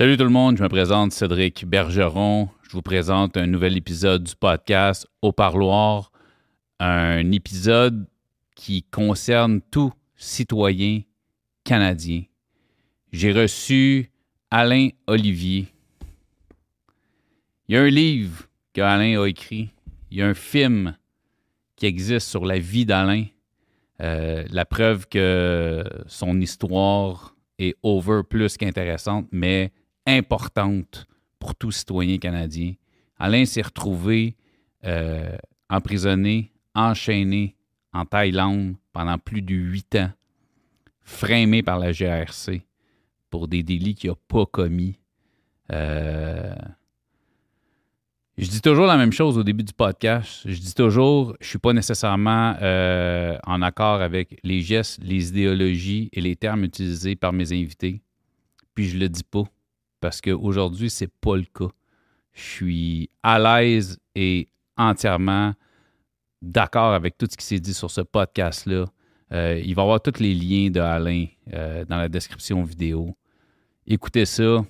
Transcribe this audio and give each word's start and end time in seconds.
Salut 0.00 0.16
tout 0.16 0.24
le 0.24 0.30
monde, 0.30 0.56
je 0.56 0.62
me 0.62 0.68
présente 0.70 1.12
Cédric 1.12 1.66
Bergeron. 1.66 2.48
Je 2.62 2.70
vous 2.72 2.80
présente 2.80 3.36
un 3.36 3.46
nouvel 3.46 3.76
épisode 3.76 4.24
du 4.24 4.34
podcast 4.34 5.06
Au 5.20 5.30
Parloir, 5.30 6.10
un 6.78 7.30
épisode 7.32 8.06
qui 8.56 8.82
concerne 8.82 9.60
tout 9.60 9.92
citoyen 10.16 11.02
canadien. 11.64 12.22
J'ai 13.12 13.32
reçu 13.32 14.10
Alain 14.50 14.88
Olivier. 15.06 15.66
Il 17.68 17.74
y 17.74 17.76
a 17.76 17.82
un 17.82 17.90
livre 17.90 18.44
qu'Alain 18.72 19.20
a 19.20 19.26
écrit. 19.26 19.68
Il 20.10 20.16
y 20.16 20.22
a 20.22 20.26
un 20.26 20.32
film 20.32 20.96
qui 21.76 21.84
existe 21.84 22.26
sur 22.26 22.46
la 22.46 22.58
vie 22.58 22.86
d'Alain. 22.86 23.26
Euh, 24.00 24.46
la 24.50 24.64
preuve 24.64 25.08
que 25.08 25.84
son 26.06 26.40
histoire 26.40 27.36
est 27.58 27.76
over 27.82 28.22
plus 28.26 28.56
qu'intéressante, 28.56 29.26
mais 29.30 29.72
importante 30.06 31.06
pour 31.38 31.54
tout 31.54 31.70
citoyen 31.70 32.18
canadien. 32.18 32.74
Alain 33.18 33.44
s'est 33.44 33.62
retrouvé 33.62 34.36
euh, 34.84 35.36
emprisonné, 35.68 36.52
enchaîné 36.74 37.56
en 37.92 38.04
Thaïlande 38.04 38.74
pendant 38.92 39.18
plus 39.18 39.42
de 39.42 39.54
huit 39.54 39.94
ans, 39.96 40.10
frémé 41.00 41.62
par 41.62 41.78
la 41.78 41.92
GRC 41.92 42.62
pour 43.30 43.48
des 43.48 43.62
délits 43.62 43.94
qu'il 43.94 44.10
n'a 44.10 44.16
pas 44.28 44.46
commis. 44.46 44.98
Euh, 45.72 46.54
je 48.38 48.48
dis 48.48 48.62
toujours 48.62 48.86
la 48.86 48.96
même 48.96 49.12
chose 49.12 49.36
au 49.36 49.42
début 49.42 49.64
du 49.64 49.74
podcast. 49.74 50.40
Je 50.46 50.58
dis 50.58 50.74
toujours, 50.74 51.36
je 51.40 51.44
ne 51.44 51.48
suis 51.50 51.58
pas 51.58 51.74
nécessairement 51.74 52.56
euh, 52.62 53.36
en 53.44 53.60
accord 53.60 54.00
avec 54.00 54.40
les 54.42 54.62
gestes, 54.62 54.98
les 55.02 55.28
idéologies 55.28 56.08
et 56.12 56.20
les 56.20 56.36
termes 56.36 56.64
utilisés 56.64 57.16
par 57.16 57.34
mes 57.34 57.52
invités. 57.52 58.02
Puis 58.74 58.88
je 58.88 58.98
le 58.98 59.08
dis 59.10 59.24
pas 59.24 59.44
parce 60.00 60.20
qu'aujourd'hui, 60.20 60.90
ce 60.90 61.04
n'est 61.04 61.10
pas 61.20 61.36
le 61.36 61.44
cas. 61.44 61.70
Je 62.32 62.40
suis 62.40 63.10
à 63.22 63.38
l'aise 63.38 63.98
et 64.14 64.48
entièrement 64.76 65.52
d'accord 66.42 66.92
avec 66.94 67.16
tout 67.18 67.26
ce 67.30 67.36
qui 67.36 67.44
s'est 67.44 67.60
dit 67.60 67.74
sur 67.74 67.90
ce 67.90 68.00
podcast-là. 68.00 68.86
Euh, 69.32 69.60
il 69.64 69.74
va 69.74 69.82
y 69.82 69.84
avoir 69.84 70.00
tous 70.00 70.20
les 70.20 70.32
liens 70.34 70.70
de 70.70 70.80
Alain 70.80 71.26
euh, 71.52 71.84
dans 71.84 71.98
la 71.98 72.08
description 72.08 72.62
vidéo. 72.62 73.14
Écoutez 73.86 74.24
ça, 74.24 74.64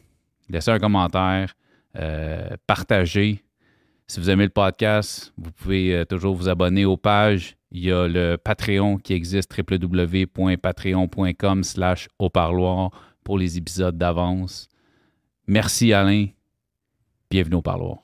laissez 0.48 0.70
un 0.70 0.78
commentaire, 0.78 1.54
euh, 1.96 2.48
partagez. 2.66 3.42
Si 4.06 4.20
vous 4.20 4.28
aimez 4.28 4.44
le 4.44 4.50
podcast, 4.50 5.32
vous 5.38 5.52
pouvez 5.52 6.04
toujours 6.08 6.34
vous 6.34 6.48
abonner 6.48 6.84
aux 6.84 6.96
pages. 6.96 7.56
Il 7.70 7.84
y 7.84 7.92
a 7.92 8.08
le 8.08 8.36
Patreon 8.36 8.98
qui 8.98 9.12
existe, 9.12 9.56
www.patreon.com 9.56 11.62
slash 11.62 12.08
au 12.18 12.28
parloir 12.28 12.90
pour 13.22 13.38
les 13.38 13.56
épisodes 13.56 13.96
d'avance. 13.96 14.68
Merci 15.50 15.92
Alain. 15.92 16.28
Bienvenue 17.28 17.56
au 17.56 17.60
parloir. 17.60 17.98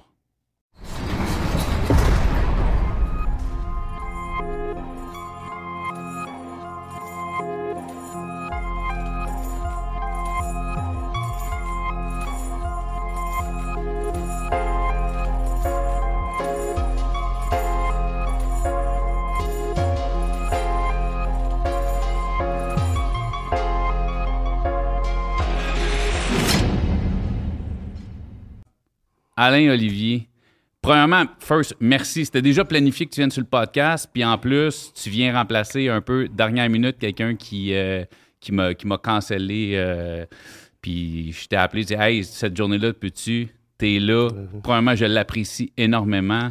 Alain 29.47 29.70
Olivier. 29.70 30.28
Premièrement, 30.83 31.25
first, 31.39 31.77
merci. 31.78 32.25
C'était 32.25 32.42
déjà 32.42 32.64
planifié 32.64 33.06
que 33.06 33.12
tu 33.12 33.20
viennes 33.20 33.30
sur 33.30 33.42
le 33.42 33.47
podcast. 33.47 34.11
Puis 34.12 34.25
en 34.25 34.39
plus, 34.39 34.92
tu 34.92 35.08
viens 35.08 35.33
remplacer 35.33 35.89
un 35.89 36.01
peu, 36.01 36.27
dernière 36.27 36.68
minute, 36.68 36.98
quelqu'un 36.98 37.36
qui, 37.36 37.73
euh, 37.73 38.05
qui 38.40 38.51
m'a 38.51 38.98
cancellé. 39.01 39.74
Euh, 39.74 40.27
puis 40.83 41.30
je 41.30 41.46
t'ai 41.46 41.55
appelé, 41.55 41.83
je 41.83 41.86
dit 41.86 41.95
Hey, 41.95 42.24
cette 42.24 42.56
journée-là, 42.56 42.92
peux-tu? 42.92 43.48
T'es 43.79 44.01
là. 44.01 44.30
Mhm. 44.30 44.62
Premièrement, 44.62 44.96
je 44.96 45.05
l'apprécie 45.05 45.73
énormément. 45.77 46.51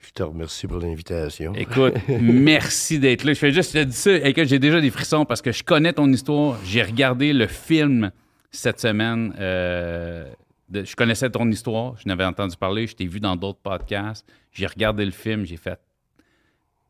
Je 0.00 0.10
te 0.10 0.22
remercie 0.22 0.68
pour 0.68 0.78
l'invitation. 0.78 1.52
Écoute, 1.56 1.94
merci 2.20 3.00
d'être 3.00 3.24
là. 3.24 3.32
Je 3.32 3.38
fais 3.38 3.50
juste, 3.50 3.76
je 3.76 3.80
te 3.80 3.84
dis 3.84 3.96
ça, 3.96 4.14
écoute, 4.14 4.44
j'ai 4.46 4.60
déjà 4.60 4.80
des 4.80 4.90
frissons 4.90 5.24
parce 5.24 5.42
que 5.42 5.50
je 5.50 5.64
connais 5.64 5.92
ton 5.92 6.12
histoire. 6.12 6.56
J'ai 6.64 6.82
regardé 6.84 7.32
le 7.32 7.48
film 7.48 8.12
cette 8.52 8.78
semaine. 8.78 9.34
Euh, 9.40 10.26
je 10.72 10.96
connaissais 10.96 11.30
ton 11.30 11.48
histoire, 11.50 11.96
je 11.98 12.08
n'avais 12.08 12.24
entendu 12.24 12.56
parler, 12.56 12.86
je 12.86 12.94
t'ai 12.94 13.06
vu 13.06 13.20
dans 13.20 13.36
d'autres 13.36 13.60
podcasts, 13.60 14.26
j'ai 14.52 14.66
regardé 14.66 15.04
le 15.04 15.10
film, 15.10 15.44
j'ai 15.44 15.56
fait 15.56 15.78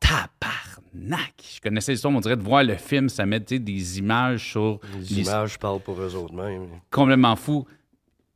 tabarnak! 0.01 1.35
Je 1.57 1.61
connaissais 1.61 1.93
l'histoire, 1.93 2.13
mais 2.13 2.19
on 2.19 2.23
dirait 2.23 2.37
de 2.37 2.43
voir 2.43 2.65
le 2.65 2.77
film, 2.77 3.09
ça 3.09 3.27
met 3.27 3.41
des 3.41 3.99
images 3.99 4.51
sur. 4.51 4.81
Les 4.99 5.21
images 5.21 5.59
parlent 5.59 5.81
pour 5.81 6.01
eux 6.01 6.15
autres 6.15 6.35
mêmes. 6.35 6.69
Complètement 6.91 7.37
fou. 7.37 7.67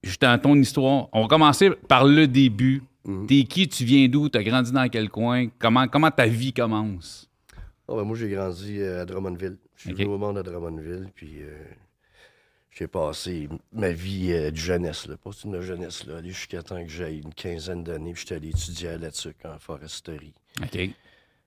Juste 0.03 0.23
dans 0.23 0.39
ton 0.41 0.55
histoire, 0.57 1.09
on 1.13 1.23
va 1.23 1.29
commencer 1.29 1.71
par 1.71 2.05
le 2.05 2.27
début. 2.27 2.83
Mhm. 3.05 3.27
T'es 3.27 3.45
qui, 3.45 3.69
tu 3.69 3.85
viens 3.85 4.09
d'où, 4.09 4.29
t'as 4.29 4.43
grandi 4.43 4.73
dans 4.73 4.89
quel 4.89 5.09
coin, 5.11 5.47
comment, 5.59 5.87
comment 5.87 6.11
ta 6.11 6.27
vie 6.27 6.53
commence? 6.53 7.29
Oh, 7.89 7.97
ben 7.97 8.05
moi, 8.05 8.17
j'ai 8.17 8.29
grandi 8.29 8.83
à 8.83 9.05
Drummondville. 9.05 9.59
Je 9.77 9.83
suis 9.83 9.93
venu 9.93 10.07
au 10.07 10.19
monde 10.19 10.39
à 10.39 10.43
Drummondville, 10.43 11.09
puis 11.15 11.37
euh, 11.41 11.57
j'ai 12.77 12.89
passé 12.89 13.49
ma 13.73 13.91
vie 13.91 14.33
euh, 14.33 14.51
de 14.51 14.57
jeunesse, 14.57 15.07
là, 15.07 15.17
pas 15.17 15.31
une 15.45 15.61
jeunesse, 15.63 16.05
là, 16.05 16.23
jusqu'à 16.23 16.63
temps 16.63 16.83
que 16.83 16.91
j'ai 16.91 17.17
une 17.17 17.33
quinzaine 17.33 17.83
d'années, 17.83 18.13
puis 18.13 18.23
j'étais 18.23 18.35
allé 18.35 18.49
étudier 18.51 18.91
à 18.91 18.99
Latuc 18.99 19.37
en 19.47 19.59
foresterie. 19.59 20.35
OK. 20.63 20.91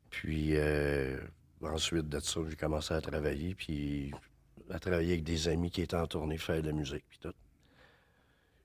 Puis 0.09 0.55
euh, 0.55 1.19
ensuite 1.61 2.09
de 2.09 2.19
ça, 2.19 2.39
j'ai 2.49 2.55
commencé 2.55 2.95
à 2.95 3.01
travailler, 3.01 3.53
puis 3.53 4.11
à 4.71 4.79
travailler 4.79 5.13
avec 5.13 5.23
des 5.23 5.47
amis 5.47 5.69
qui 5.69 5.83
étaient 5.83 5.95
en 5.95 6.07
tournée, 6.07 6.39
faire 6.39 6.63
de 6.63 6.67
la 6.67 6.73
musique, 6.73 7.05
puis 7.07 7.19
tout. 7.19 7.33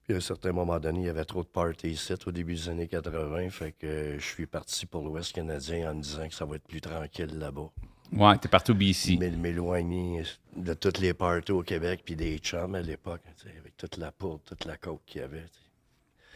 Puis 0.05 0.15
à 0.15 0.17
un 0.17 0.21
certain 0.21 0.53
moment 0.53 0.81
donné, 0.81 1.01
il 1.01 1.07
y 1.07 1.11
avait 1.11 1.25
trop 1.27 1.43
de 1.43 1.49
parties 1.49 1.91
ici 1.91 2.15
au 2.25 2.33
début 2.33 2.55
des 2.55 2.69
années 2.71 2.89
80, 2.89 3.51
fait 3.51 3.73
que 3.73 4.17
je 4.19 4.25
suis 4.25 4.47
parti 4.47 4.87
pour 4.87 5.03
l'Ouest 5.03 5.35
canadien 5.35 5.91
en 5.91 5.95
me 5.97 6.03
disant 6.03 6.27
que 6.29 6.35
ça 6.35 6.47
va 6.47 6.57
être 6.57 6.67
plus 6.67 6.81
tranquille 6.81 7.39
là-bas. 7.39 7.71
Ouais, 8.13 8.39
t'es 8.39 8.49
partout 8.49 8.75
BC. 8.75 9.17
M'éloigner 9.17 10.23
de 10.57 10.75
toutes 10.75 10.99
les 10.99 11.15
parties 11.15 11.53
au 11.53 11.63
Québec, 11.63 12.03
puis 12.05 12.15
des 12.17 12.39
chums 12.39 12.75
à 12.75 12.81
l'époque, 12.81 13.23
avec 13.61 13.77
toute 13.77 13.97
la 13.97 14.13
poudre, 14.13 14.41
toute 14.45 14.65
la 14.65 14.77
coke 14.77 15.03
qu'il 15.07 15.21
y 15.21 15.25
avait. 15.25 15.47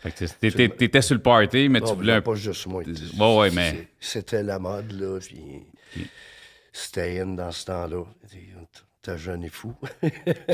Fait 0.00 0.12
que 0.12 0.68
t'étais 0.68 1.02
sur 1.02 1.16
le 1.16 1.22
party, 1.22 1.68
mais 1.68 1.80
tu 1.80 1.92
voulais 1.92 2.14
un... 2.14 2.20
pas 2.20 2.34
juste 2.34 2.66
moi. 2.66 2.82
Ouais, 2.84 3.38
ouais, 3.38 3.50
mais... 3.50 3.88
C'était 3.98 4.42
la 4.42 4.58
mode, 4.58 4.92
là, 4.92 5.18
puis 5.20 5.66
c'était 6.72 7.20
in 7.20 7.34
dans 7.34 7.50
ce 7.50 7.66
temps-là. 7.66 8.04
T'es 9.02 9.18
jeune 9.18 9.44
et 9.44 9.48
fou. 9.48 9.74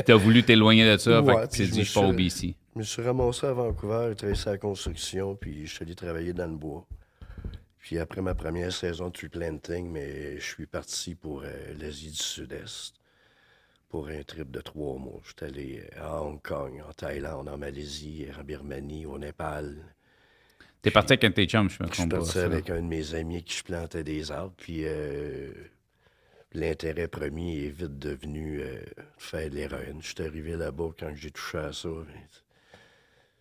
t'as 0.05 0.15
voulu 0.15 0.43
t'éloigner 0.43 0.91
de 0.91 0.97
ça, 0.97 1.23
fait 1.23 1.33
que 1.33 1.55
tu 1.55 1.67
dit, 1.67 1.83
je 1.83 1.89
suis 1.89 1.99
pas 1.99 2.07
au 2.07 2.13
BC. 2.13 2.55
Je 2.73 2.79
me 2.79 2.83
suis 2.83 3.01
ramassé 3.01 3.47
à 3.47 3.53
Vancouver, 3.53 4.07
j'ai 4.09 4.15
travaillé 4.15 4.39
sur 4.39 4.51
la 4.51 4.57
construction, 4.57 5.35
puis 5.35 5.65
je 5.65 5.73
suis 5.73 5.83
allé 5.83 5.95
travailler 5.95 6.33
dans 6.33 6.47
le 6.47 6.57
bois. 6.57 6.85
Puis 7.85 7.99
après 7.99 8.23
ma 8.23 8.33
première 8.33 8.73
saison 8.73 9.09
de 9.09 9.13
tree 9.13 9.29
planting, 9.29 9.91
mais 9.91 10.39
je 10.39 10.43
suis 10.43 10.65
parti 10.65 11.13
pour 11.13 11.43
euh, 11.43 11.73
l'Asie 11.79 12.09
du 12.09 12.17
Sud-Est 12.17 12.95
pour 13.89 14.07
un 14.07 14.23
trip 14.23 14.49
de 14.49 14.59
trois 14.59 14.97
mois. 14.97 15.21
Je 15.23 15.33
suis 15.37 15.53
allé 15.53 15.83
euh, 15.95 16.01
à 16.03 16.23
Hong 16.23 16.41
Kong, 16.41 16.81
en 16.81 16.91
Thaïlande, 16.93 17.47
en 17.47 17.59
Malaisie, 17.59 18.25
en 18.39 18.43
Birmanie, 18.43 19.05
au 19.05 19.19
Népal. 19.19 19.75
T'es 20.81 20.89
parti 20.89 21.13
avec 21.13 21.25
un 21.25 21.29
de 21.29 21.35
tes 21.35 21.45
chums, 21.45 21.69
je 21.69 21.83
me 21.83 21.87
trompe 21.87 22.09
pas. 22.09 22.21
Je 22.21 22.23
suis 22.23 22.33
parti 22.33 22.39
avec 22.39 22.71
un 22.71 22.81
de 22.81 22.87
mes 22.87 23.13
amis 23.13 23.43
qui 23.43 23.55
je 23.55 23.63
plantais 23.63 24.03
des 24.03 24.31
arbres. 24.31 24.55
Puis 24.57 24.79
euh, 24.85 25.53
l'intérêt 26.53 27.07
premier 27.07 27.67
est 27.67 27.69
vite 27.69 27.99
devenu 27.99 28.63
faire 29.19 29.47
de 29.47 29.55
l'héroïne. 29.57 30.01
Je 30.01 30.07
suis 30.07 30.23
arrivé 30.23 30.55
là-bas 30.55 30.89
quand 30.99 31.13
j'ai 31.13 31.29
touché 31.29 31.59
à 31.59 31.71
ça 31.71 31.89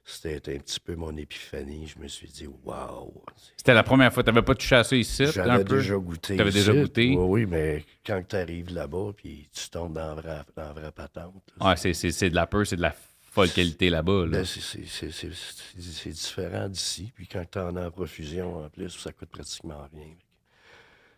c'était 0.04 0.54
un 0.54 0.58
petit 0.58 0.80
peu 0.80 0.94
mon 0.96 1.16
épiphanie. 1.16 1.86
Je 1.86 1.98
me 1.98 2.08
suis 2.08 2.28
dit, 2.28 2.46
waouh! 2.64 3.22
C'était 3.56 3.74
la 3.74 3.82
première 3.82 4.12
fois. 4.12 4.22
Tu 4.22 4.30
n'avais 4.30 4.44
pas 4.44 4.54
touché 4.54 4.76
à 4.76 4.84
ça 4.84 4.94
ici? 4.94 5.26
J'avais 5.26 5.64
déjà 5.64 5.96
goûté. 5.96 6.36
Tu 6.36 6.40
avais 6.40 6.50
déjà 6.52 6.72
goûté? 6.74 7.16
Oui, 7.16 7.24
oui, 7.26 7.46
mais 7.46 7.84
quand 8.04 8.22
tu 8.28 8.36
arrives 8.36 8.72
là-bas, 8.72 9.12
puis 9.16 9.48
tu 9.52 9.70
tombes 9.70 9.94
dans 9.94 10.14
la 10.14 10.14
vraie, 10.14 10.42
dans 10.56 10.62
la 10.62 10.72
vraie 10.72 10.92
patente. 10.92 11.42
Ouais, 11.60 11.76
c'est 11.76 12.30
de 12.30 12.34
la 12.34 12.46
peur, 12.46 12.66
c'est 12.66 12.76
de 12.76 12.82
la 12.82 12.94
folle 13.20 13.50
qualité 13.50 13.90
là-bas. 13.90 14.26
Là. 14.26 14.38
Ben, 14.38 14.44
c'est 14.44 16.08
différent 16.10 16.68
d'ici. 16.68 17.12
Puis 17.14 17.26
quand 17.26 17.44
tu 17.50 17.58
en 17.58 17.74
as 17.76 17.86
en 17.86 17.90
profusion, 17.90 18.64
en 18.64 18.68
plus, 18.68 18.90
ça 18.90 19.12
coûte 19.12 19.30
pratiquement 19.30 19.88
rien. 19.92 20.14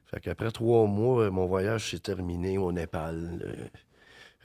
Fait 0.06 0.20
qu'après 0.20 0.52
trois 0.52 0.86
mois, 0.86 1.28
mon 1.30 1.46
voyage 1.46 1.90
s'est 1.90 1.98
terminé 1.98 2.56
au 2.58 2.70
Népal. 2.70 3.68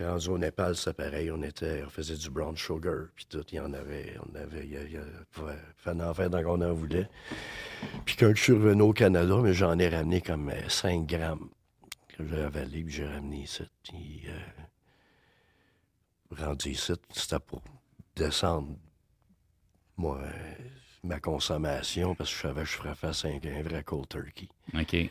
Euh, 0.02 0.12
Rendu 0.12 0.30
au 0.30 0.38
Népal, 0.38 0.76
c'est 0.76 0.94
pareil. 0.94 1.32
On, 1.32 1.42
était, 1.42 1.84
on 1.86 1.90
faisait 1.90 2.16
du 2.16 2.30
brown 2.30 2.56
sugar, 2.58 3.08
puis 3.16 3.26
tout. 3.30 3.44
Il 3.52 3.56
y 3.56 3.60
en 3.60 3.74
avait. 3.74 4.16
On 4.20 4.36
avait. 4.36 4.66
Il 4.66 4.74
y, 4.74 4.98
en 6.04 6.14
faire 6.14 6.30
tant 6.30 6.44
qu'on 6.44 6.62
en 6.62 6.74
voulait. 6.74 7.08
Puis 8.06 8.16
quand 8.16 8.32
je 8.36 8.42
suis 8.42 8.54
revenu 8.54 8.82
au 8.82 8.94
Canada, 8.94 9.38
mais 9.42 9.54
j'en 9.54 9.78
ai 9.80 9.90
ramené 9.90 10.22
comme 10.22 10.52
5 10.68 11.12
euh, 11.14 11.18
grammes 11.18 11.50
que 12.10 12.26
j'ai 12.26 12.42
avalé, 12.42 12.84
puis 12.84 12.94
j'ai 12.94 13.08
ramené 13.08 13.44
ici. 13.44 13.64
Puis, 13.84 14.24
euh, 14.28 14.40
rendu 16.44 16.70
ici, 16.70 16.94
c'était 17.12 17.40
pour 17.40 17.62
descendre, 18.16 18.76
moi, 19.98 20.20
euh, 20.22 20.54
ma 21.04 21.20
consommation 21.20 22.16
parce 22.16 22.30
que 22.30 22.36
je 22.36 22.42
savais 22.42 22.62
que 22.62 22.68
je 22.68 22.76
ferais 22.76 22.96
face 22.96 23.26
à 23.26 23.30
un, 23.30 23.40
un 23.44 23.64
vrai 23.64 23.84
cold 23.84 24.08
turkey. 24.08 24.50
OK. 24.74 25.10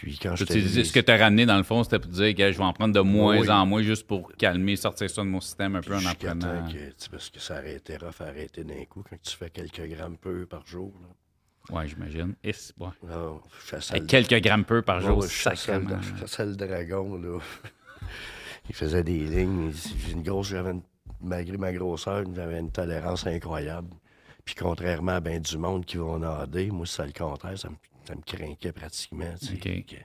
Puis 0.00 0.18
quand 0.18 0.34
dis- 0.34 0.84
ce 0.84 0.92
que 0.92 1.00
tu 1.00 1.10
as 1.12 1.16
ramené, 1.16 1.46
dans 1.46 1.56
le 1.56 1.62
fond, 1.62 1.82
c'était 1.84 1.98
pour 1.98 2.10
dire 2.10 2.34
que 2.34 2.50
je 2.52 2.58
vais 2.58 2.64
en 2.64 2.72
prendre 2.72 2.94
de 2.94 3.00
moins 3.00 3.38
Oui. 3.40 3.50
en 3.50 3.66
moins 3.66 3.82
juste 3.82 4.06
pour 4.06 4.32
calmer, 4.36 4.76
sortir 4.76 5.08
ça 5.10 5.22
de 5.22 5.26
mon 5.28 5.40
système 5.40 5.76
un 5.76 5.80
peu 5.80 5.94
en 5.96 6.04
apprenant. 6.06 6.68
que, 6.68 7.08
parce 7.10 7.30
que 7.30 7.40
ça 7.40 7.58
aurait 7.58 7.74
été 7.74 7.96
rough 7.96 8.20
à 8.20 8.24
arrêter 8.24 8.64
d'un 8.64 8.84
coup 8.86 9.02
quand 9.08 9.16
tu 9.22 9.36
fais 9.36 9.50
quelques 9.50 9.86
grammes 9.94 10.16
peu 10.16 10.46
par 10.46 10.66
jour. 10.66 10.92
Là. 11.00 11.76
Ouais, 11.76 11.86
j'imagine. 11.86 12.34
Et 12.42 12.48
ouais. 12.50 12.88
Je 13.02 13.74
Avec 13.90 14.02
le- 14.02 14.06
quelques 14.06 14.42
grammes 14.44 14.64
peu 14.64 14.82
par 14.82 15.00
jour, 15.00 15.18
ouais, 15.18 15.28
je 15.28 15.42
sacrément. 15.42 16.00
je 16.02 16.20
chassais 16.20 16.46
le 16.46 16.56
dragon, 16.56 17.16
là. 17.16 17.38
Il 18.68 18.74
faisait 18.74 19.02
des 19.02 19.18
lignes. 19.26 19.72
J'ai 20.06 20.12
une 20.12 20.22
grosse, 20.22 20.48
j'avais 20.48 20.70
une- 20.70 20.82
malgré 21.20 21.56
ma 21.56 21.72
grosseur, 21.72 22.24
j'avais 22.34 22.58
une 22.58 22.70
tolérance 22.70 23.26
incroyable. 23.26 23.90
Puis 24.44 24.54
contrairement 24.56 25.12
à 25.12 25.20
bien 25.20 25.38
du 25.38 25.56
monde 25.58 25.84
qui 25.84 25.96
vont 25.98 26.18
nader, 26.18 26.70
moi, 26.70 26.84
c'est 26.86 27.06
le 27.06 27.12
contraire, 27.12 27.56
ça 27.58 27.68
me, 27.70 27.76
ça 28.06 28.14
me 28.14 28.22
craquait 28.22 28.72
pratiquement. 28.72 29.34
Que- 29.58 29.96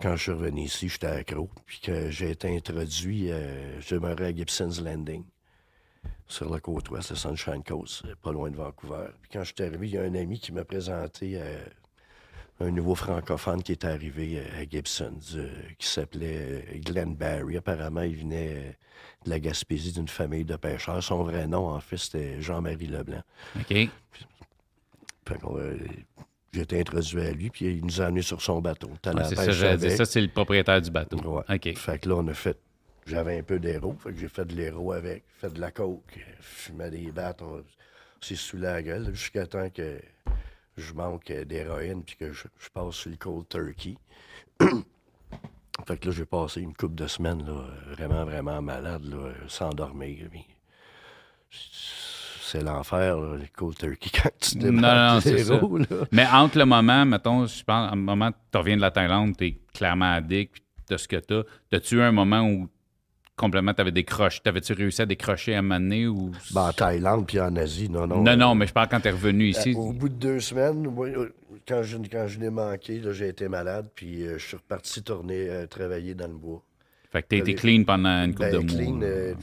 Quand 0.00 0.14
je 0.16 0.22
suis 0.22 0.32
revenu 0.32 0.62
ici, 0.62 0.88
j'étais 0.88 1.06
accro. 1.08 1.50
Puis 1.66 1.80
que 1.80 2.10
j'ai 2.10 2.30
été 2.30 2.54
introduit, 2.56 3.30
euh, 3.32 3.80
je 3.80 3.94
demeurais 3.96 4.26
à 4.26 4.34
Gibson's 4.34 4.80
Landing, 4.80 5.24
sur 6.28 6.50
la 6.52 6.60
côte 6.60 6.88
ouest, 6.90 7.10
le 7.10 7.16
Sunshine 7.16 7.64
Coast, 7.64 8.04
euh, 8.04 8.14
pas 8.22 8.30
loin 8.32 8.50
de 8.50 8.56
Vancouver. 8.56 9.08
Puis 9.22 9.30
quand 9.32 9.42
je 9.44 9.52
suis 9.54 9.64
arrivé, 9.64 9.88
il 9.88 9.94
y 9.94 9.98
a 9.98 10.02
un 10.02 10.14
ami 10.14 10.38
qui 10.38 10.52
m'a 10.52 10.64
présenté 10.64 11.32
euh, 11.40 11.64
un 12.60 12.70
nouveau 12.70 12.94
francophone 12.94 13.62
qui 13.62 13.72
est 13.72 13.84
arrivé 13.84 14.40
à 14.56 14.64
Gibson's, 14.68 15.34
euh, 15.34 15.50
qui 15.78 15.86
s'appelait 15.88 16.80
Glenn 16.84 17.14
Barry. 17.16 17.56
Apparemment, 17.56 18.02
il 18.02 18.16
venait 18.16 18.76
de 19.24 19.30
la 19.30 19.40
Gaspésie 19.40 19.92
d'une 19.92 20.08
famille 20.08 20.44
de 20.44 20.56
pêcheurs. 20.56 21.02
Son 21.02 21.24
vrai 21.24 21.46
nom, 21.48 21.68
en 21.70 21.80
fait, 21.80 21.96
c'était 21.96 22.40
Jean-Marie 22.40 22.86
Leblanc. 22.86 23.22
OK. 23.58 23.88
J'ai 26.52 26.62
été 26.62 26.80
introduit 26.80 27.20
à 27.20 27.32
lui, 27.32 27.50
puis 27.50 27.66
il 27.66 27.84
nous 27.84 28.00
a 28.00 28.06
amenés 28.06 28.22
sur 28.22 28.40
son 28.40 28.60
bateau. 28.60 28.90
C'est 29.02 29.34
ça. 29.34 29.78
Ça, 29.96 30.04
c'est 30.04 30.20
le 30.20 30.28
propriétaire 30.28 30.80
du 30.80 30.90
bateau. 30.90 31.18
Ouais. 31.18 31.42
OK. 31.48 31.76
Fait 31.76 31.98
que 31.98 32.08
là, 32.08 32.16
on 32.16 32.26
a 32.28 32.34
fait. 32.34 32.58
J'avais 33.06 33.38
un 33.38 33.42
peu 33.42 33.58
d'héros, 33.58 33.96
fait 33.98 34.12
que 34.12 34.18
j'ai 34.18 34.28
fait 34.28 34.44
de 34.44 34.54
l'héros 34.54 34.92
avec, 34.92 35.24
fait 35.38 35.50
de 35.52 35.60
la 35.60 35.70
coke, 35.70 36.18
fumais 36.40 36.90
des 36.90 37.10
battes, 37.10 37.40
on 37.40 37.64
s'est 38.20 38.34
sous 38.34 38.58
la 38.58 38.82
gueule, 38.82 39.14
jusqu'à 39.14 39.46
temps 39.46 39.70
que 39.70 39.98
je 40.76 40.92
manque 40.92 41.32
d'héroïne 41.32 42.02
puis 42.02 42.16
que 42.16 42.32
je, 42.32 42.44
je 42.58 42.68
passe 42.68 42.94
sur 42.94 43.10
le 43.10 43.16
cold 43.16 43.48
turkey. 43.48 43.96
fait 45.86 45.96
que 45.96 46.08
là, 46.08 46.14
j'ai 46.14 46.26
passé 46.26 46.60
une 46.60 46.74
couple 46.74 46.96
de 46.96 47.06
semaines, 47.06 47.46
là, 47.46 47.64
vraiment, 47.92 48.26
vraiment 48.26 48.60
malade, 48.60 49.04
là, 49.04 49.32
sans 49.48 49.70
dormir. 49.70 50.28
C'est 52.50 52.62
l'enfer, 52.62 53.18
le 53.20 53.40
cold 53.56 53.76
turkey, 53.76 54.10
quand 54.22 54.30
tu 54.40 54.58
Non, 54.58 54.64
démarres 54.64 55.14
non, 55.16 55.20
c'est 55.20 55.44
ça. 55.44 55.60
Mais 56.12 56.26
entre 56.32 56.58
le 56.58 56.64
moment, 56.64 57.04
mettons, 57.04 57.46
je 57.46 57.62
pense, 57.62 57.90
le 57.90 57.96
moment 58.00 58.32
que 58.32 58.36
tu 58.50 58.58
reviens 58.58 58.76
de 58.76 58.80
la 58.80 58.90
Thaïlande, 58.90 59.36
tu 59.36 59.44
es 59.46 59.58
clairement 59.74 60.12
addict, 60.12 60.52
puis 60.54 60.62
t'as 60.86 60.98
ce 60.98 61.06
que 61.08 61.16
tu 61.16 61.34
as. 61.34 61.42
T'as-tu 61.70 61.96
eu 61.96 62.00
un 62.02 62.12
moment 62.12 62.42
où 62.48 62.68
complètement 63.36 63.72
t'avais 63.74 63.92
décroché, 63.92 64.40
t'avais-tu 64.42 64.72
réussi 64.72 65.02
à 65.02 65.06
décrocher 65.06 65.54
à 65.54 65.58
un 65.58 65.62
moment 65.62 65.78
donné 65.78 66.06
ou. 66.06 66.32
Ben, 66.52 66.68
en 66.68 66.72
Thaïlande 66.72 67.26
puis 67.26 67.38
en 67.40 67.54
Asie, 67.56 67.88
non, 67.88 68.06
non. 68.06 68.22
non, 68.22 68.32
euh, 68.32 68.36
non, 68.36 68.54
mais 68.54 68.66
je 68.66 68.72
parle 68.72 68.88
quand 68.88 69.00
t'es 69.00 69.10
revenu 69.10 69.48
ici. 69.48 69.74
Euh, 69.76 69.78
Au 69.78 69.92
bout 69.92 70.08
de 70.08 70.14
deux 70.14 70.40
semaines, 70.40 70.86
euh, 70.86 71.28
quand 71.68 71.82
je, 71.82 71.98
quand 72.10 72.26
je 72.26 72.40
l'ai 72.40 72.50
manqué, 72.50 73.00
j'ai 73.12 73.28
été 73.28 73.48
malade, 73.48 73.88
puis 73.94 74.26
euh, 74.26 74.38
je 74.38 74.44
suis 74.46 74.56
reparti 74.56 75.02
tourner, 75.02 75.66
travailler 75.70 76.14
dans 76.14 76.26
le 76.28 76.34
bois. 76.34 76.62
Fait 77.10 77.22
que 77.22 77.28
t'as 77.28 77.36
été 77.36 77.54
clean 77.54 77.84
pendant 77.84 78.22
une 78.24 78.34
couple 78.34 78.50
Ben, 78.50 78.60
de 78.66 78.72
mois. 78.72 78.82
clean, 78.82 79.00
euh, 79.02 79.34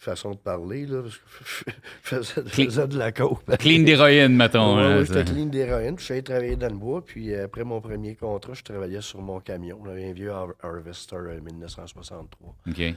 façon 0.00 0.30
de 0.32 0.36
parler, 0.38 0.86
là, 0.86 1.02
parce 1.02 1.18
que 1.18 1.24
je 1.44 2.22
faisais, 2.22 2.42
faisais 2.48 2.88
de 2.88 2.98
la 2.98 3.12
coke. 3.12 3.44
Clean 3.58 3.82
d'héroïne, 3.82 4.34
mettons. 4.34 4.76
Ouais, 4.76 4.82
là, 4.82 4.98
ouais, 4.98 5.04
j'étais 5.04 5.24
clean 5.24 5.46
d'héroïne, 5.46 5.94
puis 5.96 6.00
je 6.02 6.04
suis 6.06 6.12
allé 6.14 6.22
travailler 6.22 6.56
dans 6.56 6.68
le 6.68 6.74
bois, 6.78 7.04
puis 7.04 7.32
euh, 7.34 7.44
après 7.44 7.64
mon 7.64 7.80
premier 7.80 8.14
contrat, 8.16 8.54
je 8.54 8.62
travaillais 8.62 9.02
sur 9.02 9.20
mon 9.20 9.40
camion. 9.40 9.80
J'avais 9.84 10.08
un 10.08 10.12
vieux 10.12 10.30
Har- 10.32 10.54
Harvester 10.62 11.16
euh, 11.16 11.40
1963. 11.40 12.56
OK. 12.66 12.74
Puis, 12.74 12.94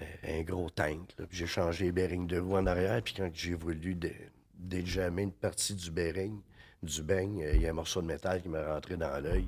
euh, 0.00 0.38
un 0.38 0.42
gros 0.42 0.68
tank. 0.70 1.08
là. 1.18 1.24
Puis 1.28 1.38
j'ai 1.38 1.46
changé 1.46 1.86
les 1.86 1.92
bearings 1.92 2.26
de 2.26 2.38
roue 2.38 2.56
en 2.56 2.66
arrière. 2.66 3.00
Puis 3.02 3.14
quand 3.16 3.30
j'ai 3.32 3.54
voulu 3.54 3.94
dé- 3.94 4.14
déjammer 4.58 5.22
une 5.22 5.32
partie 5.32 5.74
du 5.74 5.90
bearing, 5.90 6.38
du 6.82 7.02
beigne, 7.02 7.42
euh, 7.42 7.52
il 7.54 7.62
y 7.62 7.66
a 7.66 7.70
un 7.70 7.74
morceau 7.74 8.02
de 8.02 8.06
métal 8.06 8.42
qui 8.42 8.48
m'est 8.48 8.64
rentré 8.64 8.96
dans 8.96 9.18
l'œil. 9.22 9.46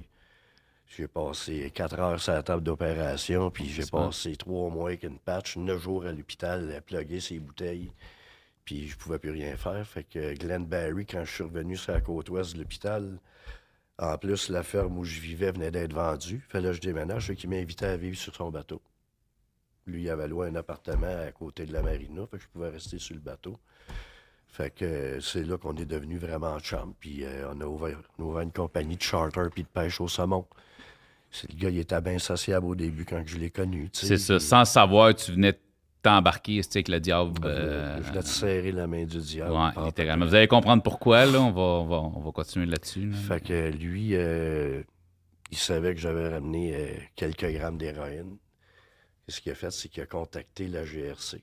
J'ai 0.87 1.09
passé 1.09 1.71
quatre 1.75 1.99
heures 1.99 2.21
sur 2.21 2.33
la 2.33 2.43
table 2.43 2.63
d'opération, 2.63 3.51
puis 3.51 3.69
j'ai 3.69 3.87
passé 3.87 4.37
trois 4.37 4.71
mois 4.71 4.91
avec 4.91 5.03
une 5.03 5.19
patch, 5.19 5.57
neuf 5.57 5.83
jours 5.83 6.07
à 6.07 6.13
l'hôpital 6.13 6.73
à 6.73 6.81
plugger 6.81 7.21
ses 7.21 7.39
bouteilles. 7.39 7.93
Puis 8.65 8.89
je 8.89 8.97
pouvais 8.97 9.19
plus 9.19 9.31
rien 9.31 9.57
faire. 9.57 9.87
Fait 9.87 10.05
que 10.05 10.35
Glenn 10.35 10.65
Barry, 10.65 11.05
quand 11.05 11.25
je 11.25 11.33
suis 11.33 11.43
revenu 11.43 11.77
sur 11.77 11.93
la 11.93 12.01
côte 12.01 12.31
ouest 12.31 12.55
de 12.55 12.61
l'hôpital, 12.61 13.19
en 13.99 14.19
plus, 14.19 14.49
la 14.49 14.63
ferme 14.63 14.99
où 14.99 15.05
je 15.05 15.21
vivais 15.21 15.53
venait 15.53 15.71
d'être 15.71 15.93
vendue. 15.93 16.45
Fallait 16.49 16.71
que 16.71 16.75
je 16.75 16.81
déménage, 16.81 17.27
fait 17.27 17.37
qu'il 17.37 17.51
m'invitait 17.51 17.87
à 17.87 17.97
vivre 17.97 18.17
sur 18.17 18.35
son 18.35 18.51
bateau. 18.51 18.83
Lui, 19.87 20.03
il 20.03 20.11
avait 20.11 20.27
loué 20.27 20.49
un 20.49 20.55
appartement 20.57 21.23
à 21.27 21.31
côté 21.31 21.67
de 21.67 21.73
la 21.73 21.83
marina, 21.83 22.27
fait 22.27 22.39
que 22.39 22.43
je 22.43 22.49
pouvais 22.49 22.71
rester 22.71 22.99
sur 22.99 23.15
le 23.15 23.21
bateau. 23.21 23.57
Fait 24.49 24.71
que 24.71 24.85
euh, 24.85 25.21
c'est 25.21 25.45
là 25.45 25.59
qu'on 25.59 25.77
est 25.77 25.85
devenu 25.85 26.17
vraiment 26.17 26.59
chum. 26.61 26.95
Puis 26.99 27.25
euh, 27.25 27.53
on, 27.53 27.61
a 27.61 27.67
ouvert, 27.67 27.99
on 28.19 28.23
a 28.23 28.27
ouvert 28.27 28.43
une 28.43 28.53
compagnie 28.53 28.97
de 28.97 29.03
charter 29.03 29.49
puis 29.53 29.63
de 29.63 29.69
pêche 29.69 30.01
au 30.01 30.09
saumon. 30.09 30.47
C'est 31.37 31.51
le 31.53 31.59
gars, 31.59 31.69
il 31.71 31.79
était 31.79 32.01
bien 32.01 32.19
sociable 32.19 32.67
au 32.67 32.75
début 32.77 33.05
quand 33.05 33.23
je 33.27 33.37
l'ai 33.39 33.51
connu. 33.51 33.91
C'est 33.93 34.17
ça. 34.19 34.37
Puis, 34.37 34.45
Sans 34.45 34.65
savoir, 34.65 35.15
tu 35.15 35.33
venais 35.33 35.59
t'embarquer 36.01 36.57
tu 36.59 36.63
sais, 36.63 36.77
avec 36.79 36.89
le 36.89 37.01
diable. 37.01 37.33
euh, 37.45 37.97
Je 38.03 38.09
venais 38.11 38.21
de 38.23 38.27
serrer 38.27 38.71
la 38.73 38.87
main 38.87 39.05
du 39.05 39.19
diable. 39.19 39.53
ouais, 39.53 39.71
Ah, 39.75 39.83
littéralement. 39.87 40.27
Vous 40.27 40.35
allez 40.35 40.47
comprendre 40.49 40.83
pourquoi, 40.83 41.27
là. 41.27 41.41
On 41.41 41.51
va, 41.51 41.61
on 41.63 41.87
va, 41.87 41.97
on 41.97 42.21
va 42.21 42.31
continuer 42.31 42.67
là-dessus. 42.67 43.11
là. 43.11 43.17
Fait 43.17 43.41
que 43.43 43.71
lui, 43.71 44.11
euh, 44.15 44.83
il 45.51 45.59
savait 45.59 45.95
que 45.95 46.01
j'avais 46.01 46.29
ramené 46.29 46.75
euh, 46.77 46.95
quelques 47.17 47.51
grammes 47.53 47.79
d'héroïne. 47.79 48.37
Ce 49.29 49.41
qu'il 49.41 49.51
a 49.53 49.55
fait, 49.57 49.71
c'est 49.73 49.89
qu'il 49.89 50.03
a 50.03 50.07
contacté 50.07 50.69
la 50.69 50.85
GRC. 50.85 51.43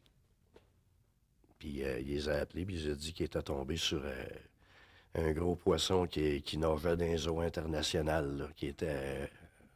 Puis 1.60 1.84
euh, 1.84 2.00
il 2.00 2.08
les 2.08 2.30
a 2.30 2.36
appelés, 2.40 2.66
puis 2.66 2.80
il 2.84 2.92
a 2.92 2.96
dit 2.96 3.14
qu'il 3.14 3.26
était 3.26 3.42
tombé 3.42 3.76
sur 3.78 4.02
euh, 4.04 4.24
un 5.16 5.32
gros 5.32 5.56
poisson 5.56 6.06
qui, 6.08 6.42
qui 6.42 6.58
nageait 6.58 6.96
dans 6.96 7.06
les 7.06 7.28
eaux 7.28 7.40
internationales, 7.42 8.38
là, 8.38 8.46
qui 8.56 8.68
était 8.68 8.88
euh, 8.90 9.26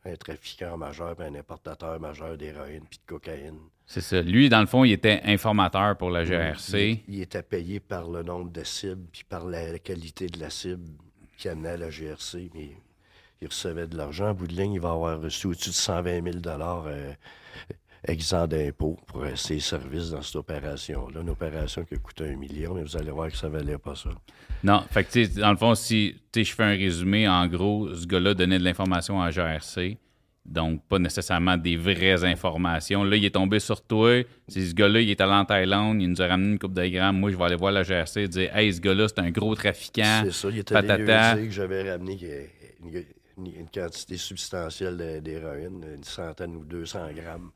un 0.05 0.15
trafiquant 0.15 0.77
majeur, 0.77 1.15
puis 1.15 1.25
un 1.25 1.35
importateur 1.35 1.99
majeur 1.99 2.37
d'héroïne 2.37 2.83
puis 2.89 2.99
de 2.99 3.05
cocaïne. 3.05 3.59
C'est 3.85 4.01
ça. 4.01 4.21
Lui, 4.21 4.49
dans 4.49 4.61
le 4.61 4.65
fond, 4.65 4.83
il 4.83 4.91
était 4.91 5.21
informateur 5.25 5.95
pour 5.97 6.09
la 6.09 6.25
GRC. 6.25 7.03
Il, 7.07 7.15
il 7.15 7.21
était 7.21 7.43
payé 7.43 7.79
par 7.79 8.09
le 8.09 8.23
nombre 8.23 8.51
de 8.51 8.63
cibles, 8.63 9.05
puis 9.11 9.23
par 9.23 9.45
la, 9.45 9.77
qualité 9.79 10.27
de 10.27 10.39
la 10.39 10.49
cible 10.49 10.89
qui 11.37 11.49
amenait 11.49 11.69
à 11.69 11.77
la 11.77 11.89
GRC. 11.89 12.49
Mais 12.53 12.71
il 13.41 13.47
recevait 13.47 13.87
de 13.87 13.97
l'argent. 13.97 14.29
En 14.29 14.33
bout 14.33 14.47
de 14.47 14.53
ligne, 14.53 14.73
il 14.73 14.79
va 14.79 14.91
avoir 14.91 15.21
reçu 15.21 15.47
au-dessus 15.47 15.69
de 15.69 15.75
120 15.75 16.23
000 16.23 16.37
euh, 16.47 17.13
exempt 18.07 18.47
d'impôts 18.47 18.97
pour 19.07 19.25
ses 19.35 19.59
services 19.59 20.09
dans 20.11 20.21
cette 20.21 20.35
opération-là. 20.35 21.21
Une 21.21 21.29
opération 21.29 21.83
qui 21.83 21.95
a 21.95 21.97
coûté 21.97 22.25
un 22.29 22.35
million, 22.35 22.73
mais 22.73 22.83
vous 22.83 22.95
allez 22.97 23.11
voir 23.11 23.29
que 23.29 23.37
ça 23.37 23.49
valait 23.49 23.77
pas 23.77 23.95
ça. 23.95 24.09
Non, 24.63 24.81
fait 24.91 25.03
que, 25.03 25.39
dans 25.39 25.51
le 25.51 25.57
fond, 25.57 25.75
si 25.75 26.15
je 26.35 26.43
fais 26.43 26.63
un 26.63 26.69
résumé, 26.75 27.27
en 27.27 27.45
gros, 27.47 27.93
ce 27.93 28.05
gars-là 28.05 28.33
donnait 28.33 28.59
de 28.59 28.63
l'information 28.63 29.21
à 29.21 29.29
GRC, 29.31 29.97
donc 30.45 30.81
pas 30.87 30.99
nécessairement 30.99 31.57
des 31.57 31.75
vraies 31.75 32.23
informations. 32.23 33.03
Là, 33.03 33.15
il 33.15 33.25
est 33.25 33.31
tombé 33.33 33.59
sur 33.59 33.81
toi. 33.81 34.21
C'est 34.47 34.61
ce 34.65 34.75
gars-là, 34.75 35.01
il 35.01 35.09
est 35.09 35.19
allé 35.21 35.31
en 35.33 35.43
Thaïlande, 35.45 36.01
il 36.01 36.09
nous 36.09 36.21
a 36.21 36.27
ramené 36.27 36.51
une 36.53 36.59
coupe 36.59 36.73
de 36.73 36.85
grammes. 36.87 37.17
Moi, 37.19 37.31
je 37.31 37.35
vais 37.37 37.43
aller 37.45 37.55
voir 37.55 37.71
la 37.71 37.81
GRC 37.83 38.17
et 38.21 38.27
dire 38.27 38.55
Hey, 38.55 38.71
ce 38.73 38.79
gars-là, 38.79 39.07
c'est 39.07 39.19
un 39.19 39.31
gros 39.31 39.55
trafiquant. 39.55 40.21
C'est 40.25 40.31
ça, 40.31 40.47
il 40.51 40.59
était 40.59 40.73
patata. 40.75 41.35
que 41.37 41.49
j'avais 41.49 41.91
ramené 41.91 42.17
euh, 42.23 42.45
une, 42.83 42.89
une- 43.37 43.53
une 43.61 43.67
quantité 43.73 44.17
substantielle 44.17 45.21
d'héroïne, 45.23 45.83
une 45.95 46.03
centaine 46.03 46.55
ou 46.55 46.63
200 46.63 46.99
grammes. 47.15 47.49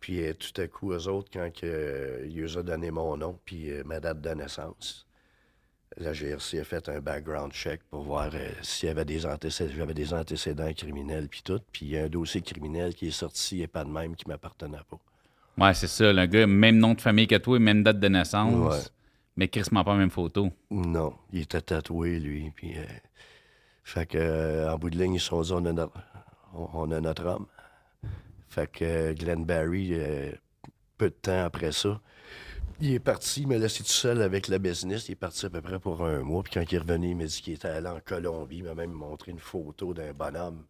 Puis 0.00 0.24
euh, 0.24 0.32
tout 0.32 0.58
à 0.60 0.66
coup, 0.66 0.92
eux 0.92 1.08
autres, 1.08 1.28
quand 1.32 1.50
euh, 1.62 2.26
il 2.28 2.40
nous 2.40 2.58
a 2.58 2.62
donné 2.62 2.90
mon 2.90 3.16
nom 3.16 3.38
puis 3.44 3.70
euh, 3.70 3.82
ma 3.84 4.00
date 4.00 4.20
de 4.20 4.30
naissance, 4.30 5.06
la 5.96 6.12
GRC 6.12 6.58
a 6.58 6.64
fait 6.64 6.88
un 6.88 7.00
background 7.00 7.52
check 7.52 7.82
pour 7.90 8.02
voir 8.02 8.30
euh, 8.32 8.48
s'il 8.62 8.88
y 8.88 8.90
avait 8.90 9.04
des 9.04 9.26
antécédents, 9.26 9.72
j'avais 9.76 9.94
des 9.94 10.14
antécédents 10.14 10.72
criminels 10.72 11.28
puis 11.28 11.42
tout. 11.44 11.60
Puis 11.72 11.86
il 11.86 11.92
y 11.92 11.98
a 11.98 12.04
un 12.04 12.08
dossier 12.08 12.40
criminel 12.40 12.94
qui 12.94 13.08
est 13.08 13.12
sorti 13.12 13.60
et 13.60 13.66
pas 13.66 13.84
de 13.84 13.90
même 13.90 14.16
qui 14.16 14.26
m'appartenait 14.26 14.78
pas. 14.88 14.98
Ouais, 15.62 15.74
c'est 15.74 15.88
ça. 15.88 16.12
Le 16.12 16.26
gars, 16.26 16.46
même 16.46 16.78
nom 16.78 16.94
de 16.94 17.00
famille 17.00 17.26
que 17.26 17.36
toi, 17.36 17.58
même 17.58 17.82
date 17.82 18.00
de 18.00 18.08
naissance. 18.08 18.54
Ouais. 18.54 18.90
Mais 19.36 19.48
crissement 19.48 19.84
pas 19.84 19.92
la 19.92 19.98
même 19.98 20.10
photo. 20.10 20.50
Non, 20.70 21.14
il 21.32 21.42
était 21.42 21.60
tatoué, 21.60 22.18
lui. 22.18 22.50
Puis, 22.54 22.74
fait 23.84 24.06
que, 24.06 24.68
en 24.68 24.78
bout 24.78 24.90
de 24.90 24.98
ligne, 24.98 25.14
ils 25.14 25.20
se 25.20 25.26
sont 25.26 25.42
dit, 25.42 25.52
on 25.52 25.64
a 25.66 25.72
notre, 25.72 25.98
on 26.54 26.90
a 26.90 27.00
notre 27.00 27.26
homme. 27.26 27.46
Fait 28.50 28.66
que 28.66 28.84
euh, 28.84 29.14
Glenn 29.14 29.44
Barry, 29.44 29.90
euh, 29.92 30.32
peu 30.98 31.08
de 31.08 31.14
temps 31.14 31.44
après 31.44 31.70
ça, 31.70 32.00
il 32.80 32.92
est 32.92 32.98
parti, 32.98 33.42
il 33.42 33.46
m'a 33.46 33.58
laissé 33.58 33.84
tout 33.84 33.90
seul 33.90 34.20
avec 34.22 34.48
la 34.48 34.58
business. 34.58 35.08
Il 35.08 35.12
est 35.12 35.16
parti 35.16 35.46
à 35.46 35.50
peu 35.50 35.60
près 35.60 35.78
pour 35.78 36.04
un 36.04 36.20
mois. 36.20 36.42
Puis 36.42 36.54
quand 36.54 36.62
il 36.62 36.74
est 36.74 36.78
revenu, 36.78 37.10
il 37.10 37.16
m'a 37.16 37.24
dit 37.26 37.42
qu'il 37.42 37.54
était 37.54 37.68
allé 37.68 37.86
en 37.86 38.00
Colombie. 38.00 38.58
Il 38.58 38.64
m'a 38.64 38.74
même 38.74 38.90
montré 38.90 39.30
une 39.30 39.38
photo 39.38 39.94
d'un 39.94 40.12
bonhomme 40.12 40.64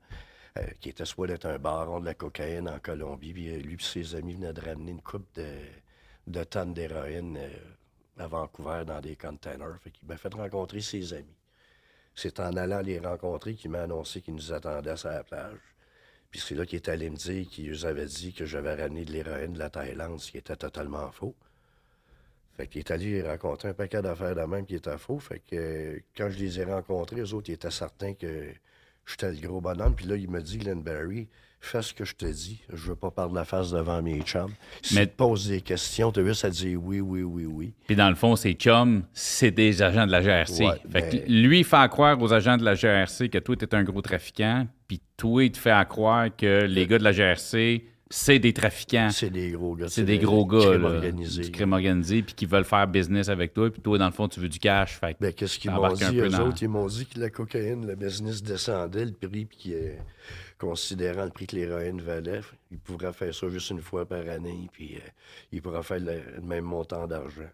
euh, 0.58 0.66
qui 0.80 0.90
était 0.90 1.06
soit 1.06 1.26
d'être 1.26 1.46
un 1.46 1.58
baron 1.58 2.00
de 2.00 2.04
la 2.04 2.14
cocaïne 2.14 2.68
en 2.68 2.78
Colombie. 2.80 3.32
Puis 3.32 3.56
lui 3.62 3.74
et 3.74 3.82
ses 3.82 4.14
amis 4.14 4.34
venaient 4.34 4.52
de 4.52 4.60
ramener 4.60 4.90
une 4.90 5.00
coupe 5.00 5.26
de, 5.34 6.44
tonnes 6.44 6.74
d'héroïne 6.74 7.38
à 8.18 8.26
Vancouver 8.26 8.84
dans 8.86 9.00
des 9.00 9.16
containers. 9.16 9.78
Fait 9.82 9.90
qu'il 9.90 10.06
m'a 10.06 10.18
fait 10.18 10.34
rencontrer 10.34 10.82
ses 10.82 11.14
amis. 11.14 11.36
C'est 12.14 12.40
en 12.40 12.56
allant 12.56 12.82
les 12.82 12.98
rencontrer 12.98 13.54
qu'il 13.54 13.70
m'a 13.70 13.82
annoncé 13.82 14.20
qu'il 14.20 14.34
nous 14.34 14.52
attendait 14.52 14.96
sur 14.96 15.08
la 15.08 15.24
plage. 15.24 15.60
Puis 16.30 16.40
c'est 16.40 16.54
là 16.54 16.64
qu'il 16.64 16.76
est 16.76 16.88
allé 16.88 17.10
me 17.10 17.16
dire 17.16 17.48
qu'il 17.48 17.70
nous 17.70 17.86
avait 17.86 18.06
dit 18.06 18.32
que 18.32 18.46
j'avais 18.46 18.74
ramené 18.74 19.04
de 19.04 19.12
l'héroïne 19.12 19.54
de 19.54 19.58
la 19.58 19.70
Thaïlande, 19.70 20.20
ce 20.20 20.30
qui 20.30 20.38
était 20.38 20.56
totalement 20.56 21.10
faux. 21.10 21.34
Fait 22.56 22.66
qu'il 22.68 22.80
est 22.80 22.90
allé 22.90 23.22
rencontrer 23.22 23.70
un 23.70 23.74
paquet 23.74 24.02
d'affaires 24.02 24.36
de 24.36 24.42
même 24.42 24.66
qui 24.66 24.76
était 24.76 24.98
faux. 24.98 25.18
Fait 25.18 25.40
que 25.40 26.00
quand 26.16 26.30
je 26.30 26.38
les 26.38 26.60
ai 26.60 26.64
rencontrés, 26.64 27.16
les 27.16 27.34
autres, 27.34 27.48
ils 27.50 27.54
étaient 27.54 27.70
certains 27.70 28.14
que 28.14 28.52
j'étais 29.06 29.32
le 29.32 29.40
gros 29.40 29.60
bonhomme. 29.60 29.94
Puis 29.96 30.06
là, 30.06 30.16
il 30.16 30.30
me 30.30 30.40
dit, 30.40 30.58
Glenn 30.58 30.82
Barry, 30.82 31.28
fais 31.60 31.82
ce 31.82 31.92
que 31.92 32.04
je 32.04 32.14
te 32.14 32.24
dis. 32.26 32.60
Je 32.72 32.88
veux 32.88 32.94
pas 32.96 33.10
parler 33.10 33.32
de 33.32 33.36
la 33.36 33.44
face 33.44 33.70
devant 33.70 34.00
mes 34.02 34.20
chums. 34.22 34.52
Si 34.82 34.94
Mais- 34.94 35.06
tu 35.06 35.12
te 35.12 35.16
poses 35.16 35.48
des 35.48 35.60
questions, 35.60 36.10
tu 36.10 36.20
as 36.20 36.24
juste 36.24 36.44
à 36.44 36.50
dire 36.50 36.80
oui, 36.82 37.00
oui, 37.00 37.22
oui, 37.22 37.44
oui. 37.46 37.72
Puis 37.86 37.96
dans 37.96 38.08
le 38.08 38.14
fond, 38.16 38.34
ses 38.36 38.54
chums, 38.54 39.02
c'est 39.12 39.50
des 39.50 39.82
agents 39.82 40.06
de 40.06 40.12
la 40.12 40.22
GRC. 40.22 40.64
Ouais, 40.64 40.80
fait 40.90 41.08
que 41.26 41.30
lui, 41.30 41.60
il 41.60 41.64
fait 41.64 41.76
à 41.76 41.88
croire 41.88 42.20
aux 42.20 42.32
agents 42.32 42.56
de 42.56 42.64
la 42.64 42.74
GRC 42.74 43.28
que 43.28 43.38
toi, 43.38 43.56
t'es 43.56 43.74
un 43.74 43.84
gros 43.84 44.02
trafiquant. 44.02 44.66
Puis 44.88 45.00
toi, 45.16 45.44
il 45.44 45.52
te 45.52 45.58
fait 45.58 45.70
à 45.70 45.84
croire 45.84 46.34
que 46.34 46.64
les 46.64 46.86
gars 46.86 46.98
de 46.98 47.04
la 47.04 47.12
GRC, 47.12 47.84
c'est 48.12 48.40
des 48.40 48.52
trafiquants. 48.52 49.10
C'est 49.12 49.30
des 49.30 49.50
gros 49.52 49.76
gars. 49.76 49.86
C'est 49.88 50.02
des 50.02 50.18
gros 50.18 50.42
du 50.44 50.56
gars, 50.56 50.70
crime 50.70 50.82
là, 50.82 50.88
organisé. 50.88 51.42
du 51.42 51.50
crime 51.52 51.72
organisé, 51.74 52.22
puis 52.22 52.34
qui 52.34 52.44
veulent 52.46 52.64
faire 52.64 52.88
business 52.88 53.28
avec 53.28 53.54
toi. 53.54 53.70
Puis 53.70 53.80
toi, 53.80 53.98
dans 53.98 54.06
le 54.06 54.12
fond, 54.12 54.26
tu 54.26 54.40
veux 54.40 54.48
du 54.48 54.58
cash. 54.58 54.98
Fait 54.98 55.16
Ben, 55.20 55.32
qu'est-ce 55.32 55.58
qu'ils 55.60 55.70
m'ont 55.70 55.92
dit, 55.92 56.18
eux 56.18 56.28
dans- 56.28 56.48
autres? 56.48 56.60
Ils 56.60 56.68
m'ont 56.68 56.88
dit 56.88 57.06
que 57.06 57.20
la 57.20 57.30
cocaïne, 57.30 57.86
le 57.86 57.94
business 57.94 58.42
descendait, 58.42 59.04
le 59.04 59.12
prix, 59.12 59.44
puis 59.44 59.58
que, 59.70 59.92
considérant 60.60 61.24
le 61.24 61.30
prix 61.30 61.46
que 61.46 61.56
l'héroïne 61.56 62.00
valait, 62.02 62.42
ils 62.70 62.78
pourraient 62.78 63.12
faire 63.14 63.34
ça 63.34 63.48
juste 63.48 63.70
une 63.70 63.80
fois 63.80 64.04
par 64.06 64.28
année, 64.28 64.68
puis 64.72 64.96
euh, 64.96 65.08
ils 65.52 65.62
pourraient 65.62 65.82
faire 65.82 66.00
le, 66.00 66.20
le 66.36 66.42
même 66.42 66.64
montant 66.64 67.06
d'argent. 67.06 67.48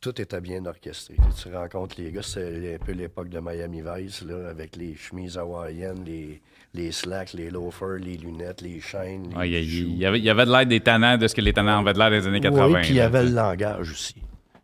Tout 0.00 0.20
était 0.20 0.40
bien 0.40 0.64
orchestré. 0.64 1.16
Tu 1.42 1.52
rencontres 1.52 1.96
les 2.00 2.12
gars, 2.12 2.22
c'est 2.22 2.74
un 2.76 2.78
peu 2.78 2.92
l'époque 2.92 3.28
de 3.28 3.40
Miami 3.40 3.82
Vice, 3.82 4.22
là, 4.22 4.48
avec 4.48 4.76
les 4.76 4.94
chemises 4.94 5.36
hawaïennes, 5.36 6.04
les, 6.04 6.40
les 6.72 6.92
slacks, 6.92 7.32
les 7.32 7.50
loafers, 7.50 7.98
les 7.98 8.16
lunettes, 8.16 8.60
les 8.60 8.80
chaînes, 8.80 9.34
Ouais, 9.36 9.50
il, 9.50 9.56
y 9.64 9.80
il 9.80 9.96
y 9.98 10.06
avait, 10.06 10.18
il 10.20 10.24
y 10.24 10.30
avait 10.30 10.46
de 10.46 10.52
l'air 10.52 10.66
des 10.66 10.80
tannants 10.80 11.18
de 11.18 11.26
ce 11.26 11.34
que 11.34 11.40
les 11.40 11.52
tannants 11.52 11.80
avaient 11.80 11.94
de 11.94 11.98
l'air 11.98 12.10
des 12.10 12.26
années 12.28 12.40
80. 12.40 12.66
Oui, 12.66 12.80
puis 12.82 12.90
il 12.90 12.96
y 12.96 13.00
avait 13.00 13.24
le 13.24 13.30
langage 13.30 13.90
aussi. 13.90 14.14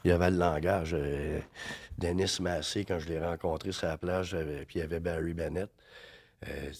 Il 0.04 0.08
y 0.08 0.12
avait 0.12 0.30
le 0.30 0.36
langage. 0.38 0.94
euh, 0.96 1.40
Dennis 1.98 2.38
Massé, 2.40 2.84
quand 2.84 2.98
je 2.98 3.08
l'ai 3.08 3.20
rencontré 3.20 3.72
sur 3.72 3.86
la 3.86 3.98
plage, 3.98 4.34
euh, 4.34 4.64
puis 4.66 4.78
il 4.78 4.80
y 4.80 4.82
avait 4.82 5.00
Barry 5.00 5.34
Bennett. 5.34 5.70
Euh, 6.48 6.72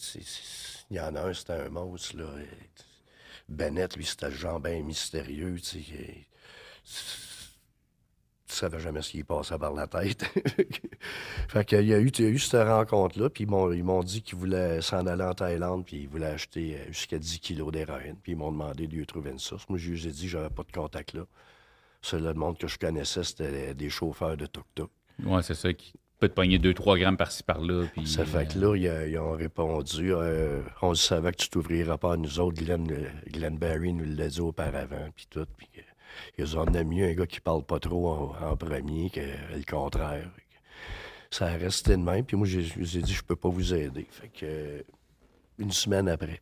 il 0.91 0.97
y 0.97 1.01
en 1.01 1.15
a 1.15 1.23
un, 1.23 1.33
c'était 1.33 1.53
un 1.53 1.69
monstre. 1.69 2.17
Là. 2.17 2.27
Bennett, 3.49 3.97
lui, 3.97 4.05
c'était 4.05 4.31
bien 4.61 4.83
mystérieux. 4.83 5.57
Tu 5.61 6.27
savais 8.47 8.79
jamais 8.79 9.03
ce 9.03 9.11
qui 9.11 9.25
passait 9.25 9.59
par 9.59 9.73
la 9.73 9.87
tête. 9.87 10.25
fait 11.49 11.65
qu'il 11.65 11.87
y 11.87 11.95
a 11.95 11.99
eu, 11.99 12.09
il 12.09 12.25
y 12.25 12.27
a 12.27 12.31
eu 12.31 12.39
cette 12.39 12.67
rencontre-là, 12.67 13.31
puis 13.31 13.45
ils 13.45 13.85
m'ont, 13.85 14.03
dit 14.03 14.23
qu'ils 14.23 14.39
voulaient 14.39 14.81
s'en 14.81 15.07
aller 15.07 15.25
en 15.25 15.35
Thaïlande, 15.35 15.85
puis 15.85 16.03
ils 16.03 16.09
voulaient 16.09 16.27
acheter 16.27 16.77
euh, 16.77 16.87
jusqu'à 16.89 17.19
10 17.19 17.41
kilos 17.41 17.73
d'héroïne, 17.73 18.17
puis 18.23 18.33
ils 18.33 18.39
m'ont 18.39 18.53
demandé 18.53 18.87
de 18.87 18.95
lui 18.95 19.07
trouver 19.07 19.31
une 19.31 19.39
source. 19.39 19.69
Moi, 19.69 19.79
je 19.79 19.91
lui 19.91 20.07
ai 20.07 20.11
dit, 20.11 20.29
j'avais 20.29 20.51
pas 20.51 20.63
de 20.63 20.73
contact 20.73 21.15
là. 21.15 21.27
Seul 22.03 22.23
le 22.23 22.35
monde 22.35 22.59
que 22.59 22.69
je 22.69 22.79
connaissais, 22.79 23.25
c'était 23.25 23.73
des 23.75 23.89
chauffeurs 23.89 24.37
de 24.37 24.45
tuk-tuk. 24.45 24.91
Ouais, 25.23 25.43
c'est 25.43 25.55
ça 25.55 25.73
qui 25.73 25.93
peut 26.19 26.29
te 26.29 26.35
pogner 26.35 26.59
2-3 26.59 26.99
grammes 26.99 27.17
par-ci 27.17 27.43
par-là. 27.43 27.87
Puis, 27.93 28.07
Ça 28.07 28.25
fait 28.25 28.53
que 28.53 28.59
là, 28.59 28.75
ils, 28.77 28.89
a- 28.89 29.07
ils 29.07 29.19
ont 29.19 29.33
répondu 29.33 30.13
euh, 30.15 30.63
On 30.83 30.95
savait 30.95 31.33
que 31.33 31.37
tu 31.37 31.49
t'ouvriras 31.51 31.99
pas 31.99 32.15
à 32.15 32.17
nous 32.17 32.41
autres. 32.41 32.63
Glenn, 32.63 32.91
euh, 32.91 33.09
Glenn 33.29 33.59
Barry 33.59 33.93
nous 33.93 34.05
l'a 34.17 34.29
dit 34.29 34.41
auparavant, 34.41 35.09
puis 35.15 35.27
tout. 35.31 35.47
Puis 35.57 35.69
euh, 35.79 35.81
ils 36.39 36.57
en 36.57 36.67
ont 36.67 36.85
mieux 36.85 37.07
un 37.07 37.15
gars 37.15 37.27
qui 37.27 37.41
parle 37.41 37.65
pas 37.65 37.79
trop 37.79 38.09
en, 38.09 38.35
en 38.51 38.57
premier 38.57 39.11
que 39.11 39.21
le 39.21 39.65
contraire. 39.69 40.31
Ça 41.31 41.47
a 41.47 41.57
resté 41.57 41.93
de 41.97 42.03
même. 42.03 42.25
Puis 42.25 42.37
moi, 42.37 42.47
je 42.47 42.59
lui 42.61 42.97
ai 42.99 43.03
dit 43.03 43.13
Je 43.13 43.23
peux 43.23 43.37
pas 43.37 43.49
vous 43.49 43.75
aider. 43.75 44.07
Fait 44.11 44.29
que 44.29 44.45
euh, 44.45 44.83
une 45.59 45.73
semaine 45.73 46.09
après, 46.09 46.41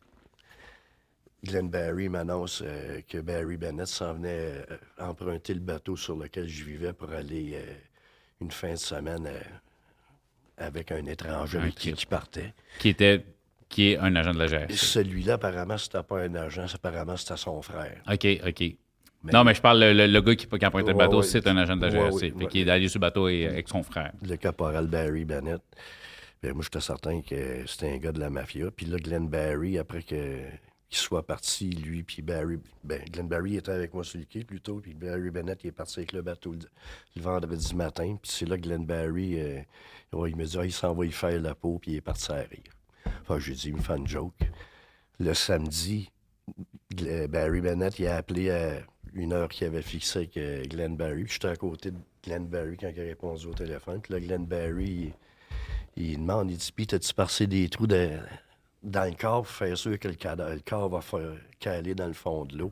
Glenn 1.43 1.69
Barry 1.69 2.07
m'annonce 2.09 2.61
euh, 2.65 3.01
que 3.07 3.17
Barry 3.17 3.57
Bennett 3.57 3.87
s'en 3.87 4.13
venait 4.13 4.63
euh, 4.69 4.77
emprunter 4.99 5.53
le 5.53 5.59
bateau 5.59 5.95
sur 5.97 6.15
lequel 6.15 6.47
je 6.47 6.63
vivais 6.63 6.93
pour 6.93 7.11
aller 7.11 7.53
euh, 7.55 7.73
une 8.43 8.51
fin 8.51 8.71
de 8.71 8.77
semaine 8.77 9.25
euh, 9.27 9.39
avec 10.57 10.91
un 10.91 11.05
étranger 11.05 11.57
Un 11.59 11.69
qui, 11.71 11.93
qui 11.93 12.05
partait. 12.05 12.53
qui, 12.79 12.89
était, 12.89 13.25
qui 13.69 13.91
est 13.91 13.97
un 13.97 14.15
agent 14.15 14.33
de 14.33 14.39
la 14.39 14.47
GRC. 14.47 14.73
celui-là, 14.75 15.33
apparemment, 15.33 15.77
c'était 15.77 16.03
pas 16.03 16.19
un 16.21 16.35
agent, 16.35 16.65
apparemment, 16.73 17.17
c'était 17.17 17.37
son 17.37 17.61
frère. 17.61 18.01
OK, 18.11 18.27
OK. 18.47 18.63
Non, 19.31 19.43
mais 19.45 19.53
je 19.55 19.61
parle, 19.61 19.79
le, 19.79 20.05
le- 20.07 20.21
gars 20.21 20.35
qui, 20.35 20.45
qui 20.47 20.65
empruntait 20.65 20.91
le 20.91 20.97
bateau, 20.97 21.19
ouais. 21.21 21.23
c'est 21.23 21.47
un 21.47 21.55
agent 21.57 21.77
de 21.77 21.85
la 21.85 21.89
GRC. 21.89 22.13
ouais, 22.13 22.31
ouais. 22.33 22.47
qu'il 22.47 22.67
est 22.67 22.71
allé 22.71 22.87
sur 22.89 22.99
le 22.99 23.01
bateau 23.01 23.29
et- 23.29 23.47
avec 23.47 23.69
son 23.69 23.81
frère. 23.81 24.11
le 24.21 24.35
caporal 24.35 24.87
Barry 24.87 25.23
Bennett. 25.25 25.61
Ben, 26.41 26.53
moi, 26.53 26.61
j'étais 26.63 26.81
certain 26.81 27.21
que 27.21 27.65
c'était 27.65 27.93
un 27.93 27.97
gars 27.97 28.11
de 28.11 28.19
la 28.19 28.29
mafia. 28.29 28.69
Puis 28.69 28.85
là, 28.85 28.97
Glenn 28.97 29.29
Barry, 29.29 29.77
après 29.77 30.03
que 30.03 30.39
soit 30.99 31.25
parti, 31.25 31.69
lui, 31.71 32.03
puis 32.03 32.21
Barry... 32.21 32.57
Ben, 32.83 33.01
Glenn 33.11 33.27
Barry 33.27 33.55
était 33.57 33.71
avec 33.71 33.93
moi 33.93 34.03
sur 34.03 34.19
le 34.19 34.25
quai, 34.25 34.43
plutôt, 34.43 34.79
puis 34.79 34.93
Barry 34.93 35.29
Bennett, 35.29 35.63
il 35.63 35.67
est 35.67 35.71
parti 35.71 35.99
avec 35.99 36.11
le 36.13 36.21
bateau 36.21 36.53
le, 36.53 36.59
le 37.15 37.21
vendredi 37.21 37.75
matin. 37.75 38.17
Puis 38.21 38.31
c'est 38.31 38.45
là 38.45 38.57
que 38.57 38.61
Glenn 38.63 38.85
Barry, 38.85 39.39
euh, 39.39 39.61
il 40.27 40.35
me 40.35 40.45
dit, 40.45 40.57
ah, 40.59 40.65
il 40.65 40.71
s'en 40.71 40.93
va 40.93 41.05
y 41.05 41.11
faire 41.11 41.39
la 41.41 41.55
peau, 41.55 41.79
puis 41.79 41.91
il 41.91 41.95
est 41.97 42.01
parti 42.01 42.31
à 42.31 42.35
rire. 42.35 42.73
Enfin, 43.21 43.39
j'ai 43.39 43.53
dit, 43.53 43.69
il 43.69 43.75
me 43.75 43.81
fait 43.81 43.97
une 43.97 44.07
joke. 44.07 44.35
Le 45.19 45.33
samedi, 45.33 46.11
Gl- 46.93 47.27
Barry 47.27 47.61
Bennett, 47.61 47.97
il 47.99 48.07
a 48.07 48.17
appelé 48.17 48.49
à 48.51 48.81
une 49.13 49.31
heure 49.31 49.47
qu'il 49.49 49.67
avait 49.67 49.81
fixée 49.81 50.19
avec 50.19 50.37
euh, 50.37 50.63
Glenn 50.65 50.97
Barry. 50.97 51.23
Puis 51.23 51.33
j'étais 51.33 51.47
à 51.47 51.55
côté 51.55 51.91
de 51.91 51.97
Glenn 52.23 52.47
Barry 52.47 52.77
quand 52.77 52.89
il 52.93 52.99
a 52.99 53.03
répondu 53.03 53.47
au 53.47 53.53
téléphone. 53.53 54.01
Puis 54.01 54.13
là, 54.13 54.19
Glenn 54.19 54.45
Barry, 54.45 55.13
il, 55.95 56.17
demande, 56.17 56.49
il 56.51 56.57
dit, 56.57 56.71
puis 56.75 56.87
t'as-tu 56.87 57.13
percé 57.13 57.47
des 57.47 57.69
trous 57.69 57.87
de- 57.87 58.17
dans 58.83 59.09
le 59.09 59.15
corps 59.15 59.43
pour 59.43 59.51
faire 59.51 59.77
sûr 59.77 59.97
que 59.97 60.07
le, 60.07 60.59
corps 60.59 60.89
va 60.89 61.01
faire 61.01 61.37
caler 61.59 61.95
dans 61.95 62.07
le 62.07 62.13
fond 62.13 62.45
de 62.45 62.57
l'eau? 62.57 62.71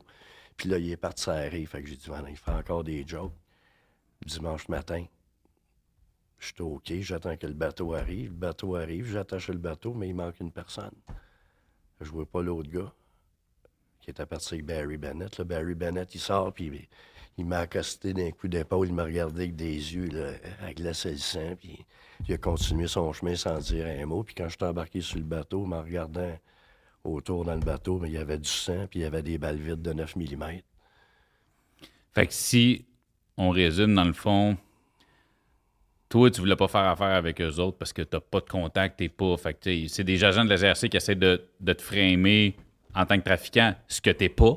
Puis 0.56 0.68
là, 0.68 0.78
il 0.78 0.90
est 0.90 0.96
parti 0.96 1.30
à 1.30 1.40
rire. 1.40 1.68
Fait 1.68 1.82
que 1.82 1.88
j'ai 1.88 1.96
dit, 1.96 2.06
Voilà, 2.06 2.30
il 2.30 2.36
fait 2.36 2.50
encore 2.50 2.84
des 2.84 3.04
jokes. 3.06 3.32
Dimanche 4.24 4.68
matin, 4.68 5.04
je 6.38 6.46
suis 6.46 6.62
OK, 6.62 6.92
j'attends 7.00 7.36
que 7.36 7.46
le 7.46 7.54
bateau 7.54 7.94
arrive. 7.94 8.30
Le 8.30 8.36
bateau 8.36 8.76
arrive, 8.76 9.10
j'attache 9.10 9.48
le 9.48 9.58
bateau, 9.58 9.94
mais 9.94 10.08
il 10.08 10.14
manque 10.14 10.38
une 10.40 10.52
personne. 10.52 10.94
Je 12.00 12.10
vois 12.10 12.26
pas 12.26 12.42
l'autre 12.42 12.70
gars 12.70 12.92
qui 14.00 14.10
était 14.10 14.26
parti 14.26 14.54
avec 14.54 14.66
Barry 14.66 14.96
Bennett. 14.96 15.38
Là, 15.38 15.44
Barry 15.44 15.74
Bennett, 15.74 16.14
il 16.14 16.20
sort, 16.20 16.52
puis 16.52 16.66
il, 16.66 16.88
il 17.38 17.46
m'a 17.46 17.60
accosté 17.60 18.12
d'un 18.12 18.30
coup 18.32 18.48
d'épaule, 18.48 18.88
il 18.88 18.94
m'a 18.94 19.04
regardé 19.04 19.44
avec 19.44 19.56
des 19.56 19.94
yeux, 19.94 20.06
là, 20.06 20.32
à 20.60 20.74
glacer 20.74 21.12
le 21.12 21.18
sang, 21.18 21.56
puis 21.58 21.86
il 22.28 22.34
a 22.34 22.38
continué 22.38 22.86
son 22.86 23.12
chemin 23.12 23.36
sans 23.36 23.58
dire 23.58 23.86
un 23.86 24.06
mot. 24.06 24.22
Puis 24.22 24.34
quand 24.34 24.48
je 24.48 24.56
suis 24.56 24.64
embarqué 24.64 25.00
sur 25.00 25.18
le 25.18 25.24
bateau, 25.24 25.66
en 25.70 25.82
regardant 25.82 26.38
autour 27.04 27.44
dans 27.44 27.54
le 27.54 27.60
bateau, 27.60 27.98
mais 27.98 28.08
il 28.08 28.14
y 28.14 28.18
avait 28.18 28.38
du 28.38 28.48
sang, 28.48 28.86
puis 28.88 29.00
il 29.00 29.02
y 29.02 29.06
avait 29.06 29.22
des 29.22 29.38
balles 29.38 29.56
vides 29.56 29.82
de 29.82 29.92
9 29.92 30.16
mm. 30.16 30.60
Fait 32.12 32.26
que 32.26 32.32
si 32.32 32.84
on 33.36 33.50
résume, 33.50 33.94
dans 33.94 34.04
le 34.04 34.12
fond, 34.12 34.56
toi, 36.08 36.30
tu 36.30 36.40
voulais 36.40 36.56
pas 36.56 36.68
faire 36.68 36.82
affaire 36.82 37.14
avec 37.16 37.40
eux 37.40 37.58
autres 37.58 37.78
parce 37.78 37.92
que 37.92 38.02
t'as 38.02 38.20
pas 38.20 38.40
de 38.40 38.48
contact, 38.48 38.98
t'es 38.98 39.08
pas. 39.08 39.36
Fait 39.36 39.54
que 39.54 39.70
tu 39.70 39.88
c'est 39.88 40.04
des 40.04 40.22
agents 40.22 40.44
de 40.44 40.50
la 40.50 40.56
GRC 40.56 40.88
qui 40.90 40.96
essaient 40.96 41.14
de, 41.14 41.42
de 41.58 41.72
te 41.72 41.82
framer 41.82 42.54
en 42.94 43.06
tant 43.06 43.16
que 43.18 43.24
trafiquant, 43.24 43.74
ce 43.88 44.00
que 44.00 44.10
t'es 44.10 44.28
pas. 44.28 44.56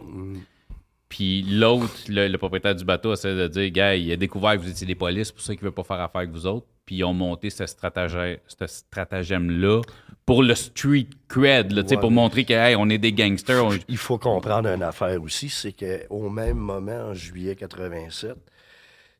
Puis 1.15 1.43
l'autre, 1.43 1.93
le, 2.09 2.27
le 2.27 2.37
propriétaire 2.37 2.75
du 2.75 2.83
bateau, 2.83 3.13
essaie 3.13 3.33
de 3.33 3.47
dire, 3.47 3.71
gars, 3.71 3.95
il 3.95 4.11
a 4.11 4.17
découvert 4.17 4.51
que 4.55 4.57
vous 4.57 4.69
étiez 4.69 4.85
des 4.85 4.95
polices, 4.95 5.27
c'est 5.27 5.33
pour 5.33 5.41
ça 5.43 5.55
qu'il 5.55 5.63
veut 5.63 5.71
pas 5.71 5.83
faire 5.83 6.01
affaire 6.01 6.19
avec 6.19 6.31
vous 6.31 6.45
autres. 6.45 6.67
Puis 6.85 6.97
ils 6.97 7.03
ont 7.05 7.13
monté 7.13 7.49
ce 7.49 7.65
stratagème, 7.65 8.37
ce 8.47 8.67
stratagème-là 8.67 9.81
pour 10.25 10.43
le 10.43 10.53
street 10.55 11.07
cred, 11.29 11.71
là, 11.71 11.83
Ouais, 11.83 11.97
pour 11.97 12.11
montrer 12.11 12.43
que, 12.43 12.51
hey, 12.51 12.75
on 12.75 12.89
est 12.89 12.97
des 12.97 13.13
gangsters. 13.13 13.63
on- 13.65 13.77
Il 13.87 13.95
faut 13.95 14.17
comprendre 14.17 14.67
une 14.67 14.83
affaire 14.83 15.21
aussi, 15.23 15.47
c'est 15.47 15.71
qu'au 15.71 16.29
même 16.29 16.57
moment, 16.57 16.91
en 17.11 17.13
juillet 17.13 17.55
87, 17.55 18.35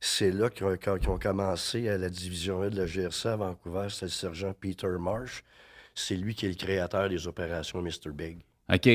c'est 0.02 0.32
là 0.32 0.50
qu'ils 0.50 0.66
ont, 0.66 0.78
ont 1.14 1.18
commencé 1.18 1.88
à 1.88 1.98
la 1.98 2.10
division 2.10 2.62
1 2.62 2.72
de 2.72 2.78
la 2.78 2.88
GRC 2.88 3.30
à 3.30 3.36
Vancouver, 3.38 3.88
c'était 3.90 4.08
le 4.08 4.12
sergent 4.12 4.54
Peter 4.60 4.88
Marsh. 5.00 5.44
C'est 5.96 6.18
lui 6.18 6.36
qui 6.36 6.46
est 6.46 6.50
le 6.50 6.56
créateur 6.56 7.08
des 7.08 7.26
opérations 7.26 7.82
Mr. 7.82 8.12
Big. 8.14 8.40
OK. 8.74 8.90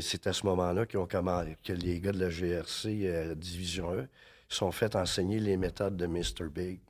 C'est 0.00 0.26
à 0.26 0.32
ce 0.32 0.44
moment-là 0.46 0.86
commandé, 0.86 1.56
que 1.64 1.72
les 1.72 2.00
gars 2.00 2.12
de 2.12 2.18
la 2.18 2.30
GRC 2.30 3.02
euh, 3.04 3.34
Division 3.34 3.92
1 3.92 4.06
sont 4.48 4.72
fait 4.72 4.96
enseigner 4.96 5.38
les 5.38 5.56
méthodes 5.56 5.96
de 5.96 6.06
Mr. 6.06 6.48
Big. 6.52 6.80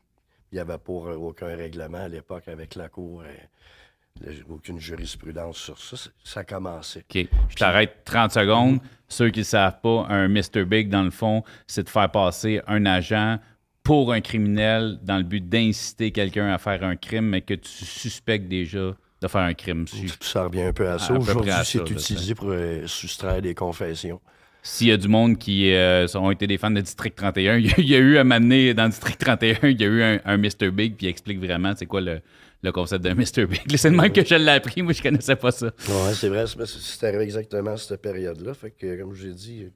Il 0.51 0.55
n'y 0.55 0.59
avait 0.59 0.79
pour 0.79 1.09
euh, 1.09 1.17
aucun 1.17 1.55
règlement 1.55 1.99
à 1.99 2.09
l'époque 2.09 2.49
avec 2.49 2.75
la 2.75 2.89
Cour, 2.89 3.25
euh, 3.25 4.33
aucune 4.49 4.79
jurisprudence 4.79 5.59
sur 5.59 5.79
ça. 5.79 6.11
Ça 6.25 6.45
commençait. 6.45 7.05
OK. 7.15 7.27
Je 7.51 7.57
t'arrête 7.57 8.05
30 8.05 8.33
secondes. 8.33 8.81
Ceux 9.09 9.31
qui 9.31 9.41
ne 9.41 9.45
savent 9.45 9.81
pas, 9.83 10.07
un 10.09 10.29
Mr. 10.29 10.65
Big, 10.65 10.89
dans 10.89 11.03
le 11.03 11.11
fond, 11.11 11.43
c'est 11.67 11.85
de 11.85 11.91
faire 11.91 12.11
passer 12.11 12.63
un 12.67 12.87
agent 12.87 13.39
pour 13.83 14.13
un 14.13 14.21
criminel 14.21 14.99
dans 15.03 15.19
le 15.19 15.25
but 15.25 15.47
d'inciter 15.47 16.11
quelqu'un 16.11 16.49
à 16.49 16.59
faire 16.59 16.85
un 16.85 16.97
crime, 16.97 17.27
mais 17.27 17.43
que 17.43 17.55
tu 17.55 17.85
suspectes 17.85 18.49
déjà 18.49 18.95
de 19.23 19.29
faire 19.29 19.41
un 19.43 19.55
crime. 19.55 19.87
Si- 19.89 20.13
Ça 20.21 20.45
revient 20.45 20.63
un 20.63 20.73
peu 20.73 20.89
à 20.89 20.99
ça. 20.99 21.13
Aujourd'hui, 21.15 21.53
c'est 21.65 21.79
utilisé 21.91 22.35
pour 22.35 22.49
euh, 22.51 22.87
soustraire 22.87 23.41
des 23.41 23.55
confessions. 23.55 24.21
s'il 24.63 24.89
y 24.89 24.93
a 24.93 24.97
du 24.97 25.09
monde 25.09 25.39
qui 25.39 25.73
euh, 25.73 26.07
ont 26.15 26.31
été 26.31 26.47
des 26.47 26.59
fans 26.59 26.71
de 26.71 26.81
District 26.81 27.15
31, 27.17 27.57
il 27.59 27.67
y 27.67 27.71
a, 27.71 27.75
il 27.79 27.89
y 27.89 27.95
a 27.95 27.99
eu 27.99 28.17
à 28.19 28.25
m'amener 28.25 28.75
dans 28.75 28.89
District 28.89 29.19
31, 29.19 29.69
il 29.69 29.81
y 29.81 29.85
a 29.85 29.89
eu 29.89 30.03
un, 30.03 30.21
un 30.25 30.37
Mr. 30.37 30.71
Big, 30.71 30.97
puis 30.97 31.07
il 31.07 31.09
explique 31.09 31.39
vraiment 31.39 31.73
c'est 31.77 31.87
quoi 31.87 32.01
le, 32.01 32.21
le 32.63 32.73
concept 32.73 33.03
d'un 33.05 33.15
Mr. 33.17 33.47
Big. 33.47 33.77
C'est 33.77 33.91
le 33.91 33.97
même 33.97 34.13
que 34.13 34.25
je 34.25 34.35
l'ai 34.35 34.51
appris, 34.51 34.83
moi 34.83 34.93
je 34.93 35.03
connaissais 35.03 35.37
pas 35.37 35.51
ça. 35.51 35.67
Ouais, 35.67 36.15
c'est 36.15 36.29
vrai, 36.29 36.45
c'est 36.67 37.07
arrivé 37.07 37.25
exactement 37.25 37.73
à 37.73 37.77
cette 37.77 38.01
période-là. 38.03 38.55
Fait 38.55 38.71
que, 38.71 39.01
comme 39.01 39.15
je 39.15 39.27
l'ai 39.29 39.35
dit, 39.35 39.67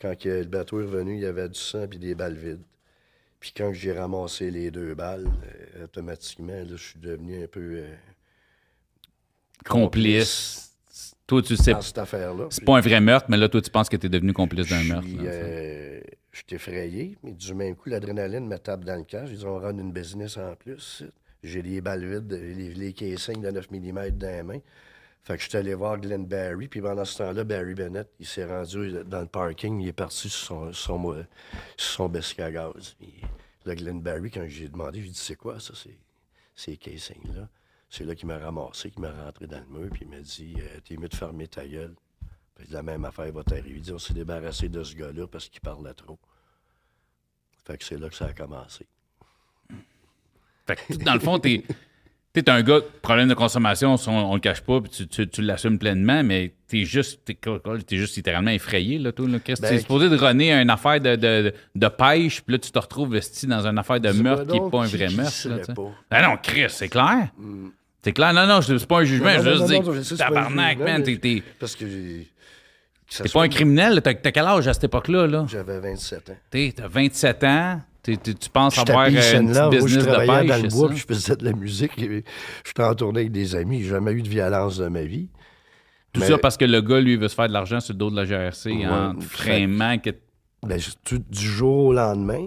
quand 0.00 0.18
que 0.18 0.28
le 0.28 0.44
bateau 0.44 0.80
est 0.80 0.84
revenu, 0.84 1.14
il 1.14 1.20
y 1.22 1.26
avait 1.26 1.48
du 1.48 1.58
sang 1.58 1.86
puis 1.88 1.98
des 1.98 2.14
balles 2.14 2.36
vides. 2.36 2.60
Puis 3.40 3.52
quand 3.56 3.72
j'ai 3.72 3.92
ramassé 3.92 4.50
les 4.50 4.70
deux 4.70 4.94
balles, 4.94 5.26
euh, 5.78 5.84
automatiquement, 5.84 6.52
là, 6.54 6.64
je 6.74 6.76
suis 6.82 6.98
devenu 6.98 7.42
un 7.42 7.46
peu 7.46 7.60
euh, 7.76 7.86
Complice. 9.64 10.74
Toi, 11.26 11.42
tu 11.42 11.56
sais, 11.56 11.72
dans 11.72 11.82
cette 11.82 11.98
affaire-là. 11.98 12.46
c'est 12.50 12.64
pas 12.64 12.76
un 12.76 12.80
vrai 12.80 13.00
meurtre, 13.00 13.26
mais 13.28 13.36
là, 13.36 13.48
toi, 13.48 13.60
tu 13.60 13.70
penses 13.70 13.88
que 13.88 13.96
tu 13.96 14.06
es 14.06 14.08
devenu 14.08 14.32
complice 14.32 14.68
d'un 14.68 14.84
meurtre. 14.84 15.08
là, 15.08 15.24
euh, 15.24 16.00
je 16.30 16.38
suis 16.38 16.54
effrayé, 16.54 17.18
mais 17.24 17.32
du 17.32 17.52
même 17.54 17.74
coup, 17.74 17.88
l'adrénaline 17.88 18.46
me 18.46 18.58
tape 18.58 18.84
dans 18.84 18.94
le 18.96 19.02
cœur. 19.02 19.26
Ils 19.28 19.44
ont 19.44 19.58
rendu 19.58 19.80
une 19.80 19.92
business 19.92 20.36
en 20.36 20.54
plus. 20.54 21.02
J'ai 21.42 21.62
les 21.62 21.80
balles 21.80 22.04
vides, 22.04 22.32
les, 22.32 22.74
les 22.74 22.92
casings 22.92 23.42
de 23.42 23.50
9 23.50 23.70
mm 23.72 24.10
dans 24.10 24.28
les 24.28 24.42
mains. 24.44 24.60
Fait 25.26 25.36
que 25.36 25.42
je 25.42 25.48
suis 25.48 25.58
allé 25.58 25.74
voir 25.74 25.98
Glenn 25.98 26.24
Barry, 26.24 26.68
puis 26.68 26.80
pendant 26.80 27.04
ce 27.04 27.18
temps-là, 27.18 27.42
Barry 27.42 27.74
Bennett, 27.74 28.08
il 28.20 28.26
s'est 28.26 28.44
rendu 28.44 28.92
dans 29.04 29.20
le 29.20 29.26
parking, 29.26 29.80
il 29.80 29.88
est 29.88 29.92
parti 29.92 30.28
sur 30.28 30.46
son, 30.46 30.72
son, 30.72 31.14
euh, 31.14 31.26
son 31.76 32.14
à 32.14 32.50
gaz. 32.52 32.94
Puis 32.96 33.12
là, 33.64 33.74
Glenn 33.74 34.00
Barry, 34.00 34.30
quand 34.30 34.46
j'ai 34.46 34.68
demandé, 34.68 35.02
j'ai 35.02 35.08
dit 35.08 35.18
C'est 35.18 35.34
quoi 35.34 35.58
ça, 35.58 35.74
ces, 35.74 35.98
ces 36.54 36.76
casings-là 36.76 37.48
C'est 37.96 38.04
là 38.04 38.14
qu'il 38.14 38.26
m'a 38.26 38.36
ramassé, 38.36 38.90
qu'il 38.90 39.00
m'a 39.00 39.10
rentré 39.10 39.46
dans 39.46 39.58
le 39.58 39.78
mur, 39.78 39.88
puis 39.90 40.02
il 40.02 40.08
m'a 40.08 40.20
dit 40.20 40.54
euh, 40.58 40.80
T'es 40.84 40.98
mieux 40.98 41.08
de 41.08 41.14
fermer 41.14 41.48
ta 41.48 41.66
gueule. 41.66 41.94
Puis 42.54 42.66
la 42.70 42.82
même 42.82 43.06
affaire 43.06 43.32
va 43.32 43.42
t'arriver. 43.42 43.72
Il 43.76 43.80
dit 43.80 43.92
On 43.92 43.98
s'est 43.98 44.12
débarrassé 44.12 44.68
de 44.68 44.82
ce 44.82 44.94
gars-là 44.94 45.26
parce 45.26 45.48
qu'il 45.48 45.62
parlait 45.62 45.94
trop. 45.94 46.18
Fait 47.66 47.78
que 47.78 47.84
c'est 47.84 47.98
là 47.98 48.10
que 48.10 48.14
ça 48.14 48.26
a 48.26 48.32
commencé. 48.34 48.86
Fait 50.66 50.76
que, 50.76 50.94
dans 51.04 51.14
le 51.14 51.20
fond, 51.20 51.38
t'es 51.38 51.64
es 52.34 52.50
un 52.50 52.62
gars, 52.62 52.80
problème 53.00 53.28
de 53.28 53.34
consommation, 53.34 53.94
on, 54.06 54.10
on 54.10 54.34
le 54.34 54.40
cache 54.40 54.60
pas, 54.60 54.80
puis 54.82 54.90
tu, 54.90 55.08
tu, 55.08 55.26
tu 55.26 55.40
l'assumes 55.40 55.78
pleinement, 55.78 56.22
mais 56.22 56.52
t'es 56.68 56.84
juste, 56.84 57.24
t'es, 57.24 57.38
t'es 57.86 57.96
juste 57.96 58.16
littéralement 58.16 58.50
effrayé, 58.50 58.98
là, 58.98 59.12
toi, 59.12 59.26
là. 59.26 59.38
Qu'est-ce 59.38 59.62
que 59.62 59.66
Ben, 59.66 59.72
t'es 59.72 59.80
supposé 59.80 60.10
de 60.10 60.16
runner 60.16 60.52
une 60.52 60.68
affaire 60.68 61.00
de, 61.00 61.16
de, 61.16 61.54
de 61.74 61.88
pêche, 61.88 62.42
puis 62.42 62.52
là, 62.52 62.58
tu 62.58 62.70
te 62.70 62.78
retrouves 62.78 63.12
vesti 63.12 63.46
dans 63.46 63.66
une 63.66 63.78
affaire 63.78 64.00
de 64.00 64.10
meurtre 64.10 64.52
qui 64.52 64.60
n'est 64.60 64.70
pas 64.70 64.84
un 64.84 64.86
vrai 64.86 65.08
meurtre, 65.08 65.48
là, 65.48 65.74
pas. 65.74 65.92
Ah 66.10 66.28
non, 66.28 66.36
Chris, 66.42 66.66
c'est 66.68 66.88
clair. 66.90 67.30
C'est 68.06 68.12
clair? 68.12 68.32
Non, 68.32 68.46
non, 68.46 68.62
c'est 68.62 68.86
pas 68.86 69.00
un 69.00 69.04
jugement, 69.04 69.26
Non, 69.36 69.42
je 69.42 69.50
veux 69.90 69.96
juste 69.96 70.12
dire, 70.14 70.16
tabarnak, 70.16 70.78
man, 70.78 71.02
t'es, 71.02 71.42
Parce 71.58 71.74
que 71.74 71.88
j'ai. 71.88 72.28
t'es 73.20 73.28
pas 73.28 73.42
un 73.42 73.48
criminel, 73.48 73.94
là. 73.96 74.00
t'as, 74.00 74.14
quel 74.14 74.44
âge 74.44 74.68
à 74.68 74.74
cette 74.74 74.84
époque-là, 74.84 75.26
là? 75.26 75.44
J'avais 75.48 75.80
27 75.80 76.30
ans. 76.30 76.36
T'es, 76.48 76.72
t'as 76.76 76.86
27 76.86 77.42
ans, 77.42 77.80
tu 78.04 78.16
penses 78.52 78.78
avoir 78.78 79.06
euh, 79.06 79.40
une 79.40 79.52
là, 79.52 79.68
petite 79.70 79.80
moi, 79.80 79.88
je 79.88 79.96
business 79.96 80.04
de 80.06 80.18
pêche, 80.18 80.46
dans 80.46 80.62
le 80.62 80.68
bois, 80.68 80.88
puis 80.90 80.98
je 80.98 81.04
faisais 81.04 81.34
de 81.34 81.44
la 81.44 81.52
musique. 81.52 81.90
J'étais 81.98 82.82
en 82.84 82.94
tournée 82.94 83.20
avec 83.22 83.32
des 83.32 83.56
amis. 83.56 83.82
J'ai 83.82 83.88
jamais 83.88 84.12
eu 84.12 84.22
de 84.22 84.28
violence 84.28 84.76
de 84.76 84.86
ma 84.86 85.02
vie. 85.02 85.28
Tout 86.12 86.20
Mais- 86.20 86.28
ça 86.28 86.38
parce 86.38 86.56
que 86.56 86.64
le 86.64 86.80
gars, 86.82 87.00
lui, 87.00 87.16
veut 87.16 87.26
se 87.26 87.34
faire 87.34 87.48
de 87.48 87.52
l'argent 87.54 87.80
sur 87.80 87.92
le 87.92 87.98
dos 87.98 88.10
de 88.12 88.14
la 88.14 88.24
GRC 88.24 88.70
Ouais, 88.70 88.86
en 88.86 89.14
que. 89.98 90.10
Ben, 90.62 90.80
tout- 91.04 91.24
du 91.28 91.44
jour 91.44 91.86
au 91.86 91.92
lendemain, 91.92 92.46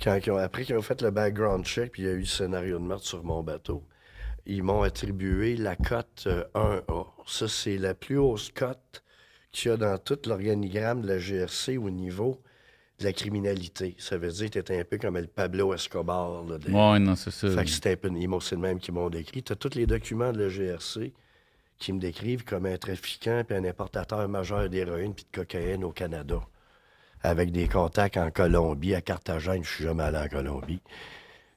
quand 0.00 0.16
après 0.38 0.62
qu'ils 0.62 0.76
ont 0.76 0.82
fait 0.82 1.02
le 1.02 1.10
background 1.10 1.64
check, 1.64 1.90
puis 1.90 2.02
il 2.02 2.06
y 2.06 2.08
a 2.08 2.12
eu 2.12 2.20
le 2.20 2.24
scénario 2.24 2.78
de 2.78 2.84
meurtre 2.84 3.04
sur 3.04 3.24
mon 3.24 3.42
bateau, 3.42 3.82
ils 4.46 4.62
m'ont 4.62 4.82
attribué 4.82 5.56
la 5.56 5.76
cote 5.76 6.24
euh, 6.26 6.44
1A. 6.54 7.06
Ça, 7.26 7.48
c'est 7.48 7.78
la 7.78 7.94
plus 7.94 8.18
haute 8.18 8.52
cote 8.54 9.02
qu'il 9.52 9.70
y 9.70 9.74
a 9.74 9.76
dans 9.76 9.98
tout 9.98 10.18
l'organigramme 10.26 11.02
de 11.02 11.08
la 11.08 11.18
GRC 11.18 11.76
au 11.78 11.90
niveau 11.90 12.40
de 12.98 13.04
la 13.04 13.12
criminalité. 13.12 13.94
Ça 13.98 14.16
veut 14.16 14.30
dire 14.30 14.50
que 14.50 14.58
tu 14.60 14.72
un 14.72 14.84
peu 14.84 14.98
comme 14.98 15.18
le 15.18 15.26
Pablo 15.26 15.74
Escobar. 15.74 16.44
Là, 16.44 16.58
des- 16.58 16.72
Ouais, 16.72 16.98
non, 16.98 17.14
c'est 17.16 17.30
ça. 17.30 17.50
Fait 17.50 17.64
que 17.64 17.70
c'était 17.70 17.92
un 17.92 17.96
peu, 17.96 18.10
ils 18.16 18.28
m'ont- 18.28 18.40
c'est 18.40 18.54
le 18.54 18.60
même 18.60 18.78
qu'ils 18.78 18.94
m'ont 18.94 19.10
décrit. 19.10 19.42
Tu 19.42 19.52
as 19.52 19.56
tous 19.56 19.74
les 19.74 19.86
documents 19.86 20.32
de 20.32 20.42
la 20.42 20.48
GRC 20.48 21.12
qui 21.78 21.92
me 21.92 21.98
décrivent 22.00 22.44
comme 22.44 22.66
un 22.66 22.76
trafiquant 22.78 23.42
puis 23.46 23.56
un 23.56 23.64
importateur 23.64 24.28
majeur 24.28 24.68
d'héroïne 24.68 25.14
puis 25.14 25.24
de 25.30 25.36
cocaïne 25.36 25.82
au 25.84 25.90
Canada. 25.90 26.40
Avec 27.24 27.52
des 27.52 27.68
contacts 27.68 28.16
en 28.16 28.30
Colombie, 28.30 28.94
à 28.94 29.00
Carthagène. 29.00 29.62
Je 29.64 29.70
suis 29.70 29.84
jamais 29.84 30.02
allé 30.04 30.18
en 30.18 30.28
Colombie. 30.28 30.80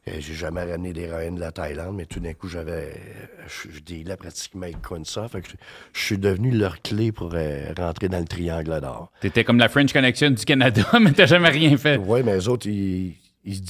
Euh, 0.08 0.18
J'ai 0.20 0.36
jamais 0.36 0.64
ramené 0.64 0.94
d'héroïne 0.94 1.36
de 1.36 1.40
la 1.40 1.52
Thaïlande, 1.52 1.96
mais 1.96 2.06
tout 2.06 2.20
d'un 2.20 2.34
coup, 2.34 2.48
j'avais. 2.48 2.94
euh, 2.94 3.48
Je, 3.48 3.72
je 3.72 3.80
dealais 3.82 4.16
pratiquement 4.16 4.64
avec 4.68 4.78
ça. 5.06 5.28
Fait 5.28 5.42
que 5.42 5.50
je, 5.50 5.56
je 5.94 6.00
suis 6.00 6.18
devenu 6.20 6.52
leur 6.52 6.82
clé 6.84 7.12
pour 7.12 7.32
euh, 7.34 7.74
rentrer 7.76 8.08
dans 8.08 8.20
le 8.20 8.26
triangle 8.26 8.80
d'or. 8.82 9.12
T'étais 9.22 9.44
comme 9.44 9.58
la 9.58 9.68
French 9.70 9.92
Connection 9.94 10.30
du 10.30 10.46
Canada, 10.46 10.84
mais 11.02 11.12
t'as 11.12 11.26
jamais 11.26 11.50
rien 11.50 11.76
fait. 11.78 11.98
Oui, 11.98 12.22
mais 12.24 12.36
les 12.36 12.48
autres, 12.48 12.68
ils, 12.68 13.16
ils, 13.44 13.64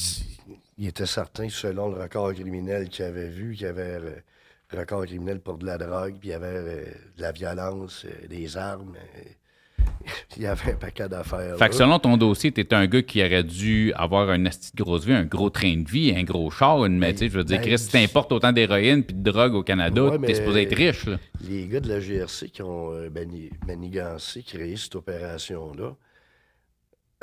ils 0.77 0.87
étaient 0.89 1.05
certains, 1.05 1.47
selon 1.49 1.89
le 1.89 2.01
record 2.01 2.33
criminel 2.33 2.89
qu'ils 2.89 3.05
avaient 3.05 3.29
vu, 3.29 3.53
qu'il 3.53 3.67
y 3.67 3.69
avait 3.69 3.97
record 4.73 5.05
criminel 5.05 5.39
pour 5.39 5.57
de 5.57 5.65
la 5.65 5.77
drogue, 5.77 6.15
puis 6.19 6.29
il 6.29 6.31
y 6.31 6.35
avait 6.35 6.47
euh, 6.47 6.83
de 7.15 7.21
la 7.21 7.31
violence, 7.31 8.03
euh, 8.05 8.27
des 8.27 8.57
armes. 8.57 8.95
Il 10.37 10.43
y 10.43 10.45
avait 10.47 10.71
un 10.71 10.75
paquet 10.75 11.07
d'affaires. 11.07 11.57
Fait 11.57 11.69
que 11.69 11.75
selon 11.75 11.97
ton 11.99 12.17
dossier, 12.17 12.51
t'étais 12.51 12.75
un 12.75 12.87
gars 12.87 13.01
qui 13.01 13.23
aurait 13.23 13.43
dû 13.43 13.91
avoir 13.93 14.29
un 14.29 14.45
asti 14.45 14.71
de 14.75 14.83
grosse 14.83 15.05
vie, 15.05 15.13
un 15.13 15.23
gros 15.25 15.49
train 15.49 15.77
de 15.77 15.89
vie, 15.89 16.13
un 16.15 16.23
gros 16.23 16.49
char, 16.51 16.85
une 16.85 16.97
métier. 16.97 17.29
Je 17.29 17.37
veux 17.37 17.43
dire, 17.43 17.57
ben, 17.59 17.65
Chris, 17.67 17.79
si 17.79 17.89
t'importes 17.89 18.31
autant 18.31 18.51
d'héroïne 18.51 19.03
puis 19.03 19.15
de 19.15 19.31
drogue 19.31 19.53
au 19.55 19.63
Canada, 19.63 20.03
Ouais, 20.03 20.19
t'es 20.27 20.35
supposé 20.35 20.63
être 20.63 20.75
riche, 20.75 21.05
là. 21.05 21.17
Les 21.47 21.67
gars 21.67 21.79
de 21.79 21.89
la 21.89 21.99
GRC 21.99 22.49
qui 22.49 22.61
ont 22.61 22.91
euh, 22.93 23.09
mani- 23.09 23.49
manigancé, 23.67 24.43
créé 24.43 24.75
cette 24.77 24.95
opération-là, 24.95 25.95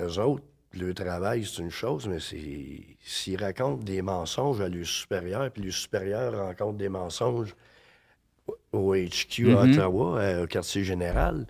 eux 0.00 0.18
autres, 0.20 0.44
le 0.74 0.94
travail, 0.94 1.44
c'est 1.44 1.60
une 1.60 1.70
chose, 1.70 2.08
mais 2.08 2.16
s'ils 2.18 3.36
racontent 3.42 3.82
des 3.84 4.00
mensonges 4.00 4.60
à 4.62 4.68
leurs 4.70 4.86
supérieurs, 4.86 5.50
puis 5.50 5.64
les 5.64 5.70
supérieurs 5.70 6.34
rencontrent 6.34 6.78
des 6.78 6.88
mensonges 6.88 7.54
au- 8.72 8.94
HQ 8.94 9.50
à 9.56 9.64
Mhm. 9.66 9.72
Ottawa, 9.72 10.18
euh, 10.20 10.44
au 10.44 10.46
quartier 10.46 10.82
général, 10.82 11.46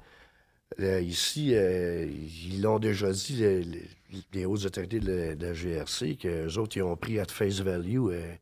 là, 0.78 1.00
ici, 1.00 1.54
euh, 1.54 2.06
ils 2.06 2.60
l'ont 2.62 2.78
déjà 2.78 3.10
dit, 3.12 3.36
les, 4.32 4.44
hautes 4.44 4.64
autorités 4.64 5.00
de 5.00 5.12
la, 5.12 5.34
de 5.34 5.46
la 5.46 5.52
GRC, 5.52 6.16
qu'eux 6.16 6.58
autres, 6.58 6.76
ils 6.76 6.82
ont 6.82 6.96
pris 6.96 7.18
at 7.18 7.26
face 7.26 7.60
value 7.60 8.08
euh, 8.10 8.34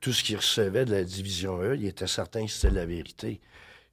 tout 0.00 0.12
ce 0.12 0.22
qu'ils 0.22 0.36
recevaient 0.36 0.84
de 0.84 0.92
la 0.92 1.04
division 1.04 1.60
E, 1.62 1.76
ils 1.76 1.86
étaient 1.86 2.06
certains 2.06 2.46
que 2.46 2.50
c'était 2.50 2.74
la 2.74 2.86
vérité. 2.86 3.40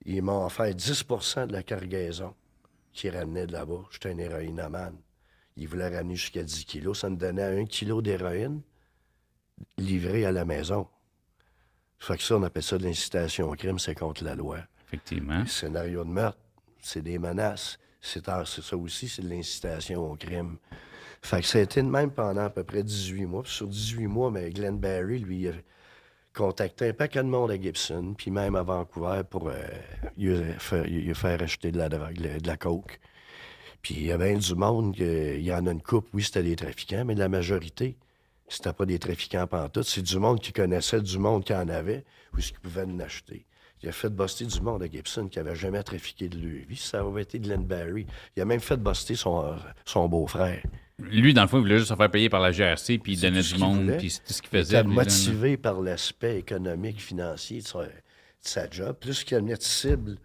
Ils 0.05 0.21
m'ont 0.21 0.45
offert 0.45 0.67
10% 0.67 1.47
de 1.47 1.53
la 1.53 1.63
cargaison 1.63 2.33
qu'ils 2.91 3.15
ramenaient 3.15 3.47
de 3.47 3.53
là-bas. 3.53 3.83
J'étais 3.91 4.09
un 4.11 4.17
héroïnomane. 4.17 4.97
Ils 5.55 5.67
voulaient 5.67 5.95
ramener 5.95 6.15
jusqu'à 6.15 6.43
10 6.43 6.65
kilos. 6.65 6.99
Ça 6.99 7.09
me 7.09 7.15
donnait 7.15 7.61
un 7.61 7.65
kilo 7.65 8.01
d'héroïne 8.01 8.61
livré 9.77 10.25
à 10.25 10.31
la 10.31 10.45
maison. 10.45 10.87
Fait 11.99 12.17
que 12.17 12.23
ça, 12.23 12.35
on 12.35 12.43
appelle 12.43 12.63
ça 12.63 12.77
de 12.77 12.83
l'incitation 12.83 13.49
au 13.49 13.55
crime, 13.55 13.79
c'est 13.79 13.95
contre 13.95 14.23
la 14.23 14.35
loi. 14.35 14.59
Effectivement. 14.87 15.45
Scénario 15.45 16.03
de 16.03 16.09
meurtre, 16.09 16.39
c'est 16.83 17.01
des 17.01 17.17
menaces. 17.17 17.79
C'est 18.01 18.25
ça 18.25 18.77
aussi, 18.77 19.07
c'est 19.07 19.21
de 19.21 19.29
l'incitation 19.29 20.11
au 20.11 20.15
crime. 20.15 20.57
Fait 21.21 21.39
que 21.39 21.47
ça 21.47 21.59
a 21.59 21.61
été 21.61 21.81
de 21.81 21.87
même 21.87 22.11
pendant 22.11 22.45
à 22.45 22.49
peu 22.49 22.63
près 22.65 22.83
18 22.83 23.25
mois. 23.25 23.43
Sur 23.45 23.67
18 23.67 24.07
mois, 24.07 24.29
mais 24.29 24.49
Glenn 24.49 24.77
Barry, 24.77 25.19
lui, 25.19 25.47
a 25.47 25.53
contacté 26.33 26.89
un 26.89 26.93
paquet 26.93 27.23
de 27.23 27.29
monde 27.29 27.51
à 27.51 27.61
Gibson, 27.61 28.13
puis 28.17 28.29
même 28.29 28.55
à 28.55 28.63
Vancouver 28.63 29.21
pour 29.29 29.49
lui 30.17 30.53
faire, 30.59 31.41
acheter 31.41 31.71
de 31.71 32.47
la 32.47 32.57
coke. 32.57 32.99
Puis 33.81 33.95
il 33.95 34.05
y 34.05 34.11
avait 34.11 34.35
du 34.35 34.55
monde, 34.55 34.95
il 34.97 35.41
y 35.41 35.53
en 35.53 35.65
a 35.67 35.71
une 35.71 35.81
coupe, 35.81 36.09
oui, 36.13 36.23
c'était 36.23 36.43
des 36.43 36.55
trafiquants, 36.55 37.05
mais 37.05 37.15
la 37.15 37.29
majorité, 37.29 37.97
c'était 38.49 38.73
pas 38.73 38.85
des 38.85 38.99
trafiquants 38.99 39.47
pantoute. 39.47 39.85
C'est 39.85 40.01
du 40.01 40.19
monde 40.19 40.39
qui 40.41 40.51
connaissait 40.51 41.01
du 41.01 41.19
monde 41.19 41.45
qui 41.45 41.53
en 41.53 41.69
avait, 41.69 42.03
ou 42.35 42.41
ce 42.41 42.51
qui 42.51 42.59
pouvait 42.59 42.83
en 42.83 42.99
acheter. 42.99 43.45
Il 43.83 43.89
a 43.89 43.91
fait 43.91 44.09
buster 44.09 44.45
du 44.45 44.61
monde 44.61 44.81
à 44.81 44.87
Gibson 44.87 45.27
qui 45.27 45.39
avait 45.39 45.55
jamais 45.55 45.83
trafiqué 45.83 46.29
de 46.29 46.37
vie. 46.37 46.77
Ça 46.77 47.01
avait 47.01 47.23
été 47.23 47.37
Glenn 47.37 47.65
Barry. 47.65 48.07
Il 48.35 48.41
a 48.41 48.45
même 48.45 48.61
fait 48.61 48.77
buster 48.77 49.15
son, 49.15 49.57
son 49.83 50.07
beau-frère. 50.07 50.63
Lui, 50.99 51.33
dans 51.33 51.41
le 51.41 51.47
fond, 51.49 51.57
il 51.57 51.63
voulait 51.63 51.79
juste 51.79 51.89
se 51.89 51.95
faire 51.95 52.09
payer 52.09 52.29
par 52.29 52.39
la 52.39 52.51
GRC, 52.51 52.99
puis 52.99 53.13
il 53.13 53.19
donnait 53.19 53.41
du 53.41 53.57
monde, 53.57 53.97
puis 53.97 54.09
ce 54.09 54.41
qu'il 54.41 54.49
Il 54.53 54.59
faisait. 54.59 54.77
était 54.77 54.87
lui, 54.87 54.95
là, 54.95 55.01
là. 55.01 55.09
motivé 55.09 55.57
par 55.57 55.81
l'aspect 55.81 56.37
économique, 56.37 57.01
financier 57.01 57.59
de, 57.61 57.67
sa 58.39 58.69
job. 58.69 58.95
Plus 59.01 59.25
qu'il 59.25 59.35
amenait 59.35 59.57
de 59.57 59.61
cible 59.61 60.17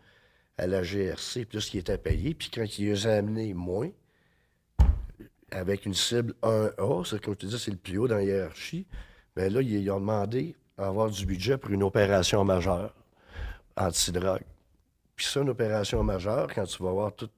à 0.56 0.68
la 0.68 0.82
GRC, 0.84 1.44
plus 1.44 1.68
qu'il 1.68 1.80
était 1.80 1.98
payé. 1.98 2.34
Puis 2.34 2.50
quand 2.54 2.78
il 2.78 2.86
les 2.86 3.06
a 3.08 3.14
amenés 3.14 3.54
moins, 3.54 3.90
avec 5.50 5.84
une 5.84 5.94
cible 5.94 6.34
1A, 6.42 7.08
c'est 7.08 7.20
comme 7.20 7.34
je 7.34 7.38
te 7.38 7.46
dis, 7.46 7.58
c'est 7.58 7.70
le 7.72 7.76
plus 7.76 7.98
haut 7.98 8.06
dans 8.06 8.16
la 8.16 8.24
hiérarchie, 8.24 8.86
mais 9.36 9.50
là, 9.50 9.62
ils, 9.62 9.82
ils 9.82 9.90
ont 9.90 9.98
demandé 9.98 10.54
à 10.76 10.86
avoir 10.86 11.10
du 11.10 11.26
budget 11.26 11.58
pour 11.58 11.72
une 11.72 11.82
opération 11.82 12.44
majeure 12.44 12.94
anti-drogue. 13.78 14.42
Puis 15.16 15.26
ça, 15.26 15.40
une 15.40 15.48
opération 15.48 16.02
majeure, 16.02 16.48
quand 16.54 16.64
tu 16.64 16.82
vas 16.82 16.90
voir 16.92 17.14
tout 17.14 17.28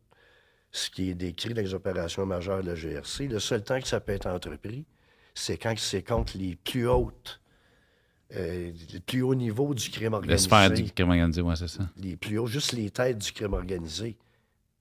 ce 0.72 0.90
qui 0.90 1.11
est 1.11 1.14
décrit 1.14 1.55
dans 1.55 1.62
les 1.62 1.74
opérations 1.74 2.24
majeures 2.26 2.62
de 2.62 2.68
la 2.68 2.74
GRC, 2.74 3.26
le 3.29 3.38
seul 3.40 3.62
temps 3.64 3.81
que 3.81 3.88
ça 3.88 4.00
peut 4.00 4.12
être 4.12 4.26
entrepris, 4.26 4.85
c'est 5.35 5.57
quand 5.57 5.74
c'est 5.79 6.03
contre 6.03 6.37
les 6.37 6.57
plus 6.57 6.87
hautes, 6.88 7.40
euh, 8.37 8.70
les 8.92 9.00
plus 9.00 9.22
hauts 9.22 9.35
niveaux 9.35 9.74
du 9.74 9.90
crime 9.90 10.11
Le 10.12 10.16
organisé. 10.18 10.44
sphère 10.46 10.70
du 10.70 10.85
crime 10.92 11.09
organisé, 11.11 11.40
ouais, 11.40 11.57
c'est 11.57 11.68
ça. 11.68 11.88
Les 11.96 12.16
plus 12.16 12.38
hauts, 12.38 12.46
juste 12.46 12.72
les 12.72 12.90
têtes 12.90 13.18
du 13.18 13.33
crime 13.33 13.55
organisé. 13.55 14.16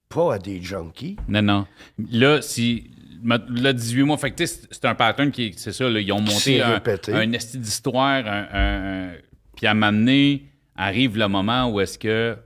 pas 0.10 0.34
à 0.34 0.40
des 0.40 0.60
junkies. 0.62 1.18
Non, 1.28 1.44
non. 1.44 1.68
Là, 2.12 2.42
si. 2.42 2.90
Là, 3.24 3.74
18 3.74 4.04
mois, 4.04 4.18
fait 4.18 4.34
c'est 4.44 4.86
un 4.86 4.96
pattern 4.96 5.30
qui. 5.30 5.44
est- 5.46 5.60
C'est 5.60 5.72
ça, 5.72 5.88
là, 5.88 6.00
ils 6.00 6.12
ont 6.12 6.20
monté 6.22 6.64
un, 6.64 6.82
un 7.14 7.32
esti 7.34 7.60
d'histoire, 7.60 8.26
un, 8.26 8.48
un- 8.52 9.10
un- 9.10 9.16
puis 9.56 9.68
à 9.68 9.76
m'amener, 9.76 10.49
arrive 10.80 11.18
le 11.18 11.28
moment 11.28 11.70
où 11.72 11.80
est-ce 11.80 11.98
que 12.00 12.38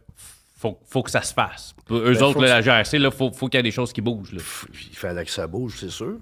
faut, 0.57 0.79
faut 0.85 1.03
que 1.03 1.11
ça 1.11 1.21
se 1.21 1.33
fasse. 1.33 1.75
Eux 1.91 2.13
Ben, 2.13 2.23
autres, 2.23 2.41
là, 2.41 2.61
la 2.61 2.61
GRC, 2.61 2.97
il 2.97 3.11
faut, 3.11 3.31
faut 3.31 3.47
qu'il 3.47 3.57
y 3.57 3.59
ait 3.59 3.63
des 3.63 3.71
choses 3.71 3.91
qui 3.93 4.01
bougent. 4.01 4.31
là. 4.33 4.41
Il 4.91 4.95
fallait 4.95 5.25
que 5.25 5.31
ça 5.31 5.45
bouge, 5.47 5.77
c'est 5.79 5.89
sûr. 5.89 6.17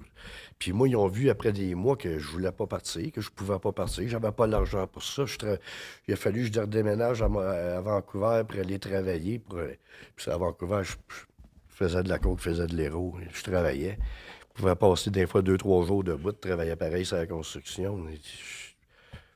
Puis 0.58 0.72
moi, 0.72 0.88
ils 0.88 0.94
ont 0.96 1.06
vu 1.08 1.28
après 1.30 1.52
des 1.52 1.74
mois 1.74 1.96
que 1.96 2.18
je 2.18 2.28
voulais 2.28 2.52
pas 2.52 2.66
partir, 2.66 3.10
que 3.12 3.20
je 3.20 3.30
pouvais 3.30 3.58
pas 3.58 3.72
partir. 3.72 4.08
J'avais 4.08 4.30
pas 4.32 4.46
l'argent 4.46 4.86
pour 4.86 5.02
ça. 5.02 5.24
Je 5.26 5.36
tra- 5.36 5.58
Il 6.06 6.14
a 6.14 6.16
fallu 6.16 6.48
que 6.48 6.54
je 6.54 6.60
redéménage 6.60 7.22
à, 7.22 7.26
à 7.26 7.80
Vancouver 7.80 8.42
pour 8.48 8.60
aller 8.60 8.78
travailler. 8.78 9.38
Pour... 9.40 9.58
euh, 9.58 9.72
Puis 10.16 10.30
à 10.30 10.36
Vancouver, 10.36 10.82
je, 10.84 10.92
je 11.08 11.74
faisais 11.76 12.02
de 12.02 12.08
la 12.08 12.18
coke, 12.18 12.38
je 12.38 12.44
faisais 12.50 12.66
de 12.66 12.76
l'héros. 12.76 13.16
Je 13.32 13.42
travaillais. 13.42 13.98
Je 14.56 14.60
pouvais 14.60 14.76
passer 14.76 15.10
des 15.10 15.26
fois 15.26 15.42
deux, 15.42 15.56
trois 15.56 15.84
jours 15.84 16.04
debout, 16.04 16.30
de 16.32 16.36
travailler 16.36 16.76
pareil 16.76 17.04
sur 17.06 17.16
la 17.16 17.26
construction. 17.26 17.98
Je- 18.12 18.61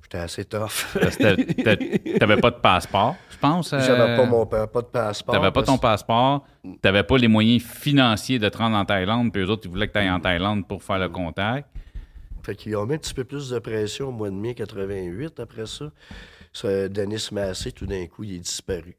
J'étais 0.07 0.19
assez 0.19 0.45
tough. 0.45 0.95
T'avais 2.21 2.37
pas 2.37 2.51
de 2.53 2.61
passeport, 2.61 3.17
je 3.29 3.37
pense. 3.39 3.73
euh, 3.73 3.81
J'avais 3.81 4.17
pas 4.17 4.25
mon 4.25 4.47
pa- 4.47 4.69
pas 4.69 4.83
de 4.83 4.87
passeport. 4.87 5.35
T'avais 5.35 5.47
pas 5.49 5.53
parce- 5.53 5.67
ton 5.67 5.79
passeport, 5.79 6.47
t'avais 6.81 7.03
pas 7.03 7.19
les 7.19 7.27
moyens 7.27 7.61
financiers 7.63 8.39
de 8.39 8.49
te 8.49 8.57
rendre 8.57 8.77
en 8.77 8.85
Thaïlande, 8.85 9.33
puis 9.33 9.43
eux 9.43 9.51
autres, 9.51 9.63
ils 9.65 9.71
voulaient 9.71 9.89
que 9.89 9.93
tu 9.95 9.99
ailles 9.99 10.11
en 10.11 10.21
Thaïlande 10.21 10.69
pour 10.69 10.83
faire 10.85 10.99
le 11.01 11.09
contact. 11.09 11.69
Fait 12.45 12.55
qu'ils 12.55 12.77
ont 12.77 12.87
mis 12.87 12.95
un 12.95 12.99
petit 12.99 13.15
peu 13.15 13.25
plus 13.25 13.51
de 13.51 13.59
pression 13.59 14.09
au 14.09 14.13
mois 14.13 14.31
de 14.31 14.37
mai 14.37 14.55
88 14.55 15.41
après 15.41 15.67
ça. 15.67 15.87
Ça, 16.53 16.89
Denis 16.89 17.27
Massé, 17.33 17.73
tout 17.73 17.87
d'un 17.87 18.07
coup, 18.07 18.23
il 18.23 18.37
est 18.37 18.39
disparu. 18.39 18.97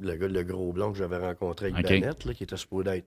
Le 0.00 0.14
gars, 0.16 0.28
le 0.28 0.42
gros 0.42 0.70
blond 0.74 0.92
que 0.92 0.98
j'avais 0.98 1.16
rencontré 1.16 1.68
avec 1.72 1.78
OK. 1.86 1.90
Bennett, 1.90 2.24
là, 2.26 2.34
qui 2.34 2.42
était 2.44 2.56
supposé 2.58 2.90
être 2.90 3.06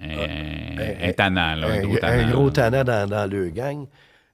Un, 0.00 0.08
un- 0.08 1.08
un 1.08 1.12
tannant, 1.12 1.54
là, 1.56 1.66
un, 1.66 1.72
un, 1.72 1.82
gros 1.82 1.96
un 1.96 1.98
tannant. 1.98 2.30
gros 2.30 2.46
là. 2.46 2.52
tannant 2.52 2.84
dans, 2.84 3.08
dans 3.10 3.30
le 3.30 3.50
gang. 3.50 3.86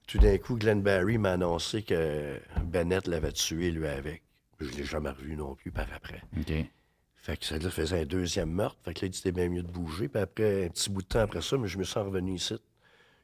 Tout 0.07 0.19
d'un 0.19 0.37
coup, 0.37 0.55
Glenn 0.55 0.81
Barry 0.81 1.17
m'a 1.17 1.33
annoncé 1.33 1.83
que 1.83 2.39
Bennett 2.63 3.07
l'avait 3.07 3.33
tué, 3.33 3.71
lui, 3.71 3.87
avec. 3.87 4.23
Je 4.59 4.71
l'ai 4.71 4.85
jamais 4.85 5.09
revu 5.09 5.35
non 5.35 5.53
plus 5.55 5.69
par 5.69 5.87
après. 5.93 6.21
OK. 6.39 6.53
Fait 7.17 7.35
que 7.35 7.45
ça 7.45 7.57
là, 7.57 7.69
faisait 7.69 7.99
un 7.99 8.05
deuxième 8.05 8.49
meurtre. 8.49 8.77
Fait 8.85 8.93
que 8.93 9.05
là, 9.05 9.11
il 9.25 9.31
bien 9.33 9.49
mieux 9.49 9.63
de 9.63 9.67
bouger. 9.67 10.07
Puis 10.07 10.21
après, 10.21 10.65
un 10.65 10.69
petit 10.69 10.89
bout 10.89 11.01
de 11.01 11.07
temps 11.07 11.19
après 11.19 11.41
ça, 11.41 11.57
mais 11.57 11.67
je 11.67 11.77
me 11.77 11.83
suis 11.83 11.99
revenu 11.99 12.35
ici. 12.35 12.55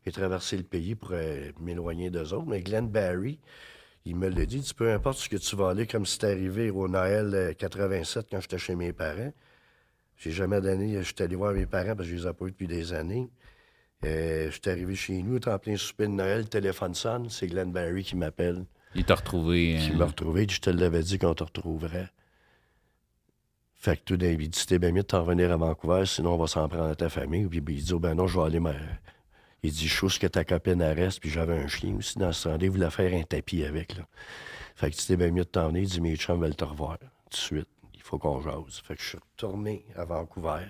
J'ai 0.05 0.11
traversé 0.11 0.57
le 0.57 0.63
pays 0.63 0.95
pour 0.95 1.11
euh, 1.13 1.53
m'éloigner 1.61 2.09
d'eux 2.09 2.33
autres. 2.33 2.45
Mais 2.45 2.61
Glenn 2.61 2.89
Barry, 2.89 3.39
il 4.03 4.17
me 4.17 4.27
l'a 4.27 4.45
dit, 4.45 4.61
tu 4.61 4.73
peu 4.73 4.91
importe 4.91 5.19
ce 5.19 5.29
que 5.29 5.37
tu 5.37 5.55
vas 5.55 5.69
aller, 5.69 5.87
comme 5.87 6.05
c'est 6.05 6.25
arrivé 6.25 6.69
au 6.69 6.89
Noël 6.89 7.33
euh, 7.33 7.53
87 7.53 8.27
quand 8.29 8.41
j'étais 8.41 8.57
chez 8.57 8.75
mes 8.75 8.91
parents. 8.91 9.31
J'ai 10.17 10.31
jamais 10.31 10.59
donné, 10.59 11.01
j'étais 11.01 11.23
allé 11.23 11.37
voir 11.37 11.53
mes 11.53 11.65
parents 11.65 11.95
parce 11.95 12.09
que 12.09 12.17
je 12.17 12.23
les 12.23 12.29
ai 12.29 12.33
pas 12.33 12.45
eu 12.45 12.51
depuis 12.51 12.67
des 12.67 12.91
années. 12.91 13.29
Euh, 14.05 14.51
j'étais 14.51 14.71
arrivé 14.71 14.95
chez 14.95 15.21
nous, 15.23 15.39
en 15.47 15.59
plein 15.59 15.77
souper 15.77 16.07
de 16.07 16.11
Noël, 16.11 16.39
le 16.39 16.45
téléphone 16.47 16.93
sonne, 16.93 17.29
c'est 17.29 17.47
Glenn 17.47 17.71
Barry 17.71 18.03
qui 18.03 18.15
m'appelle 18.15 18.65
Il 18.95 19.05
t'a 19.05 19.15
retrouvé. 19.15 19.77
qui 19.81 19.91
euh, 19.91 19.95
m'a 19.97 20.05
retrouvé. 20.05 20.45
Je 20.49 20.59
te 20.59 20.69
l'avais 20.69 21.01
dit 21.03 21.17
qu'on 21.17 21.33
te 21.33 21.43
retrouverait. 21.43 22.09
Fait 23.75 23.97
que 23.97 24.03
tout 24.03 24.17
d'un 24.17 24.33
coup, 24.35 24.41
il 24.41 24.49
dit 24.49 24.59
C'était 24.59 24.79
bien 24.79 24.91
mieux 24.91 25.01
de 25.03 25.07
t'en 25.07 25.23
revenir 25.23 25.51
à 25.51 25.57
Vancouver, 25.57 26.05
sinon 26.05 26.33
on 26.33 26.37
va 26.37 26.47
s'en 26.47 26.67
prendre 26.67 26.85
à 26.89 26.95
ta 26.95 27.09
famille. 27.09 27.45
Puis 27.47 27.61
il 27.75 27.83
dit 27.83 27.93
Oh, 27.93 27.99
Ben 27.99 28.15
non, 28.15 28.27
je 28.27 28.37
vais 28.39 28.45
aller. 28.45 28.59
me- 28.59 28.73
Il 29.63 29.71
dit 29.71 29.87
Chose 29.87 30.17
que 30.17 30.27
ta 30.27 30.43
copine 30.43 30.81
elle 30.81 30.99
reste, 30.99 31.19
puis 31.21 31.29
j'avais 31.29 31.57
un 31.57 31.67
chien 31.67 31.95
aussi 31.95 32.17
dans 32.17 32.31
ce. 32.33 32.49
Il 32.61 32.69
voulait 32.69 32.89
faire 32.89 33.13
un 33.13 33.23
tapis 33.23 33.63
avec. 33.63 33.97
Là. 33.97 34.05
Fait 34.75 34.89
que 34.89 34.95
c'était 34.97 35.17
bien 35.17 35.31
mieux 35.31 35.43
de 35.43 35.49
t'en 35.49 35.67
venir. 35.67 35.83
Il 35.83 35.89
dit 35.89 36.01
Mes 36.01 36.15
chums 36.17 36.41
veulent 36.41 36.55
te 36.55 36.63
revoir 36.65 36.97
tout 36.99 37.07
de 37.29 37.35
suite. 37.35 37.67
Il 37.93 38.01
faut 38.01 38.17
qu'on 38.17 38.41
jase. 38.41 38.81
Fait 38.85 38.95
que 38.95 39.01
je 39.01 39.07
suis 39.09 39.17
retourné 39.17 39.85
à 39.95 40.03
Vancouver. 40.05 40.65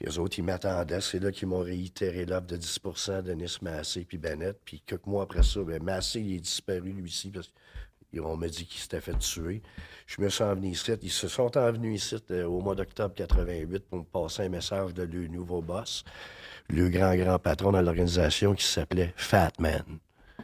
Puis 0.00 0.10
eux 0.10 0.18
autres, 0.18 0.38
ils 0.38 0.42
m'attendaient. 0.44 1.00
C'est 1.02 1.18
là 1.18 1.30
qu'ils 1.30 1.48
m'ont 1.48 1.60
réitéré 1.60 2.24
l'offre 2.24 2.46
de 2.46 2.56
10 2.56 2.80
de 3.22 3.32
Nice 3.34 3.60
Massé 3.60 4.06
puis 4.08 4.16
Bennett. 4.16 4.58
Puis 4.64 4.82
quelques 4.86 5.04
mois 5.06 5.24
après 5.24 5.42
ça, 5.42 5.60
ben, 5.60 5.82
Massé, 5.82 6.20
il 6.20 6.36
est 6.36 6.40
disparu, 6.40 6.92
lui 6.92 7.02
aussi, 7.04 7.28
parce 7.30 7.52
qu'on 8.16 8.34
m'a 8.36 8.48
dit 8.48 8.64
qu'il 8.64 8.80
s'était 8.80 9.02
fait 9.02 9.18
tuer. 9.18 9.60
Je 10.06 10.22
me 10.22 10.30
suis 10.30 10.42
envenu 10.42 10.70
ici. 10.70 10.90
Ils 11.02 11.10
se 11.10 11.28
sont 11.28 11.54
envenus 11.58 12.02
ici 12.02 12.16
euh, 12.30 12.44
au 12.46 12.60
mois 12.62 12.74
d'octobre 12.74 13.14
88 13.14 13.80
pour 13.90 13.98
me 13.98 14.04
passer 14.04 14.44
un 14.44 14.48
message 14.48 14.94
de 14.94 15.02
le 15.02 15.26
nouveau 15.28 15.60
boss, 15.60 16.02
le 16.70 16.88
grand, 16.88 17.14
grand 17.14 17.38
patron 17.38 17.72
dans 17.72 17.82
l'organisation 17.82 18.54
qui 18.54 18.64
s'appelait 18.64 19.12
Fat 19.16 19.52
Man. 19.58 19.84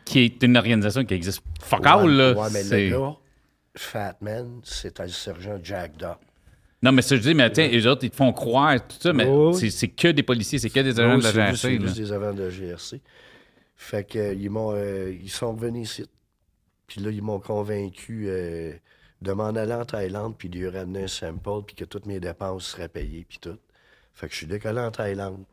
Qui 0.04 0.20
est 0.20 0.42
une 0.42 0.58
organisation 0.58 1.02
qui 1.06 1.14
existe 1.14 1.42
fuck 1.62 1.84
all, 1.86 2.10
là. 2.10 2.32
Ouais, 2.34 2.48
mais 2.52 2.62
C'est- 2.62 2.90
le 2.90 2.98
gars, 2.98 3.16
Fat 3.74 4.16
Man, 4.20 4.60
c'était 4.64 5.04
le 5.04 5.08
sergent 5.08 5.58
Jack 5.62 5.96
Duck. 5.96 6.18
Non, 6.82 6.92
mais 6.92 7.02
ça, 7.02 7.16
je 7.16 7.22
dis, 7.22 7.34
mais 7.34 7.50
tiens, 7.50 7.68
les 7.68 7.86
autres, 7.86 8.04
ils 8.04 8.10
te 8.10 8.16
font 8.16 8.32
croire 8.32 8.86
tout 8.86 8.96
ça, 9.00 9.12
mais 9.12 9.26
oui. 9.26 9.70
c'est- 9.70 9.88
que 9.88 10.08
des 10.08 10.22
policiers, 10.22 10.58
c'est 10.58 10.70
que 10.70 10.80
des 10.80 11.00
agents 11.00 11.18
de 11.18 11.22
la 11.24 11.32
GRC. 11.32 11.56
c'est 11.56 11.80
juste 11.80 11.96
des 11.96 12.12
agents 12.12 12.34
de 12.34 12.42
la 12.44 12.50
GRC. 12.50 13.00
Fait 13.76 14.04
que 14.04 14.18
euh, 14.18 14.34
ils 14.34 14.50
m'ont 14.50 14.72
euh, 14.74 15.10
ils 15.10 15.30
sont 15.30 15.52
revenus 15.52 15.90
ici. 15.90 16.06
Puis 16.86 17.00
là, 17.00 17.10
ils 17.10 17.22
m'ont 17.22 17.40
convaincu 17.40 18.26
euh, 18.28 18.72
de 19.22 19.32
m'en 19.32 19.48
aller 19.48 19.72
en 19.74 19.84
Thaïlande, 19.84 20.36
puis 20.38 20.48
de 20.48 20.58
lui 20.58 20.68
ramener 20.68 21.04
un 21.04 21.08
sample, 21.08 21.64
puis 21.66 21.74
que 21.76 21.84
toutes 21.84 22.06
mes 22.06 22.20
dépenses 22.20 22.66
seraient 22.68 22.88
payées, 22.88 23.26
puis 23.28 23.38
tout. 23.40 23.58
Fait 24.14 24.26
que 24.28 24.32
je 24.32 24.38
suis 24.38 24.46
décollé 24.46 24.80
en 24.80 24.90
Thaïlande. 24.90 25.44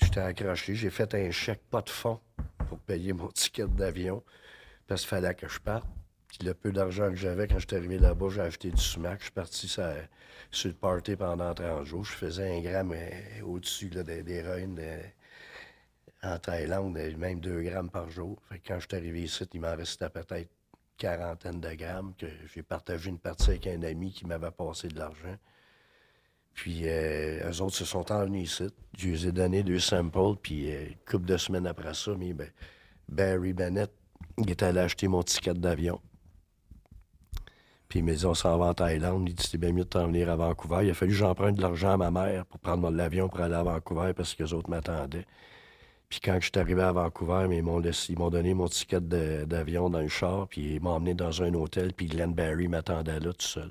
J'étais 0.00 0.20
accroché, 0.20 0.74
j'ai 0.74 0.90
fait 0.90 1.12
un 1.14 1.30
chèque 1.30 1.62
pas 1.70 1.82
de 1.82 1.90
fond 1.90 2.20
pour 2.68 2.78
payer 2.80 3.12
mon 3.12 3.28
ticket 3.34 3.66
d'avion, 3.66 4.22
parce 4.86 5.02
qu'il 5.02 5.08
fallait 5.10 5.34
que 5.34 5.48
je 5.48 5.58
parte. 5.58 5.86
Le 6.44 6.52
peu 6.54 6.70
d'argent 6.72 7.10
que 7.10 7.16
j'avais 7.16 7.48
quand 7.48 7.58
j'étais 7.58 7.76
arrivé 7.76 7.98
là-bas, 7.98 8.28
j'ai 8.30 8.40
acheté 8.42 8.70
du 8.70 8.80
sumac. 8.80 9.18
Je 9.18 9.24
suis 9.24 9.32
parti 9.32 9.66
sur 9.68 10.68
le 10.68 10.74
party 10.74 11.16
pendant 11.16 11.52
30 11.52 11.84
jours. 11.84 12.04
Je 12.04 12.12
faisais 12.12 12.58
un 12.58 12.60
gramme 12.60 12.92
euh, 12.92 13.42
au-dessus 13.44 13.88
des, 13.88 14.22
des 14.22 14.42
de- 14.42 15.00
en 16.22 16.38
Thaïlande, 16.38 16.98
même 17.16 17.40
2 17.40 17.62
grammes 17.62 17.90
par 17.90 18.08
jour. 18.10 18.40
Quand 18.66 18.78
je 18.78 18.86
suis 18.88 18.96
arrivé 18.96 19.22
ici, 19.22 19.44
il 19.52 19.60
m'en 19.60 19.74
restait 19.74 20.10
peut-être 20.10 20.50
quarantaine 20.96 21.60
de 21.60 21.74
grammes 21.74 22.12
j'ai 22.52 22.62
partagé 22.62 23.08
une 23.10 23.18
partie 23.20 23.50
avec 23.50 23.66
un 23.68 23.82
ami 23.82 24.12
qui 24.12 24.26
m'avait 24.26 24.50
passé 24.50 24.88
de 24.88 24.98
l'argent. 24.98 25.36
Puis 26.54 26.88
euh, 26.88 27.48
eux 27.50 27.62
autres 27.62 27.76
se 27.76 27.84
sont 27.84 28.10
envenus 28.12 28.50
ici. 28.52 28.66
Je 28.96 29.08
les 29.08 29.26
ai 29.28 29.32
donné 29.32 29.62
deux 29.62 29.78
samples, 29.78 30.40
puis 30.42 30.72
euh, 30.72 30.86
une 30.88 30.96
couple 31.08 31.26
de 31.26 31.36
semaines 31.36 31.66
après 31.66 31.94
ça, 31.94 32.12
ben, 32.14 32.50
Barry 33.08 33.52
Bennett, 33.52 33.90
est 34.46 34.62
allé 34.62 34.80
acheter 34.80 35.08
mon 35.08 35.22
ticket 35.22 35.54
d'avion. 35.54 36.00
Puis 37.88 38.00
il 38.00 38.04
m'a 38.04 38.12
dit, 38.12 38.26
on 38.26 38.34
s'en 38.34 38.58
va 38.58 38.66
en 38.66 38.74
Thaïlande. 38.74 39.28
Il 39.28 39.34
dit, 39.34 39.46
c'est 39.48 39.56
bien 39.58 39.72
mieux 39.72 39.84
de 39.84 39.88
t'en 39.88 40.06
venir 40.06 40.28
à 40.30 40.36
Vancouver. 40.36 40.80
Il 40.84 40.90
a 40.90 40.94
fallu 40.94 41.12
que 41.12 41.16
j'emprunte 41.16 41.56
de 41.56 41.62
l'argent 41.62 41.92
à 41.92 41.96
ma 41.96 42.10
mère 42.10 42.44
pour 42.46 42.58
prendre 42.60 42.82
mon 42.90 42.98
avion 42.98 43.28
pour 43.28 43.40
aller 43.40 43.54
à 43.54 43.62
Vancouver 43.62 44.12
parce 44.14 44.34
que 44.34 44.42
les 44.42 44.52
autres 44.52 44.68
m'attendaient. 44.68 45.24
Puis 46.10 46.20
quand 46.22 46.36
je 46.40 46.46
suis 46.46 46.58
arrivé 46.58 46.82
à 46.82 46.92
Vancouver, 46.92 47.46
mais 47.48 47.58
ils 47.58 47.62
m'ont 47.62 47.78
laissé- 47.78 48.12
ils 48.12 48.18
m'ont 48.18 48.30
donné 48.30 48.52
mon 48.54 48.66
ticket 48.68 49.00
d'avion 49.00 49.90
dans 49.90 50.00
le 50.00 50.08
char, 50.08 50.48
puis 50.48 50.74
ils 50.74 50.80
m'ont 50.80 50.90
emmené 50.92 51.14
dans 51.14 51.42
un 51.42 51.52
hôtel, 51.54 51.92
puis 51.94 52.06
Glenn 52.06 52.32
Barry 52.34 52.68
m'attendait 52.68 53.20
là 53.20 53.32
tout 53.32 53.46
seul. 53.46 53.70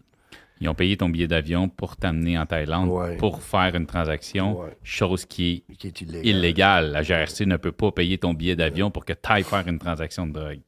Ils 0.59 0.67
ont 0.69 0.73
payé 0.75 0.97
ton 0.97 1.09
billet 1.09 1.27
d'avion 1.27 1.69
pour 1.69 1.95
t'amener 1.97 2.37
en 2.39 2.47
Thaïlande 2.47 2.89
Ouais. 2.89 3.17
pour 3.17 3.43
faire 3.43 3.75
une 3.75 3.85
transaction, 3.85 4.59
Ouais. 4.61 4.75
chose 4.83 5.25
qui 5.25 5.63
est 5.69 5.73
Qui 5.75 5.87
est 5.87 6.01
illégal. 6.01 6.25
illégale. 6.25 6.91
La 6.91 7.03
GRC 7.03 7.45
ne 7.45 7.57
peut 7.57 7.71
pas 7.71 7.91
payer 7.91 8.17
ton 8.17 8.33
billet 8.33 8.55
d'avion 8.55 8.89
pour 8.89 9.05
que 9.05 9.13
tu 9.13 9.31
ailles 9.31 9.43
faire 9.43 9.67
une 9.67 9.77
transaction 9.77 10.25
de 10.25 10.31
drogue. 10.33 10.59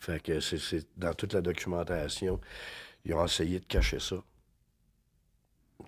Fait 0.00 0.20
que 0.22 0.38
c'est, 0.40 0.58
c'est- 0.58 0.86
dans 0.96 1.12
toute 1.14 1.32
la 1.32 1.40
documentation, 1.40 2.40
ils 3.04 3.14
ont 3.14 3.24
essayé 3.24 3.60
de 3.60 3.64
cacher 3.64 4.00
ça. 4.00 4.16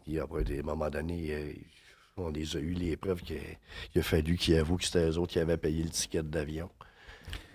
Il 0.06 0.14
y 0.14 0.20
a 0.20 0.26
des 0.44 0.62
moments 0.62 0.90
donnés, 0.90 1.28
euh, 1.30 1.52
on 2.16 2.30
les 2.30 2.56
a 2.56 2.60
eu 2.60 2.72
les 2.72 2.96
preuves 2.96 3.22
qu'il 3.22 3.40
il 3.94 4.00
a 4.00 4.02
fallu 4.02 4.36
qu'ils 4.36 4.56
avouent 4.56 4.76
que 4.76 4.84
c'était 4.84 5.08
eux 5.08 5.18
autres 5.18 5.32
qui 5.32 5.38
avaient 5.38 5.56
payé 5.56 5.82
le 5.82 5.90
ticket 5.90 6.22
d'avion. 6.22 6.70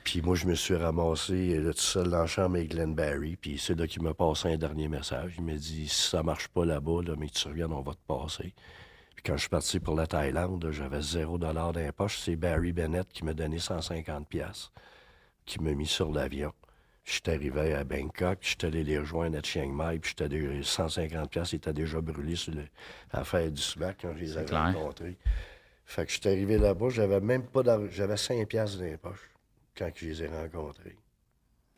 Puis 0.03 0.21
moi, 0.21 0.35
je 0.35 0.47
me 0.47 0.55
suis 0.55 0.75
ramassé 0.75 1.55
euh, 1.57 1.71
tout 1.71 1.79
seul 1.79 2.09
dans 2.09 2.21
la 2.21 2.25
chambre 2.25 2.55
avec 2.55 2.71
Glenn 2.71 2.95
Barry. 2.95 3.35
Puis 3.35 3.59
c'est 3.59 3.75
là 3.75 3.85
qu'il 3.85 4.01
m'a 4.01 4.13
passé 4.13 4.47
un 4.47 4.57
dernier 4.57 4.87
message. 4.87 5.35
Il 5.37 5.43
m'a 5.43 5.53
dit 5.53 5.87
si 5.87 6.09
ça 6.09 6.23
marche 6.23 6.47
pas 6.47 6.65
là-bas, 6.65 7.03
là, 7.03 7.15
mais 7.17 7.27
que 7.27 7.33
tu 7.33 7.47
reviennes, 7.47 7.73
on 7.73 7.81
va 7.81 7.93
te 7.93 8.05
passer. 8.07 8.53
Puis 9.15 9.23
quand 9.23 9.35
je 9.35 9.41
suis 9.41 9.49
parti 9.49 9.79
pour 9.79 9.95
la 9.95 10.07
Thaïlande, 10.07 10.67
j'avais 10.71 11.01
zéro 11.01 11.37
dollar 11.37 11.73
dans. 11.73 12.07
C'est 12.07 12.35
Barry 12.37 12.71
Bennett 12.71 13.07
qui 13.09 13.23
m'a 13.23 13.33
donné 13.33 13.59
150 13.59 14.27
pièces 14.27 14.71
qui 15.45 15.59
m'a 15.61 15.73
mis 15.73 15.87
sur 15.87 16.11
l'avion. 16.11 16.53
Je 17.09 17.13
suis 17.15 17.21
arrivé 17.31 17.73
à 17.73 17.83
Bangkok, 17.83 18.37
je 18.41 18.49
suis 18.49 18.57
allé 18.65 18.83
les 18.83 18.99
rejoindre 18.99 19.39
à 19.39 19.41
Chiang 19.41 19.67
Mai, 19.73 19.97
puis 19.97 20.11
j'étais 20.11 20.29
déjà 20.29 20.61
150 20.63 21.31
pièces 21.31 21.53
étaient 21.55 21.73
déjà 21.73 21.99
brûlés 22.01 22.35
sur 22.35 22.53
le, 22.53 22.65
à 23.09 23.23
faire 23.23 23.51
du 23.51 23.59
SMAC 23.59 23.97
quand 24.03 24.13
je 24.13 24.19
les 24.19 24.37
avais 24.37 24.45
clair. 24.45 24.65
rencontrés. 24.75 25.17
Fait 25.85 26.05
que 26.05 26.11
je 26.11 26.19
suis 26.19 26.29
arrivé 26.29 26.59
là-bas, 26.59 26.89
j'avais 26.89 27.19
même 27.19 27.47
pas 27.47 27.63
j'avais 27.89 28.15
5 28.15 28.47
pièces 28.47 28.77
dans 28.77 28.83
les 28.83 28.97
poches 28.97 29.27
quand 29.75 29.89
je 29.95 30.05
les 30.05 30.23
ai 30.23 30.27
rencontrés. 30.27 30.97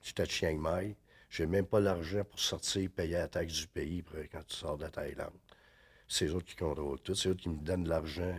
J'étais 0.01 0.23
à 0.23 0.25
Chiang 0.25 0.57
Mai, 0.57 0.97
j'ai 1.29 1.45
même 1.45 1.65
pas 1.65 1.79
l'argent 1.79 2.25
pour 2.25 2.37
sortir 2.39 2.81
et 2.81 2.89
payer 2.89 3.13
la 3.13 3.29
taxe 3.29 3.53
du 3.53 3.67
pays 3.67 4.01
pour- 4.01 4.17
quand 4.29 4.45
tu 4.45 4.55
sors 4.57 4.77
de 4.77 4.83
la 4.83 4.89
Thaïlande. 4.89 5.31
C'est 6.09 6.25
eux 6.25 6.35
autres 6.35 6.47
qui 6.47 6.57
contrôlent 6.57 6.99
tout, 6.99 7.15
c'est 7.15 7.29
eux 7.29 7.31
autres 7.31 7.43
qui 7.43 7.47
me 7.49 7.55
donnent 7.63 7.85
de 7.85 7.89
l'argent 7.89 8.35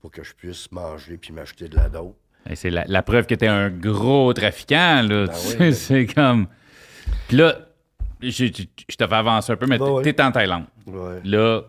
pour 0.00 0.10
que 0.10 0.22
je 0.22 0.32
puisse 0.32 0.72
manger 0.72 1.18
puis 1.18 1.34
m'acheter 1.34 1.68
de 1.68 1.76
la 1.76 1.90
dope. 1.90 2.16
Et 2.48 2.56
C'est 2.56 2.70
la, 2.70 2.84
la 2.86 3.02
preuve 3.02 3.26
que 3.26 3.34
tu 3.34 3.44
es 3.44 3.48
un 3.48 3.68
gros 3.70 4.32
trafiquant. 4.32 5.02
Là. 5.02 5.26
Ben 5.26 5.32
oui, 5.48 5.54
ben- 5.58 5.72
C'est 5.74 6.06
comme. 6.06 6.46
Puis 7.28 7.36
là, 7.36 7.58
je, 8.22 8.28
je- 8.30 8.46
je 8.88 8.96
te 8.96 9.06
fais 9.06 9.14
avancer 9.14 9.52
un 9.52 9.56
peu, 9.56 9.66
mais 9.66 9.78
Ben 9.78 9.90
oui. 9.90 10.02
tu 10.02 10.08
es 10.10 10.20
en 10.22 10.32
Thaïlande. 10.32 10.64
Là, 11.24 11.62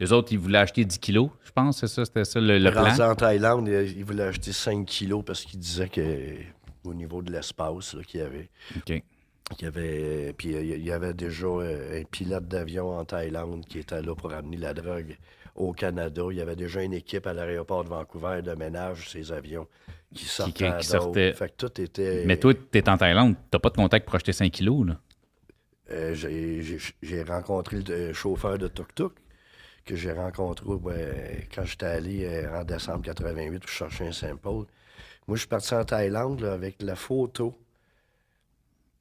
Les 0.00 0.12
autres, 0.12 0.32
ils 0.32 0.38
voulaient 0.38 0.58
acheter 0.58 0.84
10 0.84 0.98
kilos, 0.98 1.30
je 1.44 1.50
pense, 1.52 1.78
c'est 1.78 1.86
ça, 1.86 2.04
c'était 2.04 2.24
ça 2.24 2.40
le, 2.40 2.70
plan. 2.70 3.10
en 3.10 3.14
Thaïlande, 3.14 3.68
il 3.68 3.98
il 3.98 4.04
voulait 4.04 4.24
acheter 4.24 4.52
5 4.52 4.84
kilos 4.84 5.22
parce 5.24 5.42
qu'il 5.44 5.60
disait 5.60 5.88
que 5.88 6.00
au 6.84 6.92
niveau 6.94 7.22
de 7.22 7.30
l'espace 7.30 7.94
là, 7.94 8.02
qu'il 8.02 8.18
y 8.20 8.22
avait. 8.24 8.50
OK. 8.76 8.84
qu'il 8.84 9.02
y 9.62 9.66
avait 9.66 10.32
puis 10.32 10.54
euh, 10.56 10.62
il 10.62 10.84
y 10.84 10.90
avait 10.90 11.14
déjà 11.14 11.46
euh, 11.46 12.00
un 12.00 12.04
pilote 12.04 12.48
d'avion 12.48 12.98
en 12.98 13.04
Thaïlande 13.04 13.64
qui 13.66 13.78
était 13.78 14.02
là 14.02 14.14
pour 14.16 14.32
amener 14.32 14.56
la 14.56 14.74
drogue 14.74 15.16
au 15.54 15.72
Canada. 15.72 16.22
Il 16.30 16.38
y 16.38 16.40
avait 16.40 16.56
déjà 16.56 16.82
une 16.82 16.94
équipe 16.94 17.26
à 17.28 17.32
l'aéroport 17.34 17.84
de 17.84 17.90
Vancouver 17.90 18.40
de 18.42 18.54
ménage 18.54 19.08
ces 19.10 19.30
avions 19.30 19.68
qui 20.14 20.24
sortaient. 20.26 20.78
qui. 20.78 20.86
Fait 21.38 21.48
que 21.48 21.66
tout 21.66 21.80
était. 21.80 22.24
Mais 22.26 22.36
toi, 22.38 22.52
t'es 22.70 22.88
en 22.88 22.96
Thaïlande, 22.96 23.36
t'as 23.50 23.58
pas 23.58 23.70
de 23.70 23.76
contact 23.76 24.06
pour 24.06 24.14
acheter 24.14 24.32
5 24.32 24.50
kilos, 24.52 24.86
là. 24.86 25.00
Euh, 25.90 26.14
j'ai- 26.14 27.22
rencontré 27.22 27.82
le 27.82 27.92
euh, 27.94 28.14
chauffeur 28.14 28.56
de 28.56 28.66
tuk-tuk 28.68 29.12
que 29.84 29.94
j'ai 29.96 30.12
rencontré 30.12 30.66
ouais, 30.66 31.48
quand 31.54 31.64
j'étais 31.64 31.86
allé 31.86 32.24
euh, 32.24 32.60
en 32.60 32.64
décembre 32.64 33.02
88 33.02 33.58
pour 33.60 33.68
chercher 33.68 34.06
un 34.06 34.12
sample. 34.12 34.48
Moi, 34.48 34.66
je 35.34 35.36
suis 35.40 35.48
parti 35.48 35.74
en 35.74 35.84
Thaïlande 35.84 36.40
là, 36.40 36.52
avec 36.54 36.80
la 36.80 36.96
photo 36.96 37.54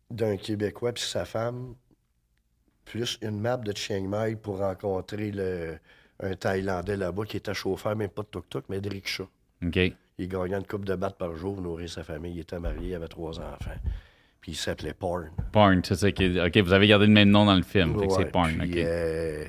d'un 0.09 0.35
Québécois 0.37 0.91
puis 0.91 1.03
sa 1.03 1.23
femme, 1.23 1.75
plus 2.83 3.17
une 3.21 3.39
map 3.39 3.57
de 3.57 3.75
Chiang 3.75 4.07
Mai 4.07 4.35
pour 4.35 4.57
rencontrer 4.57 5.31
le, 5.31 5.77
un 6.19 6.35
Thaïlandais 6.35 6.97
là-bas 6.97 7.23
qui 7.25 7.37
était 7.37 7.53
chauffeur, 7.53 7.95
même 7.95 8.09
pas 8.09 8.23
de 8.23 8.27
tuk-tuk, 8.27 8.65
mais 8.67 8.81
de 8.81 8.89
rickshaw. 8.89 9.29
OK. 9.65 9.79
Il 10.23 10.27
gagnait 10.29 10.55
une 10.57 10.65
coupe 10.67 10.85
de 10.85 10.95
battes 10.95 11.17
par 11.17 11.35
jour 11.35 11.55
pour 11.55 11.63
nourrir 11.63 11.89
sa 11.89 12.03
famille. 12.03 12.33
Il 12.35 12.39
était 12.41 12.59
marié, 12.59 12.89
il 12.89 12.95
avait 12.95 13.07
trois 13.07 13.39
enfants. 13.39 13.71
Puis 14.39 14.53
il 14.53 14.55
s'appelait 14.55 14.93
Porn. 14.93 15.29
Porn, 15.51 15.81
c'est 15.83 15.95
ça. 15.95 16.11
qui 16.11 16.39
OK, 16.39 16.57
vous 16.57 16.73
avez 16.73 16.87
gardé 16.87 17.05
le 17.07 17.11
même 17.11 17.29
nom 17.29 17.45
dans 17.45 17.55
le 17.55 17.63
film. 17.63 17.99
fait 17.99 18.07
que 18.07 18.11
Ouais, 18.11 18.17
c'est 18.23 18.31
Porn. 18.31 18.51
puis, 18.59 18.73
euh, 18.77 19.45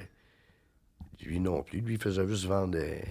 lui 1.24 1.40
non 1.40 1.62
plus. 1.62 1.80
Lui, 1.80 1.94
il 1.94 2.00
faisait 2.00 2.26
juste 2.26 2.44
vendre 2.46 2.72
des 2.72 3.02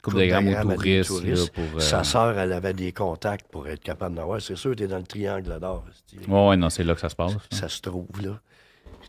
Coupe 0.00 0.14
de 0.14 0.24
grammes 0.26 0.48
aux 0.48 0.74
touristes, 0.74 1.24
là, 1.24 1.34
pour, 1.52 1.64
euh, 1.76 1.80
Sa 1.80 2.04
sœur, 2.04 2.38
elle 2.38 2.52
avait 2.52 2.72
des 2.72 2.92
contacts 2.92 3.48
pour 3.50 3.66
être 3.68 3.82
capable 3.82 4.14
d'avoir. 4.14 4.40
C'est 4.40 4.56
sûr, 4.56 4.74
tu 4.76 4.84
es 4.84 4.86
dans 4.86 4.98
le 4.98 5.02
triangle 5.02 5.58
d'or. 5.60 5.84
c'est- 6.06 6.28
Ouais, 6.28 6.56
non, 6.56 6.70
c'est 6.70 6.84
là 6.84 6.94
que 6.94 7.00
ça 7.00 7.08
se 7.08 7.16
passe. 7.16 7.32
Ça 7.50 7.68
se 7.68 7.80
trouve, 7.80 8.06
là. 8.22 8.40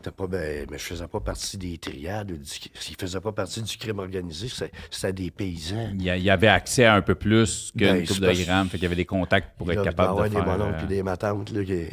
Pas, 0.08 0.26
ben, 0.26 0.66
mais 0.70 0.78
je 0.78 0.84
faisais 0.84 1.06
pas 1.06 1.20
partie 1.20 1.58
des 1.58 1.76
triades. 1.76 2.30
ou 2.30 2.36
du- 2.36 2.44
S'il 2.44 2.96
faisait 2.98 3.20
pas 3.20 3.32
partie 3.32 3.60
du 3.62 3.76
crime 3.76 3.98
organisé, 3.98 4.48
c'était 4.90 5.12
des 5.12 5.30
paysans. 5.30 5.90
Il 5.94 6.02
y, 6.02 6.30
avait 6.30 6.48
accès 6.48 6.84
à 6.86 6.94
un 6.94 7.02
peu 7.02 7.14
plus 7.14 7.70
qu'une 7.76 7.86
Ben, 7.86 8.06
coupe 8.06 8.20
de 8.20 8.44
grammes, 8.44 8.68
fait 8.68 8.78
qu'il 8.78 8.84
y 8.84 8.86
avait 8.86 8.96
des 8.96 9.04
contacts 9.04 9.56
pour 9.58 9.66
Là, 9.68 9.74
être 9.74 9.84
capable 9.84 10.08
avoir 10.10 10.28
de 10.28 10.34
faire... 10.34 10.44
des 10.44 10.50
mononcles 10.50 10.78
euh, 10.80 10.84
et 10.84 10.88
des 10.88 11.02
matantes 11.02 11.50
là, 11.50 11.64
qui, 11.64 11.84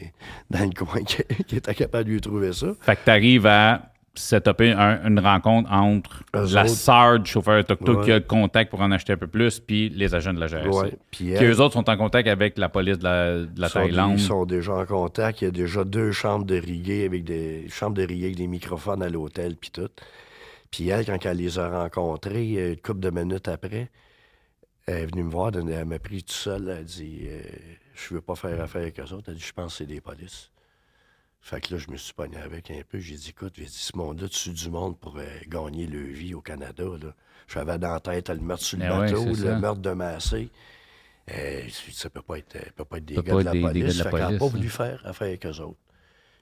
dans 0.50 0.64
le 0.66 0.72
coin 0.72 1.04
qui, 1.06 1.18
qui 1.48 1.56
étaient 1.58 1.76
capables 1.76 2.06
de 2.06 2.12
lui 2.12 2.22
trouver 2.22 2.54
ça. 2.54 2.68
Fait 2.82 2.96
que 2.96 3.04
t'arrives 3.04 3.46
à 3.46 3.92
setuper 4.18 4.72
un- 4.72 5.08
une 5.08 5.20
rencontre 5.20 5.72
entre 5.72 6.24
Eux 6.36 6.46
la 6.54 6.64
autres. 6.64 6.70
sœur 6.70 7.20
du 7.20 7.30
chauffeur 7.30 7.64
tuk-tuk 7.66 7.98
Ouais. 8.00 8.06
qui 8.06 8.12
a 8.12 8.16
le 8.20 8.24
contact 8.26 8.70
pour 8.70 8.82
en 8.82 8.92
acheter 8.92 9.14
un 9.14 9.18
peu 9.18 9.28
plus, 9.28 9.60
puis 9.60 9.90
les 9.90 10.14
agents 10.16 10.34
de 10.34 10.40
la 10.40 10.48
GRC. 10.48 10.68
Ouais. 10.70 10.94
Puis 11.12 11.32
elle- 11.32 11.50
eux 11.52 11.60
autres 11.62 11.74
sont 11.74 11.90
en 11.90 11.98
contact 11.98 12.28
avec 12.28 12.58
la 12.58 12.70
police 12.70 12.98
de 12.98 13.04
la, 13.04 13.32
de 13.46 13.62
la 13.62 13.70
sont- 13.70 13.80
Thaïlande. 13.80 14.14
Ils 14.20 14.20
sont 14.24 14.46
déjà 14.46 14.74
en 14.74 14.86
contact. 14.86 15.42
Il 15.42 15.46
y 15.46 15.48
a 15.48 15.52
déjà 15.52 15.84
deux 15.84 16.12
chambres 16.12 16.46
de 16.46 16.56
rigueur 16.56 17.06
avec 17.06 17.24
des 17.24 17.68
chambres 17.70 17.96
de 17.96 18.04
avec 18.04 18.36
des 18.36 18.48
microphones 18.48 19.02
à 19.04 19.10
l'hôtel 19.10 19.56
puis 19.56 19.70
tout. 19.72 19.90
Puis 20.72 20.90
elle, 20.90 21.06
quand 21.06 21.26
elle 21.26 21.38
les 21.38 21.60
a 21.60 21.70
rencontrés, 21.84 22.56
euh, 22.58 22.70
une 22.72 22.78
couple 22.78 23.00
de 23.00 23.10
minutes 23.10 23.48
après, 23.48 23.90
elle 24.86 24.96
est 25.04 25.06
venue 25.06 25.24
me 25.24 25.30
voir, 25.30 25.52
elle 25.56 25.70
elle 25.70 25.86
m'a 25.86 26.00
pris 26.00 26.24
tout 26.24 26.34
seul. 26.34 26.64
Elle 26.70 26.78
a 26.78 26.84
dit 26.84 27.20
euh, 27.28 27.42
Je 27.96 28.14
veux 28.14 28.22
pas 28.22 28.36
faire 28.36 28.60
affaire 28.62 28.82
avec 28.82 29.00
eux 29.00 29.04
autres. 29.14 29.24
Elle 29.28 29.34
a 29.34 29.38
dit 29.38 29.44
Je 29.46 29.54
pense 29.54 29.74
que 29.74 29.78
c'est 29.80 29.86
des 29.86 30.02
polices. 30.02 30.50
Fait 31.42 31.62
que 31.62 31.74
là, 31.76 31.80
je 31.80 31.90
me 31.92 31.98
suis 31.98 32.14
pogné 32.14 32.38
avec 32.38 32.70
un 32.72 32.82
peu. 32.90 33.00
J'ai 33.00 33.16
dit 33.16 33.30
Écoute, 33.30 33.54
j'ai 33.58 33.66
dit, 33.66 33.72
ce 33.72 33.96
monde-là, 33.96 34.28
dessus 34.28 34.50
du 34.52 34.70
monde 34.70 35.00
pour 35.00 35.18
euh, 35.18 35.26
gagner 35.48 35.88
le 35.88 36.02
vie 36.02 36.34
au 36.34 36.42
Canada. 36.42 36.84
J'avais 37.48 37.78
dans 37.78 37.94
la 37.94 38.00
tête 38.02 38.30
le 38.30 38.40
meurtre 38.40 38.64
sur 38.66 38.78
le 38.78 38.84
Ben 38.88 39.00
bateau, 39.00 39.26
le 39.26 39.36
ça. 39.36 39.58
meurtre 39.60 39.82
de 39.82 39.92
Massé. 39.92 40.50
Euh, 41.32 41.62
ça 41.94 42.10
peut 42.10 42.22
pas 42.22 42.38
être, 42.40 42.56
euh, 42.58 42.62
peut 42.76 42.86
pas 42.86 42.98
être 42.98 43.06
des 43.06 43.16
gars 43.16 43.22
pas 43.24 43.40
de 43.40 43.44
la 43.44 43.52
être 43.56 43.74
des- 43.74 43.74
des 43.74 43.80
gars 43.80 43.86
police. 43.86 43.98
de 43.98 44.04
la 44.04 44.10
fait 44.10 44.18
qu'elle 44.18 44.20
n'a 44.20 44.28
pas 44.32 44.38
police, 44.40 44.52
voulu 44.54 44.70
faire 44.70 45.02
affaire 45.06 45.28
avec 45.28 45.46
eux 45.46 45.60
autres. 45.62 45.80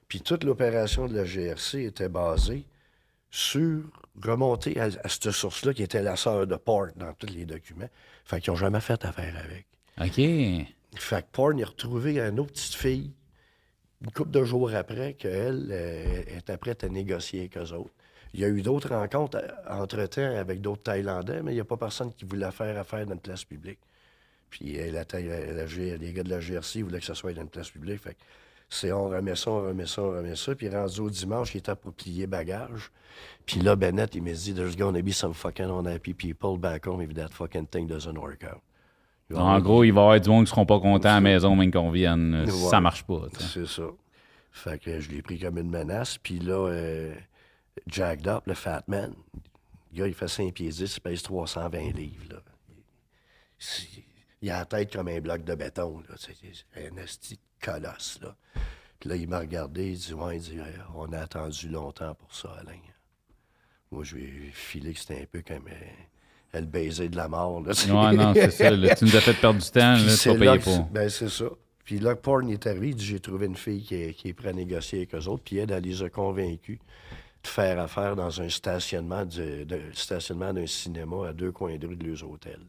Puis 0.08 0.20
toute 0.20 0.44
l'opération 0.44 1.06
de 1.08 1.14
la 1.16 1.24
GRC 1.24 1.84
était 1.84 2.08
basée 2.08 2.64
sur 3.30 3.82
remonter 4.22 4.78
à, 4.80 4.84
à 5.04 5.08
cette 5.08 5.30
source-là 5.30 5.74
qui 5.74 5.82
était 5.82 6.02
la 6.02 6.16
sœur 6.16 6.46
de 6.46 6.56
Port 6.56 6.86
dans 6.96 7.12
tous 7.14 7.26
les 7.26 7.44
documents. 7.44 7.88
Fait 8.24 8.40
qu'ils 8.40 8.52
n'ont 8.52 8.56
jamais 8.56 8.80
fait 8.80 9.04
affaire 9.04 9.34
avec. 9.36 9.66
OK. 10.00 10.14
Fait 10.98 11.22
que 11.22 11.26
Porn 11.32 11.60
a 11.62 11.66
retrouvé 11.66 12.18
une 12.20 12.40
autre 12.40 12.52
petite 12.52 12.74
fille, 12.74 13.12
une 14.04 14.10
couple 14.10 14.30
de 14.30 14.44
jours 14.44 14.74
après, 14.74 15.14
qu'elle 15.14 15.68
euh, 15.70 16.22
était 16.36 16.56
prête 16.58 16.84
à 16.84 16.88
négocier 16.88 17.40
avec 17.40 17.56
eux 17.56 17.72
autres. 17.72 17.92
Il 18.34 18.40
y 18.40 18.44
a 18.44 18.48
eu 18.48 18.60
d'autres 18.62 18.94
rencontres 18.94 19.38
euh, 19.38 19.48
entre-temps 19.82 20.36
avec 20.36 20.60
d'autres 20.60 20.82
Thaïlandais, 20.82 21.42
mais 21.42 21.52
il 21.52 21.54
n'y 21.54 21.60
a 21.60 21.64
pas 21.64 21.76
personne 21.78 22.12
qui 22.12 22.24
voulait 22.24 22.50
faire 22.50 22.78
affaire 22.78 23.06
dans 23.06 23.14
une 23.14 23.20
place 23.20 23.44
publique. 23.44 23.78
Puis 24.50 24.78
euh, 24.78 24.90
la, 24.92 25.04
Thaï- 25.04 25.26
la- 25.26 25.96
les 25.96 26.12
gars 26.12 26.22
de 26.22 26.30
la 26.30 26.40
GRC 26.40 26.82
voulaient 26.82 27.00
que 27.00 27.06
ça 27.06 27.14
soit 27.14 27.32
dans 27.32 27.42
une 27.42 27.48
place 27.48 27.70
publique. 27.70 28.00
Fait 28.02 28.16
c'est 28.68 28.90
on 28.92 29.08
remet 29.08 29.36
ça, 29.36 29.50
on 29.50 29.62
remet 29.68 29.86
ça, 29.86 30.02
on 30.02 30.10
remet 30.10 30.36
ça. 30.36 30.54
Puis 30.54 30.68
rendu 30.68 31.00
au 31.00 31.08
dimanche, 31.10 31.54
il 31.54 31.58
était 31.58 31.74
pour 31.76 31.92
plier 31.92 32.26
bagage. 32.26 32.90
Puis 33.46 33.60
là, 33.60 33.76
Bennett, 33.76 34.14
il 34.14 34.22
m'a 34.22 34.32
dit, 34.32 34.52
There's 34.54 34.76
gonna 34.76 35.00
be 35.02 35.12
some 35.12 35.32
fucking 35.34 35.70
unhappy 35.70 36.12
people 36.14 36.58
back 36.58 36.86
home 36.86 37.00
if 37.00 37.14
that 37.14 37.28
fucking 37.30 37.66
thing 37.68 37.86
doesn't 37.86 38.18
work 38.18 38.44
out. 38.44 38.60
Il 39.30 39.36
En 39.36 39.58
gros, 39.60 39.82
il 39.84 39.90
va 39.92 40.00
y 40.00 40.04
avoir 40.04 40.20
du 40.20 40.28
monde 40.30 40.44
qui 40.44 40.50
seront 40.50 40.66
pas 40.66 40.78
contents 40.78 41.08
à 41.08 41.14
la 41.14 41.20
maison, 41.20 41.56
même 41.56 41.72
qu'on 41.72 41.90
vienne, 41.90 42.34
euh, 42.34 42.44
Ouais. 42.44 42.50
ça 42.70 42.80
marche 42.80 43.02
pas. 43.04 43.22
C'est 43.38 43.66
ça. 43.66 43.82
Fait 44.52 44.78
que 44.80 45.00
je 45.00 45.10
l'ai 45.10 45.20
pris 45.22 45.38
comme 45.38 45.58
une 45.58 45.68
menace. 45.70 46.16
Puis 46.18 46.38
là, 46.38 46.68
euh, 46.68 47.14
Jacked 47.88 48.28
Up, 48.28 48.44
le 48.46 48.54
Fat 48.54 48.84
Man, 48.86 49.14
le 49.92 49.98
gars, 49.98 50.06
il 50.06 50.14
fait 50.14 50.28
5 50.28 50.54
pieds 50.54 50.68
10, 50.70 50.96
il 50.96 51.00
pèse 51.00 51.22
320 51.22 51.92
livres. 51.94 52.24
Là. 52.30 52.36
C'est- 53.58 54.04
Il 54.42 54.50
a 54.50 54.58
la 54.58 54.64
tête 54.66 54.92
comme 54.92 55.08
un 55.08 55.18
bloc 55.20 55.42
de 55.44 55.54
béton. 55.54 56.02
C'est 56.16 56.36
un 56.76 56.96
esti 56.98 57.34
de 57.34 57.66
colosse. 57.66 58.20
Là. 58.22 58.36
Puis 59.00 59.08
là, 59.08 59.16
il 59.16 59.28
m'a 59.28 59.40
regardé, 59.40 59.90
il 59.92 59.98
dit 59.98 60.14
Ouais, 60.14 60.36
il 60.36 60.42
dit, 60.42 60.58
Euh, 60.60 60.64
on 60.94 61.10
a 61.12 61.20
attendu 61.20 61.68
longtemps 61.68 62.14
pour 62.14 62.32
ça, 62.34 62.50
Alain. 62.60 62.78
Moi, 63.90 64.04
je 64.04 64.14
lui 64.16 64.48
ai 64.48 64.50
filé 64.52 64.92
que 64.92 65.00
c'était 65.00 65.22
un 65.22 65.26
peu 65.26 65.42
comme 65.42 65.66
euh, 65.68 65.86
le 66.54 66.60
baiser 66.62 67.08
de 67.08 67.16
la 67.16 67.28
mort. 67.28 67.60
Là, 67.60 67.72
Ouais, 67.72 68.16
non, 68.16 68.32
c'est 68.34 68.50
ça. 68.50 68.70
là. 68.70 68.94
tu 68.94 69.04
nous 69.04 69.16
as 69.16 69.20
fait 69.20 69.34
perdre 69.34 69.60
du 69.60 69.70
temps, 69.70 69.92
là, 69.94 70.16
tu 70.20 70.28
vas 70.30 70.34
payer 70.38 70.58
pour. 70.58 70.84
Ben, 70.86 71.08
c'est 71.08 71.28
ça. 71.28 71.46
Puis 71.84 71.98
là, 72.00 72.16
Porn 72.16 72.48
est 72.50 72.66
arrivé, 72.66 72.88
il 72.88 72.96
dit 72.96 73.04
J'ai 73.04 73.20
trouvé 73.20 73.46
une 73.46 73.56
fille 73.56 73.82
qui 73.82 73.94
est, 73.94 74.14
qui 74.14 74.28
est 74.28 74.32
prête 74.32 74.50
à 74.50 74.54
négocier 74.54 74.98
avec 75.00 75.14
eux 75.14 75.28
autres. 75.28 75.42
Puis 75.44 75.58
elle, 75.58 75.70
elle 75.70 75.82
les 75.84 76.02
a 76.02 76.08
convaincus 76.10 76.78
de 77.42 77.48
faire 77.48 77.78
affaire 77.78 78.16
dans 78.16 78.40
un 78.40 78.48
stationnement 78.48 79.24
de- 79.24 79.66
stationnement 79.92 80.52
d'un 80.52 80.66
cinéma 80.66 81.28
à 81.28 81.32
deux 81.32 81.52
coins 81.52 81.76
de 81.76 81.86
rue 81.86 81.94
de 81.96 82.06
leurs 82.06 82.24
hôtels. 82.28 82.66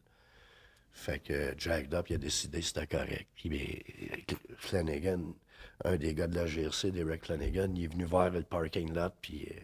Fait 0.92 1.20
que 1.20 1.54
Jack 1.58 1.92
Up, 1.94 2.06
il 2.10 2.14
a 2.14 2.18
décidé 2.18 2.60
que 2.60 2.64
c'était 2.64 2.86
correct. 2.86 3.26
Puis 3.36 3.48
ben, 3.48 4.36
Flanagan, 4.56 5.20
un 5.84 5.96
des 5.96 6.14
gars 6.14 6.26
de 6.26 6.34
la 6.36 6.46
GRC, 6.46 6.90
Derek 6.90 7.24
Flanagan, 7.24 7.68
il 7.74 7.84
est 7.84 7.92
venu 7.92 8.04
voir 8.04 8.30
le 8.30 8.42
parking 8.42 8.92
lot, 8.94 9.12
puis 9.22 9.48
euh, 9.50 9.60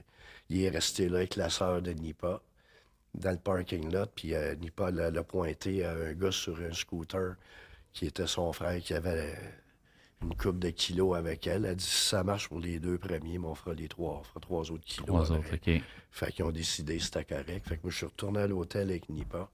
il 0.51 0.63
est 0.65 0.69
resté 0.71 1.09
là 1.09 1.19
avec 1.19 1.37
la 1.37 1.51
sœur 1.51 1.83
de 1.83 1.93
Nipa 1.93 2.41
dans 3.15 3.31
le 3.31 3.39
parking 3.39 3.93
lot, 3.93 4.07
puis 4.15 4.35
euh, 4.35 4.55
Nipa 4.57 4.91
l'a 4.91 5.11
pointé 5.23 5.85
à 5.85 5.93
un 5.93 6.13
gars 6.15 6.33
sur 6.33 6.59
un 6.61 6.73
scooter 6.73 7.35
qui 7.93 8.07
était 8.07 8.27
son 8.27 8.53
frère 8.53 8.81
qui 8.81 8.93
avait 8.95 9.11
euh, 9.35 9.35
une 10.23 10.35
coupe 10.35 10.59
de 10.59 10.71
kilos 10.71 11.17
avec 11.17 11.47
elle. 11.47 11.65
Elle 11.65 11.77
dit 11.77 11.85
si 11.85 12.09
ça 12.09 12.25
marche 12.25 12.49
pour 12.49 12.59
les 12.61 12.81
deux 12.81 12.99
premiers, 12.99 13.39
mais 13.39 13.47
on 13.47 13.55
fera 13.55 13.75
les 13.75 13.87
trois, 13.89 14.19
on 14.21 14.25
fera 14.25 14.41
trois 14.41 14.71
autres 14.73 14.85
kilos. 14.85 15.07
Trois 15.07 15.33
avec. 15.33 15.53
autres, 15.53 15.55
OK. 15.77 15.83
Fait 16.11 16.33
qu'ils 16.33 16.45
ont 16.45 16.51
décidé 16.51 16.97
que 16.97 17.03
c'était 17.05 17.25
correct. 17.25 17.69
Fait 17.69 17.77
que 17.77 17.83
moi, 17.85 17.91
je 17.91 17.97
suis 17.97 18.07
retourné 18.07 18.41
à 18.41 18.47
l'hôtel 18.47 18.91
avec 18.91 19.09
Nipa. 19.09 19.49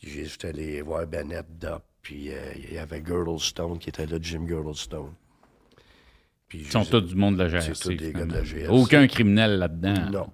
Puis 0.00 0.10
j'ai- 0.10 0.24
j'étais 0.24 0.48
allé 0.48 0.80
voir 0.82 1.06
Bennett 1.06 1.46
Dup. 1.58 1.82
Puis 2.00 2.32
euh, 2.32 2.52
il 2.56 2.72
y 2.74 2.78
avait 2.78 3.02
Girdlestone 3.04 3.78
qui 3.78 3.90
était 3.90 4.06
là, 4.06 4.18
Jim 4.20 4.46
Girdlestone. 4.48 5.12
Puis 6.48 6.60
Ils 6.60 6.70
sont 6.70 6.84
tous 6.84 7.00
du 7.02 7.14
monde 7.14 7.36
de 7.36 7.44
la 7.44 7.60
C'est 7.60 7.68
GRC. 7.74 7.82
tous 7.82 7.94
des 8.02 8.12
gars 8.12 8.24
de 8.26 8.32
la. 8.34 8.42
GRC. 8.42 8.68
Aucun 8.68 9.06
criminel 9.06 9.58
là-dedans. 9.58 10.10
Non. 10.10 10.32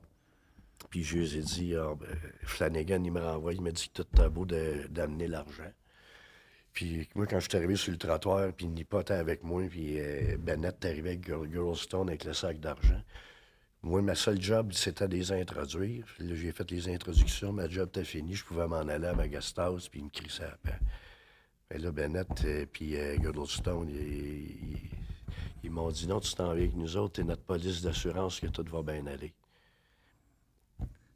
Puis 0.90 1.05
je 1.05 1.18
lui 1.18 1.37
ai 1.38 1.42
dit, 1.42 1.74
ah, 1.77 1.94
ben, 1.98 2.09
Flanagan, 2.42 3.03
il 3.05 3.12
me 3.12 3.20
renvoie, 3.20 3.53
il 3.53 3.61
m'a 3.62 3.70
dit 3.72 3.90
que 3.90 4.03
tout 4.03 4.22
beau 4.31 4.46
de- 4.46 4.87
d'amener 4.90 5.27
l'argent. 5.29 5.70
Puis 6.72 7.09
moi, 7.14 7.27
quand 7.27 7.40
je 7.40 7.48
suis 7.48 7.57
arrivé 7.59 7.77
sur 7.77 7.92
le 7.92 7.98
trottoir, 7.98 8.53
puis 8.53 8.68
Nipa 8.68 9.01
était 9.01 9.14
avec 9.14 9.42
moi, 9.42 9.62
puis 9.68 9.98
euh, 10.01 10.37
Bennett 10.38 10.85
est 10.85 10.88
arrivé 10.88 11.11
avec 11.11 11.27
Girl- 11.27 11.51
Girlstone 11.51 12.09
avec 12.09 12.24
le 12.24 12.33
sac 12.33 12.59
d'argent. 12.61 13.03
Moi, 13.83 14.03
ma 14.03 14.14
seule 14.14 14.40
job, 14.40 14.72
c'était 14.72 15.07
de 15.09 15.16
les 15.16 15.33
introduire. 15.33 16.05
Là, 16.18 16.35
j'ai 16.35 16.53
fait 16.53 16.70
les 16.70 16.88
introductions, 16.88 17.53
ma 17.53 17.68
job 17.68 17.88
était 17.88 18.05
finie, 18.05 18.35
je 18.35 18.44
pouvais 18.44 18.66
m'en 18.66 18.79
aller 18.79 19.07
à 19.07 19.14
ma 19.14 19.29
puis 19.88 20.01
il 20.01 20.05
me 20.05 20.11
crissait 20.11 20.44
à 20.44 20.57
peine. 20.62 20.81
Mais 21.70 21.79
là, 21.79 21.92
Bennett 21.92 22.44
euh, 22.44 22.66
puis 22.72 22.96
euh, 22.96 23.16
ils- 23.85 24.90
ils 25.64 25.70
m'ont 25.70 25.90
dit 25.90 26.07
non, 26.07 26.20
tu 26.20 26.33
t'en 26.35 26.53
viens 26.55 26.64
avec 26.64 26.74
nous 26.77 26.96
autres, 26.96 27.14
t'es 27.14 27.24
notre 27.24 27.42
police 27.42 27.83
d'assurance 27.83 28.40
que 28.40 28.46
tout 28.46 28.64
va 28.70 28.83
bien 28.83 29.07
aller. 29.07 29.35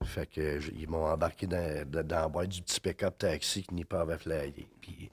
Fait 0.05 0.27
que 0.27 0.61
ils 0.75 0.88
m'ont 0.88 1.07
embarqué 1.07 1.47
dans, 1.47 1.88
dans, 1.88 2.07
la 2.09 2.29
boîte 2.29 2.51
du 2.51 2.62
petit 2.62 2.81
pick-up 2.81 3.19
taxi 3.19 3.65
que 3.65 3.75
Nipa 3.75 4.01
avait 4.01 4.19
flyé. 4.19 4.67
Puis 4.81 5.11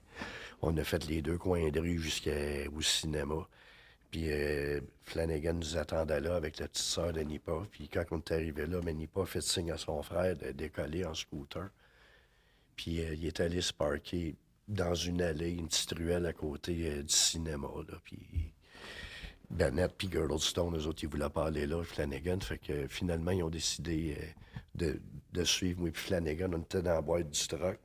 on 0.61 0.75
a 0.77 0.83
fait 0.83 1.05
les 1.07 1.21
deux 1.21 1.37
coins 1.37 1.69
de 1.69 1.79
rue 1.79 1.99
jusqu'au 1.99 2.81
cinéma. 2.81 3.47
Puis 4.11 4.31
euh, 4.31 4.81
Flanagan 5.03 5.53
nous 5.53 5.77
attendait 5.77 6.19
là 6.19 6.35
avec 6.35 6.57
la 6.59 6.67
petite 6.67 6.83
sœur 6.83 7.13
de 7.13 7.21
Nipa. 7.21 7.53
Puis 7.71 7.89
quand 7.89 8.03
on 8.11 8.17
est 8.17 8.31
arrivé 8.31 8.65
là, 8.65 8.79
mais 8.83 8.93
Nipa 8.93 9.21
a 9.21 9.25
fait 9.25 9.41
signe 9.41 9.71
à 9.71 9.77
son 9.77 10.01
frère 10.01 10.35
de 10.35 10.51
décoller 10.51 11.05
en 11.05 11.13
scooter. 11.13 11.69
Puis 12.75 13.01
euh, 13.01 13.13
il 13.13 13.25
est 13.27 13.39
allé 13.39 13.61
se 13.61 13.73
parker 13.73 14.35
dans 14.67 14.95
une 14.95 15.21
allée, 15.21 15.51
une 15.51 15.67
petite 15.67 15.91
ruelle 15.91 16.25
à 16.25 16.33
côté 16.33 16.91
euh, 16.91 17.03
du 17.03 17.13
cinéma. 17.13 17.67
Là. 17.87 17.97
Puis 18.03 18.51
Bennett 19.49 19.91
puis 19.97 20.09
Girdlestone, 20.11 20.77
eux 20.77 20.87
autres, 20.87 21.03
ils 21.03 21.09
voulaient 21.09 21.29
pas 21.29 21.47
aller 21.47 21.65
là, 21.65 21.83
Flanagan. 21.83 22.39
Fait 22.39 22.59
que 22.59 22.87
finalement, 22.87 23.31
ils 23.31 23.43
ont 23.43 23.49
décidé 23.49 24.17
de, 24.75 25.01
de, 25.33 25.43
suivre 25.43 25.81
moi 25.81 25.89
puis 25.91 26.03
Flanagan. 26.03 26.51
On 26.53 26.61
était 26.61 26.81
dans 26.81 26.93
la 26.93 27.01
boîte 27.01 27.29
du 27.29 27.47
truck 27.47 27.79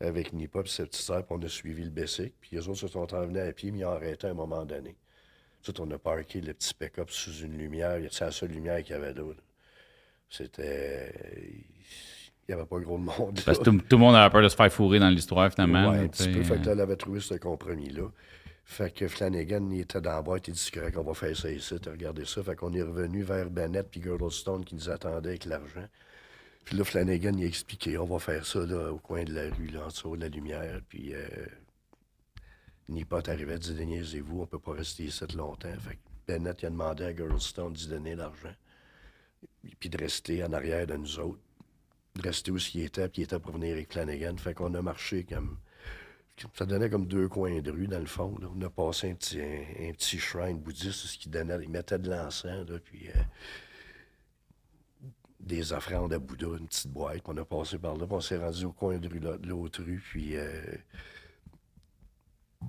avec 0.00 0.32
Nipa 0.32 0.60
et 0.60 0.68
sa 0.68 0.86
petite 0.86 1.06
puis 1.06 1.24
on 1.30 1.42
a 1.42 1.48
suivi 1.48 1.84
le 1.84 1.90
Bessic. 1.90 2.34
Puis 2.40 2.56
les 2.56 2.68
autres 2.68 2.80
se 2.80 2.88
sont 2.88 3.14
envenus 3.14 3.42
à 3.42 3.52
pied, 3.52 3.70
mais 3.70 3.80
ils 3.80 3.84
ont 3.84 3.90
arrêté 3.90 4.26
à 4.26 4.30
un 4.30 4.34
moment 4.34 4.64
donné. 4.64 4.96
Tout, 5.62 5.80
on 5.80 5.90
a 5.92 5.98
parké 5.98 6.40
le 6.40 6.54
petit 6.54 6.74
pick-up 6.74 7.10
sous 7.10 7.44
une 7.44 7.56
lumière. 7.56 8.00
C'est 8.10 8.24
la 8.24 8.30
seule 8.32 8.50
lumière 8.50 8.82
qu'il 8.82 8.92
y 8.92 8.98
avait 8.98 9.14
là. 9.14 9.22
C'était. 10.28 11.12
Il 12.48 12.54
n'y 12.54 12.54
avait 12.54 12.66
pas 12.66 12.80
gros 12.80 12.98
de 12.98 13.04
monde. 13.04 13.40
Parce 13.46 13.58
que 13.58 13.64
tout, 13.64 13.80
le 13.92 13.96
monde 13.96 14.16
avait 14.16 14.30
peur 14.30 14.42
de 14.42 14.48
se 14.48 14.56
faire 14.56 14.72
fourrer 14.72 14.98
dans 14.98 15.08
l'histoire, 15.08 15.52
finalement. 15.52 15.90
Oui, 15.90 15.98
un 15.98 16.08
petit 16.08 16.28
peu. 16.28 16.42
Fait 16.42 16.58
que 16.58 16.66
là, 16.66 16.72
elle 16.72 16.80
avait 16.80 16.96
trouvé 16.96 17.20
ce 17.20 17.34
compromis-là. 17.34 18.10
Fait 18.64 18.94
que 18.94 19.08
Flanagan, 19.08 19.70
était 19.70 20.00
dans 20.00 20.12
la 20.12 20.22
boîte, 20.22 20.48
il 20.48 20.54
dit 20.54 20.70
correct, 20.72 20.96
on 20.96 21.02
va 21.02 21.14
faire 21.14 21.36
ça 21.36 21.50
ici, 21.50 21.74
regardez 21.84 22.24
ça. 22.24 22.42
Fait 22.42 22.56
qu'on 22.56 22.72
est 22.72 22.82
revenu 22.82 23.22
vers 23.22 23.50
Bennett 23.50 23.88
puis 23.90 24.02
Girdlestone 24.02 24.64
qui 24.64 24.74
nous 24.74 24.88
attendait 24.88 25.30
avec 25.30 25.44
l'argent. 25.44 25.86
Puis 26.64 26.76
là, 26.76 26.84
Flanagan, 26.84 27.32
il 27.36 27.44
a 27.44 27.46
expliqué, 27.46 27.98
on 27.98 28.06
va 28.06 28.18
faire 28.18 28.46
ça 28.46 28.64
là, 28.64 28.92
au 28.92 28.98
coin 28.98 29.24
de 29.24 29.34
la 29.34 29.54
rue, 29.54 29.66
là, 29.66 29.84
en 29.84 29.88
dessous 29.88 30.16
de 30.16 30.22
la 30.22 30.28
lumière. 30.28 30.80
Puis 30.88 31.12
euh, 31.12 31.26
Nipot 32.88 33.28
arrivait, 33.28 33.58
dit 33.58 33.74
Niaisez-vous, 33.74 34.42
on 34.42 34.46
peut 34.46 34.58
pas 34.58 34.72
rester 34.72 35.04
ici 35.04 35.24
longtemps. 35.34 35.72
Fait 35.80 35.96
que 35.96 36.00
Bennett 36.26 36.62
a 36.62 36.70
demandé 36.70 37.04
à 37.04 37.14
Girlstone 37.14 37.72
d'y 37.72 37.88
donner 37.88 38.14
l'argent. 38.14 38.54
Puis 39.80 39.88
de 39.88 39.98
rester 39.98 40.44
en 40.44 40.52
arrière 40.52 40.86
de 40.86 40.94
nous 40.94 41.18
autres. 41.18 41.40
De 42.14 42.22
rester 42.22 42.50
où 42.50 42.58
il 42.74 42.82
était, 42.82 43.08
puis 43.08 43.22
il 43.22 43.24
était 43.24 43.38
pour 43.38 43.52
venir 43.52 43.72
avec 43.72 43.92
Flanagan. 43.92 44.36
Fait 44.36 44.54
qu'on 44.54 44.72
a 44.74 44.82
marché 44.82 45.24
comme. 45.24 45.58
Ça 46.54 46.66
donnait 46.66 46.90
comme 46.90 47.06
deux 47.06 47.28
coins 47.28 47.60
de 47.60 47.70
rue, 47.70 47.86
dans 47.86 47.98
le 47.98 48.06
fond. 48.06 48.36
On 48.54 48.60
a 48.62 48.70
passé 48.70 49.10
un 49.10 49.14
petit, 49.14 49.40
un, 49.40 49.92
petit 49.92 50.18
shrine 50.18 50.58
bouddhiste, 50.58 51.06
ce 51.06 51.18
qui 51.18 51.28
donnait. 51.28 51.58
Il 51.62 51.70
mettait 51.70 51.98
de 51.98 52.10
l'encens, 52.10 52.66
puis. 52.84 53.08
Euh, 53.08 53.22
des 55.40 55.72
offrandes 55.72 56.12
à 56.12 56.20
Bouddha, 56.20 56.56
une 56.56 56.68
petite 56.68 56.86
boîte. 56.92 57.22
On 57.26 57.36
a 57.36 57.44
passé 57.44 57.76
par 57.76 57.96
là, 57.96 58.06
puis 58.06 58.14
on 58.14 58.20
s'est 58.20 58.38
rendu 58.38 58.64
au 58.64 58.72
coin 58.72 58.98
de, 58.98 59.08
rue, 59.08 59.18
de 59.18 59.48
l'autre 59.48 59.82
rue, 59.82 60.00
puis 60.00 60.36
euh, 60.36 60.62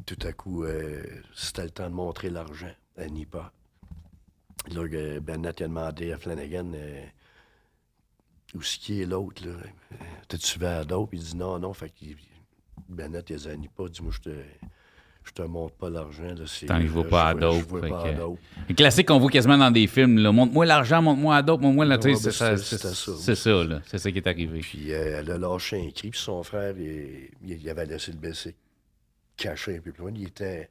tout 0.07 0.17
à 0.23 0.33
coup, 0.33 0.63
euh, 0.63 1.03
c'était 1.35 1.65
le 1.65 1.69
temps 1.69 1.87
de 1.87 1.93
montrer 1.93 2.31
l'argent 2.31 2.73
à 2.97 3.05
Nipa. 3.05 3.53
Là, 4.71 5.19
Bennett 5.19 5.61
a 5.61 5.67
demandé 5.67 6.13
à 6.13 6.17
Flanagan 6.17 6.71
où 8.55 8.61
ce 8.61 8.77
qui 8.77 9.01
est 9.01 9.05
l'autre, 9.05 9.45
là. 9.45 9.55
T'as-tu 10.27 10.65
à 10.65 10.83
dope? 10.83 11.13
Il 11.13 11.19
dit 11.19 11.35
non, 11.35 11.59
non. 11.59 11.73
Fait 11.73 11.89
que 11.89 12.05
Bennett, 12.93 13.29
il 13.29 13.35
a 13.35 13.39
dit 13.39 13.49
à 13.49 13.55
Nipa, 13.55 13.83
dis-moi, 13.89 14.11
je 14.13 14.19
te. 14.19 14.29
Je 15.25 15.31
te 15.31 15.41
montre 15.41 15.73
pas 15.75 15.89
l'argent. 15.89 16.35
Tant 16.67 16.81
que 16.81 16.85
je 16.85 16.97
ne 16.97 17.03
pas 17.03 17.29
à 17.29 17.33
dope. 17.33 17.73
Un 18.69 18.73
classique 18.73 19.07
qu'on 19.07 19.19
voit 19.19 19.31
quasiment 19.31 19.57
dans 19.57 19.71
des 19.71 19.87
films. 19.87 20.21
Montre-moi 20.21 20.65
l'argent, 20.65 21.01
montre-moi 21.01 21.37
à 21.37 21.41
dope, 21.41 21.61
montre-moi 21.61 21.85
la 21.85 21.97
ouais, 21.97 22.15
C'est 22.15 22.31
ça. 22.31 22.57
C'est 22.57 23.35
ça, 23.35 23.63
là. 23.63 23.81
C'est 23.85 23.99
ça 23.99 24.11
qui 24.11 24.17
est 24.17 24.27
arrivé. 24.27 24.59
Puis 24.59 24.89
elle 24.89 25.31
a 25.31 25.37
lâché 25.37 25.77
un 25.77 25.91
cri. 25.91 26.09
Puis 26.09 26.19
son 26.19 26.43
frère, 26.43 26.75
il, 26.77 27.29
il 27.41 27.69
avait 27.69 27.85
laissé 27.85 28.11
le 28.11 28.17
baisser 28.17 28.53
caché 29.37 29.77
un 29.77 29.79
peu 29.79 29.93
plus 29.93 30.01
loin. 30.01 30.11
Il 30.13 30.27
était 30.27 30.69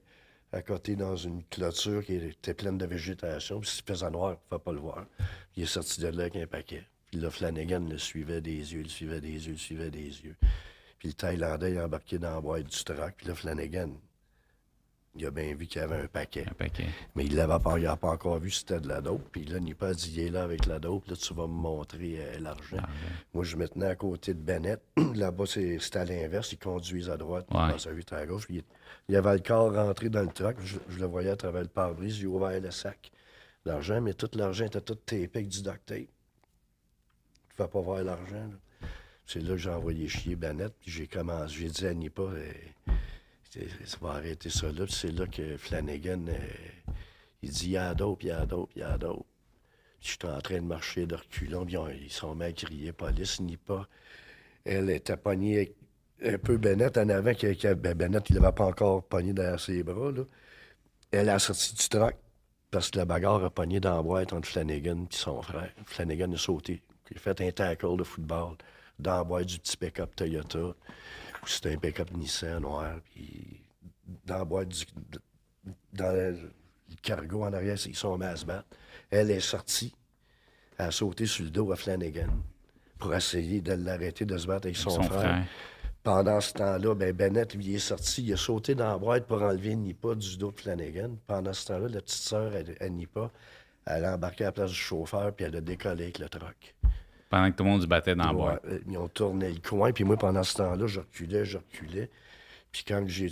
à 0.52 0.61
côté 0.61 0.96
dans 0.96 1.16
une 1.16 1.42
clôture 1.44 2.04
qui 2.04 2.16
était 2.16 2.54
pleine 2.54 2.76
de 2.76 2.85
végétation. 2.87 3.61
Puis 3.61 3.70
s'il 3.70 3.85
faisait 3.85 4.11
noir, 4.11 4.32
il 4.32 4.35
ne 4.35 4.58
pouvait 4.58 4.62
pas 4.62 4.72
le 4.72 4.80
voir. 4.80 5.06
Il 5.56 5.62
est 5.62 5.66
sorti 5.66 6.00
de 6.00 6.08
là 6.08 6.24
avec 6.24 6.37
un 6.37 6.46
paquet. 6.46 6.85
Puis 7.11 7.20
là, 7.20 7.30
Flanagan 7.30 7.80
le 7.88 7.98
suivait 7.98 8.40
des 8.40 8.74
yeux, 8.74 8.82
le 8.82 8.88
suivait 8.88 9.20
des 9.20 9.46
yeux, 9.46 9.52
le 9.52 9.58
suivait 9.58 9.90
des 9.90 10.00
yeux. 10.24 10.37
Puis 11.02 11.08
le 11.08 11.14
Thaïlandais, 11.14 11.72
il 11.72 11.78
a 11.78 11.86
embarqué 11.86 12.16
dans 12.16 12.32
la 12.32 12.40
boîte 12.40 12.62
du 12.62 12.84
truck. 12.84 13.14
Puis 13.16 13.26
là, 13.26 13.34
Flanagan, 13.34 13.90
il 15.16 15.26
a 15.26 15.32
bien 15.32 15.52
vu 15.52 15.66
qu'il 15.66 15.80
y 15.80 15.84
avait 15.84 16.00
un 16.00 16.06
paquet. 16.06 16.44
Un 16.48 16.54
paquet. 16.54 16.86
Mais 17.16 17.24
il 17.24 17.34
n'avait 17.34 17.58
pas, 17.58 17.96
pas 17.96 18.08
encore 18.08 18.38
vu 18.38 18.52
si 18.52 18.60
c'était 18.60 18.78
de 18.78 18.86
la 18.86 19.00
dope. 19.00 19.28
Puis 19.32 19.42
là, 19.46 19.58
il 19.60 19.74
pas 19.74 19.94
dit, 19.94 20.12
il 20.14 20.20
est 20.20 20.30
là 20.30 20.44
avec 20.44 20.64
la 20.66 20.78
dope. 20.78 21.08
Là, 21.08 21.16
tu 21.16 21.34
vas 21.34 21.48
me 21.48 21.54
montrer 21.54 22.18
euh, 22.20 22.38
l'argent. 22.38 22.76
Moi, 23.34 23.42
je 23.42 23.56
me 23.56 23.66
tenais 23.66 23.86
à 23.86 23.96
côté 23.96 24.32
de 24.32 24.38
Bennett. 24.38 24.80
Là-bas, 25.16 25.46
c'était 25.46 25.98
à 25.98 26.04
l'inverse. 26.04 26.52
Ils 26.52 26.58
conduisent 26.58 27.10
à 27.10 27.16
droite. 27.16 27.48
Ouais. 27.50 27.74
Puis 27.74 28.04
à 28.12 28.18
à 28.18 28.24
gauche. 28.26 28.46
il, 28.48 28.62
y 29.08 29.16
avait 29.16 29.32
le 29.32 29.40
corps 29.40 29.74
rentré 29.74 30.08
dans 30.08 30.22
le 30.22 30.28
truck. 30.28 30.54
Je, 30.62 30.78
le 31.00 31.06
voyais 31.06 31.30
à 31.30 31.36
travers 31.36 31.62
le 31.62 31.68
pare-brise. 31.68 32.20
Il 32.20 32.28
ouvert 32.28 32.60
le 32.60 32.70
sac. 32.70 33.10
L'argent, 33.64 34.00
mais 34.00 34.14
tout 34.14 34.30
l'argent 34.34 34.66
était 34.66 34.80
tout 34.80 34.94
tapé 34.94 35.28
avec 35.34 35.48
du 35.48 35.64
duct 35.64 35.84
tape. 35.84 35.98
Tu 37.56 37.60
ne 37.60 37.66
pas 37.66 37.80
voir 37.80 38.04
l'argent. 38.04 38.50
C'est 39.26 39.40
là 39.40 39.50
que 39.50 39.58
j'ai 39.58 39.70
envoyé 39.70 40.08
chier 40.08 40.37
Bennett. 40.37 40.72
Puis 40.80 40.90
j'ai 40.90 41.06
commencé. 41.06 41.54
J'ai 41.54 41.68
dit 41.68 41.87
à 41.87 41.94
Nipa... 41.94 42.22
Euh, 42.22 42.52
ça 43.85 43.98
va 44.00 44.12
arrêter 44.12 44.50
ça 44.50 44.70
là. 44.72 44.87
C'est 44.88 45.12
là 45.12 45.26
que 45.26 45.56
Flanagan, 45.56 46.26
euh, 46.28 46.38
il 47.42 47.50
dit, 47.50 47.66
il 47.66 47.70
y 47.72 47.76
a 47.76 47.94
d'autres, 47.94 48.24
il 48.24 48.28
y 48.28 48.30
a 48.30 48.46
d'autres, 48.46 48.72
il 48.76 48.80
y 48.80 48.82
a 48.82 48.96
d'autres. 48.96 49.26
J'étais 50.00 50.28
en 50.28 50.40
train 50.40 50.56
de 50.56 50.66
marcher 50.66 51.06
de 51.06 51.14
reculons, 51.14 51.64
puis 51.64 51.76
ils 52.02 52.11
sont 52.11 52.35
mal 52.35 52.54
criés, 52.54 52.92
police 52.92 53.40
ni 53.40 53.56
pas. 53.56 53.87
Elle 54.64 54.90
était 54.90 55.16
pognée 55.16 55.74
un 56.24 56.38
peu 56.38 56.56
Bennett 56.56 56.96
en 56.98 57.08
avant, 57.08 57.35
que, 57.35 57.74
ben 57.74 57.94
Bennett, 57.94 58.28
il 58.30 58.37
l'avait 58.37 58.52
pas 58.52 58.66
encore 58.66 59.04
pogné 59.04 59.32
derrière 59.32 59.61
ses 59.61 59.82
bras. 59.82 60.11
Là. 60.11 60.22
Elle 61.11 61.28
a 61.28 61.38
sorti 61.38 61.74
du 61.74 61.88
truck 61.88 62.16
parce 62.70 62.90
que 62.90 62.98
la 62.98 63.04
bagarre 63.04 63.44
a 63.44 63.50
pogné 63.50 63.80
dans 63.80 63.96
la 63.96 64.02
boîte 64.02 64.32
entre 64.32 64.48
Flanagan 64.48 65.04
et 65.04 65.14
son 65.14 65.42
frère. 65.42 65.72
Flanagan 65.85 66.32
a 66.32 66.38
sauté. 66.38 66.82
Il 67.11 67.18
a 67.18 67.20
fait 67.20 67.40
un 67.40 67.50
tackle 67.50 67.96
de 67.96 68.04
football 68.04 68.56
dans 68.98 69.16
la 69.16 69.24
boîte 69.24 69.46
du 69.46 69.59
petit 69.59 69.76
pick-up 69.76 70.14
Toyota. 70.14 70.74
C'était 71.46 71.74
un 71.74 71.78
pick-up 71.78 72.11
Nissan 72.12 72.61
noir. 72.61 72.94
Puis 73.05 73.61
dans 74.26 74.38
la 74.38 74.44
boîte 74.44 74.68
du. 74.68 74.85
Dans 75.92 76.12
le, 76.12 76.37
cargo 77.02 77.44
en 77.44 77.52
arrière, 77.52 77.76
ils 77.87 77.96
sont 77.96 78.18
mis 78.18 78.24
à 78.24 78.37
se 78.37 78.44
battre. 78.44 78.66
Elle 79.11 79.31
est 79.31 79.40
sortie. 79.40 79.94
Elle 80.78 80.87
a 80.87 80.90
sauté 80.90 81.26
sur 81.26 81.44
le 81.44 81.50
dos 81.50 81.72
à 81.72 81.76
Flanagan 81.76 82.28
pour 82.98 83.14
essayer 83.14 83.61
de 83.61 83.72
l'arrêter 83.72 84.24
de 84.24 84.37
se 84.37 84.46
battre 84.46 84.66
avec 84.66 84.76
son, 84.76 85.02
frère. 85.02 85.44
Pendant 86.02 86.40
ce 86.40 86.52
temps-là, 86.55 86.94
ben 86.94 87.12
Bennett, 87.12 87.55
lui, 87.55 87.74
est 87.74 87.78
sorti. 87.78 88.24
Il 88.24 88.33
a 88.33 88.37
sauté 88.37 88.74
dans 88.74 88.88
la 88.88 88.98
boîte 88.98 89.26
pour 89.26 89.42
enlever 89.42 89.76
Nipa 89.76 90.14
du 90.14 90.37
dos 90.37 90.50
de 90.50 90.61
Flanagan. 90.61 91.16
Pendant 91.26 91.52
ce 91.52 91.66
temps-là, 91.66 91.88
la 91.88 92.00
petite 92.00 92.22
sœur, 92.22 92.52
elle, 92.55 92.92
Nipa, 92.92 93.31
elle 93.87 94.05
a 94.05 94.14
embarqué 94.14 94.44
à 94.44 94.48
la 94.48 94.52
place 94.52 94.70
du 94.70 94.76
chauffeur, 94.76 95.33
puis 95.35 95.44
elle 95.44 95.57
a 95.57 95.61
décollé 95.61 96.05
avec 96.05 96.18
le 96.18 96.28
truck. 96.28 96.74
Pendant 97.32 97.50
que 97.50 97.56
tout 97.56 97.64
le 97.64 97.70
monde 97.70 97.80
se 97.80 97.86
battait 97.86 98.14
dans 98.14 98.26
la 98.26 98.32
boîte. 98.34 98.62
Euh, 98.66 98.78
ils 98.86 98.98
ont 98.98 99.08
tourné 99.08 99.50
le 99.50 99.58
coin, 99.66 99.90
puis 99.90 100.04
moi, 100.04 100.18
pendant 100.18 100.42
ce 100.42 100.54
temps-là, 100.56 100.86
je 100.86 101.00
reculais, 101.00 101.46
je 101.46 101.56
reculais. 101.56 102.10
Puis 102.70 102.84
quand 102.86 103.02
j'ai, 103.06 103.30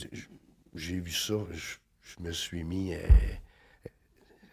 vu 0.72 1.10
ça, 1.10 1.34
je, 1.52 2.24
me 2.24 2.32
suis 2.32 2.64
mis. 2.64 2.94
Euh, 2.94 2.98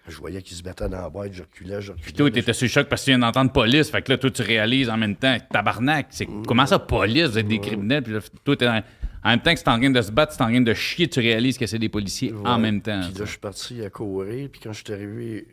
je 0.06 0.18
voyais 0.18 0.42
qu'ils 0.42 0.58
se 0.58 0.64
battaient 0.64 0.90
dans 0.90 1.00
la 1.00 1.10
boîte, 1.10 1.32
je 1.32 1.44
reculais, 1.44 1.82
je 1.82 1.94
reculais. 1.94 2.04
Puis 2.04 2.12
toi, 2.12 2.30
t'étais 2.30 2.52
sur 2.52 2.68
choc 2.68 2.90
parce 2.90 3.04
que 3.04 3.06
tu 3.06 3.12
viens 3.12 3.20
d'entendre 3.20 3.54
police. 3.54 3.90
Fait 3.90 4.02
que 4.02 4.12
là, 4.12 4.18
toi, 4.18 4.30
tu 4.30 4.42
réalises 4.42 4.90
en 4.90 4.98
même 4.98 5.16
temps, 5.16 5.38
tabarnak, 5.50 6.08
c'est 6.10 6.28
mm. 6.28 6.46
comment 6.46 6.66
ça, 6.66 6.78
police, 6.78 7.28
vous 7.28 7.38
êtes 7.38 7.48
des 7.48 7.60
criminels. 7.60 8.04
Puis 8.04 8.12
là, 8.16 8.20
toi, 8.44 8.58
t'es 8.58 8.68
en... 8.68 8.82
même 9.24 9.40
temps 9.40 9.54
que 9.54 9.60
c'est 9.60 9.70
en 9.70 9.80
train 9.80 9.90
de 9.90 10.02
se 10.02 10.12
battre, 10.12 10.34
c'est 10.34 10.44
en 10.44 10.50
train 10.50 10.60
de 10.60 10.74
chier, 10.74 11.08
tu 11.08 11.22
réalises 11.22 11.58
que 11.58 11.68
c'est 11.68 11.80
des 11.80 11.88
policiers 11.88 12.34
en 12.44 12.60
même 12.60 12.82
temps. 12.82 13.00
Puis 13.00 13.18
là, 13.18 13.24
je 13.24 13.30
suis 13.30 13.40
parti 13.40 13.82
à 13.82 13.90
courir. 13.90 14.50
Puis 14.52 14.60
quand 14.60 14.74
je 14.74 14.84
suis 14.84 14.94
arrivé 14.94 15.48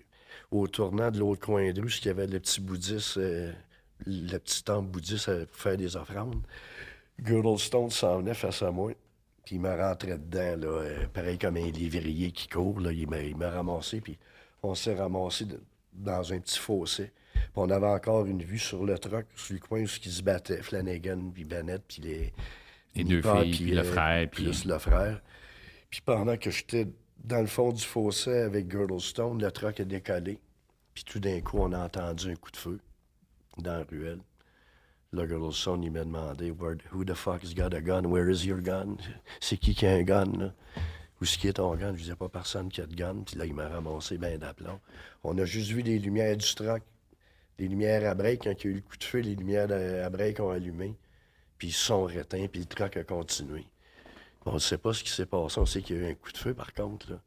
au 0.50 0.66
tournant 0.66 1.12
de 1.12 1.20
l'autre 1.20 1.46
coin 1.46 1.72
de 1.72 1.80
rue, 1.80 1.94
il 2.02 2.07
y 2.07 2.11
avait 2.11 2.26
le 2.26 2.40
petit 2.40 2.61
bouddhiste. 2.61 3.18
Euh, 3.18 3.52
le 4.07 4.38
petit 4.38 4.62
temple 4.62 4.88
bouddhiste 4.88 5.46
pour 5.46 5.57
faire 5.57 5.76
des 5.76 5.96
offrandes. 5.96 6.42
Girdlestone 7.22 7.90
s'en 7.90 8.18
venait 8.18 8.35
face 8.35 8.62
à 8.62 8.70
moi. 8.70 8.92
Puis 9.44 9.57
il 9.57 9.61
m'a 9.61 9.76
rentré 9.76 10.16
dedans, 10.16 10.57
là, 10.57 10.68
euh, 10.68 11.07
pareil 11.12 11.38
comme 11.38 11.57
un 11.57 11.70
lévrier 11.70 12.33
qui 12.33 12.48
court. 12.48 12.80
Là, 12.80 12.92
il 12.92 13.07
m'a 13.37 13.50
ramassé, 13.50 14.00
puis 14.00 14.18
on 14.62 14.74
s'est 14.74 14.94
ramassé 14.94 15.46
dans 15.92 16.33
un 16.33 16.38
petit 16.38 16.59
fossé. 16.59 17.12
Puis 17.34 17.53
on 17.57 17.68
avait 17.68 17.86
encore 17.86 18.24
une 18.24 18.42
vue 18.42 18.59
sur 18.59 18.84
le 18.84 18.99
truck, 18.99 19.26
sur 19.36 19.55
le 19.55 19.61
coin 19.61 19.80
où 19.80 19.82
ils 19.82 20.11
se 20.11 20.22
battaient, 20.22 20.62
Flanagan, 20.62 21.30
puis 21.32 21.45
Bennett, 21.45 21.82
puis 21.86 22.03
les... 22.03 22.32
Les 22.97 23.03
deux 23.03 23.22
filles, 23.22 23.51
puis, 23.51 23.70
le 23.72 23.82
frère. 23.82 24.30
Puis... 24.30 24.45
Plus 24.45 24.64
le 24.64 24.78
frère. 24.78 25.20
Puis 25.90 26.01
pendant 26.01 26.36
que 26.36 26.51
j'étais 26.51 26.86
dans 27.24 27.40
le 27.40 27.49
fond 27.49 27.72
du 27.72 27.82
fossé 27.82 28.30
avec 28.30 28.70
Girdlestone, 28.70 29.42
le 29.42 29.51
truck 29.51 29.80
a 29.80 29.84
décollé. 29.84 30.38
Puis 30.95 31.03
tout 31.05 31.18
d'un 31.18 31.40
coup, 31.40 31.59
on 31.59 31.72
a 31.72 31.84
entendu 31.84 32.30
un 32.30 32.36
coup 32.36 32.53
de 32.53 32.57
feu 32.57 32.78
dans 33.59 33.78
la 33.78 33.84
ruelle. 33.84 34.20
Le 35.12 35.28
Girlson, 35.28 35.80
il 35.82 35.92
m'a 35.92 36.05
demandé 36.05 36.50
Who 36.50 37.05
the 37.05 37.14
fuck 37.14 37.42
has 37.44 37.55
got 37.55 37.72
a 37.72 37.80
gun? 37.80 38.07
Where 38.07 38.28
is 38.28 38.44
your 38.44 38.61
gun? 38.61 38.96
C'est 39.40 39.57
qui 39.57 39.74
qui 39.74 39.86
a 39.86 39.92
un 39.92 40.02
gun? 40.02 40.32
Là? 40.38 40.52
Où 41.20 41.24
est-ce 41.24 41.38
qui 41.38 41.46
est 41.46 41.55
ton 41.55 41.74
gun? 41.76 41.92
Je 41.94 42.02
disais 42.02 42.16
pas 42.16 42.28
personne 42.28 42.68
qui 42.68 42.80
a 42.80 42.86
de 42.86 42.94
gun. 42.94 43.22
Puis 43.24 43.36
là, 43.36 43.46
il 43.46 43.55
m'a 43.55 43.68
ramassé 43.68 44.18
ben 44.18 44.38
d'aplomb. 44.38 44.80
On 45.22 45.38
a 45.38 45.44
juste 45.44 45.70
vu 45.70 45.82
les 45.82 46.00
lumières 46.00 46.36
du 46.36 46.55
truck, 46.55 46.82
les 47.59 47.68
lumières 47.68 48.11
à 48.11 48.14
break. 48.14 48.42
Quand 48.42 48.64
il 48.64 48.64
y 48.64 48.68
a 48.68 48.70
eu 48.72 48.74
le 48.74 48.80
coup 48.80 48.96
de 48.96 49.05
feu, 49.05 49.20
les 49.20 49.36
lumières 49.36 49.70
à 49.70 50.11
break 50.11 50.40
ont 50.40 50.50
allumé. 50.50 50.96
Puis 51.59 51.68
ils 51.68 51.72
sont 51.72 52.05
réteints, 52.05 52.48
puis 52.48 52.61
le 52.61 52.66
truck 52.66 52.96
a 52.96 53.05
continué. 53.05 53.64
On 54.46 54.55
ne 54.55 54.59
sait 54.59 54.78
pas 54.78 54.92
ce 54.92 55.05
qui 55.05 55.11
s'est 55.11 55.26
passé. 55.26 55.61
On 55.61 55.66
sait 55.66 55.80
qu'il 55.80 55.96
y 55.96 55.98
a 56.00 56.02
eu 56.02 56.11
un 56.11 56.14
coup 56.14 56.32
de 56.32 56.38
feu, 56.38 56.55
par 56.55 56.74
contre. 56.74 57.18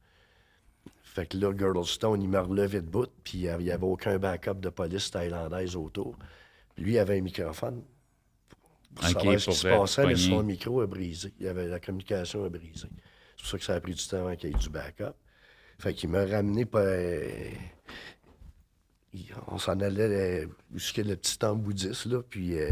Fait 1.18 1.26
que 1.26 1.36
là, 1.38 1.52
Girdlestone, 1.58 2.22
il 2.22 2.30
me 2.30 2.40
relevait 2.40 2.82
de 2.82 2.86
bout, 2.88 3.10
puis 3.24 3.40
il 3.40 3.58
n'y 3.58 3.72
avait 3.72 3.84
aucun 3.84 4.20
backup 4.20 4.54
de 4.60 4.70
police 4.70 5.10
thaïlandaise 5.10 5.76
autour. 5.76 6.16
Lui, 6.78 6.92
il 6.94 7.00
avait 7.00 7.18
un 7.18 7.22
microphone 7.22 7.82
pour 8.94 9.04
savoir 9.14 9.24
ce 9.40 9.46
qui 9.50 9.56
se 9.58 9.68
passait, 9.80 10.02
mais 10.06 10.16
son 10.30 10.44
micro 10.44 10.82
a 10.82 10.86
brisé. 10.86 11.34
Il 11.40 11.48
avait, 11.48 11.66
la 11.68 11.80
communication 11.80 12.46
a 12.46 12.50
brisé. 12.50 12.88
C'est 13.36 13.42
pour 13.42 13.48
ça 13.48 13.58
que 13.58 13.64
ça 13.64 13.74
a 13.74 13.82
pris 13.82 13.96
du 13.96 14.08
temps 14.08 14.18
avant 14.18 14.36
qu'il 14.36 14.52
y 14.52 14.54
ait 14.54 14.58
du 14.60 14.70
backup. 14.70 15.16
Fait 15.80 15.96
qu'il 15.96 16.10
m'a 16.12 16.24
ramené 16.24 16.66
pas. 16.66 16.82
euh, 16.82 17.50
il- 19.14 19.34
on 19.48 19.58
s'en 19.58 19.80
allait 19.80 20.44
euh, 20.44 20.48
jusqu'à 20.76 21.02
le 21.02 21.16
petit 21.16 21.40
temple 21.40 21.62
bouddhiste, 21.64 22.06
là, 22.06 22.22
puis 22.30 22.60
euh, 22.60 22.70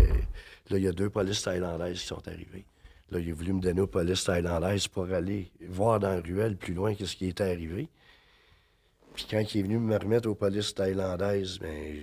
là, 0.69 0.77
il 0.77 0.83
y 0.83 0.87
a 0.87 0.91
deux 0.91 1.09
polices 1.09 1.41
thaïlandaises 1.41 1.99
qui 2.01 2.05
sont 2.07 2.27
arrivées. 2.27 2.65
Là, 3.09 3.19
il 3.19 3.31
a 3.31 3.33
voulu 3.33 3.53
me 3.53 3.61
donner 3.61 3.81
aux 3.81 3.87
polices 3.87 4.23
thaïlandaises 4.25 4.87
pour 4.87 5.05
aller 5.11 5.51
voir 5.67 5.99
dans 5.99 6.09
la 6.09 6.21
ruelle 6.21 6.57
plus 6.57 6.73
loin 6.75 6.93
qu'est-ce 6.93 7.15
qui 7.15 7.27
était 7.27 7.43
arrivé. 7.43 7.89
Puis 9.15 9.25
quand 9.29 9.53
il 9.53 9.59
est 9.59 9.63
venu 9.63 9.77
me 9.79 9.97
remettre 9.97 10.29
aux 10.29 10.35
polices 10.35 10.73
thaïlandaises, 10.73 11.57
ben, 11.59 12.01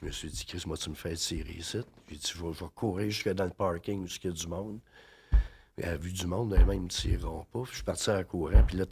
je 0.00 0.06
me 0.06 0.10
suis 0.12 0.28
dit, 0.30 0.44
Chris, 0.44 0.62
moi, 0.66 0.76
tu 0.76 0.90
me 0.90 0.94
fais 0.94 1.14
tirer 1.14 1.52
ici. 1.58 1.78
J'ai 2.08 2.16
dit, 2.16 2.32
je 2.34 2.42
vais, 2.42 2.52
je 2.52 2.60
vais 2.64 2.70
courir 2.74 3.10
jusque 3.10 3.28
dans 3.30 3.44
le 3.44 3.50
parking 3.50 4.02
où 4.04 4.06
il 4.06 4.24
y 4.26 4.28
a 4.28 4.32
du 4.32 4.46
monde. 4.46 4.78
Mais 5.76 5.84
à 5.84 5.90
la 5.92 5.96
vue 5.96 6.12
du 6.12 6.26
monde, 6.26 6.52
les 6.54 6.74
ils 6.74 6.80
me 6.80 6.88
tireront 6.88 7.44
pas. 7.52 7.60
Puis 7.62 7.70
je 7.70 7.74
suis 7.76 7.84
parti 7.84 8.10
en 8.10 8.22
courant. 8.24 8.62
Puis 8.66 8.76
là, 8.76 8.84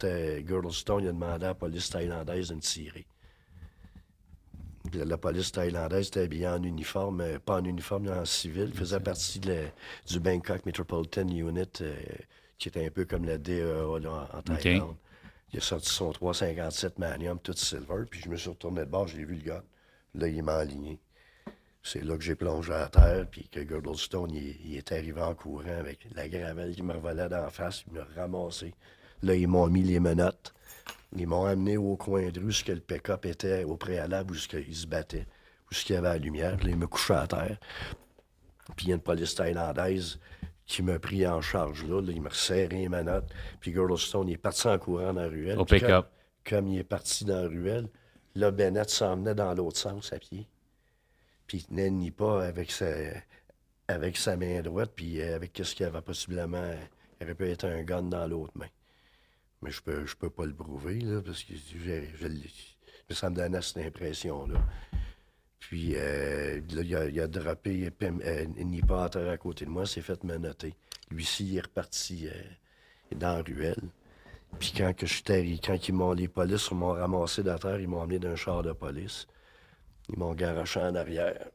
Girdlestone, 0.45 1.03
il 1.03 1.09
a 1.09 1.11
demandé 1.11 1.45
à 1.45 1.49
la 1.49 1.53
police 1.55 1.89
thaïlandaise 1.89 2.49
de 2.49 2.55
me 2.55 2.59
tirer. 2.61 3.05
Puis 4.89 4.99
la 5.05 5.17
police 5.17 5.51
thaïlandaise 5.51 6.07
était 6.07 6.21
habillée 6.21 6.47
en 6.47 6.61
uniforme, 6.63 7.21
euh, 7.21 7.39
pas 7.39 7.61
en 7.61 7.63
uniforme, 7.63 8.03
mais 8.05 8.11
en 8.11 8.25
civil. 8.25 8.65
Il 8.73 8.77
faisait 8.77 8.99
partie 8.99 9.39
de 9.39 9.53
la- 9.53 9.69
du 10.07 10.19
Bangkok 10.19 10.65
Metropolitan 10.65 11.27
Unit, 11.27 11.69
euh, 11.81 11.95
qui 12.57 12.67
était 12.67 12.85
un 12.85 12.89
peu 12.89 13.05
comme 13.05 13.25
la 13.25 13.37
DEA 13.37 13.61
là, 13.99 14.27
en, 14.33 14.37
en 14.39 14.41
Thaïlande. 14.41 14.95
Il 15.53 15.59
a 15.59 15.61
sorti 15.61 15.89
son 15.89 16.11
357 16.11 16.97
Magnum, 16.99 17.39
tout 17.39 17.53
silver, 17.53 18.05
puis 18.09 18.21
je 18.21 18.29
me 18.29 18.37
suis 18.37 18.49
retourné 18.49 18.81
de 18.81 18.85
bord, 18.85 19.07
j'ai 19.07 19.25
vu 19.25 19.35
le 19.35 19.43
gars. 19.43 19.63
Là, 20.15 20.27
il 20.27 20.43
m'a 20.43 20.55
aligné. 20.55 20.99
C'est 21.83 22.03
là 22.03 22.15
que 22.15 22.23
j'ai 22.23 22.35
plongé 22.35 22.73
à 22.73 22.87
terre, 22.87 23.25
puis 23.29 23.49
que 23.49 23.67
Girdlestone, 23.67 24.31
il, 24.31 24.55
il 24.65 24.77
est 24.77 24.91
arrivé 24.91 25.21
en 25.21 25.35
courant 25.35 25.77
avec 25.79 26.07
la 26.15 26.29
gravelle 26.29 26.75
qui 26.75 26.83
me 26.83 26.93
revolait 26.93 27.27
d'en 27.27 27.49
face, 27.49 27.83
il 27.87 27.93
m'a 27.93 28.05
ramassé. 28.15 28.73
Là, 29.23 29.35
ils 29.35 29.47
m'ont 29.47 29.67
mis 29.67 29.83
les 29.83 29.99
menottes. 29.99 30.53
Ils 31.17 31.27
m'ont 31.27 31.45
amené 31.45 31.75
au 31.77 31.97
coin 31.97 32.29
de 32.29 32.39
rue, 32.39 32.47
où 32.47 32.65
que 32.65 32.71
le 32.71 32.79
pick-up 32.79 33.25
était 33.25 33.65
au 33.65 33.75
préalable, 33.75 34.33
où 34.33 34.37
qu'il 34.37 34.75
se 34.75 34.87
battait, 34.87 35.27
où 35.69 35.75
qu'il 35.75 35.95
y 35.95 35.97
avait 35.97 36.09
la 36.09 36.17
lumière. 36.17 36.57
Là, 36.63 36.69
il 36.69 36.77
me 36.77 36.87
couchait 36.87 37.15
à 37.15 37.27
terre. 37.27 37.57
Puis 38.77 38.85
il 38.85 38.89
y 38.89 38.91
a 38.93 38.95
une 38.95 39.01
police 39.01 39.35
thaïlandaise 39.35 40.17
qui 40.65 40.83
m'a 40.83 40.99
pris 40.99 41.27
en 41.27 41.41
charge 41.41 41.83
là. 41.85 42.01
Là, 42.01 42.11
il 42.11 42.21
m'a 42.21 42.29
resserré 42.29 42.67
les 42.77 42.89
menottes. 42.89 43.29
Puis 43.59 43.73
Girdlestone, 43.73 44.29
il 44.29 44.33
est 44.33 44.37
parti 44.37 44.67
en 44.67 44.77
courant 44.77 45.13
dans 45.13 45.21
la 45.21 45.27
ruelle. 45.27 45.59
Au 45.59 45.65
pick-up. 45.65 46.07
Comme, 46.45 46.59
comme 46.59 46.67
il 46.67 46.79
est 46.79 46.83
parti 46.83 47.25
dans 47.25 47.41
la 47.41 47.47
ruelle, 47.47 47.87
là, 48.35 48.51
Bennett 48.51 48.89
s'en 48.89 49.17
venait 49.17 49.35
dans 49.35 49.53
l'autre 49.53 49.77
sens 49.77 50.13
à 50.13 50.19
pied. 50.19 50.47
Puis 51.47 51.59
il 51.59 51.65
tenait 51.65 51.89
ni 51.89 52.11
pas 52.11 52.45
avec 52.45 52.71
sa, 52.71 52.87
avec 53.87 54.15
sa 54.17 54.37
main 54.37 54.61
droite, 54.61 54.91
puis 54.95 55.21
euh, 55.21 55.35
avec 55.35 55.53
qu'est-ce 55.53 55.75
qu'il 55.75 55.85
y 55.85 55.89
avait 55.89 56.01
possiblement. 56.01 56.71
Il 57.19 57.25
aurait 57.25 57.35
pu 57.35 57.49
être 57.49 57.65
un 57.65 57.83
gun 57.83 58.03
dans 58.03 58.27
l'autre 58.27 58.53
main. 58.55 58.69
Mais 59.61 59.71
je 59.71 59.81
peux, 59.81 60.05
je 60.05 60.15
peux 60.15 60.29
pas 60.29 60.45
le 60.45 60.53
prouver, 60.53 61.01
là, 61.01 61.21
parce 61.21 61.43
que 61.43 61.53
je 61.53 63.13
ça 63.13 63.29
me 63.29 63.35
donnait 63.35 63.61
cette 63.61 63.85
impression-là. 63.85 64.59
Puis 65.61 65.93
euh, 65.95 66.59
là, 66.71 66.81
il 66.81 66.95
a, 66.95 67.05
il 67.07 67.21
a 67.21 67.55
Pim- 67.91 68.19
euh, 68.25 68.45
Nipa 68.57 69.05
à 69.05 69.09
terre 69.09 69.29
à 69.29 69.37
côté 69.37 69.63
de 69.65 69.69
moi, 69.69 69.85
s'est 69.85 70.01
fait 70.01 70.21
menotter. 70.23 70.73
Lui-ci, 71.11 71.47
il 71.47 71.57
est 71.57 71.61
reparti 71.61 72.27
euh, 72.27 73.15
dans 73.15 73.37
la 73.37 73.43
ruelle. 73.43 73.89
Puis 74.59 74.73
quand 74.75 74.93
que 74.93 75.05
je 75.05 75.13
suis 75.13 75.59
quand 75.61 75.87
ils 75.87 75.93
m'ont, 75.93 76.13
les 76.13 76.27
polices 76.27 76.71
m'ont 76.71 76.93
ramassé 76.93 77.43
de 77.43 77.55
terre, 77.57 77.79
ils 77.79 77.87
m'ont 77.87 78.01
emmené 78.01 78.19
d'un 78.19 78.35
char 78.35 78.63
de 78.63 78.73
police. 78.73 79.27
Ils 80.09 80.17
m'ont 80.17 80.33
garoché 80.33 80.79
en 80.81 80.95
arrière. 80.95 81.47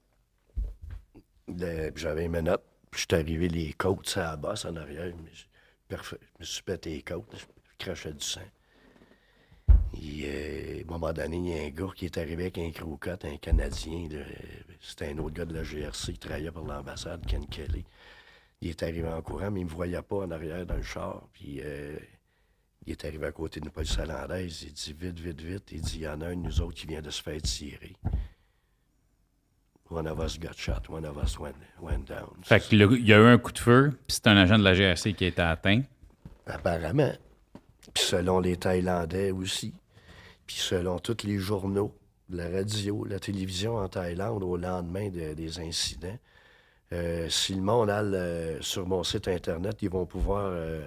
J'avais 1.97 2.25
une 2.25 2.31
menotte. 2.33 2.63
Puis 2.91 3.03
je 3.03 3.07
suis 3.17 3.23
arrivé 3.23 3.49
les 3.49 3.73
côtes, 3.75 4.09
ça 4.09 4.23
la 4.23 4.37
bosse 4.37 4.65
en 4.65 4.77
arrière. 4.77 5.13
Je, 5.91 5.97
me 6.39 6.45
suis 6.45 6.63
pété 6.63 6.91
les 6.91 7.03
côtes. 7.03 7.35
Je 7.35 7.85
crachais 7.85 8.13
du 8.13 8.25
sang. 8.25 8.41
Et, 9.95 10.25
euh, 10.27 10.79
à 10.79 10.83
un 10.83 10.85
moment 10.99 11.13
donné, 11.13 11.37
il 11.37 11.49
y 11.49 11.59
a 11.59 11.63
un 11.65 11.71
gars 11.71 11.93
qui 11.95 12.05
est 12.07 12.19
arrivé 12.19 12.45
avec 12.45 12.59
un 12.59 12.71
croquette, 12.71 13.25
un 13.25 13.37
Canadien. 13.37 14.09
là. 14.11 14.25
C'était 14.81 15.09
un 15.13 15.19
autre 15.19 15.35
gars 15.35 15.45
de 15.45 15.55
la 15.55 15.63
GRC 15.63 16.13
qui 16.13 16.19
travaillait 16.19 16.51
pour 16.51 16.67
l'ambassade, 16.67 17.25
Ken 17.27 17.47
Kelly. 17.47 17.85
Il 18.61 18.71
est 18.71 18.83
arrivé 18.83 19.09
en 19.09 19.21
courant, 19.23 19.51
mais 19.51 19.61
il 19.61 19.65
ne 19.65 19.71
me 19.71 19.75
voyait 19.75 20.01
pas 20.03 20.17
en 20.17 20.31
arrière 20.31 20.65
dans 20.67 20.77
le 20.77 20.83
char. 20.83 21.23
Puis 21.33 21.61
euh, 21.63 21.97
il 22.87 22.93
est 22.93 23.05
arrivé 23.05 23.27
à 23.27 23.33
côté 23.33 23.61
d'une 23.61 23.71
police 23.71 23.99
hollandaise. 23.99 24.63
Il 24.63 24.73
dit 24.73 24.95
vite, 24.99 25.19
vite, 25.19 25.41
vite. 25.41 25.73
Il 25.73 25.81
dit 25.81 25.97
il 25.97 26.03
y 26.03 26.09
en 26.09 26.21
a 26.21 26.27
un 26.29 26.37
de 26.37 26.43
nous 26.43 26.61
autres 26.61 26.75
qui 26.75 26.87
vient 26.87 27.03
de 27.03 27.11
se 27.11 27.23
faire 27.23 27.41
tirer. 27.43 27.95
One 29.91 30.09
of 30.09 30.19
us 30.19 30.39
got 30.39 30.55
shot, 30.57 30.89
one 30.89 31.07
of 31.07 31.17
us 31.23 31.39
went, 31.39 31.55
went 31.81 32.05
down. 32.09 32.31
Fait 32.43 32.61
que 32.61 32.75
le- 32.75 32.99
il 32.99 33.07
y 33.07 33.13
a 33.13 33.19
eu 33.19 33.27
un 33.27 33.39
coup 33.39 33.53
de 33.53 33.59
feu, 33.59 33.91
puis 34.07 34.17
c'est 34.17 34.27
un 34.27 34.37
agent 34.37 34.59
de 34.59 34.65
la 34.65 34.75
GRC 34.75 35.13
qui 35.15 35.25
a 35.25 35.29
été 35.29 35.43
atteint. 35.43 35.83
Apparemment. 36.47 37.13
Puis 37.95 38.05
selon 38.05 38.41
les 38.41 38.57
Thaïlandais 38.57 39.31
aussi. 39.31 39.73
Puis 40.47 40.57
selon 40.57 40.99
tous 40.99 41.25
les 41.25 41.39
journaux, 41.39 41.93
la 42.31 42.49
radio, 42.49 43.05
la 43.05 43.19
télévision 43.19 43.77
en 43.77 43.89
Thaïlande 43.89 44.43
au 44.43 44.57
lendemain 44.57 45.09
de- 45.09 45.35
des 45.35 45.59
incidents. 45.61 46.19
euh, 46.93 47.29
si 47.29 47.53
le 47.55 47.63
monde 47.63 47.91
a 47.91 48.01
le- 48.03 48.59
sur 48.61 48.87
mon 48.87 49.03
site 49.03 49.27
Internet, 49.27 49.79
ils 49.83 49.91
vont 49.91 50.07
pouvoir 50.07 50.51
euh, 50.53 50.85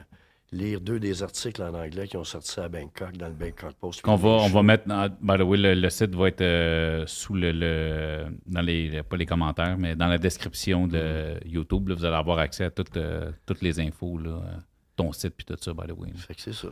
lire 0.54 0.80
deux 0.80 0.97
des 0.97 1.22
articles 1.24 1.62
en 1.62 1.74
anglais 1.74 2.08
qui 2.08 2.16
ont 2.16 2.24
sorti 2.24 2.58
à 2.62 2.70
Bangkok, 2.70 3.18
dans 3.18 3.28
le 3.28 3.34
Bangkok 3.34 3.74
Post. 3.74 4.02
Qu'on 4.02 4.16
va, 4.16 4.30
on 4.30 4.47
va 4.47 4.64
mettre, 4.64 4.88
dans- 4.88 5.10
by 5.22 5.38
the 5.38 5.41
way, 5.45 5.58
le, 5.58 5.74
le 5.76 5.89
site 5.89 6.16
va 6.16 6.30
être 6.30 6.39
euh, 6.41 7.04
sous 7.06 7.34
le, 7.34 7.52
le- 7.52 8.28
dans 8.47 8.62
les, 8.62 9.04
pas 9.04 9.18
les 9.18 9.26
commentaires, 9.26 9.78
mais 9.78 9.93
dans 9.97 10.08
la 10.08 10.18
description 10.18 10.88
de 10.88 11.36
YouTube. 11.45 11.89
là, 11.89 11.95
vous 11.95 12.06
allez 12.06 12.16
avoir 12.16 12.39
accès 12.39 12.64
à 12.64 12.72
toutes, 12.72 12.95
euh, 12.95 13.32
toutes 13.45 13.62
les 13.62 13.80
infos, 13.82 14.18
là, 14.18 14.30
euh, 14.30 14.58
Fait 16.16 16.36
que 16.36 16.41
c'est 16.41 16.54
ça. 16.54 16.70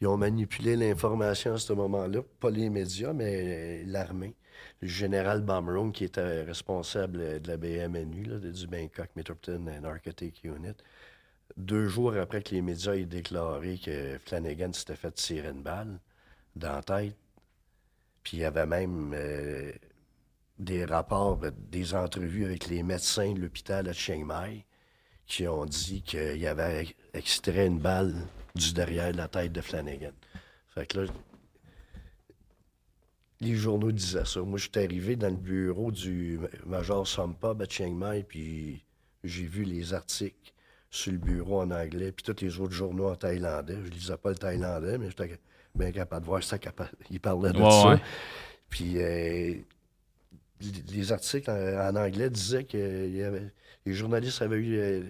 Ils 0.00 0.06
ont- 0.06 0.16
manipulé 0.16 0.76
l'information 0.76 1.54
à 1.54 1.58
ce 1.58 1.72
moment-là, 1.72 2.20
pas 2.40 2.50
les 2.50 2.70
médias, 2.70 3.12
mais 3.12 3.82
euh, 3.82 3.84
l'armée. 3.86 4.36
Le 4.80 4.88
général 4.88 5.42
Bomroom, 5.42 5.92
qui 5.92 6.04
était 6.04 6.42
responsable 6.42 7.20
euh, 7.20 7.38
de 7.40 7.48
la 7.48 7.56
BMNU, 7.56 8.24
là, 8.24 8.38
du 8.38 8.66
Bangkok 8.66 9.10
Metropolitan 9.16 9.80
Narcotic 9.80 10.42
Unit, 10.44 10.74
deux 11.56 11.88
jours 11.88 12.14
après 12.16 12.42
que 12.42 12.54
les 12.54 12.62
médias 12.62 12.94
aient 12.94 13.04
déclaré 13.06 13.78
que 13.78 14.18
Flanagan 14.24 14.72
s'était 14.72 14.96
fait 14.96 15.12
tirer 15.12 15.48
une 15.50 15.62
balle 15.62 15.98
dans 16.56 16.72
la 16.72 16.82
tête, 16.82 17.16
puis 18.22 18.38
il 18.38 18.40
y 18.40 18.44
avait 18.44 18.66
même 18.66 19.12
euh, 19.14 19.72
des 20.58 20.84
rapports, 20.84 21.40
euh, 21.44 21.50
des 21.70 21.94
entrevues 21.94 22.44
avec 22.44 22.68
les 22.68 22.82
médecins 22.82 23.32
de 23.32 23.40
l'hôpital 23.40 23.88
à 23.88 23.92
Chiang 23.92 24.24
Mai 24.24 24.64
qui 25.28 25.46
ont 25.46 25.66
dit 25.66 26.02
qu'il 26.02 26.44
avait 26.46 26.96
extrait 27.14 27.66
une 27.66 27.78
balle 27.78 28.14
du 28.54 28.72
derrière 28.72 29.12
de 29.12 29.18
la 29.18 29.28
tête 29.28 29.52
de 29.52 29.60
Flanagan. 29.60 30.10
Fait 30.74 30.86
que 30.86 31.00
là, 31.00 31.12
les 33.40 33.54
journaux 33.54 33.92
disaient 33.92 34.24
ça. 34.24 34.40
Moi, 34.40 34.58
je 34.58 34.64
suis 34.72 34.84
arrivé 34.84 35.14
dans 35.16 35.28
le 35.28 35.36
bureau 35.36 35.92
du 35.92 36.40
Major 36.66 37.06
Sompub 37.06 37.62
à 37.62 37.66
Chiang 37.68 37.92
Mai, 37.92 38.24
puis 38.26 38.82
j'ai 39.22 39.44
vu 39.44 39.62
les 39.64 39.94
articles 39.94 40.52
sur 40.90 41.12
le 41.12 41.18
bureau 41.18 41.60
en 41.60 41.70
anglais, 41.70 42.10
puis 42.10 42.24
tous 42.24 42.42
les 42.42 42.58
autres 42.58 42.72
journaux 42.72 43.08
en 43.10 43.14
thaïlandais. 43.14 43.76
Je 43.84 43.90
lisais 43.90 44.16
pas 44.16 44.30
le 44.30 44.36
thaïlandais, 44.36 44.98
mais 44.98 45.08
j'étais 45.10 45.38
bien 45.74 45.92
capable 45.92 46.22
de 46.22 46.26
voir 46.30 46.42
ça. 46.42 46.58
Ils 47.10 47.20
parlaient 47.20 47.52
de 47.52 47.58
Ouais, 47.60 47.70
ça. 47.70 47.88
ouais. 47.90 48.00
Puis 48.70 48.96
euh, 48.98 49.54
les- 50.60 50.82
les 50.90 51.12
articles 51.12 51.50
en, 51.50 51.90
en 51.90 51.96
anglais 51.96 52.30
disaient 52.30 52.64
que 52.64 53.06
il 53.06 53.16
y 53.16 53.22
avait- 53.22 53.52
les 53.88 53.94
journalistes 53.94 54.40
avaient 54.42 54.56
eu 54.56 54.76
euh, 54.78 55.00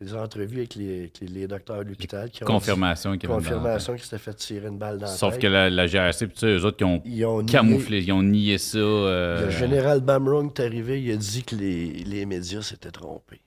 des 0.00 0.14
entrevues 0.14 0.58
avec 0.58 0.74
les, 0.76 0.98
avec 1.00 1.20
les- 1.20 1.46
docteurs 1.46 1.84
de 1.84 1.90
l'hôpital 1.90 2.30
qui 2.30 2.42
ont 2.42 2.46
Confirmation. 2.46 3.12
dit, 3.12 3.18
qu'il 3.18 3.28
y 3.28 3.32
avait 3.32 3.42
une 3.42 3.44
balle 3.44 3.50
dans 3.50 3.56
la 3.56 3.74
confirmation 3.74 3.92
qu'ils 3.94 4.04
s'étaient 4.04 4.18
fait 4.22 4.34
tirer 4.34 4.68
une 4.68 4.78
balle 4.78 4.94
dans 4.98 5.00
tête. 5.06 5.10
la 5.10 5.16
Sauf 5.16 5.32
tête. 5.34 5.42
que 5.42 5.46
la, 5.48 5.68
la 5.70 5.86
GRC, 5.86 6.26
puis 6.26 6.34
tu 6.34 6.40
sais, 6.40 6.46
eux 6.46 6.64
autres 6.64 6.78
qui 6.78 6.84
ont 6.84 7.02
Ils 7.04 7.24
ont 7.26 7.42
nié- 7.42 7.52
camouflé, 7.52 8.02
ils 8.02 8.12
ont 8.12 8.22
nié 8.22 8.56
ça. 8.56 8.78
euh, 8.78 9.44
Le 9.44 9.50
général 9.50 10.00
Bamrung 10.00 10.46
est 10.56 10.60
arrivé, 10.60 11.02
il 11.02 11.12
a 11.12 11.16
dit 11.16 11.42
que 11.42 11.54
les, 11.54 11.86
les 12.04 12.24
médias 12.24 12.62
s'étaient 12.62 12.90
trompés. 12.90 13.40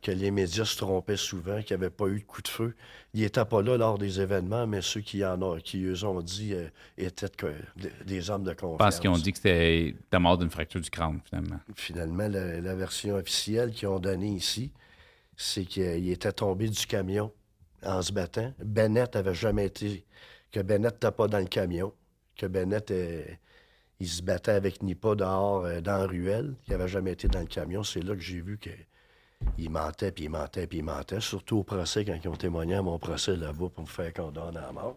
Que 0.00 0.12
les 0.12 0.30
médias 0.30 0.64
se 0.64 0.76
trompaient 0.76 1.16
souvent, 1.16 1.60
qu'il 1.60 1.76
n'y 1.76 1.82
avait 1.82 1.90
pas 1.90 2.06
eu 2.06 2.20
de 2.20 2.24
coup 2.24 2.40
de 2.40 2.48
feu. 2.48 2.74
Il 3.14 3.22
n'était 3.22 3.44
pas 3.44 3.62
là 3.62 3.76
lors 3.76 3.98
des 3.98 4.20
événements, 4.20 4.64
mais 4.66 4.80
ceux 4.80 5.00
qui 5.00 5.24
en 5.24 5.42
ont, 5.42 5.58
qui 5.58 5.82
eux 5.84 6.04
ont 6.04 6.20
dit 6.20 6.54
euh, 6.54 6.68
étaient 6.96 7.26
des 8.06 8.30
hommes 8.30 8.44
de 8.44 8.52
confiance. 8.52 8.78
Pense 8.78 9.00
qu'ils 9.00 9.10
ont 9.10 9.18
dit 9.18 9.32
que 9.32 9.38
c'était 9.38 9.96
ta 10.08 10.20
mort 10.20 10.38
d'une 10.38 10.50
fracture 10.50 10.80
du 10.80 10.88
crâne, 10.88 11.20
finalement. 11.24 11.58
Finalement, 11.74 12.28
la, 12.28 12.60
la 12.60 12.74
version 12.76 13.16
officielle 13.16 13.72
qu'ils 13.72 13.88
ont 13.88 13.98
donnée 13.98 14.30
ici, 14.34 14.70
c'est 15.36 15.64
qu'il 15.64 16.08
était 16.10 16.32
tombé 16.32 16.68
du 16.68 16.86
camion 16.86 17.32
en 17.82 18.00
se 18.02 18.12
battant. 18.12 18.52
Bennett 18.64 19.16
avait 19.16 19.34
jamais 19.34 19.66
été. 19.66 20.04
que 20.52 20.60
Bennett 20.60 20.94
n'était 20.94 21.10
pas 21.10 21.26
dans 21.28 21.38
le 21.38 21.46
camion. 21.46 21.92
Que 22.36 22.46
Bennett, 22.46 22.90
euh, 22.92 23.24
il 24.00 24.08
se 24.08 24.22
battait 24.22 24.52
avec 24.52 24.82
Nipa 24.82 25.14
dehors, 25.16 25.64
euh, 25.64 25.80
dans 25.80 25.98
la 25.98 26.06
ruelle. 26.06 26.54
Il 26.66 26.70
n'avait 26.72 26.88
jamais 26.88 27.12
été 27.12 27.26
dans 27.26 27.40
le 27.40 27.46
camion. 27.46 27.82
C'est 27.82 28.02
là 28.02 28.14
que 28.14 28.20
j'ai 28.22 28.40
vu 28.40 28.58
que. 28.58 28.70
Il 29.56 29.70
mentait, 29.70 30.12
puis 30.12 30.24
il 30.24 30.30
mentait, 30.30 30.66
puis 30.66 30.78
il 30.78 30.84
mentait. 30.84 31.20
Surtout 31.20 31.58
au 31.58 31.62
procès, 31.64 32.04
quand 32.04 32.18
ils 32.22 32.28
ont 32.28 32.36
témoigné 32.36 32.74
à 32.74 32.82
mon 32.82 32.98
procès 32.98 33.36
là-bas 33.36 33.68
pour 33.68 33.82
me 33.82 33.88
faire 33.88 34.12
condamner 34.12 34.58
à 34.58 34.72
mort. 34.72 34.96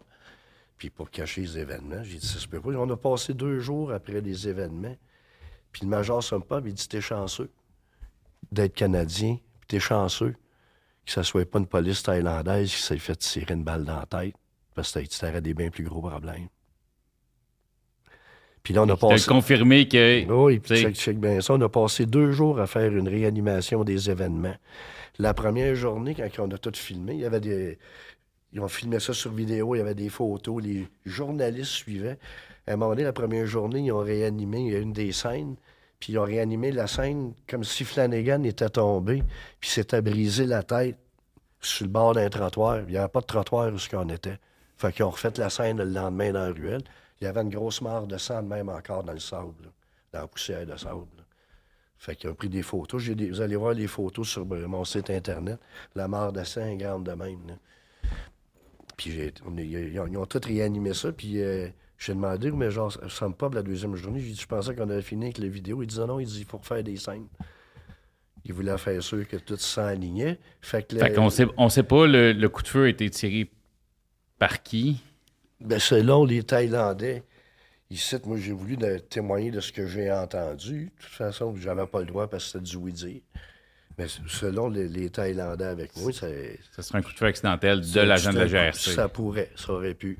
puis 0.76 0.90
pour 0.90 1.10
cacher 1.10 1.42
les 1.42 1.58
événements. 1.58 2.02
J'ai 2.02 2.18
dit, 2.18 2.26
ça 2.26 2.38
se 2.38 2.48
peut 2.48 2.60
pas. 2.60 2.70
On 2.70 2.90
a 2.90 2.96
passé 2.96 3.34
deux 3.34 3.60
jours 3.60 3.92
après 3.92 4.20
les 4.20 4.48
événements. 4.48 4.96
Puis 5.70 5.82
le 5.82 5.88
major 5.88 6.22
Sompov, 6.22 6.66
il 6.66 6.74
dit, 6.74 6.88
t'es 6.88 7.00
chanceux 7.00 7.50
d'être 8.50 8.74
Canadien, 8.74 9.36
puis 9.60 9.66
t'es 9.68 9.80
chanceux 9.80 10.34
que 11.06 11.12
ça 11.12 11.22
soit 11.22 11.48
pas 11.48 11.58
une 11.58 11.66
police 11.66 12.02
thaïlandaise 12.02 12.70
qui 12.70 12.82
s'est 12.82 12.98
fait 12.98 13.16
tirer 13.16 13.54
une 13.54 13.64
balle 13.64 13.84
dans 13.84 13.98
la 13.98 14.06
tête, 14.06 14.34
parce 14.74 14.92
que 14.92 15.00
tu 15.00 15.24
aurais 15.24 15.40
des 15.40 15.54
bien 15.54 15.70
plus 15.70 15.84
gros 15.84 16.00
problèmes. 16.00 16.48
Puis 18.62 18.74
là, 18.74 18.82
on 18.82 18.88
a 18.88 18.96
passé. 18.96 19.26
confirmé 19.26 19.88
que. 19.88 20.30
Oui, 20.30 20.58
puis 20.58 20.80
check, 20.80 20.94
check 20.94 21.18
bien 21.18 21.40
ça. 21.40 21.54
On 21.54 21.60
a 21.60 21.68
passé 21.68 22.06
deux 22.06 22.30
jours 22.32 22.60
à 22.60 22.66
faire 22.66 22.92
une 22.92 23.08
réanimation 23.08 23.84
des 23.84 24.10
événements. 24.10 24.54
La 25.18 25.34
première 25.34 25.74
journée, 25.74 26.14
quand 26.14 26.46
on 26.46 26.50
a 26.52 26.58
tout 26.58 26.72
filmé, 26.74 27.14
il 27.14 27.20
y 27.20 27.24
avait 27.24 27.40
des. 27.40 27.78
Ils 28.52 28.60
ont 28.60 28.68
filmé 28.68 29.00
ça 29.00 29.14
sur 29.14 29.32
vidéo, 29.32 29.74
il 29.74 29.78
y 29.78 29.80
avait 29.80 29.94
des 29.94 30.10
photos, 30.10 30.62
les 30.62 30.86
journalistes 31.06 31.70
suivaient. 31.70 32.18
À 32.66 32.72
un 32.72 32.76
moment 32.76 32.90
donné, 32.90 33.04
la 33.04 33.12
première 33.12 33.46
journée, 33.46 33.80
ils 33.80 33.92
ont 33.92 34.00
réanimé 34.00 34.68
une 34.72 34.92
des 34.92 35.10
scènes, 35.12 35.56
puis 35.98 36.12
ils 36.12 36.18
ont 36.18 36.24
réanimé 36.24 36.70
la 36.70 36.86
scène 36.86 37.32
comme 37.48 37.64
si 37.64 37.84
Flanagan 37.84 38.42
était 38.44 38.68
tombé, 38.68 39.22
puis 39.58 39.70
s'était 39.70 40.02
brisé 40.02 40.44
la 40.44 40.62
tête 40.62 40.98
sur 41.60 41.86
le 41.86 41.92
bord 41.92 42.14
d'un 42.14 42.28
trottoir. 42.28 42.80
Il 42.80 42.92
n'y 42.92 42.96
avait 42.98 43.08
pas 43.08 43.20
de 43.20 43.26
trottoir 43.26 43.72
où 43.72 43.78
ce 43.78 43.88
qu'on 43.88 44.08
était. 44.10 44.38
Fait 44.76 44.92
qu'ils 44.92 45.04
ont 45.04 45.10
refait 45.10 45.32
la 45.38 45.48
scène 45.48 45.78
le 45.78 45.84
lendemain 45.84 46.32
dans 46.32 46.46
la 46.46 46.52
ruelle. 46.52 46.82
Il 47.22 47.26
y 47.26 47.28
avait 47.28 47.42
une 47.42 47.50
grosse 47.50 47.80
mare 47.80 48.08
de 48.08 48.18
sang, 48.18 48.42
même 48.42 48.68
encore 48.68 49.04
dans 49.04 49.12
le 49.12 49.20
sable, 49.20 49.70
dans 50.12 50.22
la 50.22 50.26
poussière 50.26 50.66
de 50.66 50.74
sable. 50.74 51.06
Fait 51.96 52.16
qu'ils 52.16 52.28
ont 52.28 52.34
pris 52.34 52.48
des 52.48 52.62
photos. 52.62 53.00
vous 53.00 53.40
allez 53.40 53.54
voir 53.54 53.74
les 53.74 53.86
photos 53.86 54.28
sur 54.28 54.44
mon 54.44 54.84
site 54.84 55.08
Internet. 55.08 55.60
La 55.94 56.08
mare 56.08 56.32
de 56.32 56.42
sang 56.42 56.66
est 56.66 56.76
grande 56.76 57.06
de 57.06 57.12
même. 57.12 57.58
Puis 58.96 59.32
ils, 59.54 60.00
ont, 60.00 60.26
tous 60.26 60.44
réanimé 60.44 60.94
ça. 60.94 61.12
Puis 61.12 61.40
euh, 61.40 61.68
j'ai 61.96 62.12
demandé, 62.12 62.50
mais 62.50 62.72
genre, 62.72 62.92
ça 63.08 63.28
me 63.28 63.34
pas 63.34 63.48
la 63.50 63.62
deuxième 63.62 63.94
journée. 63.94 64.18
J'ai 64.18 64.32
dit, 64.32 64.40
je 64.40 64.46
pensais 64.48 64.74
qu'on 64.74 64.90
avait 64.90 65.00
fini 65.00 65.26
avec 65.26 65.38
la 65.38 65.46
vidéo. 65.46 65.80
Il 65.80 65.86
disait 65.86 66.04
non, 66.04 66.18
il 66.18 66.26
dit, 66.26 66.40
il 66.40 66.44
faut 66.44 66.58
refaire 66.58 66.82
des 66.82 66.96
scènes. 66.96 67.28
Il 68.44 68.52
voulait 68.52 68.76
faire 68.78 69.00
sûr 69.00 69.28
que 69.28 69.36
tout 69.36 69.56
s'alignait. 69.58 70.40
Fait 70.60 70.82
que. 70.82 70.98
Fait 70.98 71.12
qu'on 71.12 71.30
sait, 71.30 71.46
on 71.56 71.68
sait 71.68 71.84
pas, 71.84 72.08
le, 72.08 72.32
le 72.32 72.48
coup 72.48 72.62
de 72.62 72.68
feu 72.68 72.86
a 72.86 72.88
été 72.88 73.08
tiré 73.10 73.48
par 74.40 74.60
qui? 74.64 75.00
Ben, 75.64 75.78
selon 75.78 76.24
les 76.24 76.42
Thaïlandais, 76.42 77.22
ici, 77.90 78.16
moi, 78.24 78.36
j'ai 78.38 78.52
voulu 78.52 78.76
témoigner 79.08 79.50
de 79.50 79.60
ce 79.60 79.72
que 79.72 79.86
j'ai 79.86 80.10
entendu. 80.10 80.92
De 80.96 81.02
toute 81.02 81.12
façon, 81.12 81.54
j'avais 81.56 81.86
pas 81.86 82.00
le 82.00 82.06
droit 82.06 82.28
parce 82.28 82.44
que 82.44 82.58
c'était 82.58 82.64
du 82.64 82.76
oui-dire. 82.76 83.20
Mais 83.98 84.06
selon 84.26 84.68
les, 84.68 85.10
Thaïlandais 85.10 85.64
avec 85.64 85.96
moi, 85.96 86.12
ça... 86.12 86.26
Ça 86.74 86.82
serait 86.82 86.98
un 86.98 87.02
coup 87.02 87.12
de 87.12 87.18
feu 87.18 87.26
accidentel 87.26 87.80
de 87.80 88.00
l'agent 88.00 88.32
de 88.32 88.38
la 88.38 88.46
GRC. 88.46 88.92
Ça 88.92 89.08
pourrait, 89.08 89.50
ça 89.54 89.72
aurait 89.72 89.94
pu. 89.94 90.18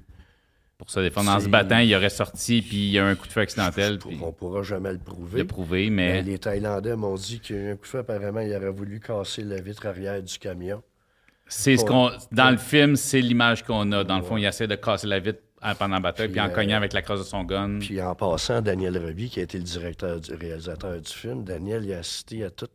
Pour 0.77 0.91
se 0.91 1.01
défendre 1.01 1.31
en 1.31 1.41
se 1.41 1.49
battant, 1.49 1.79
il 1.79 1.95
aurait 1.95 2.11
sorti, 2.11 2.61
puis 2.61 2.89
il 2.89 2.91
y 2.91 2.99
a 2.99 3.07
un 3.07 3.15
coup 3.15 3.27
de 3.27 3.33
feu 3.33 3.41
accidentel. 3.41 3.99
On 4.05 4.27
ne 4.27 4.31
pourra 4.33 4.63
jamais 4.63 4.93
le 4.93 4.99
prouver. 4.99 5.39
Le 5.39 5.47
prouver, 5.47 5.91
mais... 5.91 6.23
Les 6.23 6.39
Thaïlandais 6.39 6.97
m'ont 6.97 7.15
dit 7.15 7.41
qu'il 7.41 7.57
y 7.57 7.59
a 7.61 7.63
eu 7.63 7.71
un 7.73 7.77
coup 7.77 7.83
de 7.83 7.89
feu, 7.89 7.99
apparemment, 8.01 8.41
il 8.41 8.55
aurait 8.55 8.71
voulu 8.71 9.01
casser 9.01 9.43
la 9.43 9.61
vitre 9.61 9.87
arrière 9.87 10.23
du 10.23 10.39
camion. 10.39 10.83
C'est 11.47 11.77
ce 11.77 11.85
qu'on. 11.85 12.11
Dans 12.31 12.51
le 12.51 12.57
film, 12.57 12.97
c'est 12.97 13.21
l'image 13.21 13.63
qu'on 13.63 13.93
a. 13.93 14.05
Dans 14.05 14.17
le 14.17 14.23
fond, 14.25 14.37
il 14.37 14.45
essaie 14.45 14.67
de 14.67 14.75
casser 14.75 15.07
la 15.07 15.19
vitre 15.19 15.41
pendant 15.79 15.95
la 15.95 16.01
bataille, 16.01 16.29
puis, 16.29 16.41
en 16.41 16.47
euh, 16.47 16.49
cognant 16.49 16.77
avec 16.77 16.93
la 16.93 17.03
crosse 17.03 17.21
de 17.21 17.25
son 17.25 17.45
gun. 17.45 17.79
Puis 17.79 18.01
en 18.03 18.15
passant, 18.15 18.61
Daniel 18.61 18.99
Reby, 18.99 19.31
qui 19.31 19.41
a 19.41 19.45
été 19.45 19.59
le 19.59 19.65
directeur, 19.65 20.21
du 20.21 20.35
réalisateur 20.35 21.01
du 21.01 21.13
film, 21.13 21.45
Daniel, 21.45 21.85
il 21.85 21.93
a 21.95 21.99
assisté 21.99 22.45
à 22.45 22.51
tout 22.51 22.67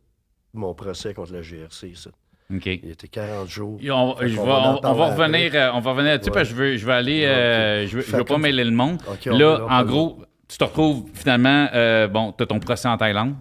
mon 0.54 0.74
procès 0.74 1.12
contre 1.12 1.32
la 1.32 1.42
GRC, 1.42 1.92
ça. 1.94 2.10
Il 2.50 2.90
était 2.90 3.08
40 3.08 3.46
jours. 3.46 3.78
On, 3.90 4.14
va, 4.14 5.14
revenir, 5.14 5.50
euh, 5.54 5.70
on 5.74 5.80
va 5.80 5.90
revenir 5.90 6.12
là-dessus, 6.12 6.30
parce 6.30 6.48
que 6.48 6.54
je 6.54 6.58
veux, 6.58 6.76
je 6.78 6.86
veux 6.86 6.92
aller. 6.92 7.26
Euh, 7.26 7.86
je 7.86 7.98
veux, 7.98 8.16
veux 8.18 8.24
pas 8.24 8.38
mêler 8.38 8.64
le 8.64 8.70
monde. 8.70 9.02
là, 9.26 9.66
en 9.68 9.84
gros, 9.84 10.22
tu 10.48 10.56
te 10.56 10.64
retrouves 10.64 11.04
finalement. 11.12 11.68
bon, 12.08 12.32
tu 12.32 12.42
as 12.42 12.46
ton 12.46 12.58
procès 12.58 12.88
en 12.88 12.96
Thaïlande. 12.96 13.34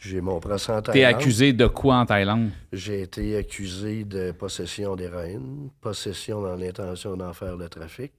J'ai 0.00 0.22
mon 0.22 0.40
procès 0.40 0.72
en 0.72 0.80
Thaïlande. 0.80 0.94
T'es 0.94 1.04
accusé 1.04 1.52
de 1.52 1.66
quoi 1.66 1.96
en 1.96 2.06
Thaïlande? 2.06 2.50
J'ai 2.72 3.02
été 3.02 3.36
accusé 3.36 4.04
de 4.04 4.32
possession 4.32 4.96
d'héroïne, 4.96 5.68
possession 5.82 6.40
dans 6.40 6.56
l'intention 6.56 7.16
d'en 7.18 7.34
faire 7.34 7.56
le 7.56 7.68
trafic, 7.68 8.12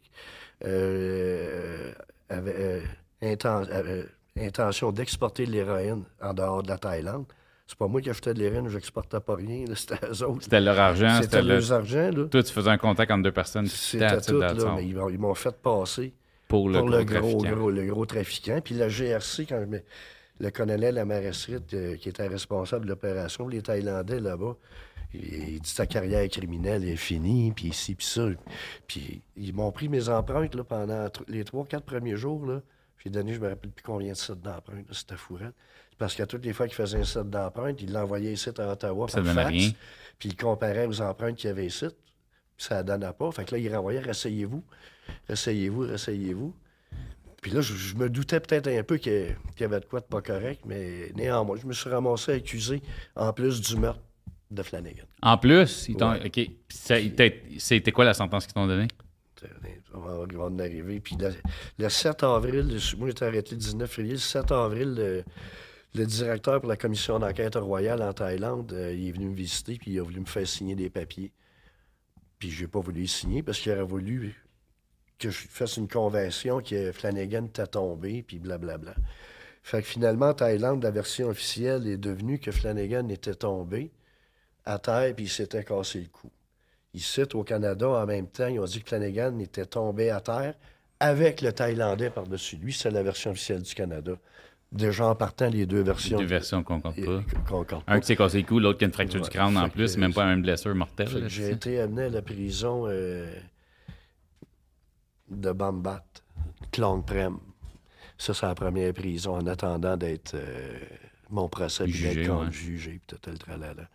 euh, 0.64 1.92
euh, 2.32 2.82
euh, 3.24 4.04
intention 4.38 4.92
d'exporter 4.92 5.48
de 5.48 5.52
l'héroïne 5.52 6.04
en 6.22 6.36
dehors 6.36 6.62
de 6.62 6.68
la 6.68 6.78
Thaïlande. 6.78 7.26
C'est 7.66 7.78
pas 7.78 7.88
moi 7.88 8.00
qui 8.00 8.12
achetais 8.12 8.36
de 8.36 8.40
l'héroïne, 8.40 8.70
j'exportais 8.70 9.20
pas 9.20 9.36
rien, 9.36 9.66
c'était 9.74 10.06
eux 10.06 10.24
autres. 10.24 10.44
C'était 10.44 10.62
leur 10.62 10.80
argent. 10.80 11.20
C'était 11.24 11.42
leur 11.42 11.72
argent, 11.72 12.12
là. 12.12 12.26
Toi, 12.26 12.44
tu 12.44 12.54
faisais 12.54 12.70
un 12.70 12.78
contact 12.78 13.12
entre 13.12 13.24
deux 13.24 13.32
personnes. 13.32 13.66
C'était 13.66 14.22
tout, 14.22 14.40
là, 14.40 14.54
mais 14.76 14.86
ils 14.86 15.18
m'ont 15.18 15.34
fait 15.34 15.56
passer 15.56 16.14
pour 16.48 16.70
le, 16.70 17.04
gros, 17.04 17.38
gros, 17.38 17.72
le 17.72 17.86
gros 17.88 18.06
trafiquant. 18.06 18.60
Puis 18.64 18.76
la 18.76 18.88
GRC, 18.88 19.48
quand 19.48 19.62
je 19.62 19.78
le 20.42 20.50
colonel 20.50 20.98
Amarasrit, 20.98 21.58
euh, 21.74 21.96
qui 21.98 22.10
était 22.10 22.28
responsable 22.28 22.86
de 22.86 22.90
l'opération, 22.90 23.48
les 23.48 23.62
Thaïlandais 23.62 24.20
là-bas, 24.20 24.58
il, 25.14 25.60
dit 25.60 25.76
ta 25.76 25.86
carrière 25.86 26.28
criminelle 26.30 26.84
est 26.84 26.96
finie, 26.96 27.52
puis 27.52 27.68
ici, 27.68 27.94
puis 27.94 28.06
ça. 28.06 28.28
Puis 28.88 29.22
ils 29.38 29.54
m'ont 29.54 29.72
pris 29.72 29.88
mes 29.88 30.10
empreintes 30.10 30.56
là, 30.56 30.64
pendant 30.64 31.08
les 31.28 31.44
trois, 31.44 31.66
quatre 31.66 31.86
premiers 31.86 32.18
jours. 32.18 32.46
Là. 32.46 32.62
J'ai 32.98 33.10
donné, 33.10 33.34
je 33.34 33.40
me 33.40 33.50
rappelle 33.50 33.70
plus 33.70 33.84
combien 33.84 34.14
de 34.14 34.18
sets 34.18 34.36
d'empreintes, 34.36 34.86
c'était 34.92 35.18
fourette. 35.18 35.54
Parce 36.00 36.16
qu'à 36.16 36.26
toutes 36.26 36.44
les 36.44 36.54
fois 36.54 36.68
qu'il 36.68 36.76
faisait 36.76 37.00
un 37.00 37.04
set 37.04 37.30
d'empreintes, 37.30 37.80
il 37.82 37.92
l'envoyait 37.92 38.34
ici 38.34 38.50
à 38.58 38.72
Ottawa 38.72 39.08
ça 39.10 39.22
par 39.22 39.34
fax, 39.34 39.50
rien. 39.50 39.72
Puis 40.18 40.30
il 40.30 40.36
comparait 40.36 40.88
aux 40.88 41.02
empreintes 41.02 41.36
qu'il 41.36 41.50
y 41.50 41.52
avait 41.52 41.68
ici. 41.68 41.86
Puis 42.58 42.66
ça 42.66 42.82
ne 42.82 42.88
donnait 42.88 43.14
pas. 43.14 43.32
Fait 43.32 43.46
que 43.46 43.54
là, 43.54 43.62
il 43.62 43.76
renvoyait, 43.76 44.00
rasseyez-vous, 44.00 44.64
rasseyez-vous, 45.30 45.82
rasseyez-vous. 45.82 46.56
Puis 47.42 47.50
là, 47.52 47.62
je, 47.62 47.96
me 47.96 48.08
doutais 48.08 48.40
peut-être 48.40 48.68
un 48.68 48.84
peu 48.84 48.98
qu'il 48.98 49.36
y 49.60 49.64
avait 49.64 49.80
de 49.80 49.86
quoi 49.86 50.00
de 50.00 50.06
pas 50.06 50.22
correct, 50.22 50.62
mais 50.66 51.12
néanmoins, 51.16 51.58
je 51.60 51.66
me 51.66 51.74
suis 51.74 51.90
ramassé 51.90 52.34
accusé, 52.34 52.84
en 53.16 53.34
plus 53.34 53.60
du 53.62 53.78
meurtre 53.78 54.02
de 54.52 54.62
Flanagan. 54.62 55.06
En 55.24 55.38
plus? 55.38 55.88
Ils 55.90 55.96
OK. 56.04 56.40
C'était 56.70 57.92
quoi 57.92 58.06
la 58.06 58.14
sentence 58.14 58.46
qu'ils 58.46 58.54
t'ont 58.54 58.68
donnée? 58.68 58.88
On 59.96 60.00
va, 60.00 60.44
en 60.46 60.60
arriver. 60.60 61.00
Puis 61.00 61.18
le, 61.80 61.90
7 61.90 62.24
avril, 62.24 62.78
moi 63.00 63.08
j'étais 63.08 63.26
arrêté 63.26 63.56
le 63.56 63.62
19 63.62 63.90
février, 63.90 64.14
le 64.14 64.20
7 64.20 64.52
avril, 64.52 65.24
le, 65.96 66.06
directeur 66.06 66.62
pour 66.62 66.70
la 66.70 66.78
commission 66.78 67.18
d'enquête 67.18 67.56
royale 67.56 68.04
en 68.04 68.14
Thaïlande, 68.14 68.72
euh, 68.72 68.94
il 68.94 69.10
est 69.10 69.12
venu 69.12 69.30
me 69.30 69.36
visiter, 69.36 69.78
puis 69.78 69.92
il 69.92 70.00
a 70.00 70.04
voulu 70.04 70.20
me 70.20 70.26
faire 70.26 70.48
signer 70.48 70.76
des 70.76 70.92
papiers. 70.92 71.32
Puis 72.38 72.52
j'ai 72.52 72.68
pas 72.68 72.80
voulu 72.80 73.08
signer 73.08 73.42
parce 73.42 73.60
qu'il 73.60 73.72
aurait 73.72 73.84
voulu 73.84 74.41
que 75.22 75.30
je 75.30 75.48
fasse 75.48 75.78
une 75.78 75.88
conversion 75.88 76.62
que 76.62 76.92
Flanagan 76.92 77.46
était 77.46 77.68
tombé, 77.68 78.24
puis 78.24 78.40
blablabla. 78.40 78.96
Fait 79.64 79.82
que 79.82 79.88
finalement, 79.88 80.30
en 80.30 80.34
Thaïlande, 80.34 80.84
la 80.84 80.92
version 80.92 81.28
officielle 81.28 81.88
est 81.88 81.98
devenue 81.98 82.40
que 82.40 82.52
Flanagan 82.52 83.08
était 83.10 83.36
tombé 83.36 83.92
à 84.66 84.80
terre, 84.80 85.14
puis 85.16 85.26
il 85.26 85.30
s'était 85.30 85.64
cassé 85.64 86.00
le 86.00 86.08
cou. 86.08 86.30
Ici, 86.94 87.22
au 87.34 87.44
Canada, 87.44 87.88
en 87.88 88.06
même 88.06 88.28
temps, 88.28 88.48
ils 88.48 88.60
ont 88.60 88.66
dit 88.66 88.82
que 88.82 88.90
Flanagan 88.90 89.38
était 89.40 89.66
tombé 89.66 90.10
à 90.10 90.20
terre 90.20 90.56
avec 91.00 91.42
le 91.42 91.54
Thaïlandais 91.54 92.10
par-dessus 92.10 92.58
lui. 92.58 92.74
C'est 92.74 92.92
la 92.92 93.04
version 93.04 93.32
officielle 93.32 93.62
du 93.62 93.74
Canada. 93.74 94.14
Déjà 94.72 95.06
en 95.06 95.16
partant, 95.16 95.50
les 95.50 95.66
deux 95.66 95.82
versions. 95.82 96.18
Les 96.18 96.24
deux 96.24 96.30
versions 96.30 96.64
qu'on 96.64 96.80
compte 96.82 96.96
pas. 97.04 97.24
Un 97.88 98.00
qui 98.00 98.08
s'est 98.08 98.16
cassé 98.16 98.40
le 98.40 98.48
cou, 98.48 98.60
l'autre 98.60 98.80
qui 98.80 98.86
a 98.86 98.88
une 98.88 98.94
fracture 98.94 99.22
du 99.22 99.30
crâne 99.30 99.58
en 99.58 99.70
plus, 99.70 99.98
même 99.98 100.14
pas 100.14 100.26
une 100.26 100.42
blessure 100.42 100.76
mortelle. 100.76 101.28
J'ai 101.28 101.52
été 101.52 101.80
amené 101.80 102.04
à 102.04 102.10
la 102.10 102.22
prison. 102.22 102.86
Euh, 102.88 103.32
de 105.32 105.52
Bambat, 105.52 106.04
Clone 106.72 107.04
Prem. 107.04 107.40
Ça, 108.18 108.34
c'est 108.34 108.46
la 108.46 108.56
première 108.56 108.94
prison 108.94 109.36
en 109.36 109.48
attendant 109.48 109.98
d'être 109.98 110.36
euh, 110.36 110.80
mon 111.30 111.50
procès, 111.50 111.88
jugé, 111.88 112.16
d'être 112.16 112.52
jugé, 112.52 113.00
puis 113.06 113.18
tout 113.18 113.30
le 113.30 113.38
tralala. 113.38 113.90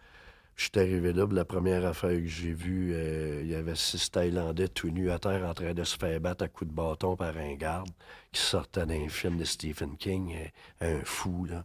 Je 0.56 0.64
suis 0.64 0.72
arrivé 0.76 1.12
là, 1.12 1.26
la 1.30 1.44
première 1.44 1.84
affaire 1.84 2.18
que 2.18 2.26
j'ai 2.26 2.52
vue, 2.52 2.92
euh, 2.94 3.42
il 3.42 3.48
y 3.48 3.54
avait 3.54 3.74
six 3.74 4.10
Thaïlandais 4.10 4.68
tout 4.68 4.88
nus 4.88 5.10
à 5.10 5.18
terre 5.18 5.46
en 5.46 5.52
train 5.52 5.74
de 5.74 5.84
se 5.84 5.98
faire 5.98 6.18
battre 6.18 6.44
à 6.44 6.48
coups 6.48 6.70
de 6.70 6.74
bâton 6.74 7.14
par 7.14 7.36
un 7.36 7.54
garde 7.54 7.90
qui 8.32 8.40
sortait 8.40 8.86
d'un 8.86 9.08
film 9.08 9.36
de 9.36 9.44
Stephen 9.44 9.96
King, 9.98 10.34
euh, 10.82 11.00
un 11.00 11.04
fou, 11.04 11.44
là, 11.44 11.64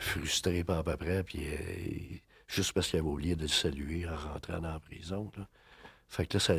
frustré 0.00 0.64
par 0.64 0.78
à 0.78 0.82
peu 0.82 0.96
près, 0.96 1.22
puis 1.22 1.42
juste 2.48 2.72
parce 2.72 2.88
qu'il 2.88 2.98
avait 2.98 3.08
oublié 3.08 3.36
de 3.36 3.42
le 3.42 3.48
saluer 3.48 4.08
en 4.08 4.16
rentrant 4.16 4.60
dans 4.60 4.72
la 4.72 4.80
prison. 4.80 5.30
Là. 5.36 5.46
Fait 6.08 6.26
que 6.26 6.36
là, 6.36 6.40
ça 6.40 6.54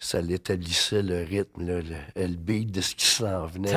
ça 0.00 0.20
l'établissait 0.20 1.02
le 1.02 1.24
rythme, 1.24 1.66
le, 1.66 1.82
le, 2.16 2.36
beat 2.36 2.70
de 2.70 2.80
ce 2.80 2.94
qui 2.94 3.06
s'en 3.06 3.46
venait. 3.46 3.74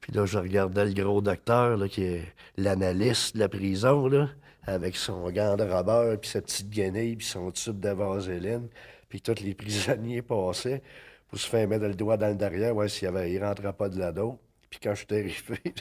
Puis 0.00 0.12
là, 0.12 0.26
je 0.26 0.38
regardais 0.38 0.86
le 0.86 0.92
gros 0.92 1.20
docteur, 1.20 1.76
là, 1.76 1.88
qui 1.88 2.02
est 2.02 2.34
l'analyste 2.56 3.34
de 3.34 3.40
la 3.40 3.48
prison, 3.48 4.08
là, 4.08 4.28
avec 4.66 4.96
son 4.96 5.30
gant 5.30 5.56
de 5.56 5.64
robeur, 5.64 6.18
puis 6.18 6.30
sa 6.30 6.40
petite 6.40 6.70
guenille, 6.70 7.16
puis 7.16 7.26
son 7.26 7.50
tube 7.50 7.78
de 7.80 7.90
vaseline. 7.90 8.68
Puis 9.08 9.20
tous 9.20 9.40
les 9.42 9.54
prisonniers 9.54 10.22
passaient 10.22 10.82
pour 11.28 11.38
se 11.38 11.48
faire 11.48 11.68
mettre 11.68 11.86
le 11.86 11.94
doigt 11.94 12.16
dans 12.16 12.28
le 12.28 12.34
derrière, 12.34 12.74
ouais, 12.74 12.88
s'il 12.88 13.10
ne 13.10 13.40
rentrait 13.40 13.72
pas 13.72 13.88
de 13.88 13.98
la 13.98 14.12
dos. 14.12 14.38
Puis 14.68 14.80
quand 14.82 14.94
je 14.94 15.04
suis 15.04 15.14
arrivé 15.14 15.74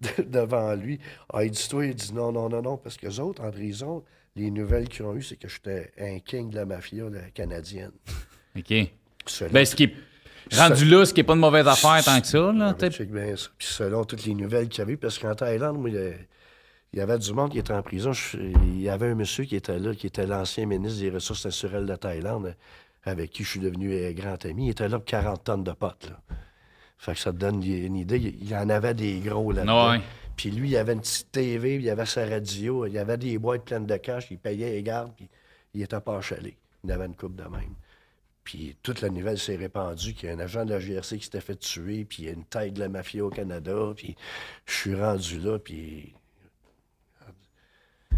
devant 0.26 0.74
lui, 0.74 0.98
ah, 1.32 1.44
il 1.44 1.50
dit 1.50 1.68
Toi, 1.68 1.86
il 1.86 1.94
dit 1.94 2.12
non, 2.12 2.32
non, 2.32 2.48
non, 2.48 2.62
non, 2.62 2.76
parce 2.76 2.96
que 2.96 3.06
les 3.06 3.20
autres 3.20 3.42
en 3.42 3.50
prison, 3.50 4.04
les 4.36 4.50
nouvelles 4.50 4.88
qu'ils 4.88 5.04
ont 5.04 5.14
eues, 5.14 5.22
c'est 5.22 5.36
que 5.36 5.48
j'étais 5.48 5.92
un 5.98 6.18
king 6.18 6.50
de 6.50 6.56
la 6.56 6.66
mafia 6.66 7.04
canadienne. 7.34 7.92
OK. 8.58 8.74
Selon- 9.26 9.52
Ben, 9.52 9.64
ce 9.64 9.74
qui 9.74 9.84
est 9.84 9.94
rendu 10.56 10.84
là, 10.84 11.04
ce 11.04 11.12
qui 11.14 11.20
n'est 11.20 11.24
pas 11.24 11.34
une 11.34 11.40
mauvaise 11.40 11.66
affaire 11.66 12.04
tant 12.04 12.20
que 12.20 12.26
ça. 12.26 12.52
Là, 12.52 12.68
Ah, 12.70 12.76
ben, 12.78 12.90
check 12.90 13.10
bien 13.10 13.36
ça. 13.36 13.48
Puis 13.58 13.68
selon 13.68 14.04
toutes 14.04 14.24
les 14.26 14.34
nouvelles 14.34 14.68
qu'il 14.68 14.80
y 14.80 14.82
avait, 14.82 14.96
parce 14.96 15.18
qu'en 15.18 15.34
Thaïlande, 15.34 15.78
moi, 15.78 15.90
il 15.90 16.98
y 16.98 17.00
avait 17.00 17.18
du 17.18 17.32
monde 17.32 17.50
qui 17.50 17.58
était 17.58 17.72
en 17.72 17.82
prison. 17.82 18.12
Je- 18.12 18.36
il 18.36 18.80
y 18.82 18.88
avait 18.88 19.06
un 19.08 19.14
monsieur 19.14 19.44
qui 19.44 19.56
était 19.56 19.78
là, 19.78 19.94
qui 19.94 20.06
était 20.06 20.26
l'ancien 20.26 20.66
ministre 20.66 21.00
des 21.00 21.10
Ressources 21.10 21.44
naturelles 21.46 21.86
de 21.86 21.96
Thaïlande, 21.96 22.54
avec 23.04 23.30
qui 23.30 23.42
je 23.44 23.48
suis 23.50 23.60
devenu 23.60 23.92
euh, 23.94 24.12
grand 24.12 24.42
ami. 24.44 24.66
Il 24.66 24.70
était 24.70 24.88
là 24.88 24.98
pour 24.98 25.04
40 25.06 25.44
tonnes 25.44 25.64
de 25.64 25.72
potes. 25.72 26.08
Là. 26.10 26.20
Fait 26.98 27.12
que 27.14 27.18
ça 27.18 27.32
te 27.32 27.36
donne 27.38 27.62
une 27.62 27.96
idée. 27.96 28.18
Il 28.18 28.48
y 28.48 28.54
en 28.56 28.68
avait 28.70 28.94
des 28.94 29.18
gros 29.20 29.52
là-dedans. 29.52 29.90
Ouais. 29.92 30.00
Puis 30.36 30.50
lui, 30.50 30.70
il 30.70 30.76
avait 30.76 30.94
une 30.94 31.00
petite 31.00 31.30
TV, 31.30 31.76
il 31.76 31.90
avait 31.90 32.06
sa 32.06 32.24
radio, 32.26 32.86
il 32.86 32.96
avait 32.98 33.18
des 33.18 33.36
boîtes 33.38 33.64
pleines 33.64 33.86
de 33.86 33.96
cash, 33.96 34.28
il 34.30 34.38
payait 34.38 34.70
les 34.70 34.82
gardes, 34.82 35.12
puis 35.14 35.28
il 35.74 35.82
était 35.82 36.00
pas 36.00 36.20
chalé. 36.22 36.56
Il 36.82 36.90
avait 36.92 37.06
une 37.06 37.14
coupe 37.14 37.36
de 37.36 37.42
même. 37.44 37.74
Puis 38.44 38.76
toute 38.82 39.00
la 39.00 39.08
nouvelle 39.08 39.38
s'est 39.38 39.56
répandue 39.56 40.12
qu'il 40.12 40.28
y 40.28 40.32
a 40.32 40.34
un 40.34 40.38
agent 40.38 40.64
de 40.66 40.70
la 40.74 40.78
GRC 40.78 41.16
qui 41.18 41.24
s'était 41.24 41.40
fait 41.40 41.56
tuer, 41.56 42.04
puis 42.04 42.24
il 42.24 42.24
y 42.26 42.28
a 42.28 42.32
une 42.32 42.44
tête 42.44 42.74
de 42.74 42.80
la 42.80 42.88
mafia 42.90 43.24
au 43.24 43.30
Canada, 43.30 43.74
puis 43.96 44.14
je 44.66 44.72
suis 44.74 44.94
rendu 44.94 45.38
là, 45.40 45.58
puis... 45.58 46.12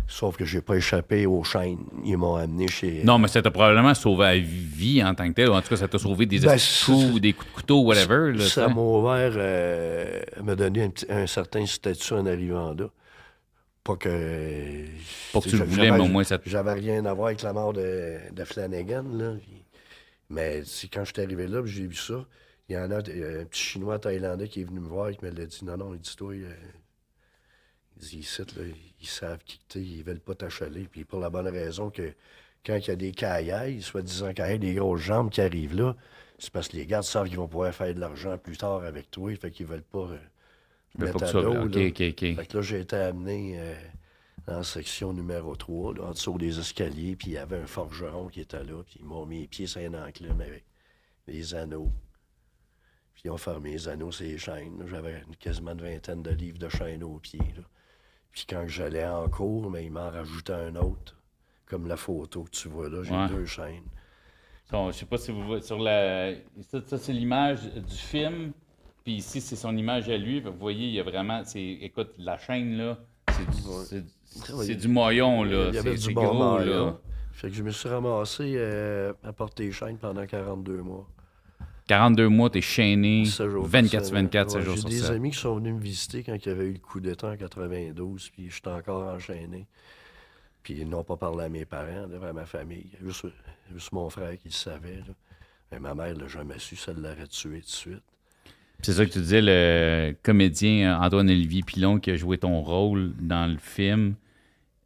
Sauf 0.08 0.36
que 0.36 0.44
j'ai 0.44 0.60
pas 0.60 0.76
échappé 0.76 1.26
aux 1.26 1.42
chaînes. 1.42 1.84
Ils 2.04 2.16
m'ont 2.16 2.36
amené 2.36 2.68
chez... 2.68 3.02
Non, 3.02 3.18
mais 3.18 3.26
ça 3.26 3.42
t'a 3.42 3.50
probablement 3.50 3.92
sauvé 3.92 4.24
la 4.24 4.38
vie 4.38 5.02
en 5.02 5.14
tant 5.16 5.26
que 5.28 5.32
tel. 5.34 5.50
En 5.50 5.60
tout 5.60 5.68
cas, 5.68 5.76
ça 5.76 5.88
t'a 5.88 5.98
sauvé 5.98 6.26
des 6.26 6.38
Ben, 6.38 6.56
coups, 6.84 7.20
des 7.20 7.32
coups 7.32 7.50
de 7.50 7.54
couteau, 7.54 7.80
whatever. 7.82 8.32
Là, 8.32 8.44
ça 8.46 8.68
m'a 8.68 8.80
ouvert, 8.80 9.32
euh, 9.36 10.20
m'a 10.44 10.54
donné 10.54 10.84
un, 10.84 10.90
petit- 10.90 11.06
un 11.10 11.26
certain 11.26 11.66
statut 11.66 12.12
en 12.14 12.24
arrivant 12.26 12.72
là. 12.74 12.88
Pas 13.82 13.96
que. 13.96 14.84
Pas 15.32 15.40
que 15.40 15.48
tu 15.48 15.56
le 15.58 15.64
voulais, 15.64 15.90
mais 15.90 15.98
au 16.00 16.06
moins 16.06 16.24
ça 16.24 16.38
J'avais 16.46 16.72
rien 16.74 17.04
à 17.04 17.12
voir 17.12 17.28
avec 17.28 17.42
la 17.42 17.52
mort 17.52 17.72
de, 17.72 18.16
de 18.32 18.44
Flanagan, 18.44 19.04
là. 19.12 19.32
puis- 19.40 19.64
mais 20.28 20.62
c'est 20.64 20.88
quand 20.88 21.04
je 21.04 21.12
suis 21.12 21.22
arrivé 21.22 21.46
là, 21.46 21.62
j'ai 21.64 21.86
vu 21.86 21.94
ça. 21.94 22.26
Il 22.68 22.74
y 22.74 22.78
en 22.78 22.90
a 22.90 22.96
euh, 23.08 23.42
un 23.42 23.44
petit 23.44 23.60
Chinois 23.62 23.98
thaïlandais 23.98 24.48
qui 24.48 24.62
est 24.62 24.64
venu 24.64 24.80
me 24.80 24.88
voir 24.88 25.08
et 25.08 25.16
qui 25.16 25.24
me 25.24 25.30
l'a 25.30 25.46
dit 25.46 25.64
Non, 25.64 25.76
non, 25.76 25.94
il 25.94 26.00
dit 26.00 26.16
Toi, 26.16 26.34
euh, 26.34 26.52
il 27.96 28.02
dit 28.02 28.18
Ici, 28.18 28.42
là, 28.56 28.62
ils 29.00 29.06
savent 29.06 29.38
qui 29.44 29.60
t'es, 29.68 29.80
ils 29.80 30.02
veulent 30.02 30.20
pas 30.20 30.34
t'achaler. 30.34 30.88
Puis 30.90 31.04
pour 31.04 31.20
la 31.20 31.30
bonne 31.30 31.48
raison 31.48 31.90
que 31.90 32.12
quand 32.64 32.76
il 32.76 32.86
y 32.88 32.90
a 32.90 32.96
des 32.96 33.12
caillailles, 33.12 33.80
soit-disant 33.82 34.32
caillailles, 34.34 34.58
des 34.58 34.74
grosses 34.74 35.00
jambes 35.02 35.30
qui 35.30 35.40
arrivent 35.40 35.76
là, 35.76 35.96
c'est 36.38 36.50
parce 36.52 36.68
que 36.68 36.76
les 36.76 36.86
gardes 36.86 37.04
savent 37.04 37.28
qu'ils 37.28 37.36
vont 37.38 37.48
pouvoir 37.48 37.72
faire 37.74 37.94
de 37.94 38.00
l'argent 38.00 38.36
plus 38.38 38.56
tard 38.58 38.82
avec 38.84 39.10
toi, 39.10 39.34
fait 39.36 39.50
qu'ils 39.50 39.66
veulent 39.66 39.82
pas. 39.82 40.08
euh, 40.10 40.18
mettre 40.98 41.22
à 41.22 41.26
ça. 41.26 41.40
l'eau, 41.40 41.64
OK, 41.66 41.74
là. 41.74 41.86
OK, 41.86 42.02
OK. 42.10 42.20
Fait 42.20 42.46
que 42.48 42.56
là, 42.56 42.62
j'ai 42.62 42.80
été 42.80 42.96
amené 42.96 43.60
euh, 43.60 43.74
dans 44.46 44.58
la 44.58 44.62
section 44.62 45.12
numéro 45.12 45.56
3, 45.56 45.94
là, 45.94 46.02
en 46.04 46.10
dessous 46.12 46.38
des 46.38 46.58
escaliers, 46.58 47.16
puis 47.16 47.28
il 47.28 47.34
y 47.34 47.38
avait 47.38 47.58
un 47.58 47.66
forgeron 47.66 48.28
qui 48.28 48.40
était 48.40 48.62
là, 48.62 48.82
puis 48.84 48.96
ils 49.00 49.04
m'ont 49.04 49.26
mis 49.26 49.40
les 49.40 49.46
pieds 49.48 49.66
sur 49.66 49.80
un 49.80 50.06
enclume 50.06 50.40
avec 50.40 50.64
des 51.26 51.54
anneaux. 51.54 51.90
Puis 53.14 53.22
ils 53.24 53.30
ont 53.30 53.36
fermé 53.38 53.72
les 53.72 53.88
anneaux, 53.88 54.12
ces 54.12 54.38
chaînes. 54.38 54.78
là. 54.78 54.84
J'avais 54.88 55.22
quasiment 55.40 55.72
une 55.72 55.80
vingtaine 55.82 56.22
de 56.22 56.30
livres 56.30 56.58
de 56.58 56.68
chaînes 56.68 57.02
aux 57.02 57.18
pieds. 57.18 57.38
là. 57.56 57.62
Puis 58.30 58.44
quand 58.48 58.66
j'allais 58.68 59.06
en 59.06 59.28
cours, 59.28 59.70
mais 59.70 59.84
ils 59.86 59.90
m'en 59.90 60.10
rajoutaient 60.10 60.52
un 60.52 60.76
autre. 60.76 61.16
Comme 61.64 61.88
la 61.88 61.96
photo 61.96 62.44
que 62.44 62.50
tu 62.50 62.68
vois 62.68 62.88
là, 62.88 63.02
j'ai 63.02 63.14
Ouais. 63.16 63.28
deux 63.28 63.46
chaînes. 63.46 63.82
Son- 64.70 64.92
je 64.92 64.98
sais 64.98 65.06
pas 65.06 65.16
si 65.18 65.32
vous 65.32 65.42
voyez 65.44 65.62
sur 65.62 65.78
la. 65.78 66.34
Ça, 66.60 66.80
ça, 66.86 66.98
c'est 66.98 67.12
l'image 67.12 67.64
du 67.72 67.94
film. 67.96 68.52
Puis 69.02 69.14
ici, 69.14 69.40
c'est 69.40 69.56
son 69.56 69.76
image 69.76 70.08
à 70.10 70.16
lui. 70.16 70.40
Vous 70.40 70.52
voyez, 70.52 70.86
il 70.88 70.94
y 70.94 71.00
a 71.00 71.02
vraiment. 71.02 71.42
c'est- 71.44 71.60
Écoute, 71.80 72.12
la 72.18 72.36
chaîne, 72.38 72.76
là, 72.76 72.98
c'est 73.30 74.00
du, 74.00 74.64
c'est 74.64 74.74
du 74.74 74.88
moyon, 74.88 75.42
là. 75.44 75.68
Il 75.68 75.74
y 75.74 75.78
avait 75.78 75.96
C'est 75.96 76.12
bon 76.12 76.24
gros, 76.24 76.56
maillot. 76.58 76.86
là. 76.86 76.98
Fait 77.32 77.48
que 77.48 77.54
je 77.54 77.62
me 77.62 77.70
suis 77.70 77.88
ramassé 77.88 78.54
euh, 78.56 79.12
à 79.22 79.32
porter 79.32 79.70
chaînes 79.72 79.98
pendant 79.98 80.26
42 80.26 80.78
mois. 80.82 81.06
42 81.88 82.28
mois, 82.28 82.50
t'es 82.50 82.60
chaîné. 82.60 83.24
Sept 83.26 83.48
jours 83.50 83.66
24 83.66 84.00
sur 84.04 84.08
semaine. 84.10 84.24
24, 84.24 84.50
7 84.50 84.58
Ouais, 84.58 84.64
jours 84.64 84.78
sur 84.78 84.88
J'ai 84.88 84.94
des 84.96 85.00
7. 85.02 85.10
amis 85.12 85.30
qui 85.30 85.38
sont 85.38 85.56
venus 85.56 85.74
me 85.74 85.80
visiter 85.80 86.22
quand 86.24 86.34
il 86.34 86.46
y 86.46 86.50
avait 86.50 86.66
eu 86.66 86.72
le 86.72 86.78
coup 86.78 86.98
d'État 87.00 87.28
en 87.30 87.36
92, 87.36 88.30
puis 88.30 88.50
j'étais 88.50 88.68
encore 88.70 89.02
enchaîné. 89.14 89.66
Puis 90.62 90.74
ils 90.80 90.88
n'ont 90.88 91.04
pas 91.04 91.16
parlé 91.16 91.44
à 91.44 91.48
mes 91.48 91.64
parents, 91.64 92.08
à 92.22 92.32
ma 92.32 92.44
famille. 92.46 92.90
Juste, 93.04 93.26
juste 93.72 93.92
mon 93.92 94.10
frère 94.10 94.32
qui 94.38 94.48
le 94.48 94.52
savait. 94.54 94.96
là. 94.96 95.14
Mais 95.70 95.78
ma 95.78 95.94
mère 95.94 96.14
l'a 96.16 96.26
jamais 96.26 96.58
su, 96.58 96.74
ça 96.74 96.92
l'aurait 96.92 97.26
tué 97.28 97.60
tout 97.60 97.66
de 97.66 97.70
suite. 97.70 98.02
C'est 98.82 98.92
ça 98.92 99.04
que 99.06 99.10
tu 99.10 99.18
disais, 99.18 99.40
le 99.42 100.14
comédien 100.22 100.92
euh, 101.00 101.04
Antoine-Olivier 101.04 101.62
Pilon 101.62 101.98
qui 101.98 102.10
a 102.10 102.16
joué 102.16 102.38
ton 102.38 102.60
rôle 102.60 103.12
dans 103.20 103.50
le 103.50 103.56
film. 103.58 104.14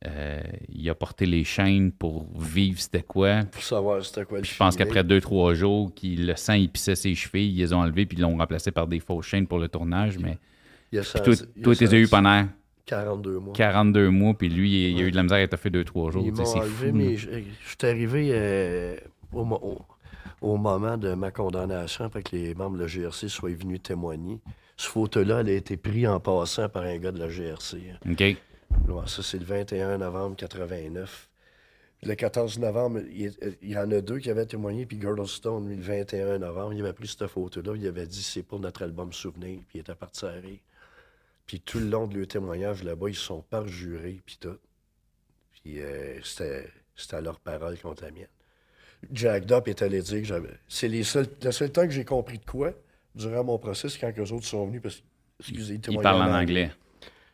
euh, 0.07 0.41
il 0.73 0.89
a 0.89 0.95
porté 0.95 1.27
les 1.27 1.45
chaînes 1.45 1.93
pour 1.93 2.27
vivre 2.39 2.81
c'était 2.81 3.03
quoi. 3.03 3.45
Pour 3.45 3.63
savoir 3.63 4.03
c'était 4.03 4.25
quoi 4.25 4.39
le 4.39 4.43
Puis 4.43 4.53
je 4.53 4.57
pense 4.57 4.75
qu'après 4.77 5.05
deux, 5.05 5.21
trois 5.21 5.53
jours, 5.53 5.93
qu'il- 5.95 6.27
le 6.27 6.37
sang 6.37 6.55
il 6.55 6.71
pissait 6.71 6.95
ses 6.95 7.15
chevilles, 7.15 7.51
ils 7.53 7.59
les 7.59 7.73
ont 7.75 7.81
enlevés 7.81 8.07
puis 8.07 8.17
ils 8.17 8.23
l'ont 8.23 8.39
remplacé 8.39 8.71
par 8.71 8.87
des 8.87 9.01
fausses 9.01 9.27
chaînes 9.27 9.47
pour 9.47 9.59
le 9.59 9.69
tournage. 9.69 10.19
Mais 10.19 10.39
il 10.93 10.99
a 11.01 11.03
puis 11.03 11.13
toi, 11.13 11.35
il 11.35 11.71
a 11.71 11.75
tu 11.75 11.85
les 11.85 11.95
as 11.95 11.99
eu 11.99 12.09
pendant 12.09 12.47
42 12.87 13.39
mois. 13.39 13.53
42 13.55 14.09
mois, 14.09 14.33
puis 14.35 14.49
lui, 14.49 14.71
il, 14.89 14.97
il 14.97 15.03
a 15.03 15.07
eu 15.07 15.11
de 15.11 15.17
la 15.17 15.23
misère 15.23 15.47
à 15.53 15.57
fait 15.59 15.69
deux, 15.71 15.85
trois 15.85 16.11
jours. 16.11 16.27
C'est 16.35 16.59
enlevé, 16.59 16.89
fou. 16.91 16.97
mais 16.97 17.17
je 17.19 17.29
je 17.31 17.69
suis 17.69 17.77
arrivé 17.87 18.31
euh, 18.33 18.97
au, 19.35 19.41
au- 19.43 19.83
au 20.41 20.57
moment 20.57 20.97
de 20.97 21.13
ma 21.15 21.31
condamnation, 21.31 22.05
après 22.07 22.23
que 22.23 22.35
les 22.37 22.55
membres 22.55 22.77
de 22.77 22.83
la 22.83 22.87
GRC 22.89 23.29
soient 23.29 23.51
venus 23.51 23.83
témoigner. 23.83 24.41
Ce 24.77 24.89
photo-là, 24.89 25.41
elle 25.41 25.49
a 25.51 25.53
été 25.53 25.77
prise 25.77 26.07
en 26.09 26.21
passant 26.21 26.69
par 26.69 26.83
un 26.85 26.97
gars 26.99 27.13
de 27.13 27.19
la 27.19 27.29
GRC. 27.29 27.77
hein. 27.93 28.11
OK. 28.13 28.21
Ouais, 28.21 29.07
ça, 29.07 29.23
c'est 29.23 29.39
le 29.39 29.45
21 29.45 29.99
novembre 29.99 30.37
89. 30.37 31.29
Le 32.03 32.15
14 32.15 32.59
novembre, 32.59 33.01
il, 33.11 33.27
y- 33.27 33.37
il 33.61 33.71
y 33.71 33.77
en 33.79 33.91
a 33.91 34.01
deux 34.01 34.19
qui 34.21 34.31
avaient 34.31 34.47
témoigné, 34.47 34.87
puis 34.87 34.99
Girdlestone, 34.99 35.69
lui, 35.69 35.77
le 35.77 35.83
21 35.83 36.39
novembre, 36.39 36.73
il 36.73 36.81
avait 36.81 36.95
pris 36.95 37.09
cette 37.09 37.27
photo-là, 37.27 37.73
il 37.77 37.87
avait 37.87 38.07
dit 38.07 38.23
c'est 38.23 38.43
pour 38.43 38.59
notre 38.59 38.83
album 38.85 39.13
Souvenir, 39.13 39.59
puis 39.69 39.79
il 39.79 39.81
était 39.81 39.95
parti 39.95 40.25
à 40.25 40.31
rire. 40.31 40.59
Puis 41.47 41.61
tout 41.61 41.79
le 41.81 41.87
long 41.91 42.07
de 42.07 42.17
leur 42.17 42.27
témoignage 42.29 42.83
là-bas, 42.85 43.09
ils 43.11 43.15
se 43.15 43.21
sont 43.23 43.43
parjurés, 43.43 44.21
puis 44.25 44.39
tout. 44.41 44.57
Puis 45.53 45.81
euh, 45.81 46.19
c'était 46.23 46.69
c'était 46.97 47.21
leur 47.21 47.39
parole 47.41 47.79
contre 47.79 48.05
la 48.05 48.11
mienne. 48.13 48.29
Jack 49.13 49.47
Dupp 49.47 49.69
est 49.69 49.83
allé 49.83 50.03
dire 50.03 50.19
que 50.19 50.25
j'avais. 50.25 50.59
C'est 50.69 50.89
les 50.89 51.05
seuls, 51.05 51.27
le 51.43 51.53
seul 51.53 51.71
temps 51.71 51.85
que 51.85 51.91
j'ai 51.91 52.05
compris 52.05 52.39
de 52.39 52.45
quoi 52.45 52.73
durant 53.15 53.45
mon 53.45 53.59
procès, 53.59 53.89
c'est 53.89 53.99
quand 53.99 54.13
les 54.17 54.33
autres 54.33 54.47
sont 54.47 54.67
venus, 54.67 54.83
parce 54.83 54.97
que, 54.97 55.03
excusez, 55.41 55.75
ils 55.75 55.77
Il 55.77 55.81
témoignaient 55.81 56.03
parle 56.03 56.23
en 56.23 56.35
anglais. 56.35 56.71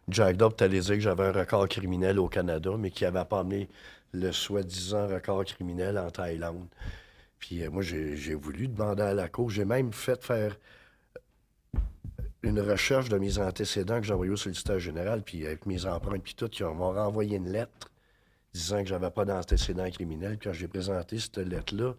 Jack 0.09 0.37
Dobb 0.37 0.55
t'allais 0.55 0.81
dire 0.81 0.95
que 0.95 1.01
j'avais 1.01 1.25
un 1.25 1.33
record 1.33 1.69
criminel 1.69 2.19
au 2.19 2.29
Canada, 2.29 2.71
mais 2.79 2.91
qui 2.91 3.05
avait 3.05 3.25
pas 3.25 3.41
amené 3.41 3.69
le 4.13 4.31
soi-disant 4.31 5.09
record 5.09 5.45
criminel 5.45 5.99
en 5.99 6.11
Thaïlande. 6.11 6.69
Puis 7.39 7.63
euh, 7.63 7.71
moi, 7.71 7.83
j'ai 7.83 8.17
j'ai 8.17 8.35
voulu 8.35 8.69
demander 8.69 9.03
à 9.03 9.15
la 9.15 9.29
cour. 9.29 9.51
J'ai 9.51 9.65
même 9.65 9.93
fait 9.93 10.23
faire 10.25 10.57
une 12.43 12.61
recherche 12.61 13.09
de 13.09 13.19
mes 13.19 13.39
antécédents 13.39 14.01
que 14.01 14.07
j'ai 14.07 14.13
envoyé 14.15 14.33
au 14.33 14.37
solliciteur 14.37 14.79
général, 14.79 15.23
puis 15.23 15.45
avec 15.45 15.67
mes 15.67 15.85
empreintes, 15.85 16.23
puis 16.23 16.35
tout, 16.35 16.51
ils 16.59 16.65
m'ont 16.65 16.93
renvoyé 16.93 17.37
une 17.37 17.51
lettre 17.51 17.91
disant 18.57 18.83
que 18.83 18.89
j'avais 18.89 19.11
pas 19.11 19.25
d'antécédents 19.25 19.91
criminels. 19.91 20.39
Puis 20.39 20.49
quand 20.49 20.55
j'ai 20.55 20.69
présenté 20.69 21.19
cette 21.19 21.39
lettre-là, 21.39 21.95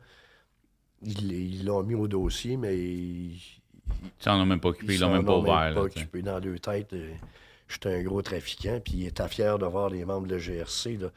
ils 1.03 1.65
l'ont 1.65 1.83
mis 1.83 1.95
au 1.95 2.07
dossier, 2.07 2.57
mais 2.57 2.77
ils, 2.77 3.39
Tu 4.19 4.29
n'en 4.29 4.41
as 4.41 4.45
même 4.45 4.59
pas 4.59 4.69
occupé, 4.69 4.95
ils 4.95 4.99
l'ont 4.99 5.07
s'en 5.07 5.13
même 5.13 5.25
pas 5.25 5.33
ont 5.33 5.41
ouvert. 5.41 5.73
sais. 5.73 5.79
occupé 5.79 6.21
dans 6.21 6.39
deux 6.39 6.59
têtes. 6.59 6.93
euh, 6.93 7.13
J'étais 7.69 7.95
un 7.99 8.01
gros 8.03 8.21
trafiquant, 8.21 8.79
puis 8.81 8.93
il 8.95 9.07
était 9.07 9.27
fier 9.27 9.59
de 9.59 9.65
voir 9.65 9.89
les 9.89 10.05
membres 10.05 10.25
de 10.25 10.35
la 10.35 10.39
GRC 10.39 10.97
là, 10.97 11.09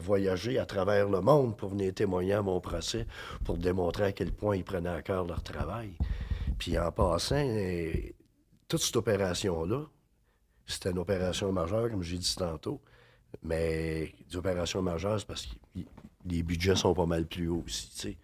voyager 0.00 0.58
à 0.58 0.66
travers 0.66 1.08
le 1.08 1.20
monde 1.20 1.56
pour 1.56 1.68
venir 1.70 1.94
témoigner 1.94 2.32
à 2.32 2.42
mon 2.42 2.60
procès, 2.60 3.06
pour 3.44 3.56
démontrer 3.58 4.04
à 4.06 4.12
quel 4.12 4.32
point 4.32 4.56
ils 4.56 4.64
prenaient 4.64 4.88
à 4.90 5.02
cœur 5.02 5.24
leur 5.24 5.44
travail. 5.44 5.90
Puis 6.58 6.76
en 6.80 6.90
passant, 6.90 7.36
euh, 7.36 7.92
toute 8.66 8.80
cette 8.80 8.96
opération-là, 8.96 9.82
c'était 10.66 10.90
une 10.90 10.98
opération 10.98 11.52
majeure, 11.52 11.88
comme 11.88 12.02
j'ai 12.02 12.18
dit 12.18 12.34
tantôt, 12.36 12.80
mais 13.42 14.12
des 14.30 14.36
opérations 14.36 14.82
majeures, 14.82 15.20
c'est 15.20 15.26
parce 15.26 15.46
que 15.46 15.80
les 16.26 16.42
budgets 16.42 16.76
sont 16.76 16.94
pas 16.94 17.06
mal 17.06 17.26
plus 17.26 17.48
hauts 17.48 17.64
aussi. 17.66 18.16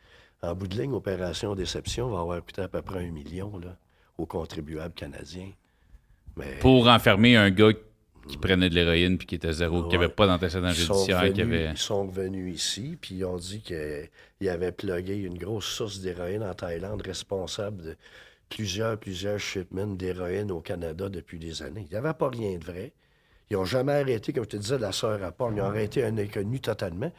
En 0.42 0.54
bout 0.54 0.68
de 0.68 0.80
ligne, 0.80 0.92
Opération 0.92 1.54
Déception 1.54 2.08
va 2.08 2.20
avoir 2.20 2.44
coûté 2.44 2.62
à 2.62 2.68
peu 2.68 2.80
près 2.80 3.06
un 3.06 3.10
million 3.10 3.58
là, 3.58 3.76
aux 4.16 4.26
contribuables 4.26 4.94
canadiens. 4.94 5.50
Mais 6.36 6.58
Pour 6.60 6.86
enfermer 6.88 7.36
un 7.36 7.50
gars 7.50 7.72
qui 8.28 8.36
prenait 8.36 8.70
de 8.70 8.74
l'héroïne 8.74 9.18
puis 9.18 9.26
qui 9.26 9.34
était 9.34 9.52
zéro, 9.52 9.84
qui 9.84 9.96
n'avait 9.96 10.08
pas 10.08 10.26
sont, 10.48 10.70
judiciaires, 10.70 11.32
qui 11.32 11.42
avait. 11.42 11.70
ils 11.70 11.78
sont 11.78 12.06
venus 12.06 12.54
ici, 12.54 12.96
puis 13.00 13.16
ils 13.16 13.24
ont 13.24 13.36
dit 13.36 13.60
qu'ils 13.60 14.48
avaient 14.48 14.72
plugué 14.72 15.16
une 15.16 15.36
grosse 15.36 15.66
source 15.66 16.00
d'héroïne 16.00 16.42
en 16.42 16.54
Thaïlande, 16.54 17.02
responsable 17.02 17.82
de 17.82 17.96
plusieurs, 18.48 18.98
plusieurs 18.98 19.38
shipments 19.38 19.86
d'héroïne 19.86 20.50
au 20.50 20.60
Canada 20.60 21.08
depuis 21.08 21.38
des 21.38 21.62
années. 21.62 21.86
Il 21.88 21.92
n'y 21.92 21.96
avait 21.96 22.14
pas 22.14 22.28
rien 22.28 22.58
de 22.58 22.64
vrai. 22.64 22.92
Ils 23.50 23.56
n'ont 23.56 23.64
jamais 23.64 23.92
arrêté, 23.94 24.32
comme 24.32 24.44
je 24.44 24.50
te 24.50 24.56
disais, 24.56 24.78
la 24.78 24.92
sœur 24.92 25.22
à 25.24 25.32
Paul. 25.32 25.54
Ils 25.56 25.60
ont 25.60 25.64
arrêté 25.64 26.04
un 26.04 26.16
inconnu 26.18 26.60
totalement. 26.60 27.12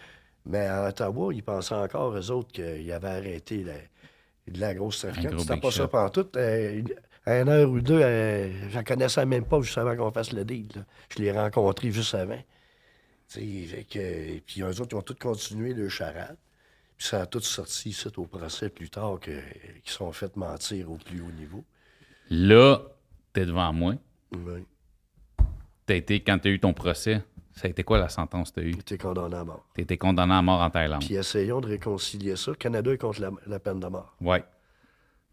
Mais 0.45 0.65
à 0.65 0.87
Ottawa, 0.87 1.33
ils 1.33 1.43
pensaient 1.43 1.75
encore, 1.75 2.15
eux 2.17 2.31
autres, 2.31 2.51
qu'ils 2.53 2.91
avaient 2.91 3.09
arrêté 3.09 3.63
la, 3.63 3.73
de 4.51 4.59
la 4.59 4.73
grosse 4.73 4.99
trafiquante. 4.99 5.39
C'était 5.41 5.59
pas 5.59 5.71
ça 5.71 5.83
shot. 5.83 5.87
pantoute. 5.89 6.35
Euh, 6.37 6.79
une- 6.79 6.95
à 7.25 7.39
une 7.41 7.49
heure 7.49 7.69
ou 7.69 7.81
deux, 7.81 8.01
euh, 8.01 8.49
je 8.69 8.73
la 8.75 8.83
connaissais 8.83 9.25
même 9.27 9.45
pas 9.45 9.61
juste 9.61 9.77
avant 9.77 9.95
qu'on 9.95 10.11
fasse 10.11 10.31
le 10.33 10.43
deal. 10.43 10.67
là. 10.75 10.81
Je 11.15 11.21
l'ai 11.21 11.31
rencontré 11.31 11.91
juste 11.91 12.15
avant. 12.15 12.41
Que- 13.33 14.39
puis 14.39 14.61
eux 14.61 14.67
autres, 14.81 14.87
ils 14.91 14.95
ont 14.95 15.01
tous 15.01 15.13
continué 15.15 15.73
le 15.73 15.87
charade. 15.89 16.37
Puis 16.97 17.07
ça 17.07 17.21
a 17.21 17.25
tout 17.25 17.39
sorti 17.41 17.89
ici 17.89 18.07
au 18.17 18.25
procès 18.25 18.69
plus 18.69 18.89
tard 18.89 19.19
que, 19.19 19.31
qu'ils 19.31 19.91
sont 19.91 20.11
fait 20.11 20.35
mentir 20.35 20.91
au 20.91 20.95
plus 20.95 21.21
haut 21.21 21.31
niveau. 21.31 21.63
Là, 22.29 22.81
t'es 23.33 23.45
devant 23.45 23.71
moi. 23.73 23.95
Oui. 24.33 24.65
T'as 25.91 25.97
été, 25.97 26.21
quand 26.21 26.39
t'as 26.39 26.49
eu 26.49 26.57
ton 26.57 26.71
procès, 26.71 27.21
ça 27.51 27.67
a 27.67 27.69
été 27.69 27.83
quoi 27.83 27.99
la 27.99 28.07
sentence 28.07 28.51
que 28.51 28.61
t'as 28.61 28.65
eue? 28.65 28.71
J'étais 28.71 28.97
condamné 28.97 29.35
à 29.35 29.43
mort. 29.43 29.65
T'as 29.73 29.81
été 29.81 29.97
condamné 29.97 30.33
à 30.33 30.41
mort 30.41 30.61
en 30.61 30.69
Thaïlande. 30.69 31.03
Puis 31.03 31.15
essayons 31.15 31.59
de 31.59 31.67
réconcilier 31.67 32.37
ça. 32.37 32.51
Le 32.51 32.55
Canada 32.55 32.93
est 32.93 32.97
contre 32.97 33.19
la, 33.19 33.31
la 33.45 33.59
peine 33.59 33.81
de 33.81 33.87
mort. 33.87 34.15
Ouais. 34.21 34.41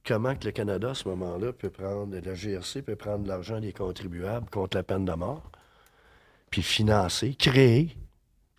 Comment 0.04 0.34
que 0.34 0.46
le 0.46 0.50
Canada, 0.50 0.90
à 0.90 0.94
ce 0.96 1.08
moment-là, 1.10 1.52
peut 1.52 1.70
prendre, 1.70 2.12
la 2.12 2.34
GRC 2.34 2.82
peut 2.82 2.96
prendre 2.96 3.28
l'argent 3.28 3.60
des 3.60 3.72
contribuables 3.72 4.50
contre 4.50 4.76
la 4.76 4.82
peine 4.82 5.04
de 5.04 5.12
mort, 5.12 5.48
puis 6.50 6.62
financer, 6.62 7.34
créer, 7.34 7.96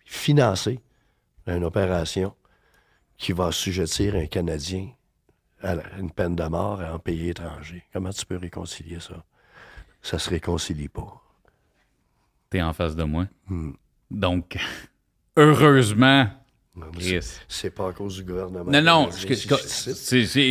puis 0.06 0.14
financer 0.14 0.80
une 1.46 1.64
opération 1.64 2.34
qui 3.18 3.32
va 3.32 3.48
assujettir 3.48 4.16
un 4.16 4.24
Canadien 4.24 4.88
à 5.62 5.74
une 5.98 6.10
peine 6.10 6.34
de 6.34 6.44
mort 6.44 6.80
en 6.80 6.98
pays 6.98 7.28
étranger? 7.28 7.84
Comment 7.92 8.08
tu 8.08 8.24
peux 8.24 8.38
réconcilier 8.38 9.00
ça? 9.00 9.22
Ça 10.00 10.18
se 10.18 10.30
réconcilie 10.30 10.88
pas. 10.88 11.22
T'es 12.50 12.60
en 12.60 12.72
face 12.72 12.96
de 12.96 13.04
moi. 13.04 13.26
Hmm. 13.48 13.70
Donc, 14.10 14.56
heureusement, 15.36 16.26
Chris. 16.98 17.20
c'est- 17.48 17.70
pas 17.70 17.88
à 17.88 17.92
cause 17.92 18.16
du 18.16 18.24
gouvernement. 18.24 18.70
Non, 18.70 18.82
non, 18.82 19.08
c'est 19.10 19.26
Chris, 19.26 19.46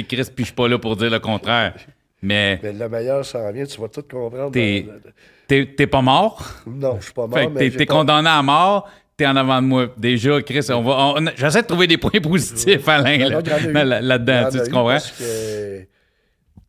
puis 0.07 0.43
je 0.43 0.43
suis 0.45 0.53
pas 0.55 0.67
là 0.67 0.77
pour 0.79 0.95
dire 0.95 1.09
le 1.09 1.19
contraire. 1.19 1.75
Mais 2.21 2.59
Mais 2.61 2.73
le 2.73 2.89
meilleur 2.89 3.25
s'en 3.25 3.51
vient, 3.51 3.65
tu 3.65 3.79
vas 3.79 3.87
tout 3.87 4.01
comprendre. 4.03 4.51
T'es- 4.51 5.87
pas 5.87 6.01
mort? 6.01 6.45
Non, 6.67 6.97
je 6.99 7.05
suis 7.05 7.13
pas 7.13 7.27
mort, 7.27 7.53
t'es 7.55 7.69
pas- 7.71 7.85
condamné 7.85 8.29
à 8.29 8.41
mort. 8.41 8.89
T'es 9.17 9.25
en 9.25 9.35
avant 9.35 9.61
de 9.61 9.67
moi. 9.67 9.87
Déjà, 9.97 10.41
Chris, 10.41 10.65
on 10.69 10.81
va. 10.81 10.91
on- 11.19 11.25
J'essaie 11.35 11.61
de 11.61 11.67
trouver 11.67 11.87
des 11.87 11.97
points 11.97 12.21
positifs, 12.21 12.87
Alain, 12.87 13.17
là- 13.17 13.41
là- 13.41 13.83
là- 13.83 14.01
là-dedans. 14.01 14.47
en 14.47 14.49
tu, 14.51 14.57
comprends? 14.71 14.85
Parce 14.91 15.11
que, 15.11 15.79
tu 15.81 15.87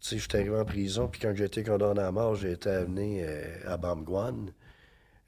sais, 0.01 0.19
je 0.19 0.23
suis 0.23 0.29
arrivé 0.35 0.57
en 0.57 0.65
prison, 0.65 1.07
puis 1.09 1.21
quand 1.21 1.33
j'ai 1.35 1.45
été 1.45 1.63
condamné 1.63 2.01
à 2.01 2.11
mort, 2.11 2.35
j'ai 2.35 2.53
été 2.53 2.69
amené 2.71 3.23
euh, 3.25 3.43
à 3.69 3.77
Bamguan. 3.77 4.51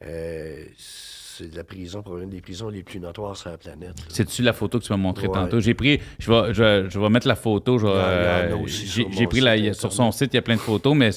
Euh, 0.04 0.64
c'est 0.76 1.54
la 1.56 1.64
prison, 1.64 2.02
pour 2.02 2.18
une 2.18 2.28
des 2.28 2.42
prisons 2.42 2.68
les 2.68 2.82
plus 2.82 3.00
notoires 3.00 3.34
sur 3.36 3.48
la 3.50 3.56
planète. 3.56 3.94
C'est-tu 4.08 4.42
la 4.42 4.52
photo 4.52 4.78
que 4.78 4.84
tu 4.84 4.92
m'as 4.92 4.98
montrée 4.98 5.28
Ouais. 5.28 5.32
tantôt? 5.32 5.60
J'ai 5.60 5.72
pris, 5.72 5.98
je 6.18 6.30
vais, 6.30 6.52
je, 6.52 6.90
je 6.90 7.00
vais 7.00 7.08
mettre 7.08 7.26
la 7.26 7.36
photo. 7.36 7.78
Il 7.80 7.86
a 7.86 7.88
euh, 7.88 8.66
j'ai 8.66 9.26
pris 9.26 9.40
la, 9.40 9.72
sur 9.72 9.92
son 9.94 10.12
site, 10.12 10.34
il 10.34 10.36
y 10.36 10.38
a 10.38 10.42
plein 10.42 10.56
de 10.56 10.60
photos, 10.60 10.94
mais 10.94 11.08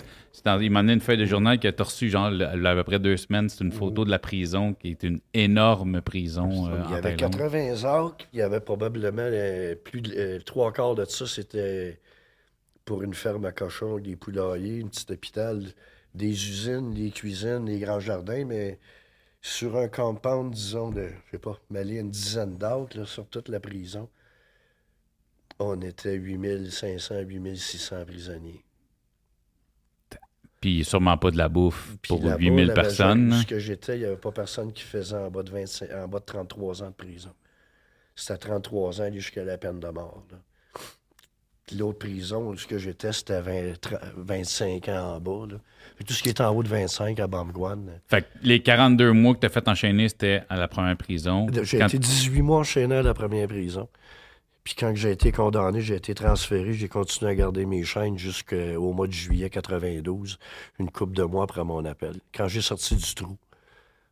dans- 0.45 0.59
il 0.61 0.71
m'a 0.71 0.81
donné 0.81 0.93
une 0.93 1.01
feuille 1.01 1.17
de 1.17 1.25
journal 1.25 1.59
tu 1.59 1.67
as 1.67 1.83
reçue, 1.83 2.09
genre, 2.09 2.29
le- 2.31 2.45
à 2.65 2.75
peu 2.75 2.83
près 2.86 2.97
deux 2.99 3.17
semaines. 3.17 3.49
C'est 3.49 3.61
une 3.63 3.73
photo 3.73 4.05
de 4.05 4.09
la 4.09 4.19
prison, 4.19 4.73
qui 4.73 4.91
est 4.91 5.03
une 5.03 5.19
énorme 5.33 6.01
prison 6.01 6.69
euh, 6.69 6.79
il 6.86 6.91
y 6.91 6.93
avait 6.95 7.15
Thaïlande. 7.17 7.36
80 7.38 7.83
acres, 7.83 8.15
il 8.31 8.39
y 8.39 8.41
avait 8.41 8.61
probablement 8.61 9.17
euh, 9.21 9.75
plus 9.75 10.01
de 10.01 10.39
trois 10.45 10.71
quarts 10.71 10.95
de 10.95 11.03
ça, 11.03 11.25
c'était 11.27 11.99
pour 12.86 13.03
une 13.03 13.13
ferme 13.13 13.43
à 13.45 13.51
cochons, 13.51 13.97
des 13.99 14.15
poulaillers, 14.15 14.77
une 14.77 14.89
petite 14.89 15.11
hôpital, 15.11 15.61
des 16.16 16.30
usines, 16.49 16.93
des 16.93 17.11
cuisines, 17.11 17.66
des 17.66 17.80
grands 17.80 17.99
jardins, 17.99 18.45
mais 18.45 18.80
sur 19.41 19.76
un 19.78 19.88
compound, 19.88 20.53
disons, 20.53 20.89
de, 20.91 21.09
je 21.28 21.32
sais 21.32 21.39
pas, 21.39 21.59
mêler 21.70 21.99
une 21.99 22.09
dizaine 22.09 22.57
d'acres, 22.57 22.97
là, 22.97 23.05
sur 23.05 23.28
toute 23.28 23.49
la 23.49 23.59
prison, 23.59 24.09
on 25.59 25.80
était 25.82 26.13
8500, 26.16 27.20
8600 27.22 28.05
prisonniers. 28.05 28.63
Puis 30.61 30.84
sûrement 30.84 31.18
pas 31.18 31.30
de 31.32 31.38
la 31.38 31.47
bouffe 31.49 31.95
Puis 32.01 32.09
pour 32.09 32.24
là-bas, 32.24 32.38
8000 32.39 32.53
il 32.63 32.68
y 32.68 32.72
avait 32.72 32.74
personnes. 32.82 33.07
jamais- 33.07 33.30
là. 33.32 33.38
Où 33.38 33.41
ce 33.41 33.45
que 33.47 33.59
j'étais, 33.59 33.95
il 33.97 33.99
n'y 33.99 34.05
avait 34.05 34.18
pas 34.18 34.32
personne 34.32 34.74
qui 34.74 34.82
faisait 34.84 35.16
en 35.16 35.30
bas 35.30 35.43
de, 35.43 35.51
25, 35.51 35.91
en 35.91 36.07
bas 36.07 36.20
de 36.20 36.26
33 36.26 36.82
ans 36.84 36.88
de 36.89 36.93
prison. 36.95 37.34
C'était 38.16 38.38
33 38.39 39.01
ans 39.01 39.11
jusqu'à 39.13 39.43
la 39.43 39.57
peine 39.57 39.80
de 39.80 39.89
mort. 39.89 40.24
là. 40.32 40.38
L'autre 41.78 41.99
prison, 41.99 42.49
où 42.49 42.57
ce 42.57 42.68
que 42.68 42.78
j'étais, 42.78 43.11
c'était 43.11 43.41
20 43.41 43.74
tra- 43.74 44.11
25 44.16 44.88
ans 44.89 45.16
en 45.16 45.20
bas. 45.20 45.45
là. 45.53 45.59
Puis 45.95 46.03
tout 46.05 46.13
ce 46.13 46.21
qui 46.23 46.29
est 46.29 46.41
en 46.41 46.53
haut 46.53 46.63
de 46.63 46.67
25 46.67 47.19
à 47.19 47.27
Bamguan. 47.27 47.79
Fait 48.07 48.21
que 48.23 48.27
les 48.43 48.61
42 48.61 49.11
mois 49.13 49.33
que 49.35 49.39
tu 49.39 49.45
as 49.45 49.49
fait 49.49 49.67
enchaîner, 49.67 50.09
c'était 50.09 50.43
à 50.49 50.57
la 50.57 50.67
première 50.67 50.97
prison. 50.97 51.47
J'ai 51.63 51.77
Quand- 51.79 51.87
été 51.87 51.99
18 51.99 52.41
mois 52.41 52.59
enchaîné 52.59 52.95
à 52.95 53.01
la 53.01 53.13
première 53.13 53.47
prison. 53.47 53.87
Puis 54.63 54.73
quand 54.77 54.91
j'ai 54.95 55.11
été 55.11 55.31
condamné, 55.31 55.79
j'ai 55.81 55.95
été 55.95 56.15
transféré, 56.15 56.73
j'ai 56.73 56.87
continué 56.89 57.31
à 57.31 57.35
garder 57.35 57.65
mes 57.67 57.83
chaînes 57.83 58.17
jusqu'au 58.17 58.93
mois 58.93 59.05
de 59.07 59.11
juillet 59.13 59.49
92, 59.49 60.39
une 60.79 60.89
couple 60.89 61.13
de 61.15 61.23
mois 61.23 61.43
après 61.43 61.63
mon 61.63 61.85
appel. 61.85 62.15
Quand 62.35 62.47
j'ai 62.47 62.61
sorti 62.61 62.95
du 62.95 63.13
trou, 63.13 63.37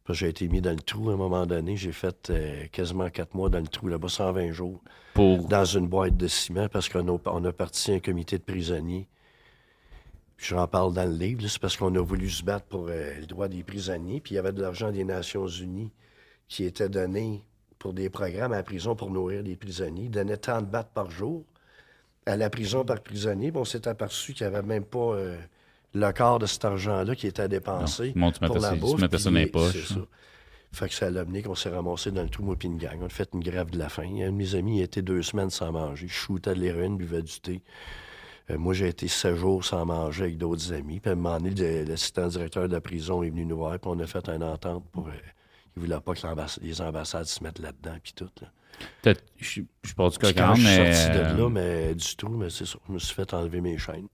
parce 0.06 0.20
que 0.20 0.26
j'ai 0.26 0.30
été 0.30 0.48
mis 0.48 0.62
dans 0.62 0.70
le 0.72 0.76
trou 0.80 1.10
à 1.10 1.14
un 1.14 1.18
moment 1.18 1.48
donné, 1.48 1.76
j'ai 1.76 1.92
fait 1.92 2.30
euh, 2.30 2.66
quasiment 2.72 3.10
quatre 3.10 3.34
mois 3.34 3.50
dans 3.50 3.60
le 3.60 3.68
trou, 3.68 3.88
là-bas 3.88 4.10
120 4.10 4.52
jours, 4.52 4.80
pour 5.16 5.48
dans 5.48 5.66
une 5.66 5.88
boîte 5.88 6.18
de 6.18 6.28
ciment, 6.28 6.68
parce 6.70 6.88
qu'on 6.88 7.08
a, 7.16 7.20
on 7.26 7.46
a 7.46 7.52
parti 7.52 7.92
un 7.92 8.00
comité 8.00 8.38
de 8.38 8.44
prisonniers. 8.44 9.08
J'en 10.44 10.68
parle 10.68 10.94
dans 10.94 11.06
le 11.10 11.16
livre, 11.16 11.48
c'est 11.48 11.60
parce 11.60 11.78
qu'on 11.78 11.96
a 11.96 12.02
voulu 12.02 12.30
se 12.30 12.44
battre 12.44 12.66
pour 12.66 12.88
euh, 12.90 13.18
le 13.18 13.26
droit 13.26 13.48
des 13.48 13.64
prisonniers, 13.64 14.20
puis 14.20 14.34
il 14.34 14.36
y 14.36 14.38
avait 14.38 14.52
de 14.52 14.62
l'argent 14.62 14.92
des 14.92 15.06
Nations 15.06 15.48
Unies 15.48 15.92
qui 16.50 16.66
était 16.66 16.90
donné 16.90 17.42
pour 17.80 17.94
des 17.94 18.10
programmes 18.10 18.52
à 18.52 18.58
la 18.58 18.64
prison 18.64 18.94
pour 18.94 19.10
nourrir 19.10 19.42
les 19.42 19.56
prisonniers. 19.56 20.04
Ils 20.04 20.12
donnaient 20.12 20.38
tant 20.38 20.62
de 20.62 20.66
battes 20.66 20.92
par 20.94 21.10
jour 21.10 21.46
à 22.26 22.36
la 22.36 22.50
prison 22.50 22.84
par 22.84 23.02
prisonnier. 23.02 23.52
Bon, 23.52 23.62
on 23.62 23.66
s'est 23.66 23.88
aperçu 23.88 24.34
qu'il 24.34 24.46
n'y 24.46 24.54
avait 24.54 24.66
même 24.66 24.84
pas 24.84 25.14
euh, 25.14 25.38
le 25.94 26.12
quart 26.12 26.40
de 26.40 26.46
cet 26.46 26.66
argent-là 26.66 27.16
qui 27.16 27.28
était 27.28 27.44
à 27.44 27.48
dépenser 27.48 28.12
Non, 28.16 28.34
se 28.34 28.40
pour 28.40 28.58
la 28.60 28.76
bouffe. 28.76 29.00
mettait 29.00 29.18
ça 29.18 29.30
dans 29.30 29.38
les 29.38 29.48
poches, 29.48 29.92
hein. 29.92 29.96
ça. 29.96 30.08
Fait 30.74 30.90
que 30.90 30.96
ça 30.96 31.10
l'a 31.10 31.22
amené 31.22 31.44
qu'on 31.44 31.56
s'est 31.56 31.70
ramassé 31.70 32.12
dans 32.12 32.24
le 32.24 32.30
trou, 32.30 32.44
moi 32.44 32.56
une 32.64 32.78
gang. 32.78 32.98
On 33.00 33.06
a 33.06 33.10
fait 33.10 33.30
une 33.34 33.42
grève 33.44 33.70
de 33.70 33.78
la 33.78 33.90
faim. 33.90 34.10
Un 34.22 34.32
de 34.32 34.32
mes 34.32 34.56
amis 34.56 34.80
il 34.80 34.82
été 34.82 35.02
deux 35.04 35.22
semaines 35.22 35.52
sans 35.52 35.72
manger. 35.72 36.08
Je 36.08 36.14
shootais 36.14 36.56
de 36.56 36.60
l'héroïne, 36.60 36.98
buvais 36.98 37.22
du 37.22 37.40
thé. 37.40 37.62
Euh, 38.50 38.58
moi, 38.58 38.74
j'ai 38.74 38.90
été 38.90 39.08
sept 39.08 39.36
jours 39.36 39.64
sans 39.64 39.86
manger 39.86 40.24
avec 40.26 40.38
d'autres 40.38 40.74
amis. 40.74 41.00
Puis 41.00 41.10
à 41.10 41.14
un 41.14 41.16
moment 41.16 41.38
donné, 41.40 41.86
l'assistant 41.86 42.28
directeur 42.28 42.68
de 42.68 42.74
la 42.74 42.82
prison 42.82 43.24
est 43.24 43.30
venu 43.30 43.46
nous 43.46 43.58
voir, 43.58 43.80
puis 43.80 43.90
on 43.94 44.00
a 44.00 44.06
fait 44.08 44.28
une 44.30 44.44
entente 44.44 44.84
pour... 44.92 45.08
euh, 45.08 45.12
il 45.76 45.82
voulait 45.82 46.00
pas 46.02 46.14
que 46.14 46.20
les 46.62 46.82
ambassades 46.82 47.26
se 47.26 47.44
mettent 47.44 47.60
là-dedans, 47.60 47.96
puis 48.04 48.14
tout. 48.14 48.30
Là. 48.42 48.48
Je 49.04 49.14
je 49.40 49.50
suis 49.88 49.96
pas 49.96 50.10
du 50.10 50.18
Puis 50.18 50.28
coq 50.28 50.36
quand 50.38 50.56
je 50.56 50.62
suis 50.62 50.78
mais. 50.80 50.94
sorti 50.94 51.18
de 51.18 51.24
euh, 51.24 51.38
là, 51.38 51.50
mais 51.50 51.96
du 51.96 52.16
tout, 52.16 52.30
mais 52.30 52.50
c'est 52.50 52.66
ça. 52.66 52.78
Je 52.88 52.94
me 52.94 53.00
suis 53.00 53.14
fait 53.16 53.34
enlever 53.34 53.62
mes 53.62 53.78
chaînes. 53.78 54.08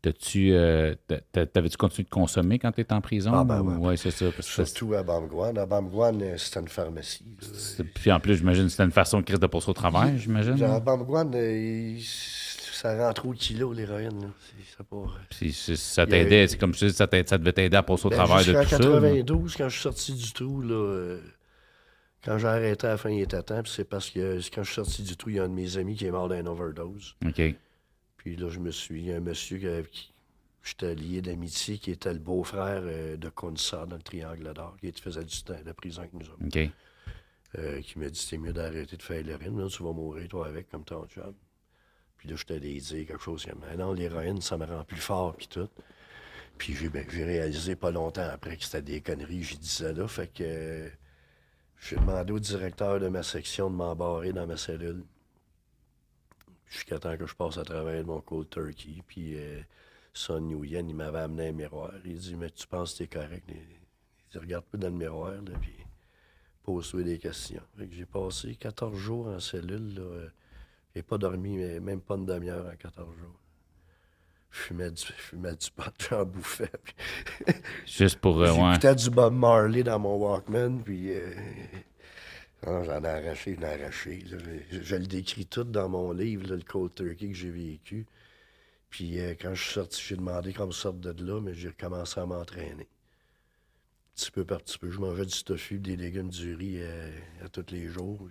T'as-tu, 0.00 0.52
euh, 0.52 0.94
t'a- 1.06 1.20
t'a- 1.30 1.46
t'avais-tu 1.46 1.76
continué 1.76 2.04
de 2.04 2.10
consommer 2.10 2.58
quand 2.58 2.72
t'étais 2.72 2.92
en 2.92 3.00
prison? 3.00 3.30
Ah, 3.34 3.44
ben 3.44 3.60
ou- 3.60 3.70
ouais. 3.70 3.88
ouais, 3.88 3.96
c'est 3.96 4.10
ça. 4.10 4.30
que 4.30 4.42
Surtout 4.42 4.94
à 4.94 5.02
Bamguan. 5.04 5.56
À 5.56 5.64
Bamguan, 5.66 6.20
euh, 6.20 6.36
c'était 6.38 6.58
une 6.60 6.66
pharmacie. 6.68 7.24
Puis 7.94 8.10
en 8.10 8.18
plus, 8.18 8.36
j'imagine 8.38 8.64
que 8.64 8.70
c'était 8.70 8.82
une 8.84 8.90
façon 8.90 9.20
de 9.20 9.24
crise 9.24 9.38
de 9.38 9.46
passer 9.46 9.70
au 9.70 9.74
travail, 9.74 10.18
j'imagine. 10.18 10.56
Genre, 10.56 10.72
à 10.72 10.80
Bamguan, 10.80 11.30
euh, 11.34 11.96
il- 11.98 12.00
ça 12.82 12.96
rend 13.06 13.12
trop 13.12 13.32
de 13.32 13.38
kilos, 13.38 13.76
l'héroïne. 13.76 14.32
c'est- 15.30 15.76
ça 15.76 16.02
Il 16.04 16.10
y 16.10 16.14
a- 16.14 16.24
t'aidait, 16.24 16.48
c'est 16.48 16.58
comme 16.58 16.72
dis, 16.72 16.90
ça, 16.92 17.06
ça 17.26 17.38
devait 17.38 17.52
t'aider 17.52 17.76
à 17.76 17.82
passer 17.82 18.06
au 18.06 18.10
Ben, 18.10 18.16
travail 18.16 18.44
de 18.44 18.50
tout 18.52 18.68
ça. 18.68 18.78
là. 18.78 18.78
92, 18.78 19.56
quand 19.56 19.68
je 19.68 19.74
suis 19.74 19.82
sorti 19.82 20.14
du 20.14 20.32
trou, 20.32 20.60
là, 20.62 20.74
euh, 20.74 21.20
quand 22.24 22.38
j'ai 22.38 22.46
arrêté 22.48 22.86
à 22.86 22.90
la 22.90 22.96
fin, 22.98 23.10
il 23.10 23.20
était 23.20 23.42
temps. 23.42 23.62
C'est 23.64 23.84
parce 23.84 24.10
que 24.10 24.18
euh, 24.20 24.40
quand 24.52 24.62
je 24.62 24.68
suis 24.72 24.74
sorti 24.76 25.02
du 25.02 25.16
trou, 25.16 25.30
il 25.30 25.36
y 25.36 25.40
a 25.40 25.44
un 25.44 25.48
de 25.48 25.54
mes 25.54 25.76
amis 25.78 25.94
qui 25.96 26.06
est 26.06 26.10
mort 26.10 26.28
d'une 26.28 26.48
overdose. 26.48 27.14
OK. 27.24 27.40
Puis 28.16 28.36
là, 28.36 28.48
je 28.50 28.58
me 28.58 28.70
suis. 28.70 29.00
Il 29.00 29.06
y 29.06 29.12
a 29.12 29.16
un 29.16 29.20
monsieur 29.20 29.58
qui, 29.58 29.66
avec 29.66 29.90
qui 29.90 30.12
j'étais 30.62 30.94
lié 30.94 31.22
d'amitié, 31.22 31.78
qui 31.78 31.90
était 31.90 32.12
le 32.12 32.18
beau-frère 32.20 32.82
euh, 32.84 33.16
de 33.16 33.28
Konsa 33.28 33.86
dans 33.86 33.96
le 33.96 34.02
Triangle 34.02 34.52
d'Or, 34.54 34.76
qui 34.80 34.92
faisait 34.92 35.24
du 35.24 35.42
temps 35.42 35.54
de 35.64 35.72
prison 35.72 36.00
avec 36.02 36.12
nous 36.14 36.26
autres. 36.26 36.44
OK. 36.46 36.70
euh, 37.58 37.82
qui 37.82 37.98
m'a 37.98 38.08
dit 38.08 38.18
c'est 38.18 38.38
mieux 38.38 38.52
d'arrêter 38.54 38.96
de 38.96 39.02
faire 39.02 39.22
l'héroïne, 39.22 39.68
tu 39.68 39.82
vas 39.82 39.92
mourir 39.92 40.26
toi 40.28 40.46
avec 40.46 40.70
comme 40.70 40.84
ton 40.84 41.06
job. 41.14 41.34
Puis 42.22 42.30
là, 42.30 42.36
je 42.36 42.44
t'allais 42.44 42.78
dire 42.78 43.04
quelque 43.04 43.20
chose 43.20 43.44
comme 43.44 43.64
Ah 43.68 43.76
non, 43.76 43.92
l'héroïne, 43.92 44.40
ça 44.40 44.56
me 44.56 44.64
rend 44.64 44.84
plus 44.84 45.00
fort, 45.00 45.34
puis 45.34 45.48
tout. 45.48 45.68
Puis 46.56 46.72
j'ai 46.72 46.88
ben, 46.88 47.04
j'ai 47.10 47.24
réalisé 47.24 47.74
pas 47.74 47.90
longtemps 47.90 48.28
après 48.30 48.56
que 48.56 48.62
c'était 48.62 48.80
des 48.80 49.00
conneries, 49.00 49.42
j'ai 49.42 49.56
dit 49.56 49.66
ça 49.66 49.92
là. 49.92 50.06
Fait 50.06 50.28
que 50.32 50.88
j'ai 51.80 51.96
demandé 51.96 52.32
au 52.32 52.38
directeur 52.38 53.00
de 53.00 53.08
ma 53.08 53.24
section 53.24 53.70
de 53.70 53.74
m'embarrer 53.74 54.32
dans 54.32 54.46
ma 54.46 54.56
cellule. 54.56 55.02
Jusqu'à 56.66 57.00
temps 57.00 57.16
que 57.16 57.26
je 57.26 57.34
passe 57.34 57.58
à 57.58 57.64
travers 57.64 58.06
mon 58.06 58.20
cold 58.20 58.48
turkey. 58.50 59.02
Puis 59.04 59.36
euh, 59.36 59.60
Son 60.12 60.40
Nguyen, 60.40 60.88
il 60.88 60.94
m'avait 60.94 61.18
amené 61.18 61.48
un 61.48 61.52
miroir. 61.52 61.90
Il 62.04 62.18
dit 62.18 62.36
Mais 62.36 62.50
tu 62.50 62.68
penses 62.68 62.92
que 62.92 62.98
t'es 62.98 63.08
correct? 63.08 63.42
Il 63.48 63.56
dit 64.30 64.38
Regarde 64.38 64.64
pas 64.66 64.78
dans 64.78 64.90
le 64.90 64.94
miroir, 64.94 65.32
là, 65.32 65.58
puis 65.60 65.74
pose-toi 66.62 67.02
des 67.02 67.18
questions. 67.18 67.64
Fait 67.76 67.88
que 67.88 67.94
j'ai 67.96 68.06
passé 68.06 68.54
14 68.54 68.96
jours 68.96 69.26
en 69.26 69.40
cellule. 69.40 69.96
Là, 69.96 70.02
euh, 70.02 70.28
j'ai 70.94 71.02
pas 71.02 71.18
dormi, 71.18 71.56
mais 71.56 71.80
même 71.80 72.00
pas 72.00 72.14
une 72.16 72.26
demi-heure 72.26 72.66
en 72.66 72.76
14 72.76 73.08
jours. 73.18 73.38
Je 74.50 74.58
fumais 74.58 74.90
du, 74.90 75.02
je 75.02 75.12
fumais 75.12 75.54
du 75.56 75.70
pot, 75.70 75.84
j'en 76.10 76.24
bouffais. 76.26 76.70
puis 76.84 76.94
Juste 77.86 78.18
pour. 78.18 78.40
euh, 78.42 78.52
ouais. 78.52 78.68
J'écoutais 78.74 78.94
du 78.94 79.10
Bob 79.10 79.32
Marley 79.34 79.82
dans 79.82 79.98
mon 79.98 80.16
Walkman, 80.16 80.82
puis 80.84 81.10
euh, 81.12 81.34
j'en 82.66 83.02
ai 83.02 83.08
arraché, 83.08 83.56
j'en 83.58 83.66
ai 83.68 83.80
arraché. 83.82 84.24
Je, 84.26 84.82
je 84.82 84.96
le 84.96 85.06
décris 85.06 85.46
tout 85.46 85.64
dans 85.64 85.88
mon 85.88 86.12
livre, 86.12 86.46
là, 86.48 86.56
le 86.56 86.62
Cold 86.62 86.94
Turkey 86.94 87.28
que 87.28 87.34
j'ai 87.34 87.50
vécu. 87.50 88.06
Puis 88.90 89.18
euh, 89.20 89.34
quand 89.40 89.54
je 89.54 89.62
suis 89.62 89.72
sorti, 89.72 90.02
j'ai 90.06 90.16
demandé 90.16 90.52
qu'on 90.52 90.66
me 90.66 90.72
sorte 90.72 91.00
de 91.00 91.24
là, 91.24 91.40
mais 91.40 91.54
j'ai 91.54 91.68
recommencé 91.68 92.20
à 92.20 92.26
m'entraîner. 92.26 92.88
Petit 94.14 94.30
peu 94.30 94.44
par 94.44 94.60
petit 94.60 94.76
peu. 94.78 94.90
Je 94.90 94.98
mangeais 95.00 95.24
du 95.24 95.42
tofu, 95.44 95.78
des 95.78 95.96
légumes, 95.96 96.28
du 96.28 96.54
riz 96.54 96.76
euh, 96.82 97.10
à 97.42 97.48
tous 97.48 97.64
les 97.72 97.88
jours. 97.88 98.28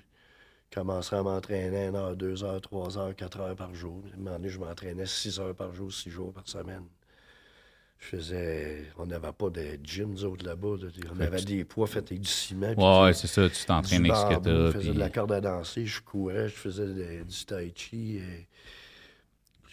Commençais 0.73 1.15
à 1.15 1.23
m'entraîner 1.23 1.87
1 1.87 1.95
heure, 1.95 2.15
2 2.15 2.43
heures, 2.43 2.61
3 2.61 2.97
heures, 2.97 3.15
4 3.15 3.39
heures 3.39 3.55
par 3.55 3.73
jour. 3.73 4.01
À 4.11 4.15
un 4.15 4.17
moment 4.17 4.31
donné, 4.37 4.49
je 4.49 4.59
m'entraînais 4.59 5.05
6 5.05 5.39
heures 5.39 5.55
par 5.55 5.73
jour, 5.73 5.91
6 5.91 6.09
jours 6.09 6.33
par 6.33 6.47
semaine. 6.47 6.83
Je 7.99 8.07
faisais. 8.17 8.85
On 8.97 9.05
n'avait 9.05 9.31
pas 9.31 9.49
de 9.51 9.77
gym, 9.83 10.09
nous 10.11 10.25
autres, 10.25 10.43
là-bas. 10.45 10.75
là. 10.81 10.87
On 11.11 11.15
Fait 11.15 11.23
avait 11.23 11.41
des 11.43 11.63
poids 11.65 11.85
faits 11.85 12.07
avec 12.11 12.21
du 12.21 12.29
ciment. 12.29 12.73
Ouais, 12.75 13.03
ouais, 13.05 13.13
c'est 13.13 13.27
ça. 13.27 13.47
Tu 13.49 13.63
t'entraînes 13.65 14.01
du 14.03 14.11
avec 14.11 14.21
ce 14.31 14.35
que 14.35 14.41
t'as. 14.43 14.65
Je 14.67 14.71
faisais 14.71 14.85
puis- 14.89 14.93
de 14.95 14.99
la 14.99 15.09
corde 15.11 15.31
à 15.33 15.41
danser, 15.41 15.85
je 15.85 16.01
courais, 16.01 16.49
je 16.49 16.53
faisais 16.55 16.87
de- 16.87 17.23
du 17.23 17.45
tai 17.45 17.71
chi. 17.75 18.17
Et... 18.17 18.47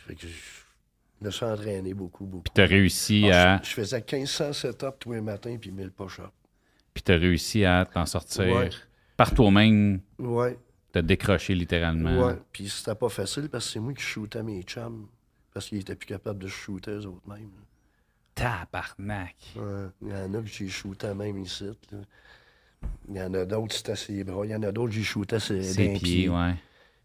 Fait 0.07 0.15
que 0.15 0.27
je 0.27 1.25
me 1.25 1.31
suis 1.31 1.45
entraîné 1.47 1.95
beaucoup, 1.95 2.27
beaucoup. 2.27 2.43
Puis 2.43 2.53
t'as 2.55 2.67
réussi 2.67 3.29
Ah, 3.33 3.55
à. 3.55 3.63
je, 3.63 3.69
je 3.71 3.75
faisais 3.75 4.05
1500 4.13 4.53
setups 4.53 4.87
tous 5.01 5.13
les 5.13 5.21
matins 5.23 5.57
puis 5.59 5.71
1000 5.71 5.91
push-ups. 5.91 6.29
Puis 6.93 7.03
t'as 7.03 7.17
réussi 7.17 7.65
à 7.65 7.87
t'en 7.87 8.05
sortir 8.05 8.45
Ouais. 8.55 8.69
par 9.17 9.33
toi-même. 9.35 10.01
Ouais, 10.19 10.59
T'as 10.93 11.03
décroché 11.03 11.55
littéralement. 11.55 12.27
ouais. 12.27 12.37
Puis 12.53 12.69
c'était 12.69 12.95
pas 12.95 13.09
facile 13.09 13.49
parce 13.49 13.67
que 13.67 13.73
c'est 13.73 13.81
moi 13.81 13.93
qui 13.93 14.03
shootais 14.03 14.43
mes 14.43 14.63
chums. 14.63 15.07
Parce 15.53 15.69
qu'ils 15.69 15.79
étaient 15.81 15.97
plus 15.97 16.07
capables 16.07 16.39
de 16.39 16.49
shooter 16.49 16.93
eux 16.93 17.07
autres 17.07 17.29
mêmes. 17.29 17.51
Tabarnak. 18.35 19.37
Ouais. 19.57 19.87
Il 20.03 20.09
y 20.09 20.13
en 20.15 20.35
a 20.35 20.41
que 20.41 20.47
j'ai 20.47 20.69
shooté 20.69 21.13
même 21.15 21.39
ici. 21.39 21.65
là. 21.91 21.99
Il 23.09 23.17
y 23.17 23.21
en 23.23 23.35
a 23.35 23.45
d'autres, 23.45 23.75
c'était 23.75 23.97
ses 23.97 24.23
bras. 24.25 24.45
Il 24.47 24.51
y 24.51 24.55
en 24.55 24.63
a 24.63 24.71
d'autres, 24.71 24.93
j'ai 24.93 25.03
shooté 25.03 25.41
ses, 25.41 25.63
Ses 25.63 25.89
pieds, 25.95 25.99
pied. 25.99 26.29
ouais. 26.29 26.55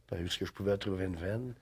Parce 0.08 0.38
que 0.38 0.46
je 0.46 0.52
pouvais 0.52 0.78
trouver 0.78 1.06
une 1.06 1.16
veine. 1.16 1.56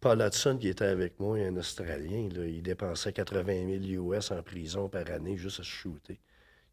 Paul 0.00 0.20
Hudson, 0.20 0.56
qui 0.60 0.68
était 0.68 0.84
avec 0.84 1.18
moi, 1.18 1.36
un 1.38 1.56
Australien, 1.56 2.28
là, 2.32 2.46
il 2.46 2.62
dépensait 2.62 3.12
80 3.12 3.44
000 3.90 4.14
US 4.14 4.30
en 4.30 4.40
prison 4.42 4.88
par 4.88 5.10
année 5.10 5.36
juste 5.36 5.58
à 5.60 5.62
se 5.64 5.68
shooter. 5.68 6.20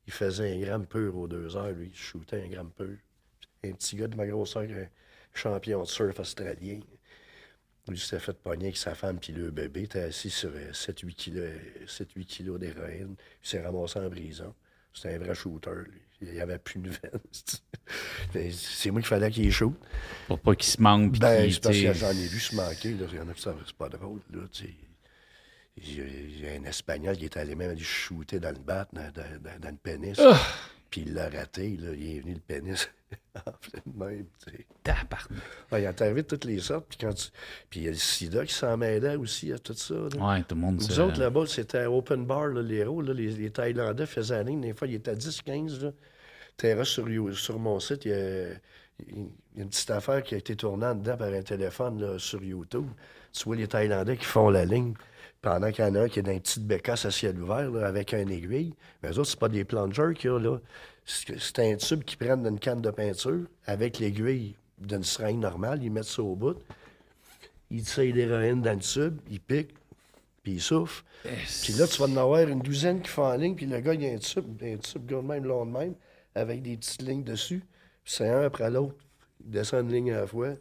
Il 0.05 0.13
faisait 0.13 0.53
un 0.53 0.59
gramme 0.59 0.85
pur 0.85 1.17
aux 1.17 1.27
deux 1.27 1.55
heures, 1.55 1.71
lui. 1.71 1.87
Il 1.91 1.97
shootait 1.97 2.43
un 2.43 2.47
gramme 2.47 2.69
pur. 2.77 2.97
Un 3.65 3.71
petit 3.71 3.95
gars 3.95 4.07
de 4.07 4.15
ma 4.15 4.25
grosseur, 4.27 4.63
un 4.63 4.87
champion 5.33 5.81
de 5.83 5.87
surf 5.87 6.19
australien. 6.19 6.79
Lui, 7.87 7.97
il 7.97 7.99
s'était 7.99 8.19
fait 8.19 8.33
pogner 8.37 8.65
avec 8.65 8.77
sa 8.77 8.95
femme 8.95 9.19
puis 9.19 9.33
le 9.33 9.51
bébé. 9.51 9.81
Il 9.81 9.83
était 9.85 10.01
assis 10.03 10.29
sur 10.29 10.49
euh, 10.53 10.71
7-8 10.71 11.13
kilos, 11.15 11.49
7-8 11.85 12.25
kilos 12.25 12.59
d'héroïne. 12.59 13.15
Il 13.43 13.47
s'est 13.49 13.61
ramassé 13.61 13.99
en 13.99 14.09
prison. 14.09 14.53
C'était 14.93 15.15
un 15.15 15.17
vrai 15.19 15.35
shooter, 15.35 15.71
lui. 15.89 16.01
Il 16.21 16.31
n'y 16.31 16.39
avait 16.39 16.57
plus 16.59 16.79
de 16.79 16.89
veine. 16.89 17.19
C'est 18.51 18.91
moi 18.91 19.01
qu'il 19.01 19.07
fallait 19.09 19.29
qu'il 19.29 19.51
shoot. 19.51 19.73
Pour 20.27 20.39
pas 20.39 20.55
qu'il 20.55 20.71
se 20.71 20.81
manque. 20.81 21.19
Ben, 21.19 21.51
c'est 21.51 21.61
parce 21.61 21.75
que 21.77 21.93
j'en 21.93 22.11
ai 22.11 22.27
vu 22.27 22.39
se 22.39 22.55
manquer. 22.55 22.93
Là. 22.93 23.05
Il 23.11 23.17
y 23.17 23.19
en 23.19 23.27
a 23.27 23.33
qui 23.33 23.41
savent 23.41 23.61
c'est 23.65 23.75
pas 23.75 23.89
drôle. 23.89 24.21
Là. 24.31 24.39
Il 25.75 26.41
y 26.41 26.47
a- 26.47 26.51
un 26.53 26.63
Espagnol 26.63 27.17
qui 27.17 27.25
est 27.25 27.35
allé 27.35 27.55
même 27.55 27.71
aller 27.71 27.79
shooter 27.81 28.39
dans 28.39 28.51
le 28.51 28.59
bat, 28.59 28.87
dans, 28.93 29.11
dans- 29.11 29.41
dans- 29.41 29.59
dans 29.59 29.69
le 29.71 29.75
pénis. 29.77 30.17
Ah! 30.19 30.39
Puis 30.93 31.01
il 31.07 31.15
l'a 31.15 31.27
raté. 31.27 31.75
Là. 31.81 31.89
Il 31.97 32.17
est 32.17 32.19
venu 32.19 32.33
le 32.35 32.39
pénis 32.39 32.87
enflé 33.35 33.79
de 33.83 33.99
même. 33.99 34.25
Ouais, 35.71 35.81
il 35.81 35.85
est 35.85 36.01
arrivé 36.03 36.21
de 36.21 36.27
toutes 36.27 36.45
les 36.45 36.59
sortes. 36.59 36.85
Puis, 36.87 36.99
quand 37.01 37.13
tu- 37.15 37.29
puis 37.67 37.79
il 37.79 37.83
y 37.85 37.87
a 37.87 37.89
le 37.89 37.97
sida 37.97 38.45
qui 38.45 38.53
s'en 38.53 38.77
mêlait 38.77 39.15
aussi 39.15 39.51
à 39.51 39.57
tout 39.57 39.73
ça. 39.73 39.95
là. 39.95 40.23
Ouais, 40.35 40.43
tout 40.43 40.53
le 40.53 40.61
monde 40.61 40.75
Nous 40.87 40.99
autres, 40.99 41.19
là-bas, 41.19 41.47
c'était 41.47 41.85
open 41.87 42.27
bar, 42.27 42.45
là, 42.49 42.61
les 42.61 42.75
héros. 42.75 43.01
Là, 43.01 43.11
les, 43.11 43.29
les 43.29 43.49
Thaïlandais 43.49 44.05
faisaient 44.05 44.35
la 44.35 44.43
ligne. 44.43 44.61
Des 44.61 44.73
fois, 44.73 44.87
il 44.87 44.93
était 44.93 45.09
à 45.09 45.15
10-15. 45.15 45.81
là. 45.81 45.91
T'es 46.57 46.85
sur, 46.85 47.07
sur 47.35 47.57
mon 47.57 47.79
site, 47.79 48.05
il 48.05 48.11
y, 48.11 48.13
a, 48.13 48.49
il 48.99 49.17
y 49.55 49.59
a 49.61 49.63
une 49.63 49.69
petite 49.69 49.89
affaire 49.89 50.21
qui 50.21 50.35
a 50.35 50.37
été 50.37 50.55
tournée 50.55 50.85
en 50.85 50.93
dedans 50.93 51.17
par 51.17 51.29
un 51.33 51.41
téléphone 51.41 51.99
là, 51.99 52.19
sur 52.19 52.43
YouTube. 52.43 52.85
Tu 53.31 53.45
vois 53.45 53.55
les 53.55 53.67
Thaïlandais 53.67 54.15
qui 54.17 54.25
font 54.25 54.51
la 54.51 54.63
ligne 54.63 54.93
pendant 55.43 55.71
qu'il 55.71 55.83
y 55.83 55.87
en 55.87 55.93
a 55.95 56.03
un 56.03 56.09
qui 56.09 56.19
est 56.19 56.23
dans 56.23 56.31
une 56.31 56.39
petite 56.39 56.65
bécasse 56.65 57.05
à 57.05 57.11
ciel 57.11 57.39
ouvert 57.39 57.69
là, 57.69 57.85
avec 57.85 58.13
un 58.13 58.25
aiguille. 58.27 58.73
Mais 59.03 59.09
eux 59.09 59.19
autres, 59.19 59.29
c'est 59.29 59.39
pas 59.39 59.49
des 59.49 59.65
plungers 59.65 60.13
qu'il 60.15 60.31
y 60.31 60.33
a 60.33 60.39
là. 60.39 60.57
C'est 61.05 61.59
un 61.59 61.75
tube 61.75 62.03
qu'ils 62.03 62.17
prennent 62.17 62.43
d'une 62.43 62.57
canne 62.57 62.81
de 62.81 62.89
peinture 62.89 63.45
avec 63.65 63.99
l'aiguille 63.99 64.55
d'une 64.79 65.03
seringue 65.03 65.39
normale. 65.39 65.83
Ils 65.83 65.91
mettent 65.91 66.05
ça 66.05 66.23
au 66.23 66.35
bout. 66.35 66.57
Ils 67.69 67.83
tirent 67.83 68.15
l'héroïne 68.15 68.61
dans 68.61 68.73
le 68.73 68.79
tube, 68.79 69.17
ils 69.29 69.41
piquent, 69.41 69.75
puis 70.43 70.53
ils 70.53 70.61
soufflent. 70.61 71.03
Puis 71.23 71.73
là, 71.73 71.87
tu 71.87 71.97
vas 71.99 72.05
en 72.05 72.17
avoir 72.17 72.47
une 72.47 72.61
douzaine 72.61 73.01
qui 73.01 73.09
font 73.09 73.25
en 73.25 73.35
ligne, 73.35 73.55
puis 73.55 73.65
le 73.65 73.81
gars, 73.81 73.95
il 73.95 74.01
y 74.01 74.07
a 74.07 74.13
un 74.13 74.17
tube, 74.17 74.45
un 74.63 74.77
tube 74.77 75.05
gros 75.05 75.21
de 75.21 75.27
même, 75.27 75.43
long 75.43 75.65
de 75.65 75.71
même, 75.71 75.95
avec 76.35 76.61
des 76.61 76.77
petites 76.77 77.01
lignes 77.01 77.23
dessus. 77.23 77.65
Puis 78.05 78.13
c'est 78.13 78.29
un 78.29 78.43
après 78.43 78.69
l'autre. 78.69 78.95
Il 79.43 79.51
descend 79.51 79.85
une 79.89 79.93
ligne 79.93 80.13
à 80.13 80.21
la 80.21 80.27
fois. 80.27 80.53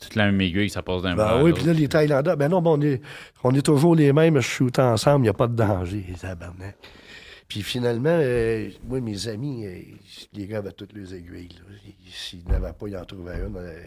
Toute 0.00 0.14
la 0.14 0.26
même 0.26 0.40
aiguille, 0.40 0.70
ça 0.70 0.82
passe 0.82 1.02
d'un 1.02 1.16
Ben 1.16 1.42
oui, 1.42 1.52
puis 1.52 1.64
là, 1.64 1.72
les 1.72 1.88
Thaïlandais, 1.88 2.36
ben 2.36 2.48
non, 2.48 2.62
ben 2.62 2.70
on, 2.70 2.80
est, 2.80 3.00
on 3.42 3.54
est 3.54 3.62
toujours 3.62 3.96
les 3.96 4.12
mêmes, 4.12 4.36
je 4.36 4.40
shoot 4.40 4.78
ensemble, 4.78 5.20
il 5.20 5.22
n'y 5.24 5.28
a 5.30 5.34
pas 5.34 5.48
de 5.48 5.56
danger, 5.56 6.04
les. 6.08 6.74
Puis 7.48 7.62
finalement, 7.62 8.10
euh, 8.12 8.70
moi, 8.84 9.00
mes 9.00 9.26
amis, 9.26 9.66
euh, 9.66 9.80
les 10.34 10.46
gars 10.46 10.58
avaient 10.58 10.72
toutes 10.72 10.92
les 10.92 11.14
aiguilles. 11.14 11.48
S'ils 12.10 12.46
n'avaient 12.46 12.74
pas, 12.74 12.88
ils 12.88 12.96
en 12.96 13.04
trouvaient 13.04 13.38
une. 13.38 13.56
euh, 13.56 13.82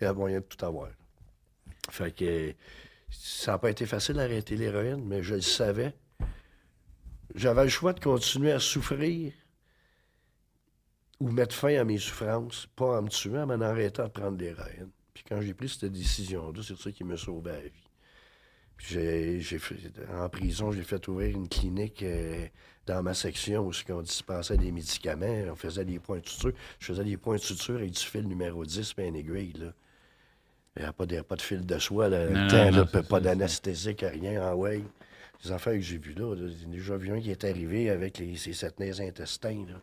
il 0.00 0.04
y 0.04 0.06
avait 0.06 0.18
moyen 0.18 0.40
de 0.40 0.44
tout 0.44 0.64
avoir. 0.64 0.88
Fait 1.90 2.14
que 2.14 2.52
ça 3.08 3.52
n'a 3.52 3.58
pas 3.58 3.70
été 3.70 3.86
facile 3.86 4.16
d'arrêter 4.16 4.56
l'héroïne, 4.56 5.04
mais 5.06 5.22
je 5.22 5.36
le 5.36 5.40
savais. 5.40 5.94
J'avais 7.34 7.64
le 7.64 7.68
choix 7.68 7.92
de 7.92 8.00
continuer 8.00 8.52
à 8.52 8.58
souffrir 8.58 9.32
ou 11.20 11.30
mettre 11.30 11.54
fin 11.54 11.74
à 11.78 11.84
mes 11.84 11.98
souffrances, 11.98 12.68
pas 12.76 12.98
en 12.98 13.02
me 13.02 13.08
tuant, 13.08 13.46
mais 13.46 13.54
en 13.54 13.60
arrêtant 13.60 14.04
de 14.04 14.08
prendre 14.10 14.38
l'héroïne. 14.38 14.90
Puis 15.18 15.24
quand 15.28 15.40
j'ai 15.40 15.52
pris 15.52 15.68
cette 15.68 15.90
décision-là, 15.90 16.62
c'est 16.62 16.78
ça 16.78 16.92
qui 16.92 17.02
me 17.02 17.16
sauvait 17.16 17.50
la 17.50 17.60
vie. 17.62 17.88
J'ai, 18.78 19.40
j'ai 19.40 19.58
fait, 19.58 19.74
en 20.14 20.28
prison, 20.28 20.70
j'ai 20.70 20.84
fait 20.84 21.08
ouvrir 21.08 21.36
une 21.36 21.48
clinique 21.48 22.04
euh, 22.04 22.46
dans 22.86 23.02
ma 23.02 23.14
section 23.14 23.66
où 23.66 23.72
on 23.88 24.02
dispensait 24.02 24.56
des 24.56 24.70
médicaments, 24.70 25.50
on 25.50 25.56
faisait 25.56 25.84
des 25.84 25.98
points 25.98 26.20
de 26.20 26.28
suture. 26.28 26.52
Je 26.78 26.86
faisais 26.86 27.02
des 27.02 27.16
points 27.16 27.34
de 27.34 27.40
suture 27.40 27.74
avec 27.74 27.90
du 27.90 27.98
fil 27.98 28.28
numéro 28.28 28.64
10 28.64 28.94
puis 28.94 29.06
un 29.08 29.14
aiguille, 29.14 29.54
là. 29.54 29.72
Il 30.76 30.82
n'y 30.82 30.88
a 30.88 30.92
pas 30.92 31.06
de, 31.06 31.20
pas 31.22 31.34
de 31.34 31.42
fil 31.42 31.66
de 31.66 31.78
soie, 31.80 32.08
là. 32.08 32.28
Non, 32.28 32.46
temps, 32.46 32.70
non, 32.70 32.76
là, 32.76 32.88
c'est 32.92 33.08
pas 33.08 33.16
ça, 33.16 33.20
d'anesthésique, 33.20 34.04
rien, 34.08 34.52
en 34.52 34.54
way. 34.54 34.84
Les 35.44 35.50
affaires 35.50 35.72
que 35.72 35.80
j'ai 35.80 35.98
vues 35.98 36.14
là, 36.14 36.36
là, 36.36 36.46
j'ai 36.46 36.66
déjà 36.66 36.96
vu 36.96 37.10
un 37.10 37.20
qui 37.20 37.32
est 37.32 37.42
arrivé 37.42 37.90
avec 37.90 38.18
les, 38.18 38.36
ses 38.36 38.52
sept 38.52 38.78
nez 38.78 39.00
intestins, 39.00 39.66
là. 39.68 39.82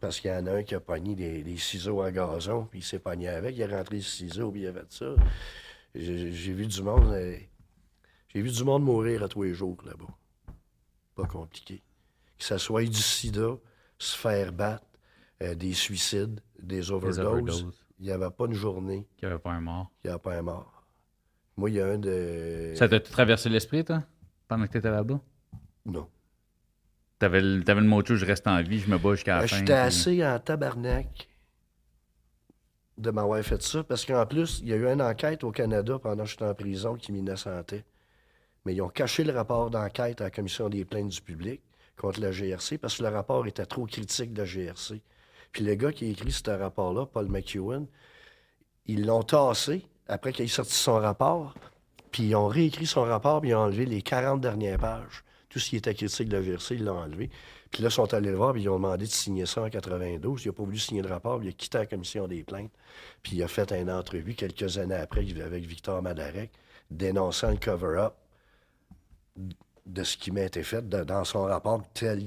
Parce 0.00 0.20
qu'il 0.20 0.30
y 0.30 0.34
en 0.34 0.46
a 0.46 0.52
un 0.52 0.62
qui 0.62 0.74
a 0.74 0.80
pogné 0.80 1.14
des, 1.16 1.42
des 1.42 1.56
ciseaux 1.56 2.02
à 2.02 2.12
gazon, 2.12 2.66
puis 2.66 2.80
il 2.80 2.82
s'est 2.84 3.00
pogné 3.00 3.28
avec, 3.28 3.56
il 3.56 3.62
a 3.64 3.76
rentré 3.76 3.96
le 3.96 4.02
ciseau, 4.02 4.52
puis 4.52 4.62
il 4.62 4.66
a 4.68 4.72
fait 4.72 4.86
ça. 4.92 5.14
J'ai 5.94 6.52
vu 6.52 6.66
du 6.66 6.82
monde. 6.82 7.08
euh, 7.12 7.36
j'ai 8.28 8.42
vu 8.42 8.50
du 8.50 8.62
monde 8.62 8.84
mourir 8.84 9.22
à 9.24 9.28
tous 9.28 9.42
les 9.42 9.54
jours 9.54 9.76
là-bas. 9.84 10.06
Pas 11.16 11.24
compliqué. 11.24 11.82
Que 12.38 12.44
ce 12.44 12.58
soit 12.58 12.84
du 12.84 12.92
sida, 12.94 13.56
se 13.98 14.16
faire 14.16 14.52
battre, 14.52 14.84
euh, 15.42 15.54
des 15.56 15.72
suicides, 15.74 16.40
des 16.62 16.92
overdoses. 16.92 17.18
overdoses. 17.20 17.84
Il 17.98 18.04
n'y 18.06 18.12
avait 18.12 18.30
pas 18.30 18.44
une 18.46 18.52
journée, 18.52 19.08
Qu'il 19.16 19.26
n'y 19.26 19.32
avait 19.32 19.42
pas 19.42 19.50
un 19.50 19.60
mort. 19.60 19.90
il 20.04 20.06
n'y 20.06 20.10
avait 20.12 20.22
pas 20.22 20.36
un 20.36 20.42
mort. 20.42 20.84
Moi, 21.56 21.70
il 21.70 21.76
y 21.76 21.80
a 21.80 21.86
un 21.88 21.98
de. 21.98 22.72
Ça 22.76 22.88
t'a 22.88 23.00
traversé 23.00 23.48
l'esprit, 23.48 23.84
toi, 23.84 24.04
pendant 24.46 24.64
que 24.68 24.72
t'étais 24.72 24.90
là-bas? 24.92 25.20
Non. 25.86 26.08
T'avais 27.18 27.40
le, 27.40 27.64
t'avais 27.64 27.80
le 27.80 27.86
mot 27.86 28.02
je 28.04 28.24
reste 28.24 28.46
en 28.46 28.62
vie, 28.62 28.78
je 28.78 28.88
me 28.90 28.96
bats 28.98 29.14
jusqu'à 29.14 29.36
la 29.36 29.40
Ben, 29.42 29.48
fin. 29.48 29.56
J'étais 29.58 29.72
puis- 29.72 29.80
assez 29.82 30.26
en 30.26 30.38
tabarnak 30.38 31.28
de 32.96 33.10
m'avoir 33.10 33.42
fait 33.42 33.62
ça, 33.62 33.84
parce 33.84 34.04
qu'en 34.04 34.26
plus, 34.26 34.60
il 34.60 34.68
y 34.68 34.72
a 34.72 34.76
eu 34.76 34.86
une 34.86 35.02
enquête 35.02 35.44
au 35.44 35.52
Canada 35.52 35.98
pendant 36.00 36.24
que 36.24 36.30
j'étais 36.30 36.44
en 36.44 36.54
prison 36.54 36.94
qui 36.96 37.12
m'innocentait. 37.12 37.84
Mais 38.64 38.74
ils 38.74 38.82
ont 38.82 38.88
caché 38.88 39.22
le 39.24 39.32
rapport 39.32 39.70
d'enquête 39.70 40.20
à 40.20 40.24
la 40.24 40.30
Commission 40.30 40.68
des 40.68 40.84
plaintes 40.84 41.08
du 41.10 41.20
public 41.20 41.60
contre 41.96 42.20
la 42.20 42.30
GRC 42.32 42.76
parce 42.78 42.96
que 42.98 43.02
le 43.02 43.08
rapport 43.08 43.46
était 43.46 43.66
trop 43.66 43.86
critique 43.86 44.32
de 44.32 44.38
la 44.42 44.44
GRC. 44.44 45.00
Puis 45.52 45.64
le 45.64 45.74
gars 45.74 45.92
qui 45.92 46.06
a 46.06 46.08
écrit 46.08 46.32
ce 46.32 46.50
rapport-là, 46.50 47.06
Paul 47.06 47.28
McEwen, 47.28 47.86
ils 48.86 49.06
l'ont 49.06 49.22
tassé 49.22 49.86
après 50.08 50.32
qu'il 50.32 50.44
ait 50.44 50.48
sorti 50.48 50.74
son 50.74 50.94
rapport, 50.98 51.54
puis 52.10 52.24
ils 52.24 52.34
ont 52.34 52.48
réécrit 52.48 52.86
son 52.86 53.02
rapport, 53.02 53.40
puis 53.40 53.50
ils 53.50 53.54
ont 53.54 53.60
enlevé 53.60 53.86
les 53.86 54.02
40 54.02 54.40
dernières 54.40 54.78
pages. 54.78 55.22
Ce 55.58 55.70
qui 55.70 55.76
était 55.76 55.94
critique 55.94 56.28
de 56.28 56.36
la 56.36 56.42
GRC, 56.42 56.74
ils 56.76 56.84
l'ont 56.84 56.98
enlevé. 56.98 57.30
Puis 57.70 57.82
là, 57.82 57.88
ils 57.88 57.92
sont 57.92 58.12
allés 58.14 58.30
le 58.30 58.36
voir, 58.36 58.52
puis 58.52 58.62
ils 58.62 58.68
ont 58.68 58.76
demandé 58.76 59.04
de 59.06 59.10
signer 59.10 59.44
ça 59.46 59.62
en 59.62 59.68
92. 59.70 60.44
Il 60.44 60.48
n'a 60.48 60.52
pas 60.52 60.62
voulu 60.62 60.78
signer 60.78 61.02
le 61.02 61.08
rapport, 61.08 61.38
puis 61.38 61.48
il 61.48 61.50
a 61.50 61.52
quitté 61.52 61.78
la 61.78 61.86
commission 61.86 62.26
des 62.26 62.42
plaintes. 62.44 62.72
Puis 63.22 63.36
il 63.36 63.42
a 63.42 63.48
fait 63.48 63.70
une 63.72 63.90
entrevue 63.90 64.34
quelques 64.34 64.78
années 64.78 64.94
après 64.94 65.20
avec 65.42 65.64
Victor 65.66 66.00
Madarek, 66.02 66.50
dénonçant 66.90 67.50
le 67.50 67.56
cover-up 67.58 68.14
de 69.86 70.02
ce 70.04 70.16
qui 70.16 70.30
m'a 70.30 70.42
été 70.42 70.62
fait 70.62 70.86
dans 70.88 71.24
son 71.24 71.42
rapport 71.44 71.82
tel 71.94 72.24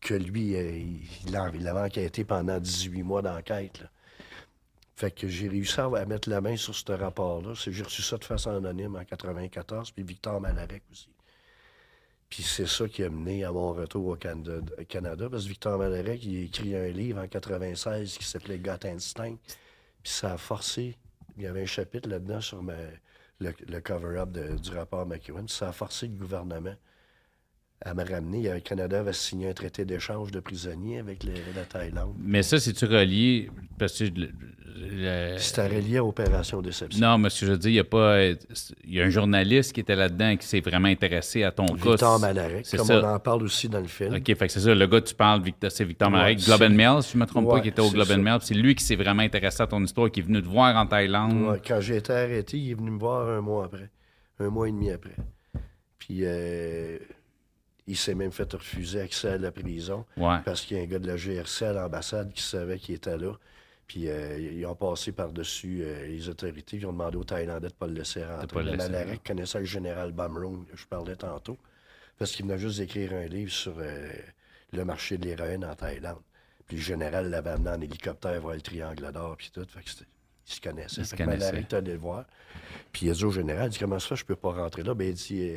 que 0.00 0.14
lui, 0.14 0.54
euh, 0.54 0.76
il, 1.24 1.32
l'a- 1.32 1.50
il 1.54 1.66
avait 1.66 1.80
enquêté 1.80 2.24
pendant 2.24 2.58
18 2.60 3.02
mois 3.02 3.22
d'enquête. 3.22 3.82
Fait 4.96 5.10
que 5.10 5.26
j'ai 5.26 5.48
réussi 5.48 5.80
à 5.80 5.88
mettre 6.06 6.28
la 6.28 6.40
main 6.40 6.56
sur 6.56 6.74
ce 6.74 6.92
rapport-là. 6.92 7.54
J'ai 7.54 7.82
reçu 7.82 8.02
ça 8.02 8.16
de 8.16 8.24
façon 8.24 8.50
anonyme 8.50 8.94
en 8.96 9.04
94, 9.04 9.90
puis 9.90 10.04
Victor 10.04 10.40
Malarek 10.40 10.82
aussi. 10.92 11.08
Puis 12.34 12.42
c'est 12.42 12.66
ça 12.66 12.88
qui 12.88 13.04
a 13.04 13.10
mené 13.10 13.44
à 13.44 13.52
mon 13.52 13.72
retour 13.72 14.08
au 14.08 14.16
Canada, 14.16 15.28
parce 15.30 15.44
que 15.44 15.48
Victor 15.50 15.78
Malarek, 15.78 16.24
il 16.24 16.36
a 16.36 16.40
écrit 16.40 16.74
un 16.74 16.88
livre 16.88 17.22
en 17.22 17.28
96 17.28 18.18
qui 18.18 18.24
s'appelait 18.24 18.58
Got 18.58 18.84
Instinct. 18.84 19.36
Puis 20.02 20.12
ça 20.12 20.32
a 20.32 20.36
forcé, 20.36 20.96
il 21.36 21.44
y 21.44 21.46
avait 21.46 21.62
un 21.62 21.66
chapitre 21.66 22.08
là-dedans 22.08 22.40
sur 22.40 22.60
le, 22.60 23.54
le 23.68 23.80
cover-up 23.80 24.30
du 24.32 24.70
rapport 24.70 25.06
McEwen, 25.06 25.46
ça 25.46 25.68
a 25.68 25.72
forcé 25.72 26.08
le 26.08 26.16
gouvernement 26.16 26.74
à 27.84 27.94
me 27.94 28.04
ramener. 28.04 28.50
Le 28.52 28.60
Canada 28.60 29.00
avait 29.00 29.12
signé 29.12 29.48
un 29.50 29.52
traité 29.52 29.84
d'échange 29.84 30.30
de 30.30 30.40
prisonniers 30.40 30.98
avec 31.00 31.22
les- 31.24 31.32
la 31.54 31.64
Thaïlande. 31.64 32.14
Mais 32.18 32.42
ça, 32.42 32.58
c'est-tu 32.58 32.86
relié? 32.86 33.50
Parce 33.78 33.98
que. 33.98 34.04
le- 34.04 34.30
le- 34.76 35.38
C'était 35.38 35.68
relié 35.68 35.98
à 35.98 36.04
Opération 36.04 36.60
Déception. 36.60 37.00
non, 37.00 37.16
mais 37.16 37.30
ce 37.30 37.40
que 37.40 37.46
je 37.46 37.52
veux 37.52 37.58
dire, 37.58 37.70
il 37.70 37.74
y 37.74 37.80
a 37.80 37.84
pas. 37.84 38.24
Il 38.26 38.36
y 38.94 39.00
a 39.00 39.04
un 39.04 39.08
journaliste 39.08 39.72
qui 39.72 39.80
était 39.80 39.94
là-dedans 39.94 40.36
qui 40.36 40.46
s'est 40.46 40.60
vraiment 40.60 40.88
intéressé 40.88 41.44
à 41.44 41.52
ton 41.52 41.64
cas. 41.66 41.90
Victor 41.90 42.18
Malarek, 42.18 42.66
c'est 42.66 42.76
comme 42.78 42.86
ça. 42.86 43.00
on 43.00 43.14
en 43.14 43.18
parle 43.20 43.44
aussi 43.44 43.68
dans 43.68 43.80
le 43.80 43.86
film. 43.86 44.14
OK, 44.14 44.26
fait 44.26 44.34
que 44.46 44.48
c'est 44.52 44.60
ça. 44.60 44.74
Le 44.74 44.86
gars, 44.86 45.00
tu 45.00 45.14
parles, 45.14 45.42
Victor- 45.42 45.70
c'est 45.70 45.84
Victor 45.84 46.12
Ouais, 46.12 46.34
Globe 46.34 46.62
and 46.62 46.70
Mail, 46.70 47.02
si 47.02 47.12
je 47.12 47.16
ne 47.18 47.22
me 47.22 47.26
trompe 47.26 47.48
pas, 47.48 47.60
qui 47.60 47.68
était 47.68 47.80
au 47.82 47.90
Globe 47.90 48.10
and 48.10 48.18
Mail. 48.22 48.38
C'est 48.40 48.54
lui 48.54 48.74
qui 48.74 48.82
s'est 48.82 48.96
vraiment 48.96 49.22
intéressé 49.22 49.62
à 49.62 49.66
ton 49.68 49.82
histoire, 49.82 50.10
qui 50.10 50.20
est 50.20 50.24
venu 50.24 50.42
te 50.42 50.48
voir 50.48 50.74
en 50.76 50.86
Thaïlande. 50.86 51.50
Ouais, 51.50 51.60
quand 51.66 51.80
j'ai 51.80 51.96
été 51.98 52.12
arrêté, 52.12 52.58
il 52.58 52.70
est 52.72 52.74
venu 52.74 52.90
me 52.90 52.98
voir 52.98 53.28
un 53.28 53.40
mois 53.40 53.66
après. 53.66 53.90
Un 54.40 54.48
mois 54.50 54.68
et 54.68 54.72
demi 54.72 54.90
après. 54.90 55.14
Puis 55.98 56.18
euh, 56.22 56.98
il 57.86 57.96
s'est 57.96 58.14
même 58.14 58.32
fait 58.32 58.50
refuser 58.52 59.00
accès 59.00 59.28
à 59.28 59.38
la 59.38 59.52
prison 59.52 60.06
Ouais. 60.16 60.38
parce 60.44 60.62
qu'il 60.62 60.76
y 60.76 60.80
a 60.80 60.82
un 60.82 60.86
gars 60.86 60.98
de 60.98 61.06
la 61.06 61.16
GRC 61.16 61.64
à 61.66 61.72
l'ambassade 61.72 62.32
qui 62.32 62.42
savait 62.42 62.78
qu'il 62.78 62.94
était 62.94 63.16
là. 63.18 63.32
Puis 63.86 64.08
euh, 64.08 64.38
ils 64.38 64.64
ont 64.64 64.74
passé 64.74 65.12
par-dessus 65.12 65.82
euh, 65.82 66.06
les 66.06 66.28
autorités, 66.30 66.78
ils 66.78 66.86
ont 66.86 66.92
demandé 66.92 67.16
aux 67.18 67.24
Thaïlandais 67.24 67.60
de 67.68 67.72
ne 67.74 67.78
pas 67.78 67.86
le 67.86 67.92
laisser 67.94 68.24
rentrer. 68.24 68.62
le 68.62 68.76
Malarek 68.76 69.22
connaissait 69.22 69.58
le 69.58 69.66
général 69.66 70.12
Bamroon, 70.12 70.64
je 70.74 70.86
parlais 70.86 71.16
tantôt, 71.16 71.58
parce 72.18 72.32
qu'il 72.32 72.46
venait 72.46 72.58
juste 72.58 72.78
d'écrire 72.78 73.12
un 73.12 73.26
livre 73.26 73.52
sur 73.52 73.74
euh, 73.78 74.08
le 74.72 74.84
marché 74.86 75.18
de 75.18 75.26
l'héroïne 75.26 75.64
en 75.66 75.74
Thaïlande. 75.74 76.22
Puis 76.66 76.78
le 76.78 76.82
général 76.82 77.28
l'avait 77.28 77.50
amené 77.50 77.70
en 77.76 77.80
hélicoptère 77.82 78.40
voir 78.40 78.54
le 78.54 78.62
triangle 78.62 79.12
d'or, 79.12 79.36
puis 79.36 79.50
tout. 79.52 79.66
Fait 79.68 79.82
que 79.82 79.90
c'était- 79.90 80.06
il 80.48 80.52
se 80.54 80.60
connaissait. 80.62 81.00
Il 81.02 81.06
se 81.06 81.14
connaissait. 81.16 81.38
Malarek 81.38 81.72
est 81.72 81.76
allé 81.76 81.92
le 81.92 81.98
voir. 81.98 82.24
Puis 82.90 83.04
il 83.06 83.10
a 83.10 83.12
dit 83.12 83.24
au 83.24 83.30
général, 83.30 83.66
il 83.66 83.70
dit, 83.72 83.78
comment 83.78 83.98
ça, 83.98 84.14
je 84.14 84.24
peux 84.24 84.36
pas 84.36 84.52
rentrer 84.52 84.82
là? 84.82 84.94
Ben, 84.94 85.08
il 85.08 85.14
dit, 85.14 85.56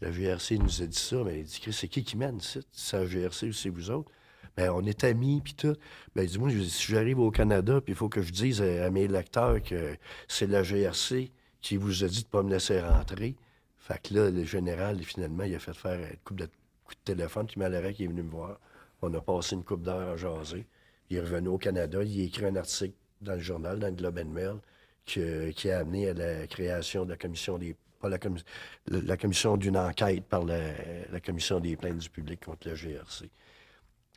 la 0.00 0.10
GRC 0.10 0.58
nous 0.58 0.82
a 0.82 0.86
dit 0.86 0.98
ça, 0.98 1.16
mais 1.24 1.40
il 1.40 1.44
dit, 1.44 1.60
Chris, 1.60 1.72
c'est 1.72 1.88
qui 1.88 2.04
qui 2.04 2.16
mène 2.16 2.38
ici? 2.38 2.60
C'est 2.72 2.98
la 2.98 3.06
GRC 3.06 3.48
ou 3.48 3.52
c'est 3.52 3.68
vous 3.68 3.90
autres? 3.90 4.10
Ben, 4.56 4.70
on 4.70 4.84
est 4.84 5.04
amis, 5.04 5.40
puis 5.40 5.54
tout. 5.54 5.76
Il 6.16 6.26
dit, 6.26 6.38
moi, 6.38 6.50
dis, 6.50 6.70
si 6.70 6.92
j'arrive 6.92 7.20
au 7.20 7.30
Canada, 7.30 7.80
puis 7.80 7.92
il 7.92 7.96
faut 7.96 8.08
que 8.08 8.22
je 8.22 8.32
dise 8.32 8.60
à, 8.62 8.90
mes 8.90 9.06
lecteurs 9.06 9.62
que 9.62 9.96
c'est 10.26 10.46
la 10.46 10.62
GRC 10.62 11.30
qui 11.60 11.76
vous 11.76 12.04
a 12.04 12.08
dit 12.08 12.22
de 12.22 12.28
pas 12.28 12.42
me 12.42 12.50
laisser 12.50 12.80
rentrer. 12.80 13.36
Fait 13.78 14.00
que 14.02 14.14
là, 14.14 14.30
le 14.30 14.44
général, 14.44 15.02
finalement, 15.02 15.44
il 15.44 15.54
a 15.54 15.58
fait 15.58 15.74
faire 15.74 15.98
une 15.98 16.16
coupe 16.24 16.38
de, 16.38 16.46
coup 16.84 16.94
de 16.94 17.00
téléphone, 17.04 17.46
puis 17.46 17.58
Malarek 17.58 17.96
qui 17.96 18.04
est 18.04 18.08
venu 18.08 18.22
me 18.22 18.30
voir. 18.30 18.58
On 19.02 19.12
a 19.14 19.20
passé 19.20 19.54
une 19.54 19.64
coupe 19.64 19.82
d'heure 19.82 20.08
à 20.08 20.16
jaser. 20.16 20.66
Il 21.10 21.16
est 21.16 21.20
revenu 21.20 21.48
au 21.48 21.58
Canada, 21.58 22.02
il 22.02 22.20
a 22.20 22.24
écrit 22.24 22.46
un 22.46 22.56
article 22.56 22.94
dans 23.20 23.34
le 23.34 23.40
journal, 23.40 23.78
dans 23.78 23.88
le 23.88 23.94
Globe 23.94 24.18
and 24.18 24.30
Mail, 24.30 24.56
qui 25.06 25.70
a 25.70 25.78
amené 25.78 26.10
à 26.10 26.14
la 26.14 26.46
création 26.46 27.04
de 27.04 27.10
la 27.10 27.16
commission 27.16 27.58
des. 27.58 27.76
Pas 28.00 28.08
la, 28.08 28.18
la- 28.90 29.16
commission 29.16 29.56
d'une 29.56 29.76
enquête 29.76 30.24
par 30.24 30.44
la, 30.44 30.58
la 31.10 31.20
commission 31.20 31.58
des 31.60 31.76
plaintes 31.76 31.98
du 31.98 32.08
public 32.10 32.44
contre 32.44 32.68
le 32.68 32.74
GRC. 32.76 33.28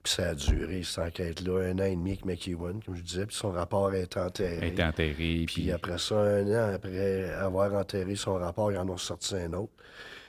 Puis 0.04 0.14
ça 0.14 0.30
a 0.30 0.36
duré, 0.36 0.82
cette 0.84 1.00
enquête-là, 1.06 1.70
un 1.70 1.80
an 1.80 1.84
et 1.86 1.96
demi 1.96 2.12
avec 2.12 2.26
McEwan, 2.26 2.82
comme 2.84 2.96
je 2.96 3.02
disais, 3.02 3.26
puis 3.26 3.36
son 3.36 3.52
rapport 3.52 3.88
a 3.90 3.98
été 3.98 4.20
enterré. 4.20 4.74
Enterré. 4.80 5.14
Puis 5.14 5.46
Puis 5.46 5.72
après 5.72 5.98
ça, 6.00 6.16
un 6.16 6.48
an 6.48 6.74
après 6.74 7.30
avoir 7.34 7.74
enterré 7.74 8.16
son 8.16 8.36
rapport, 8.36 8.72
ils 8.72 8.78
en 8.80 8.90
ont 8.90 8.98
sorti 8.98 9.36
un 9.36 9.54
autre. 9.54 9.74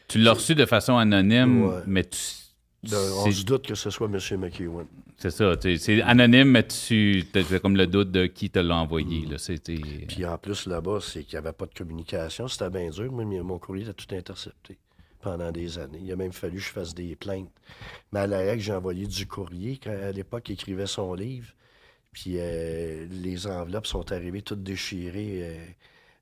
tu 0.08 0.18
l'as 0.18 0.32
reçu 0.32 0.54
de 0.54 0.66
façon 0.66 0.96
anonyme, 0.98 1.66
Ouais. 1.66 1.80
mais 1.86 2.04
tu. 2.04 2.18
De- 2.82 2.96
on 2.96 3.30
se 3.30 3.44
doute 3.44 3.66
que 3.66 3.74
ce 3.76 3.90
soit 3.90 4.08
M. 4.08 4.18
McEwan. 4.40 4.86
C'est 5.16 5.30
ça. 5.30 5.54
C'est 5.78 6.02
anonyme, 6.02 6.50
mais 6.50 6.66
tu 6.66 7.24
as 7.34 7.58
comme 7.60 7.76
le 7.76 7.86
doute 7.86 8.10
de 8.10 8.26
qui 8.26 8.50
te 8.50 8.58
l'a 8.58 8.76
envoyé. 8.76 9.24
Là. 9.26 9.38
C'était. 9.38 9.76
Puis 10.08 10.24
en 10.26 10.36
plus, 10.36 10.66
là-bas, 10.66 10.98
c'est 11.00 11.22
qu'il 11.22 11.38
n'y 11.38 11.46
avait 11.46 11.52
pas 11.54 11.66
de 11.66 11.74
communication. 11.74 12.48
C'était 12.48 12.70
bien 12.70 12.90
dur. 12.90 13.12
Mais 13.12 13.24
mon 13.24 13.58
courrier 13.60 13.84
était 13.88 13.94
tout 13.94 14.12
intercepté 14.14 14.78
pendant 15.20 15.52
des 15.52 15.78
années. 15.78 16.00
Il 16.02 16.10
a 16.10 16.16
même 16.16 16.32
fallu 16.32 16.56
que 16.56 16.62
je 16.64 16.70
fasse 16.70 16.92
des 16.92 17.14
plaintes. 17.14 17.52
Mais 18.12 18.20
à 18.20 18.26
la 18.26 18.58
j'ai 18.58 18.72
envoyé 18.72 19.06
du 19.06 19.26
courrier 19.26 19.78
quand, 19.80 19.90
à 19.92 20.10
l'époque, 20.10 20.48
il 20.48 20.54
écrivait 20.54 20.86
son 20.88 21.14
livre. 21.14 21.52
Puis 22.10 22.34
euh, 22.38 23.06
les 23.10 23.46
enveloppes 23.46 23.86
sont 23.86 24.10
arrivées 24.10 24.42
toutes 24.42 24.64
déchirées. 24.64 25.38
euh, 25.42 25.64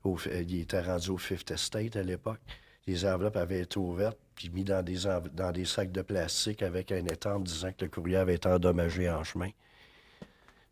au- 0.03 0.17
euh, 0.27 0.43
il 0.47 0.59
était 0.61 0.79
rendu 0.81 1.09
au 1.09 1.17
Fifth 1.17 1.49
Estate 1.49 1.95
à 1.95 2.03
l'époque. 2.03 2.39
Les 2.85 3.03
enveloppes 3.05 3.35
avaient 3.37 3.61
été 3.61 3.79
ouvertes 3.79 4.17
puis 4.35 4.49
mis 4.49 4.63
dans 4.63 4.83
des, 4.83 5.05
env- 5.07 5.29
dans 5.33 5.51
des 5.51 5.65
sacs 5.65 5.91
de 5.91 6.01
plastique 6.01 6.61
avec 6.61 6.91
un 6.91 7.05
étampe 7.05 7.43
disant 7.43 7.71
que 7.71 7.85
le 7.85 7.91
courrier 7.91 8.17
avait 8.17 8.35
été 8.35 8.47
endommagé 8.49 9.09
en 9.09 9.23
chemin. 9.23 9.49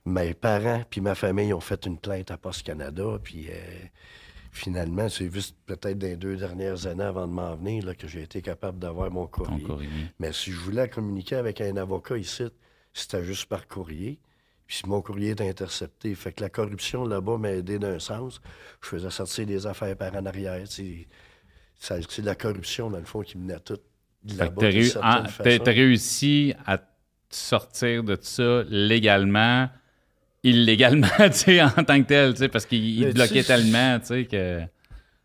Mes 0.06 0.34
parents 0.34 0.84
puis 0.90 1.02
ma 1.02 1.16
famille 1.16 1.54
ont 1.54 1.60
fait 1.60 1.86
une 1.86 1.98
plainte 2.00 2.32
à 2.32 2.38
Post 2.38 2.64
Canada, 2.64 3.20
puis 3.22 3.48
euh, 3.50 3.54
finalement, 4.52 5.10
c'est 5.10 5.32
juste 5.32 5.56
peut-être 5.66 5.98
dans 6.00 6.08
les 6.08 6.16
deux 6.16 6.38
dernières 6.38 6.88
années 6.88 7.04
avant 7.04 7.28
de 7.28 7.34
m'en 7.34 7.56
venir 7.56 7.86
là, 7.86 7.94
que 7.94 8.08
j'ai 8.08 8.24
été 8.24 8.42
capable 8.42 8.80
d'avoir 8.80 9.12
mon 9.12 9.28
courrier. 9.28 9.62
courrier. 9.64 9.90
Mais 10.20 10.34
si 10.34 10.52
je 10.52 10.60
voulais 10.60 10.90
communiquer 10.90 11.36
avec 11.36 11.62
un 11.62 11.76
avocat 11.78 12.18
ici, 12.18 12.46
c'était 12.94 13.24
juste 13.24 13.46
par 13.46 13.68
courrier. 13.68 14.20
Puis 14.66 14.82
mon 14.86 15.02
courrier 15.02 15.32
est 15.32 15.42
intercepté. 15.42 16.14
Fait 16.16 16.32
que 16.32 16.44
la 16.44 16.50
corruption 16.50 17.04
là-bas 17.06 17.38
m'a 17.38 17.52
aidé 17.52 17.78
d'un 17.80 18.00
sens. 18.00 18.40
Je 18.82 18.88
faisais 18.88 19.10
sortir 19.10 19.46
des 19.46 19.66
affaires 19.68 19.96
par 19.98 20.16
en 20.16 20.26
arrière. 20.26 20.64
C'est 21.80 22.22
la 22.24 22.36
corruption, 22.36 22.90
dans 22.90 23.00
le 23.00 23.06
fond, 23.06 23.22
qui 23.22 23.38
menait 23.38 23.56
à 23.56 23.60
tout 23.60 23.80
t'as 24.38 25.72
réussi 25.72 26.54
à 26.66 26.80
sortir 27.30 28.04
de 28.04 28.18
ça 28.20 28.64
légalement, 28.70 29.70
illégalement, 30.44 31.08
tu 31.20 31.34
sais, 31.34 31.62
en 31.62 31.70
tant 31.70 32.02
que 32.02 32.08
tel, 32.08 32.34
tu 32.34 32.40
sais, 32.40 32.50
parce 32.50 32.66
qu'il 32.66 33.14
bloquait 33.14 33.44
tellement, 33.44 34.00
tu 34.00 34.06
sais, 34.08 34.26
que... 34.26 34.62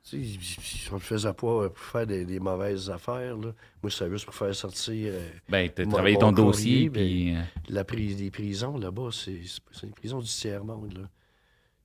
Tu 0.08 0.22
sais, 0.22 0.90
on 0.90 0.96
le 0.96 1.00
faisait 1.00 1.32
pas 1.32 1.46
euh, 1.46 1.68
pour 1.70 1.78
faire 1.78 2.06
des, 2.06 2.26
des 2.26 2.38
mauvaises 2.38 2.90
affaires. 2.90 3.38
Là. 3.38 3.52
Moi, 3.82 3.90
c'était 3.90 4.10
juste 4.10 4.26
pour 4.26 4.34
faire 4.34 4.54
sortir 4.54 5.12
euh, 5.14 5.30
Ben, 5.48 5.70
t'as 5.74 5.86
travaillé 5.86 6.18
ton 6.18 6.30
courrier, 6.34 6.90
dossier, 6.90 6.90
puis... 6.90 7.34
euh, 7.34 7.40
la 7.70 7.84
prise 7.84 8.18
des 8.18 8.30
prisons 8.30 8.76
là-bas. 8.76 9.08
C'est 9.12 9.40
c'est 9.72 9.86
une 9.86 9.94
prison 9.94 10.18
du 10.20 10.28
tiers-monde. 10.28 10.92
là. 10.98 11.08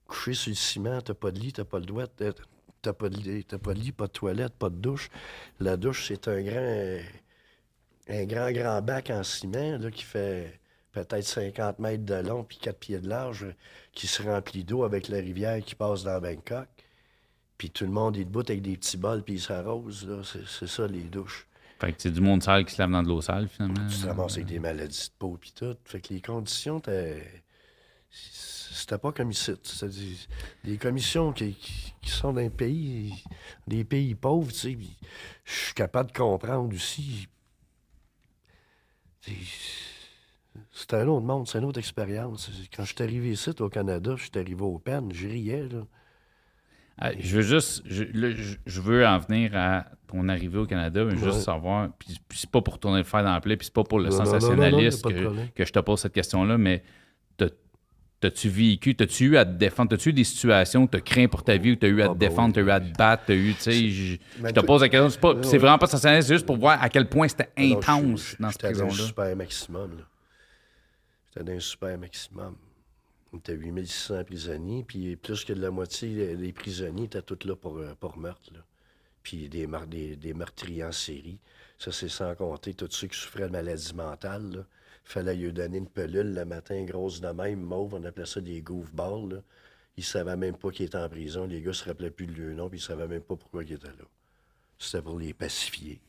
Couché 0.05 0.33
sur 0.33 0.49
le 0.49 0.55
ciment, 0.55 0.99
t'as 0.99 1.13
pas 1.13 1.31
de 1.31 1.39
lit, 1.39 1.53
t'as 1.53 1.63
pas 1.63 1.79
le 1.79 1.85
doigt, 1.85 2.07
t'as 2.81 2.93
pas 2.93 3.09
de 3.09 3.17
lit, 3.17 3.43
t'as 3.45 3.57
pas 3.57 3.73
de 3.73 3.79
lit, 3.79 3.91
pas 3.91 4.07
de 4.07 4.11
toilette, 4.11 4.53
pas 4.53 4.69
de 4.69 4.75
douche. 4.75 5.09
La 5.59 5.77
douche, 5.77 6.07
c'est 6.07 6.27
un 6.27 6.41
grand, 6.41 6.99
un 8.09 8.25
grand, 8.25 8.51
grand 8.51 8.81
bac 8.81 9.09
en 9.09 9.23
ciment 9.23 9.77
là, 9.77 9.91
qui 9.91 10.03
fait 10.03 10.59
peut-être 10.91 11.23
50 11.25 11.79
mètres 11.79 12.05
de 12.05 12.15
long 12.15 12.43
puis 12.43 12.57
4 12.57 12.77
pieds 12.79 12.99
de 12.99 13.07
large, 13.07 13.45
qui 13.93 14.07
se 14.07 14.23
remplit 14.23 14.63
d'eau 14.63 14.83
avec 14.83 15.07
la 15.07 15.17
rivière 15.17 15.63
qui 15.63 15.75
passe 15.75 16.03
dans 16.03 16.19
Bangkok. 16.19 16.67
Puis 17.57 17.69
tout 17.69 17.83
le 17.85 17.91
monde 17.91 18.15
est 18.17 18.23
debout 18.25 18.39
avec 18.39 18.61
des 18.61 18.77
petits 18.77 18.97
bols 18.97 19.21
puis 19.23 19.35
il 19.35 19.41
s'arrose. 19.41 20.07
là. 20.07 20.21
C'est 20.23 20.45
c'est 20.47 20.67
ça, 20.67 20.87
les 20.87 21.01
douches. 21.01 21.45
Fait 21.79 21.93
que 21.93 22.01
c'est 22.01 22.11
du 22.11 22.21
monde 22.21 22.41
sale 22.43 22.65
qui 22.65 22.73
se 22.75 22.81
lave 22.81 22.91
dans 22.91 23.03
de 23.03 23.07
l'eau 23.07 23.21
sale, 23.21 23.47
finalement. 23.47 23.87
Tu 23.87 23.97
te 23.97 24.07
ramasses 24.07 24.33
avec 24.33 24.45
des 24.47 24.59
maladies 24.59 25.07
de 25.09 25.13
peau 25.19 25.37
puis 25.39 25.53
tout. 25.55 25.75
Fait 25.85 25.99
que 26.01 26.13
les 26.13 26.21
conditions, 26.21 26.79
t'es- 26.79 27.43
c'était 28.79 28.97
pas 28.97 29.11
comme 29.11 29.31
ici. 29.31 29.51
C'est-à-dire, 29.63 30.17
les 30.63 30.77
commissions 30.77 31.31
qui, 31.33 31.53
qui- 31.53 31.93
qui 32.01 32.09
sont 32.09 32.33
dans 32.33 32.41
les 32.41 32.49
pays, 32.49 33.13
des 33.67 33.83
pays 33.83 34.15
pauvres, 34.15 34.51
tu 34.51 34.57
sais, 34.59 34.77
je 35.45 35.51
suis 35.53 35.73
capable 35.73 36.11
de 36.11 36.17
comprendre 36.17 36.73
aussi. 36.73 37.27
C'est- 40.71 40.93
un 40.93 41.07
autre 41.07 41.25
monde, 41.25 41.47
c'est 41.47 41.59
une 41.59 41.65
autre 41.65 41.79
expérience. 41.79 42.49
Quand 42.75 42.83
je 42.83 42.93
suis 42.95 43.03
arrivé 43.03 43.31
ici, 43.31 43.51
au 43.59 43.69
Canada, 43.69 44.13
je 44.17 44.23
suis 44.23 44.31
arrivé 44.35 44.61
au 44.61 44.79
PEN, 44.79 45.11
je 45.13 45.27
riais, 45.27 45.67
là. 45.69 45.85
Ah, 47.01 47.11
je 47.17 47.37
veux 47.37 47.41
juste, 47.43 47.81
je, 47.85 48.03
là, 48.03 48.31
je- 48.65 48.81
veux 48.81 49.05
en 49.07 49.19
venir 49.19 49.51
à 49.55 49.85
ton 50.07 50.27
arrivée 50.27 50.57
au 50.57 50.65
Canada, 50.65 51.05
mais 51.05 51.15
juste 51.17 51.41
savoir, 51.43 51.89
puis, 51.97 52.17
puis 52.27 52.39
c'est 52.39 52.49
pas 52.49 52.61
pour 52.61 52.77
tourner 52.77 52.97
le 52.97 53.03
fer 53.05 53.23
dans 53.23 53.31
la 53.31 53.39
plaie, 53.39 53.55
puis 53.55 53.65
c'est 53.65 53.73
pas 53.73 53.85
pour 53.85 53.99
le 53.99 54.09
Non, 54.09 54.25
que, 55.13 55.23
que 55.55 55.65
je 55.65 55.71
te 55.71 55.79
pose 55.79 56.01
cette 56.01 56.11
question-là, 56.13 56.57
mais 56.57 56.83
t'as- 57.37 57.47
t'as-tu 58.19 58.49
vécu, 58.49 58.95
t'as-tu 58.95 59.25
eu 59.25 59.37
à 59.37 59.45
te 59.45 59.51
défendre, 59.51 59.89
t'as-tu 59.91 60.09
eu 60.09 60.13
des 60.13 60.23
situations 60.23 60.83
où 60.83 60.87
t'as 60.87 60.99
craint 61.01 61.27
pour 61.27 61.43
ta 61.43 61.57
vie, 61.57 61.71
où 61.71 61.75
t'as 61.75 61.87
eu 61.87 62.01
à 62.01 62.05
Ah, 62.05 62.07
te 62.09 62.13
ben 62.13 62.19
défendre, 62.29 62.47
oui. 62.49 62.53
t'as 62.53 62.61
eu 62.61 62.69
à 62.71 62.79
te 62.81 62.97
battre, 62.97 63.23
t'as 63.27 63.35
eu, 63.35 63.53
tu 63.55 63.61
sais, 63.61 63.89
je, 63.89 64.15
te 64.51 64.59
pose 64.61 64.81
la 64.81 64.89
question, 64.89 65.09
c'est, 65.09 65.19
pas- 65.19 65.33
vraiment 65.33 65.77
pas 65.77 65.87
sensationnel, 65.87 66.23
c'est 66.23 66.33
juste 66.33 66.45
pour 66.45 66.57
voir 66.57 66.81
à 66.81 66.89
quel 66.89 67.07
point 67.07 67.27
c'était 67.27 67.49
non, 67.57 67.65
je- 67.69 67.75
intense 67.77 68.35
je- 68.37 68.43
dans 68.43 68.51
cette 68.51 68.61
J'étais 68.61 68.73
dans 68.73 68.83
un 68.83 68.87
prison-là. 68.87 69.07
super 69.07 69.35
maximum. 69.35 69.97
là. 69.97 70.03
J'étais 71.33 71.43
dans 71.51 71.57
un 71.57 71.59
super 71.59 71.97
maximum. 71.97 72.55
On 73.31 73.37
était 73.37 73.53
8600 73.53 74.23
prisonniers, 74.23 74.83
puis 74.87 75.15
plus 75.15 75.45
que 75.45 75.53
de 75.53 75.61
la 75.61 75.69
moitié 75.69 76.35
des 76.35 76.51
prisonniers 76.51 77.03
étaient 77.05 77.21
tous 77.21 77.45
là 77.47 77.55
pour, 77.55 77.77
euh, 77.77 77.93
pour 77.99 78.17
meurtre. 78.17 78.51
là. 78.53 78.59
Puis 79.21 79.47
des, 79.49 79.67
mar- 79.67 79.85
des, 79.85 80.15
des 80.15 80.33
meurtriers 80.33 80.83
en 80.85 80.91
série. 80.91 81.37
Ça, 81.77 81.91
c'est 81.91 82.09
sans 82.09 82.33
compter 82.35 82.73
tous 82.73 82.87
ceux 82.91 83.07
qui 83.07 83.17
souffraient 83.19 83.43
de 83.47 83.51
maladies 83.51 83.93
mentales. 83.93 84.49
là. 84.51 84.59
Fallait 85.11 85.33
lui 85.35 85.51
donner 85.51 85.79
une 85.79 85.87
pelule 85.89 86.35
le 86.35 86.45
matin, 86.45 86.83
grosse 86.83 87.19
de 87.19 87.29
même, 87.29 87.61
mauve, 87.61 87.95
on 87.95 88.03
appelait 88.03 88.27
ça 88.27 88.41
des 88.41 88.61
goofballs. 88.61 89.27
là. 89.29 89.37
Ils 89.97 90.03
savaient 90.03 90.35
même 90.37 90.55
pas 90.55 90.69
qu'ils 90.69 90.85
étaient 90.85 90.99
en 90.99 91.09
prison. 91.09 91.47
Les 91.47 91.61
gars 91.63 91.73
se 91.73 91.83
rappelaient 91.83 92.11
plus 92.11 92.27
de 92.27 92.39
leur 92.43 92.55
nom, 92.55 92.69
puis 92.69 92.77
ils 92.77 92.81
savaient 92.83 93.07
même 93.07 93.21
pas 93.23 93.35
pourquoi 93.35 93.63
ils 93.63 93.73
étaient 93.73 93.87
là. 93.87 94.05
C'était 94.77 95.01
pour 95.01 95.17
les 95.17 95.33
pacifier. 95.33 95.99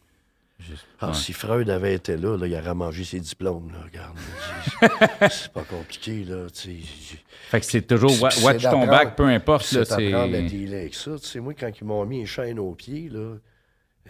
Juste- 0.58 0.84
Ah, 1.00 1.08
ouais. 1.08 1.14
si 1.14 1.32
Freud 1.32 1.70
avait 1.70 1.94
été 1.94 2.18
là, 2.18 2.36
là, 2.36 2.46
il 2.46 2.54
aurait 2.54 2.74
mangé 2.74 3.04
ses 3.04 3.20
diplômes. 3.20 3.72
Là, 3.72 3.78
regarde, 3.84 4.18
c'est- 5.30 5.50
pas 5.50 5.64
compliqué. 5.64 6.22
Là, 6.24 6.48
Fait 6.52 7.60
que 7.60 7.64
c'est 7.66 7.80
toujours 7.82 8.12
watch 8.20 8.62
ton 8.62 8.86
back, 8.86 9.16
peu 9.16 9.24
importe. 9.24 9.64
c'est 9.64 9.80
à 9.80 9.84
c'est... 9.96 10.42
dealer 10.42 10.74
avec 10.80 10.94
ça. 10.94 11.12
Tu 11.18 11.26
sais, 11.26 11.40
moi, 11.40 11.54
quand 11.54 11.70
ils 11.80 11.84
m'ont 11.86 12.04
mis 12.04 12.20
une 12.20 12.26
chaîne 12.26 12.58
aux 12.58 12.74
pieds, 12.74 13.08
là, 13.08 13.36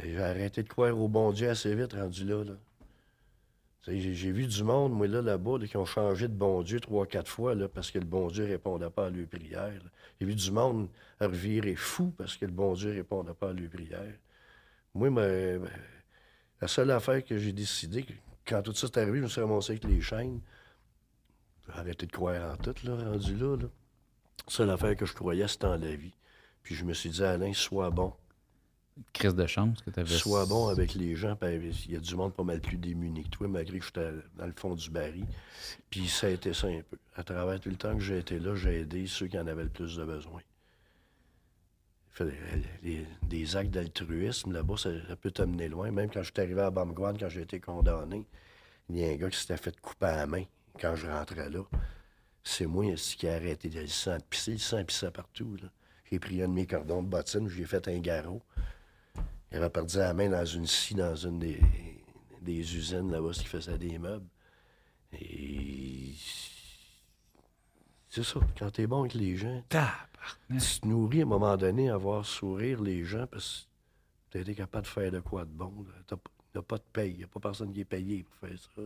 j'ai 0.03 0.21
arrêté 0.21 0.65
de 0.65 0.69
croire 0.69 0.99
au 0.99 1.07
bon 1.07 1.31
Dieu 1.31 1.49
assez 1.49 1.73
vite 1.77 1.93
rendu 1.93 2.25
là. 2.25 2.43
là. 2.43 2.53
J'ai 3.87 4.31
vu 4.31 4.47
du 4.47 4.63
monde, 4.63 4.93
moi, 4.93 5.07
là, 5.07 5.23
là-bas, 5.23 5.59
qui 5.67 5.77
ont 5.79 5.87
changé 5.87 6.29
de 6.29 6.35
bon 6.35 6.63
Dieu 6.63 6.81
trois, 6.81 7.07
quatre 7.07 7.31
fois, 7.31 7.55
là, 7.55 7.67
parce 7.67 7.91
que 7.91 7.99
le 7.99 8.05
bon 8.05 8.29
Dieu 8.29 8.45
ne 8.45 8.51
répondait 8.51 8.91
pas 8.91 9.07
à 9.07 9.11
leurs 9.11 9.27
prières. 9.27 9.83
J'ai 10.21 10.27
vu 10.27 10.35
du 10.35 10.51
monde 10.51 10.89
revirer 11.19 11.77
fou 11.77 12.13
parce 12.17 12.37
que 12.37 12.45
le 12.45 12.53
bon 12.53 12.75
Dieu 12.75 12.91
ne 12.91 12.97
répondait 12.97 13.33
pas 13.33 13.51
à 13.51 13.53
leurs 13.55 13.71
prières. 13.71 14.19
Moi, 14.95 15.09
la 16.61 16.69
seule 16.69 16.91
affaire 16.91 17.25
que 17.25 17.39
j'ai 17.39 17.53
décidé, 17.53 18.05
quand 18.45 18.61
tout 18.63 18.75
ça 18.75 18.87
est 18.87 18.99
arrivé, 18.99 19.19
je 19.19 19.23
me 19.23 19.29
suis 19.29 19.41
ramassé 19.41 19.73
avec 19.73 19.85
les 19.85 20.01
chaînes. 20.03 20.41
J'ai 21.67 21.79
arrêté 21.79 22.07
de 22.07 22.13
croire 22.13 22.53
en 22.53 22.57
tout, 22.57 22.75
là, 22.85 22.97
rendu 22.97 23.35
là. 23.35 23.57
là. 23.57 23.69
La 24.47 24.53
seule 24.53 24.71
affaire 24.71 24.97
que 24.97 25.07
je 25.07 25.15
croyais, 25.15 25.49
c'était 25.49 25.67
en 25.67 25.77
la 25.77 25.95
vie. 25.95 26.15
Puis 26.63 26.75
je 26.75 26.85
me 26.85 26.93
suis 26.93 27.09
dit, 27.09 27.25
Alain, 27.25 27.55
sois 27.55 27.91
bon. 27.91 28.13
Crise 29.13 29.35
de 29.35 29.47
chance 29.47 29.81
que 29.83 29.91
tu 29.91 30.01
avais. 30.01 30.17
Sois 30.17 30.47
bon 30.47 30.69
avec 30.69 30.95
les 30.95 31.17
gens. 31.17 31.37
Il 31.43 31.93
y 31.93 31.97
a 31.97 32.01
du 32.01 32.17
monde 32.17 32.35
pas 32.35 32.43
mal 32.43 32.61
plus 32.61 32.77
démuni 32.77 33.25
que 33.25 33.29
toi, 33.29 33.49
malgré 33.49 33.79
que 33.79 33.85
j'étais 33.85 34.11
dans 34.37 34.47
le 34.47 34.53
fond 34.53 34.75
du 34.75 34.91
baril. 34.91 35.27
Puis 35.91 36.09
ça 36.09 36.27
a 36.27 36.31
été 36.31 36.53
ça 36.53 36.67
un 36.67 36.83
peu. 36.89 36.99
À 37.17 37.23
travers 37.23 37.61
tout 37.61 37.71
le 37.71 37.77
temps 37.77 37.95
que 37.95 38.03
j'ai 38.03 38.19
été 38.19 38.39
là, 38.39 38.55
j'ai 38.55 38.81
aidé 38.81 39.07
ceux 39.07 39.27
qui 39.27 39.39
en 39.39 39.47
avaient 39.47 39.65
le 39.65 39.71
plus 39.71 39.97
de 39.97 40.05
besoin. 40.05 40.41
des 43.23 43.57
actes 43.57 43.71
d'altruisme, 43.71 44.53
là-bas, 44.53 44.77
ça, 44.77 44.91
peut 45.21 45.31
t'amener 45.31 45.69
loin. 45.69 45.91
Même 45.91 46.11
quand 46.11 46.23
je 46.23 46.31
suis 46.33 46.41
arrivé 46.41 46.61
à 46.61 46.71
Bamgwan, 46.71 47.17
quand 47.19 47.29
j'ai 47.29 47.43
été 47.43 47.61
condamné, 47.61 48.27
il 48.89 48.99
y 48.99 49.05
a 49.05 49.09
un 49.09 49.17
gars 49.17 49.31
qui 49.31 49.39
s'était 49.39 49.57
fait 49.57 49.79
couper 49.81 50.07
à 50.07 50.17
la 50.17 50.27
main 50.27 50.45
quand 50.81 50.97
je 50.97 51.07
rentrais 51.07 51.51
là. 51.51 51.63
C'est 52.43 52.67
moi 52.67 52.85
qui 52.95 53.27
ai 53.27 53.31
arrêté 53.31 53.69
le 53.69 53.87
sang 53.87 54.17
de 54.17 54.23
pisser. 54.23 54.53
Le 54.53 54.59
sang 54.59 54.85
pissait 54.85 55.11
partout. 55.11 55.57
J'ai 56.11 56.19
pris 56.19 56.43
un 56.43 56.49
de 56.49 56.55
mes 56.55 56.67
cordons 56.67 57.03
de 57.03 57.09
bottine, 57.09 57.49
j'ai 57.49 57.65
fait 57.65 57.87
un 57.87 57.99
garrot. 57.99 58.43
Il 59.51 59.59
avait 59.59 59.71
perdu 59.71 59.99
la 59.99 60.15
main 60.15 60.29
dans 60.29 60.45
une 60.45 60.67
scie, 60.67 60.95
dans 60.95 61.17
une 61.17 61.39
des, 61.39 61.61
des 62.41 62.77
usines 62.77 63.11
là-bas 63.11 63.31
qui 63.33 63.47
faisait 63.47 63.79
des 63.79 63.99
meubles. 63.99 64.29
Et. 65.13 66.15
C'est 68.09 68.25
ça, 68.25 68.41
quand 68.59 68.71
t'es 68.71 68.87
bon 68.87 69.01
avec 69.01 69.15
les 69.15 69.37
gens, 69.37 69.63
tu 69.69 70.81
te 70.81 70.87
nourris 70.87 71.21
à 71.21 71.23
un 71.23 71.29
moment 71.29 71.57
donné 71.57 71.91
à 71.91 71.97
voir 71.97 72.27
sourire 72.27 72.83
les 72.83 73.05
gens 73.05 73.27
parce 73.29 73.69
que 74.31 74.33
t'as 74.33 74.41
été 74.41 74.55
capable 74.57 74.85
de 74.85 74.91
faire 74.91 75.13
de 75.13 75.21
quoi 75.21 75.45
de 75.45 75.51
bon. 75.51 75.73
Il 76.11 76.17
n'y 76.57 76.59
a 76.59 76.63
pas 76.63 76.79
de 76.79 76.83
paye, 76.93 77.13
il 77.13 77.19
n'y 77.19 77.25
a 77.25 77.29
pas 77.29 77.39
personne 77.39 77.73
qui 77.73 77.81
est 77.81 77.85
payé 77.85 78.25
pour 78.25 78.49
faire 78.49 78.59
ça. 78.59 78.83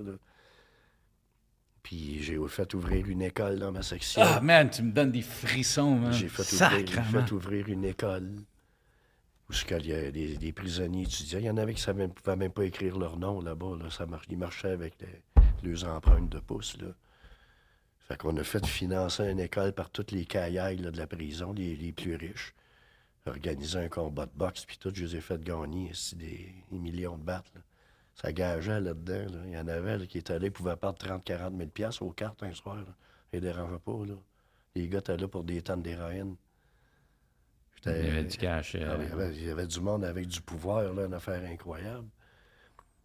Puis 1.83 2.23
j'ai 2.23 2.39
fait 2.49 2.75
ouvrir 2.75 3.07
une 3.09 3.23
école 3.23 3.59
dans 3.59 3.73
ma 3.73 3.83
section. 3.83 4.21
Ah, 4.23 4.41
man, 4.43 4.69
tu 4.69 4.83
me 4.83 4.93
donnes 4.93 5.13
des 5.13 5.23
frissons, 5.23 5.97
man. 5.97 6.13
J'ai 6.13 6.29
fait, 6.29 6.45
fait, 6.45 7.33
ouvrir 7.33 7.69
une 7.69 7.85
école 7.85 8.31
où 9.49 9.53
il 9.53 9.87
y 9.87 9.93
a 9.93 10.11
des, 10.11 10.53
prisonniers 10.53 11.03
étudiants. 11.03 11.39
Il 11.39 11.45
y 11.45 11.51
en 11.51 11.57
avait 11.57 11.75
qui 11.75 11.91
ne 11.91 12.07
pouvaient 12.07 12.37
même 12.37 12.53
pas 12.53 12.65
écrire 12.65 12.99
leur 12.99 13.19
nom 13.19 13.41
là-bas. 13.41 13.77
Là. 13.79 14.07
Ils 14.31 14.39
marchaient 14.39 14.71
avec 14.71 14.95
les, 15.01 15.69
leurs 15.69 15.85
empreintes 15.89 16.31
de 16.31 16.41
pouce. 16.41 16.77
Là. 16.79 16.89
Fait 18.09 18.17
qu'on 18.17 18.37
a 18.37 18.45
fait 18.45 18.67
financer 18.67 19.31
une 19.31 19.41
école 19.41 19.73
par 19.73 19.91
toutes 19.91 20.13
les 20.13 20.25
caillailles 20.25 20.77
de 20.77 20.97
la 20.97 21.07
prison, 21.07 21.53
les, 21.53 21.93
plus 21.93 22.17
riches. 22.17 22.55
Organiser 23.27 23.79
un 23.79 23.89
combat 23.89 24.27
de 24.27 24.33
boxe, 24.35 24.67
puis 24.67 24.77
tout, 24.77 24.93
je 24.95 25.05
les 25.05 25.17
ai 25.17 25.21
fait 25.21 25.43
gagner 25.43 25.93
des, 26.15 26.55
des 26.71 26.79
millions 26.79 27.17
de 27.17 27.23
battes. 27.23 27.51
Là 27.55 27.63
ça 28.15 28.33
gageait 28.33 28.81
là-dedans. 28.81 29.41
Il 29.47 29.53
y 29.53 29.59
en 29.59 29.69
avait 29.69 30.07
qui 30.07 30.19
étaient 30.19 30.35
allés, 30.35 30.51
pouvaient 30.51 30.77
perdre 30.77 30.99
30-40 30.99 31.57
000 31.57 31.71
pièces 31.71 32.03
aux 32.03 32.11
cartes 32.11 32.43
un 32.43 32.55
soir. 32.55 32.77
Là. 32.77 32.95
Ils 33.33 33.41
dérangeaient 33.41 33.79
pas. 33.79 34.07
Là. 34.07 34.15
Les 34.75 34.89
gars 34.89 34.99
étaient 34.99 35.17
là 35.17 35.29
pour 35.29 35.45
des 35.45 35.63
tonnes 35.63 35.83
d'héroïne. 35.83 36.37
Il 37.87 38.07
y 38.07 38.09
avait 38.09 38.25
du 38.25 38.37
cash. 38.37 38.75
Euh, 38.75 39.31
il, 39.35 39.47
y 39.47 39.51
avait, 39.51 39.67
du 39.67 39.81
monde 39.81 40.05
avec 40.05 40.27
du 40.27 40.41
pouvoir, 40.41 40.93
là, 40.93 41.07
une 41.07 41.15
affaire 41.15 41.43
incroyable. 41.45 42.09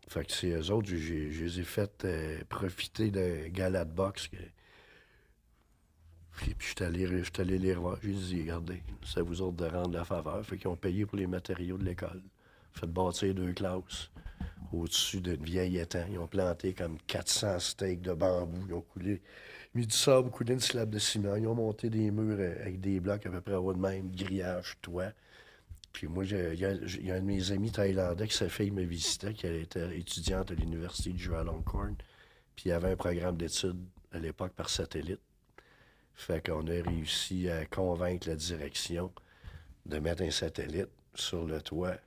Fait 0.07 0.25
que 0.25 0.31
c'est 0.31 0.49
eux 0.49 0.71
autres, 0.71 0.87
je, 0.87 1.13
les 1.13 1.59
ai 1.59 1.63
fait 1.63 2.05
euh, 2.05 2.39
profiter 2.49 3.11
d'un 3.11 3.47
gala 3.49 3.85
de 3.85 3.91
boxe. 3.91 4.27
Puis, 4.27 4.39
je 6.57 6.65
suis 6.65 6.83
allé, 6.83 7.05
allé, 7.05 7.57
les 7.57 7.73
revoir. 7.73 7.97
J'ai 8.01 8.13
dit, 8.13 8.41
regardez, 8.41 8.81
c'est 9.05 9.21
vous 9.21 9.41
autres 9.41 9.57
de 9.57 9.65
rendre 9.65 9.91
la 9.91 10.05
faveur. 10.05 10.43
Fait 10.45 10.57
qu'ils 10.57 10.69
ont 10.69 10.75
payé 10.75 11.05
pour 11.05 11.17
les 11.17 11.27
matériaux 11.27 11.77
de 11.77 11.83
l'école. 11.83 12.23
Fait 12.73 12.87
bâtir 12.87 13.35
deux 13.35 13.53
classes 13.53 14.09
au-dessus 14.71 15.21
d'une 15.21 15.43
vieille 15.43 15.77
étang. 15.77 16.05
Ils 16.09 16.17
ont 16.17 16.27
planté 16.27 16.73
comme 16.73 16.97
400 17.07 17.59
steaks 17.59 18.01
de 18.01 18.13
bambou. 18.13 18.65
Ils 18.67 18.73
ont 18.73 18.81
coulé, 18.81 19.21
mis 19.73 19.85
du 19.85 19.95
sable, 19.95 20.29
coulé 20.31 20.53
une 20.53 20.59
slab 20.59 20.89
de 20.89 20.99
ciment. 20.99 21.35
Ils 21.35 21.47
ont 21.47 21.55
monté 21.55 21.89
des 21.89 22.11
murs 22.11 22.37
euh, 22.39 22.61
avec 22.61 22.79
des 22.79 22.99
blocs 22.99 23.25
à 23.25 23.29
peu 23.29 23.41
près 23.41 23.55
au 23.55 23.73
de 23.73 23.79
même, 23.79 24.11
grillage, 24.11 24.77
toit. 24.81 25.11
Puis 25.93 26.07
moi, 26.07 26.23
il 26.25 26.59
y, 26.59 26.65
a 26.65 27.15
un 27.15 27.19
de 27.19 27.25
mes 27.25 27.51
amis 27.51 27.71
thaïlandais 27.71 28.27
qui 28.27 28.37
sa 28.37 28.47
fille 28.47 28.71
me 28.71 28.83
visitait, 28.83 29.33
qui 29.33 29.47
était 29.47 29.97
étudiante 29.97 30.51
à 30.51 30.53
l'université 30.53 31.11
du 31.11 31.23
Chulalongkorn. 31.23 31.95
Puis 32.55 32.65
il 32.65 32.69
y 32.69 32.71
avait 32.71 32.91
un 32.91 32.95
programme 32.95 33.37
d'études 33.37 33.83
à 34.11 34.19
l'époque 34.19 34.53
par 34.53 34.69
satellite. 34.69 35.19
Fait 36.13 36.45
qu'on 36.45 36.67
a 36.67 36.83
réussi 36.83 37.49
à 37.49 37.65
convaincre 37.65 38.27
la 38.27 38.35
direction 38.35 39.11
de 39.85 39.99
mettre 39.99 40.21
un 40.21 40.31
satellite 40.31 40.89
sur 41.15 41.45
le 41.45 41.61
toit 41.61 41.97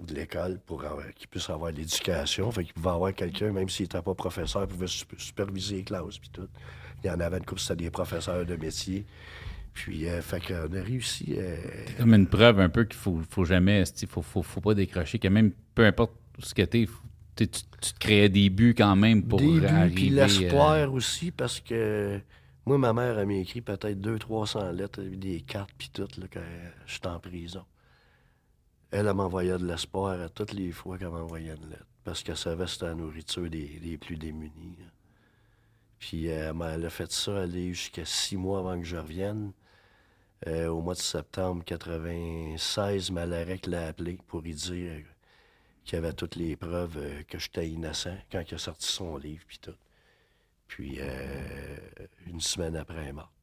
de 0.00 0.14
l'école 0.14 0.58
pour 0.66 0.84
qu'il 1.14 1.28
puisse 1.28 1.48
avoir 1.50 1.70
l'éducation. 1.70 2.50
Fait 2.50 2.64
qu'il 2.64 2.74
pouvait 2.74 2.90
avoir 2.90 3.14
quelqu'un, 3.14 3.52
même 3.52 3.68
s'il 3.68 3.84
n'était 3.84 4.02
pas 4.02 4.14
professeur, 4.14 4.66
pouvait 4.66 4.86
superviser 4.88 5.76
les 5.76 5.84
classes 5.84 6.18
puis 6.18 6.30
tout. 6.32 6.48
Il 7.02 7.08
y 7.08 7.10
en 7.10 7.20
avait 7.20 7.38
une 7.38 7.44
couple, 7.44 7.60
c'était 7.60 7.84
des 7.84 7.90
professeurs 7.90 8.44
de 8.44 8.56
métier. 8.56 9.04
Puis, 9.74 10.08
euh, 10.08 10.22
fait 10.22 10.40
qu'on 10.40 10.72
a 10.76 10.82
réussi. 10.82 11.34
Euh, 11.36 11.56
C'est 11.86 11.96
comme 11.98 12.14
une 12.14 12.28
preuve 12.28 12.60
un 12.60 12.68
peu 12.68 12.84
qu'il 12.84 12.96
faut, 12.96 13.20
faut 13.28 13.44
jamais, 13.44 13.82
il 14.00 14.08
faut, 14.08 14.22
faut, 14.22 14.42
faut, 14.42 14.60
pas 14.60 14.74
décrocher, 14.74 15.18
que 15.18 15.28
même 15.28 15.52
peu 15.74 15.84
importe 15.84 16.12
ce 16.38 16.54
que 16.54 16.62
t'es, 16.62 16.86
tu, 17.34 17.48
tu 17.48 17.62
te 17.92 17.98
créais 17.98 18.28
des 18.28 18.50
buts 18.50 18.74
quand 18.76 18.94
même 18.94 19.24
pour 19.24 19.40
des 19.40 19.60
buts, 19.60 19.66
arriver... 19.66 19.94
Puis 19.94 20.10
l'espoir 20.10 20.92
aussi, 20.92 21.32
parce 21.32 21.60
que 21.60 22.20
moi, 22.66 22.78
ma 22.78 22.92
mère, 22.92 23.18
a 23.18 23.24
m'a 23.24 23.34
écrit 23.34 23.60
peut-être 23.60 24.00
200-300 24.00 24.70
lettres, 24.72 25.02
des 25.02 25.40
cartes, 25.40 25.70
puis 25.76 25.90
tout, 25.92 26.08
là, 26.18 26.26
quand 26.32 26.40
j'étais 26.86 27.08
en 27.08 27.18
prison. 27.18 27.64
Elle, 28.96 29.12
m'envoyait 29.12 29.58
de 29.58 29.66
l'espoir 29.66 30.20
à 30.20 30.28
toutes 30.28 30.52
les 30.52 30.70
fois 30.70 30.96
qu'elle 30.96 31.08
m'envoyait 31.08 31.56
une 31.56 31.68
lettre. 31.68 31.84
Parce 32.04 32.22
qu'elle 32.22 32.36
savait 32.36 32.64
que 32.64 32.70
c'était 32.70 32.86
la 32.86 32.94
nourriture 32.94 33.50
des, 33.50 33.98
plus 34.00 34.16
démunis. 34.16 34.78
Puis 35.98 36.30
euh, 36.30 36.52
elle 36.72 36.86
a 36.86 36.90
fait 36.90 37.10
ça 37.10 37.42
aller 37.42 37.74
jusqu'à 37.74 38.04
six 38.04 38.36
mois 38.36 38.60
avant 38.60 38.78
que 38.78 38.86
je 38.86 38.96
revienne. 38.96 39.52
Euh, 40.46 40.68
au 40.68 40.80
mois 40.80 40.94
de 40.94 41.00
septembre 41.00 41.64
96, 41.64 43.10
Malarek 43.10 43.66
l'a 43.66 43.88
appelé 43.88 44.16
pour 44.28 44.42
lui 44.42 44.54
dire 44.54 45.02
qu'il 45.84 45.96
y 45.96 45.96
avait 45.96 46.12
toutes 46.12 46.36
les 46.36 46.54
preuves 46.54 46.98
euh, 46.98 47.22
que 47.24 47.40
j'étais 47.40 47.68
innocent 47.68 48.16
quand 48.30 48.44
il 48.48 48.54
a 48.54 48.58
sorti 48.58 48.86
son 48.86 49.16
livre, 49.16 49.42
puis 49.48 49.58
tout. 49.58 49.74
Puis 50.68 51.00
une 52.26 52.40
semaine 52.40 52.76
après, 52.76 53.06
elle 53.06 53.08
est 53.08 53.33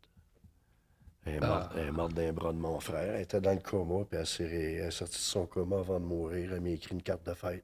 morte. 1.40 1.72
Elle 1.76 1.88
est, 1.88 1.92
morte, 1.92 2.14
d'un 2.14 2.34
bras 2.34 2.54
de 2.54 2.58
mon 2.58 2.80
frère. 2.80 3.16
Elle 3.16 3.22
était 3.22 3.42
dans 3.42 3.54
le 3.54 3.60
coma, 3.60 4.06
puis 4.06 4.20
elle, 4.40 4.52
est 4.52 4.92
sortie 4.92 5.18
de 5.18 5.22
son 5.22 5.46
coma 5.46 5.80
avant 5.80 6.00
de 6.00 6.06
mourir. 6.06 6.54
Elle 6.54 6.62
m'a 6.62 6.70
écrit 6.70 6.94
une 6.94 7.04
carte 7.04 7.26
de 7.26 7.34
fête 7.34 7.64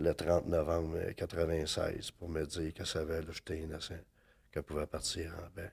le 0.00 0.14
30 0.14 0.46
novembre 0.46 0.96
1996 0.96 2.10
pour 2.12 2.28
me 2.28 2.44
dire 2.46 2.72
qu'elle 2.72 2.86
savait 2.86 3.22
que 3.22 3.32
j'étais 3.32 3.58
innocent, 3.58 3.94
qu'elle 4.50 4.62
pouvait 4.62 4.86
partir 4.86 5.34
en 5.44 5.50
paix. 5.50 5.70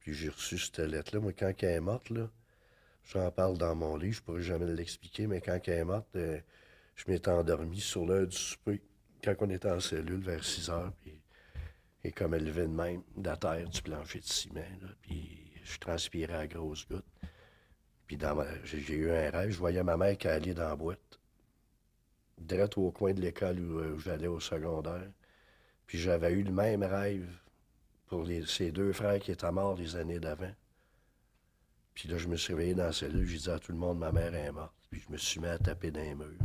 Puis 0.00 0.12
j'ai 0.12 0.28
reçu 0.28 0.58
cette 0.58 0.78
lettre-là. 0.78 1.20
Moi, 1.20 1.32
quand 1.32 1.52
elle 1.62 1.68
est 1.68 1.80
morte, 1.80 2.10
là, 2.10 2.28
j'en 3.04 3.30
parle 3.30 3.56
dans 3.56 3.74
mon 3.74 3.96
livre, 3.96 4.16
je 4.16 4.22
pourrais 4.22 4.42
jamais 4.42 4.66
l'expliquer, 4.66 5.26
mais 5.26 5.40
quand 5.40 5.58
elle 5.66 5.78
est 5.78 5.84
morte, 5.84 6.14
euh, 6.16 6.38
je 6.94 7.10
m'étais 7.10 7.30
endormi 7.30 7.80
sur 7.80 8.04
l'heure 8.04 8.26
du 8.26 8.36
souper, 8.36 8.82
quand 9.24 9.34
on 9.40 9.50
était 9.50 9.70
en 9.70 9.80
cellule, 9.80 10.20
vers 10.20 10.44
6 10.44 10.68
heures. 10.68 10.92
Puis 11.02 11.18
et 12.04 12.12
comme 12.12 12.34
levait 12.34 12.62
de 12.62 12.72
même 12.72 13.02
de 13.16 13.28
la 13.28 13.36
terre 13.36 13.68
du 13.68 13.82
plancher 13.82 14.20
de 14.20 14.24
ciment. 14.24 14.60
puis 15.02 15.52
je 15.64 15.78
transpirais 15.78 16.34
à 16.34 16.46
grosses 16.46 16.86
gouttes. 16.88 17.04
Puis 18.06 18.18
j'ai 18.64 18.94
eu 18.94 19.10
un 19.10 19.30
rêve, 19.30 19.50
je 19.50 19.58
voyais 19.58 19.82
ma 19.82 19.96
mère 19.96 20.16
qui 20.16 20.28
allait 20.28 20.54
dans 20.54 20.68
la 20.68 20.76
boîte, 20.76 21.20
direct 22.38 22.78
au 22.78 22.90
coin 22.90 23.12
de 23.12 23.20
l'école 23.20 23.60
où, 23.60 23.78
euh, 23.78 23.98
j'allais 23.98 24.28
au 24.28 24.40
secondaire. 24.40 25.10
Puis 25.86 25.98
j'avais 25.98 26.32
eu 26.32 26.42
le 26.42 26.52
même 26.52 26.82
rêve 26.82 27.28
pour 28.06 28.24
les, 28.24 28.46
ces 28.46 28.72
deux 28.72 28.92
frères 28.92 29.20
qui 29.20 29.32
étaient 29.32 29.52
morts 29.52 29.76
les 29.76 29.96
années 29.96 30.20
d'avant. 30.20 30.54
Puis 31.92 32.08
là, 32.08 32.16
je 32.16 32.28
me 32.28 32.36
suis 32.36 32.54
réveillé 32.54 32.74
dans 32.74 32.84
la 32.84 32.92
cellule, 32.92 33.26
je 33.26 33.36
disais 33.36 33.50
à 33.50 33.58
tout 33.58 33.72
le 33.72 33.78
monde, 33.78 33.98
ma 33.98 34.12
mère 34.12 34.34
est 34.34 34.52
morte. 34.52 34.74
Puis 34.90 35.02
je 35.06 35.12
me 35.12 35.18
suis 35.18 35.40
mis 35.40 35.48
à 35.48 35.58
taper 35.58 35.90
dans 35.90 36.00
les 36.00 36.14
murs. 36.14 36.38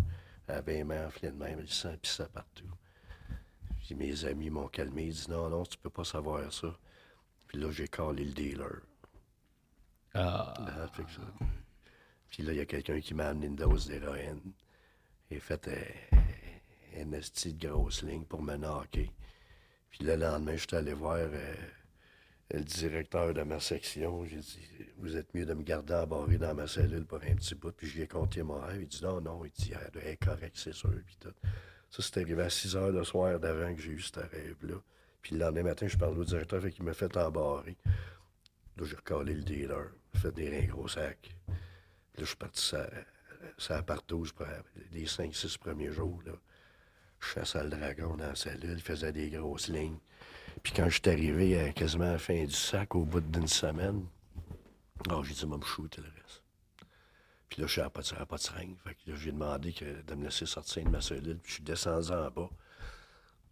Avait 0.48 0.74
les 0.74 0.84
mains 0.84 1.08
enflées 1.08 1.32
de 1.32 1.38
même, 1.38 1.60
le 1.60 1.68
sang 1.68 1.96
pissait 2.02 2.28
partout. 2.34 2.66
Puis 3.84 3.96
mes 3.96 4.26
amis 4.26 4.50
m'ont 4.50 4.70
calmé. 4.70 5.08
Ils 5.08 5.14
disent 5.14 5.28
non, 5.28 5.50
non, 5.50 5.64
tu 5.64 5.78
peux 5.78 5.90
pas 5.90 6.06
savoir 6.06 6.52
ça. 6.52 6.74
Puis 7.48 7.60
là, 7.60 7.70
j'ai 7.70 7.88
callé 7.88 8.24
le 8.24 8.32
dealer. 8.32 8.82
Ah. 10.14 10.54
ah 10.58 10.88
Puis 12.30 12.44
là, 12.44 12.54
il 12.54 12.58
y 12.58 12.62
a 12.62 12.66
quelqu'un 12.66 13.02
qui 13.02 13.14
m'a 13.14 13.28
amené 13.28 13.48
une 13.48 13.56
dose 13.56 13.88
d'héroïne. 13.88 14.54
A 15.32 15.40
fait 15.40 15.68
un, 15.68 17.02
un 17.02 17.06
de 17.06 17.68
grosse 17.68 18.04
ligne 18.04 18.24
pour 18.24 18.42
me 18.42 18.56
knocker. 18.56 19.12
Puis 19.90 20.04
le 20.04 20.16
lendemain, 20.16 20.56
je 20.56 20.66
suis 20.68 20.76
allé 20.76 20.94
voir 20.94 21.18
euh, 21.18 21.56
le 22.52 22.62
directeur 22.62 23.34
de 23.34 23.42
ma 23.44 23.60
section. 23.60 24.24
J'ai 24.26 24.38
dit 24.38 24.60
Vous 24.98 25.18
êtes 25.18 25.34
mieux 25.34 25.46
de 25.46 25.54
me 25.54 25.64
garder 25.64 25.94
embarré 25.94 26.38
dans 26.38 26.56
ma 26.56 26.68
cellule 26.68 27.06
pour 27.06 27.18
un 27.18 27.36
petit 27.36 27.56
bout. 27.56 27.72
Puis 27.72 27.88
je 27.88 27.96
lui 27.98 28.04
ai 28.04 28.08
compté 28.08 28.44
mon 28.44 28.62
rêve. 28.62 28.82
Il 28.82 28.88
dit 28.88 29.04
Non, 29.04 29.20
non. 29.20 29.44
Il 29.44 29.52
dit 29.52 29.74
Elle 29.74 30.08
est 30.08 30.18
correcte, 30.18 30.58
c'est 30.58 30.74
sûr. 30.74 30.94
Puis 31.06 31.18
tout. 31.20 31.34
Ça, 31.94 32.02
c'est 32.02 32.22
arrivé 32.22 32.41
à 32.41 32.49
6 32.49 32.76
heures 32.76 32.91
le 32.91 33.03
soir 33.03 33.40
d'avant 33.40 33.72
que 33.76 33.80
j'ai 33.80 33.91
eu 33.91 34.02
ce 34.02 34.20
rêve-là. 34.20 34.78
Puis 35.22 35.36
le 35.36 35.45
lendemain 35.45 35.61
matin, 35.61 35.86
je 35.86 35.95
parle 35.95 36.18
au 36.18 36.24
directeur, 36.24 36.60
fait 36.60 36.72
qu'il 36.72 36.84
m'a 36.84 36.95
fait 36.95 37.15
embarrer. 37.15 37.78
Là, 38.78 38.84
j'ai 38.84 38.95
recalé 38.95 39.36
le 39.36 39.44
dealer, 39.44 39.91
fait 40.15 40.32
des 40.32 40.65
gros 40.65 40.88
sacs. 40.88 41.38
Là, 41.48 41.53
je 42.18 42.26
suis 42.26 42.36
parti 42.36 42.65
ça, 42.65 42.90
ça 43.60 43.84
partout 43.84 44.26
les 44.91 45.06
5-6 45.06 45.60
premiers 45.60 45.91
jours. 45.91 46.20
Là. 46.26 46.32
Je 47.20 47.28
chassais 47.28 47.64
le 47.64 47.70
dragon 47.70 48.15
dans 48.15 48.26
la 48.26 48.36
cellule, 48.36 48.80
faisait 48.80 49.11
des 49.11 49.30
grosses 49.30 49.68
lignes. 49.68 49.99
Puis 50.64 50.74
quand 50.74 50.90
je 50.90 50.99
suis 50.99 51.10
arrivé 51.11 51.60
à 51.60 51.74
quasiment 51.74 52.11
la 52.11 52.18
fin 52.18 52.44
du 52.44 52.56
sac, 52.56 52.95
au 52.95 53.06
bout 53.06 53.22
d'une 53.22 53.48
semaine, 53.48 54.03
oh, 55.11 55.24
j'ai 55.24 55.36
dit, 55.36 55.45
me 55.45 55.61
shooter 55.61 56.02
le 56.02 56.07
reste. 56.07 56.43
Puis 57.54 57.62
là, 57.62 57.68
je 57.68 57.82
n'avais 57.82 57.92
pas, 57.92 58.02
de, 58.02 58.26
pas 58.26 58.36
de 58.36 58.42
seringue. 58.42 58.76
Fait 58.84 58.96
que 58.96 59.16
j'ai 59.16 59.32
demandé 59.32 59.74
que, 59.74 60.02
de 60.02 60.16
me 60.16 60.24
laisser 60.24 60.48
sortir 60.48 60.84
de 60.86 60.90
ma 60.90 61.02
cellule. 61.02 61.38
Puis 61.38 61.52
je 61.52 61.54
suis 61.54 61.64
descendu 61.64 62.10
en 62.10 62.32
bas 62.32 62.50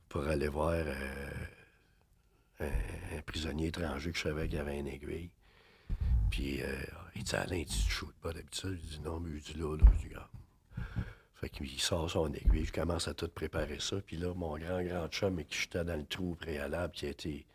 pour 0.09 0.27
aller 0.27 0.47
voir 0.47 0.73
euh, 0.73 1.31
un, 2.61 3.21
prisonnier 3.27 3.67
étranger 3.67 4.11
que 4.11 4.17
je 4.17 4.23
savais 4.23 4.47
qu'il 4.47 4.57
avait 4.57 4.79
une 4.79 4.87
aiguille. 4.87 5.29
Puis 6.31 6.63
euh, 6.63 6.81
il 7.15 7.23
dit 7.23 7.35
Alain, 7.35 7.59
tu 7.59 7.77
te 7.77 7.91
shootes 7.91 8.15
pas 8.15 8.33
d'habitude? 8.33 8.79
Il 8.83 8.89
dit 8.89 9.01
non, 9.01 9.19
mais 9.19 9.29
il 9.35 9.39
dit 9.39 9.53
là, 9.53 9.77
là, 9.77 9.85
je 10.01 10.07
dis 10.07 10.15
Fait 11.35 11.49
qu'il 11.49 11.79
sort 11.79 12.09
son 12.09 12.33
aiguille, 12.33 12.65
je 12.65 12.73
commence 12.73 13.07
à 13.07 13.13
tout 13.13 13.27
préparer 13.27 13.79
ça. 13.79 13.97
Puis 14.01 14.17
là, 14.17 14.33
mon 14.33 14.57
grand, 14.57 14.81
grand 14.81 15.09
chum, 15.09 15.43
qui 15.45 15.59
j'étais 15.59 15.83
dans 15.83 15.95
le 15.95 16.07
trou 16.07 16.33
préalable, 16.33 16.91
qui 16.91 17.05
a 17.05 17.09
été, 17.09 17.45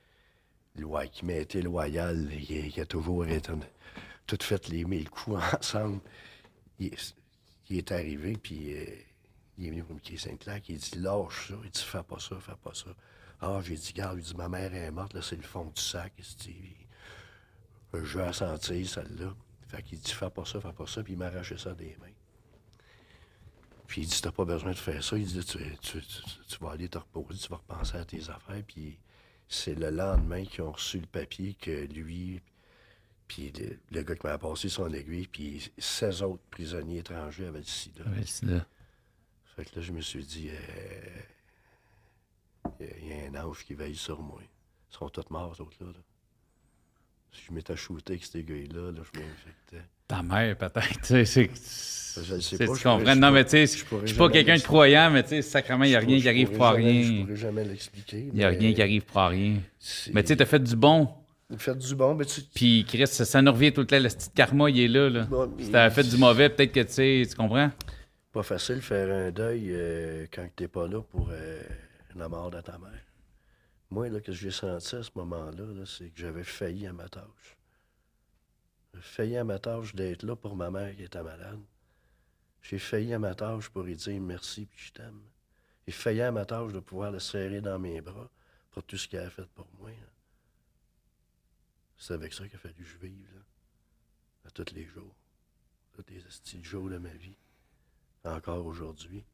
qui 0.76 1.24
m'a 1.24 1.34
été 1.34 1.60
loyal, 1.60 2.30
il, 2.32 2.80
a 2.80 2.86
toujours 2.86 3.26
été 3.26 3.50
tout 4.28 4.38
fait 4.40 4.68
les 4.68 4.84
mille 4.84 5.10
coups 5.10 5.40
ensemble 5.58 6.00
il, 6.78 7.78
est 7.78 7.92
arrivé, 7.92 8.36
puis 8.36 8.74
euh, 8.74 8.84
il 9.58 9.66
est 9.66 9.70
venu 9.70 9.84
pour 9.84 9.96
me 9.96 10.16
Saint-Clair, 10.16 10.60
il 10.68 10.78
dit 10.78 10.98
Lâche 10.98 11.48
ça. 11.48 11.54
Il 11.64 11.70
dit 11.70 11.82
Fais 11.82 12.02
pas 12.02 12.18
ça, 12.18 12.38
fais 12.40 12.56
pas 12.62 12.74
ça. 12.74 12.94
Ah, 13.40 13.60
j'ai 13.62 13.76
dit 13.76 13.92
Garde, 13.92 14.18
il 14.18 14.24
dit 14.24 14.34
Ma 14.34 14.48
mère 14.48 14.74
est 14.74 14.90
morte, 14.90 15.14
là, 15.14 15.22
c'est 15.22 15.36
le 15.36 15.42
fond 15.42 15.72
du 15.74 15.80
sac. 15.80 16.12
Je 17.92 18.18
vais 18.18 18.32
sentir 18.32 18.88
celle-là. 18.88 19.34
Fait 19.68 19.82
qu'il 19.82 19.98
dit 19.98 20.12
Fais 20.12 20.30
pas 20.30 20.44
ça, 20.44 20.60
fais 20.60 20.72
pas 20.72 20.86
ça, 20.86 21.02
puis 21.02 21.14
il 21.14 21.18
m'a 21.18 21.26
arraché 21.26 21.56
ça 21.56 21.74
des 21.74 21.96
mains. 22.00 22.12
Puis 23.86 24.02
il 24.02 24.08
dit 24.08 24.20
T'as 24.20 24.32
pas 24.32 24.44
besoin 24.44 24.72
de 24.72 24.76
faire 24.76 25.02
ça. 25.02 25.16
Il 25.16 25.26
dit 25.26 25.44
tu, 25.44 25.58
tu, 25.80 26.58
vas 26.60 26.72
aller 26.72 26.88
te 26.88 26.98
reposer, 26.98 27.38
tu 27.38 27.48
vas 27.48 27.56
repenser 27.56 27.96
à 27.96 28.04
tes 28.04 28.28
affaires. 28.30 28.62
Puis 28.66 28.98
c'est 29.48 29.74
le 29.74 29.90
lendemain 29.90 30.44
qu'ils 30.44 30.62
ont 30.62 30.72
reçu 30.72 30.98
le 30.98 31.06
papier 31.06 31.54
que 31.54 31.86
lui, 31.86 32.42
puis 33.28 33.52
le, 33.90 34.02
gars 34.02 34.14
qui 34.14 34.26
m'a 34.26 34.38
passé 34.38 34.68
son 34.68 34.92
aiguille, 34.92 35.26
puis 35.26 35.70
16 35.78 36.22
autres 36.22 36.42
prisonniers 36.50 36.98
étrangers 36.98 37.46
avaient 37.46 37.58
le 37.58 37.64
sida. 37.64 38.04
le 38.04 38.24
sida. 38.24 38.66
Fait 39.56 39.64
que 39.64 39.76
là, 39.76 39.82
je 39.82 39.92
me 39.92 40.00
suis 40.00 40.24
dit, 40.24 40.50
il 42.80 42.84
euh, 42.84 43.08
y, 43.08 43.12
a 43.12 43.30
un 43.30 43.44
ange 43.44 43.64
qui 43.64 43.74
veille 43.74 43.96
sur 43.96 44.20
moi. 44.20 44.40
Ils 44.42 44.96
sont 44.96 45.08
tous 45.08 45.24
morts, 45.30 45.56
ces 45.56 45.62
autres-là. 45.62 45.92
Si 47.32 47.42
je 47.48 47.52
m'étais 47.52 47.76
shooté 47.76 48.14
avec 48.14 48.24
ces 48.24 48.42
gars-là, 48.42 48.92
là, 48.92 49.00
je 49.02 49.18
m'infectais. 49.18 49.84
Ta 50.08 50.22
mère, 50.22 50.56
peut-être. 50.56 51.04
C'est, 51.04 51.24
je 51.24 52.40
sais 52.40 52.58
pas. 52.58 52.76
Tu 52.76 52.82
comprends? 52.82 53.16
Non, 53.16 53.30
mais 53.30 53.44
tu 53.44 53.50
sais, 53.50 53.66
je 53.66 54.06
suis 54.06 54.16
pas 54.16 54.30
quelqu'un 54.30 54.56
de 54.56 54.62
croyant, 54.62 55.10
mais 55.10 55.22
tu 55.22 55.30
sais, 55.30 55.42
sacrément, 55.42 55.84
il 55.84 55.90
n'y 55.90 55.96
a 55.96 56.00
rien 56.00 56.20
qui 56.20 56.28
arrive 56.28 56.52
pour 56.52 56.66
rien. 56.66 57.02
Je 57.02 57.22
pourrais 57.22 57.36
jamais 57.36 57.64
l'expliquer. 57.64 58.28
Il 58.32 58.34
n'y 58.34 58.44
a 58.44 58.48
rien 58.48 58.72
qui 58.72 58.82
arrive 58.82 59.04
pour 59.04 59.22
rien. 59.22 59.60
Mais 60.12 60.22
tu 60.22 60.28
sais, 60.28 60.36
t'as 60.36 60.46
fait 60.46 60.62
du 60.62 60.76
bon. 60.76 61.08
Fait 61.58 61.76
du 61.76 61.94
bon, 61.94 62.14
mais 62.14 62.24
tu... 62.24 62.40
Puis 62.42 62.84
Chris, 62.88 63.06
ça, 63.06 63.40
nous 63.40 63.52
revient 63.52 63.72
tout 63.72 63.82
le 63.82 63.86
temps, 63.86 63.98
le 64.00 64.08
petit 64.08 64.30
karma, 64.30 64.68
il 64.68 64.80
est 64.80 64.88
là. 64.88 65.08
là. 65.08 65.28
si 65.58 65.70
t'avais 65.70 65.94
fait 65.94 66.02
du 66.02 66.16
mauvais, 66.16 66.48
peut-être 66.48 66.72
que 66.72 66.80
tu 66.80 66.92
sais, 66.92 67.22
tu 67.28 67.36
comprends? 67.36 67.70
Pas 68.32 68.42
facile 68.42 68.82
faire 68.82 69.14
un 69.14 69.30
deuil 69.30 69.68
euh, 69.70 70.26
quand 70.32 70.48
t'es 70.56 70.66
pas 70.66 70.88
là 70.88 71.00
pour 71.02 71.28
euh, 71.30 71.62
la 72.16 72.28
mort 72.28 72.50
de 72.50 72.60
ta 72.60 72.78
mère. 72.78 73.04
Moi, 73.90 74.08
là, 74.08 74.20
que 74.20 74.32
j'ai 74.32 74.50
senti 74.50 74.96
à 74.96 75.02
ce 75.04 75.10
moment-là, 75.14 75.84
c'est 75.86 76.10
que 76.10 76.20
j'avais 76.20 76.42
failli 76.42 76.86
à 76.88 76.92
ma 76.92 77.08
tâche. 77.08 77.56
J'ai 78.94 79.00
failli 79.00 79.36
à 79.36 79.44
ma 79.44 79.60
tâche 79.60 79.94
d'être 79.94 80.24
là 80.24 80.34
pour 80.34 80.56
ma 80.56 80.70
mère 80.70 80.96
qui 80.96 81.04
était 81.04 81.22
malade. 81.22 81.60
J'ai 82.62 82.78
failli 82.78 83.14
à 83.14 83.20
ma 83.20 83.34
tâche 83.36 83.68
pour 83.68 83.84
lui 83.84 83.94
dire 83.94 84.20
merci 84.20 84.66
puis 84.66 84.86
je 84.86 84.92
t'aime. 84.92 85.20
J'ai 85.86 85.92
failli 85.92 86.22
à 86.22 86.32
ma 86.32 86.44
tâche 86.44 86.72
de 86.72 86.80
pouvoir 86.80 87.12
le 87.12 87.20
serrer 87.20 87.60
dans 87.60 87.78
mes 87.78 88.00
bras 88.00 88.28
pour 88.72 88.82
tout 88.82 88.96
ce 88.96 89.06
qu'il 89.06 89.20
a 89.20 89.30
fait 89.30 89.46
pour 89.54 89.68
moi. 89.78 89.90
C'est 91.98 92.14
avec 92.14 92.32
ça 92.32 92.46
qu'il 92.46 92.56
a 92.56 92.58
fallu 92.58 92.74
que 92.74 92.84
je 92.84 92.96
vive, 92.98 93.42
à 94.44 94.50
tous 94.50 94.72
les 94.74 94.86
jours. 94.86 95.14
Tous 95.92 96.04
les 96.08 96.20
petits 96.20 96.62
jours 96.62 96.90
de 96.90 96.98
ma 96.98 97.12
vie. 97.14 97.36
Encore 98.24 98.66
aujourd'hui. 98.66 99.24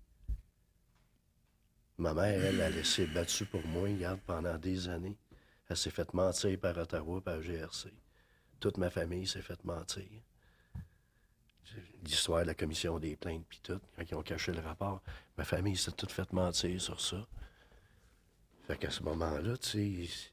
Ma 1.99 2.15
mère, 2.15 2.45
elle, 2.45 2.61
a 2.61 2.71
laissé 2.71 3.07
battu 3.07 3.47
pour 3.47 3.67
moi, 3.67 3.85
regarde, 3.89 4.21
pendant 4.27 4.57
des 4.59 4.89
années. 4.89 5.17
Elle 5.69 5.77
s'est 5.77 5.91
faite 5.91 6.15
mentir 6.15 6.59
par 6.59 6.77
Ottawa, 6.77 7.21
par 7.21 7.41
GRC. 7.41 7.93
Toute 8.61 8.79
ma 8.79 8.91
famille 8.91 9.27
s'est 9.27 9.43
faite 9.43 9.65
mentir. 9.65 10.09
L'histoire 12.05 12.43
de 12.43 12.49
la 12.49 12.55
commission 12.55 12.99
des 12.99 13.17
plaintes, 13.17 13.47
puis 13.49 13.61
tout, 13.63 13.81
quand 13.97 14.03
ils 14.03 14.15
ont 14.15 14.23
caché 14.23 14.53
le 14.53 14.61
rapport, 14.61 15.03
ma 15.39 15.45
famille 15.45 15.77
s'est 15.77 15.93
toute 15.93 16.13
faite 16.13 16.33
mentir 16.33 16.81
sur 16.81 17.01
ça. 17.01 17.27
Fait 18.67 18.77
qu'à 18.77 18.91
ce 18.91 19.03
moment-là, 19.03 19.57
tu 19.57 20.07
sais, 20.07 20.33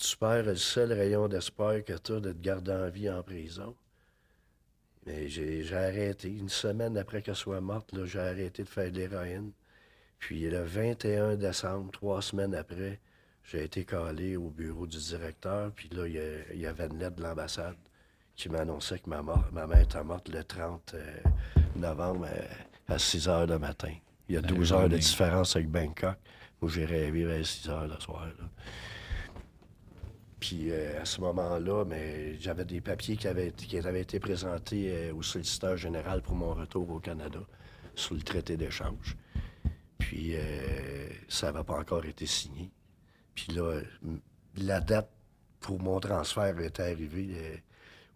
tu 0.00 0.16
perds 0.16 0.44
le 0.44 0.56
seul 0.56 0.92
rayon 0.92 1.28
d'espoir 1.28 1.84
que 1.84 1.92
tu 1.92 2.12
as 2.12 2.20
de 2.20 2.32
te 2.32 2.42
garder 2.42 2.72
en 2.72 2.88
vie 2.88 3.10
en 3.10 3.22
prison. 3.22 3.74
Mais 5.06 5.28
j'ai 5.28 5.74
arrêté. 5.74 6.28
Une 6.28 6.48
semaine 6.48 6.96
après 6.96 7.22
qu'elle 7.22 7.36
soit 7.36 7.60
morte, 7.60 7.90
j'ai 8.04 8.18
arrêté 8.18 8.62
de 8.62 8.68
faire 8.68 8.90
de 8.90 8.96
l'héroïne. 8.96 9.52
Puis 10.18 10.48
le 10.48 10.62
21 10.62 11.36
décembre, 11.36 11.90
trois 11.92 12.22
semaines 12.22 12.54
après, 12.54 12.98
j'ai 13.44 13.64
été 13.64 13.84
calé 13.84 14.36
au 14.36 14.50
bureau 14.50 14.86
du 14.86 14.98
directeur. 14.98 15.70
Puis 15.72 15.88
là, 15.90 16.06
il 16.06 16.60
y, 16.60 16.66
avait 16.66 16.86
une 16.86 16.98
lettre 16.98 17.16
de 17.16 17.22
l'ambassade 17.22 17.76
qui 18.36 18.48
m'annonçait 18.48 18.98
que 18.98 19.08
ma, 19.08 19.22
ma 19.22 19.66
mère 19.66 19.80
était 19.80 20.04
morte 20.04 20.28
le 20.28 20.44
30 20.44 20.94
euh, 20.94 21.16
novembre 21.76 22.26
à, 22.88 22.98
6 22.98 23.28
heures 23.28 23.46
du 23.46 23.58
matin. 23.58 23.92
Il 24.28 24.34
y 24.34 24.38
a 24.38 24.42
12 24.42 24.72
heures 24.72 24.88
de 24.88 24.96
différence 24.96 25.56
avec 25.56 25.68
Bangkok. 25.68 26.16
Moi, 26.60 26.70
j'ai 26.70 26.84
rêvé 26.84 27.30
à 27.30 27.42
6 27.42 27.68
heures 27.68 27.86
le 27.86 27.98
soir. 28.00 28.28
Puis 30.40 30.70
euh, 30.70 31.02
à 31.02 31.04
ce 31.04 31.20
moment-là, 31.20 31.84
mais 31.84 32.38
j'avais 32.40 32.64
des 32.64 32.80
papiers 32.80 33.16
qui 33.16 33.28
avaient, 33.28 33.52
qui 33.52 33.76
avaient 33.78 34.00
été 34.00 34.18
présentés 34.18 34.90
euh, 34.90 35.14
au 35.14 35.22
solliciteur 35.22 35.76
général 35.76 36.22
pour 36.22 36.34
mon 36.34 36.54
retour 36.54 36.88
au 36.90 36.98
Canada 36.98 37.40
sur 37.94 38.14
le 38.14 38.22
traité 38.22 38.56
d'échange. 38.56 39.16
Puis 39.98 40.32
euh, 40.34 41.08
ça 41.28 41.52
n'avait 41.52 41.64
pas 41.64 41.78
encore 41.78 42.06
été 42.06 42.24
signé. 42.24 42.70
Puis 43.34 43.52
là, 43.52 43.80
la 44.56 44.80
date 44.80 45.10
pour 45.60 45.78
mon 45.78 46.00
transfert 46.00 46.58
était 46.60 46.82
arrivée. 46.82 47.62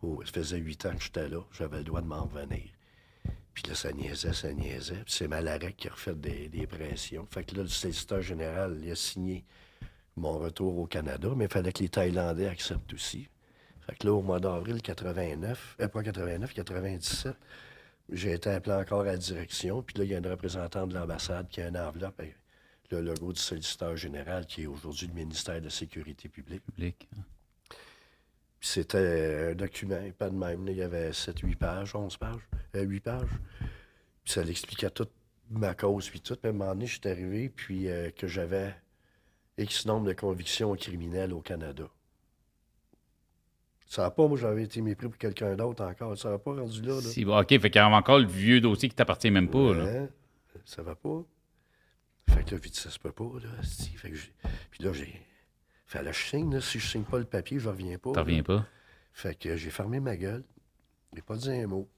ça 0.02 0.32
faisait 0.32 0.58
huit 0.58 0.86
ans 0.86 0.96
que 0.96 1.02
j'étais 1.02 1.28
là. 1.28 1.40
J'avais 1.52 1.78
le 1.78 1.84
droit 1.84 2.00
de 2.00 2.06
m'en 2.06 2.24
revenir. 2.24 2.70
Puis 3.52 3.64
là, 3.68 3.74
ça 3.74 3.92
niaisait, 3.92 4.32
ça 4.32 4.52
niaisait. 4.52 5.04
Puis 5.04 5.14
c'est 5.14 5.28
Malarec 5.28 5.76
qui 5.76 5.88
a 5.88 5.92
refait 5.92 6.14
des, 6.14 6.48
des 6.48 6.66
pressions. 6.66 7.26
Fait 7.30 7.44
que 7.44 7.54
là, 7.54 7.62
le 7.62 7.68
solliciteur 7.68 8.22
général, 8.22 8.80
il 8.82 8.90
a 8.90 8.96
signé 8.96 9.44
mon 10.16 10.38
retour 10.38 10.78
au 10.78 10.86
Canada, 10.86 11.28
mais 11.36 11.46
il 11.46 11.50
fallait 11.50 11.72
que 11.72 11.82
les 11.82 11.88
Thaïlandais 11.88 12.48
acceptent 12.48 12.92
aussi. 12.92 13.28
Fait 13.86 13.96
que 13.96 14.06
là, 14.06 14.14
au 14.14 14.22
mois 14.22 14.40
d'avril 14.40 14.80
89, 14.80 15.76
euh, 15.80 15.88
pas 15.88 16.02
89, 16.02 16.54
97, 16.54 17.34
j'ai 18.10 18.32
été 18.32 18.50
appelé 18.50 18.76
encore 18.76 19.02
à 19.02 19.04
la 19.04 19.16
direction. 19.16 19.82
Puis 19.82 19.98
là, 19.98 20.04
il 20.04 20.10
y 20.10 20.14
a 20.14 20.18
un 20.18 20.30
représentant 20.30 20.86
de 20.86 20.94
l'ambassade 20.94 21.48
qui 21.48 21.60
a 21.60 21.68
une 21.68 21.76
enveloppe 21.76 22.18
avec 22.20 22.36
le 22.90 23.00
logo 23.00 23.32
du 23.32 23.40
solliciteur 23.40 23.96
général, 23.96 24.46
qui 24.46 24.62
est 24.62 24.66
aujourd'hui 24.66 25.08
le 25.08 25.14
ministère 25.14 25.58
de 25.58 25.64
la 25.64 25.70
Sécurité 25.70 26.28
publique. 26.28 26.64
Public. 26.64 27.08
Hein. 27.16 27.22
Puis 28.60 28.68
c'était 28.68 29.50
un 29.50 29.54
document, 29.54 30.00
pas 30.16 30.30
de 30.30 30.36
même. 30.36 30.66
il 30.68 30.76
y 30.76 30.82
avait 30.82 31.12
7, 31.12 31.40
8 31.40 31.56
pages, 31.56 31.94
11 31.94 32.16
pages, 32.16 32.48
8 32.74 32.78
euh, 32.78 33.00
pages. 33.00 33.28
Puis 34.22 34.32
ça 34.32 34.42
l'expliquait 34.42 34.90
toute 34.90 35.12
ma 35.50 35.74
cause, 35.74 36.08
puis 36.08 36.20
tout. 36.20 36.38
Même 36.42 36.54
un 36.56 36.58
moment 36.58 36.74
donné, 36.74 36.86
je 36.86 36.98
suis 36.98 37.10
arrivé, 37.10 37.48
puis 37.50 37.88
euh, 37.88 38.10
que 38.10 38.26
j'avais 38.26 38.74
X 39.58 39.86
nombre 39.86 40.06
de 40.06 40.12
convictions 40.12 40.74
criminelles 40.74 41.32
au 41.32 41.40
Canada. 41.40 41.88
Ça 43.86 44.02
n'a 44.02 44.10
pas, 44.10 44.26
moi, 44.26 44.36
j'avais 44.36 44.64
été 44.64 44.80
mépris 44.80 45.08
pour 45.08 45.18
quelqu'un 45.18 45.54
d'autre 45.54 45.84
encore. 45.84 46.18
Ça 46.18 46.30
n'a 46.30 46.38
pas 46.38 46.52
rendu 46.52 46.82
là. 46.82 47.00
Si, 47.00 47.24
OK, 47.24 47.48
fait 47.48 47.70
qu'il 47.70 47.76
y 47.76 47.78
a 47.78 47.88
encore 47.88 48.18
le 48.18 48.26
vieux 48.26 48.60
dossier 48.60 48.88
qui 48.88 48.94
t'appartient 48.94 49.30
même 49.30 49.48
pas. 49.48 49.72
là. 49.74 50.06
Ça 50.64 50.82
va 50.82 50.94
pas. 50.94 51.22
Fait 52.28 52.42
que 52.42 52.52
là, 52.52 52.60
vite, 52.60 52.74
ça 52.74 52.90
se 52.90 52.98
peut 52.98 53.12
pas. 53.12 53.30
Là. 53.42 53.62
Fait 53.96 54.10
que 54.10 54.16
Puis 54.70 54.82
là, 54.82 54.92
j'ai. 54.92 55.20
Fait 55.86 56.02
là, 56.02 56.10
je 56.10 56.22
signe. 56.22 56.52
Là. 56.52 56.60
Si 56.60 56.80
je 56.80 56.86
signe 56.88 57.04
pas 57.04 57.18
le 57.18 57.24
papier, 57.24 57.58
je 57.58 57.68
reviens 57.68 57.98
pas. 57.98 58.12
Tu 58.12 58.18
reviens 58.18 58.42
pas? 58.42 58.66
Fait 59.12 59.38
que 59.38 59.56
j'ai 59.56 59.70
fermé 59.70 60.00
ma 60.00 60.16
gueule. 60.16 60.42
J'ai 61.14 61.22
pas 61.22 61.36
dit 61.36 61.50
un 61.50 61.66
mot. 61.66 61.88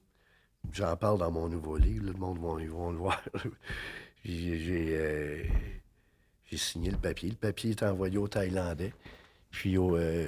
J'en 0.73 0.95
parle 0.97 1.17
dans 1.17 1.31
mon 1.31 1.47
nouveau 1.47 1.77
livre. 1.77 2.05
le 2.05 2.13
monde 2.13 2.39
va, 2.39 2.61
ils 2.61 2.69
vont 2.69 2.91
le 2.91 2.97
voir. 2.97 3.23
j'ai. 4.25 4.89
Euh, 4.91 5.43
j'ai 6.47 6.57
signé 6.57 6.91
le 6.91 6.97
papier. 6.97 7.29
Le 7.29 7.35
papier 7.35 7.71
est 7.71 7.83
envoyé 7.83 8.17
aux 8.17 8.27
Thaïlandais. 8.27 8.93
Puis 9.51 9.77
au, 9.77 9.95
euh, 9.97 10.27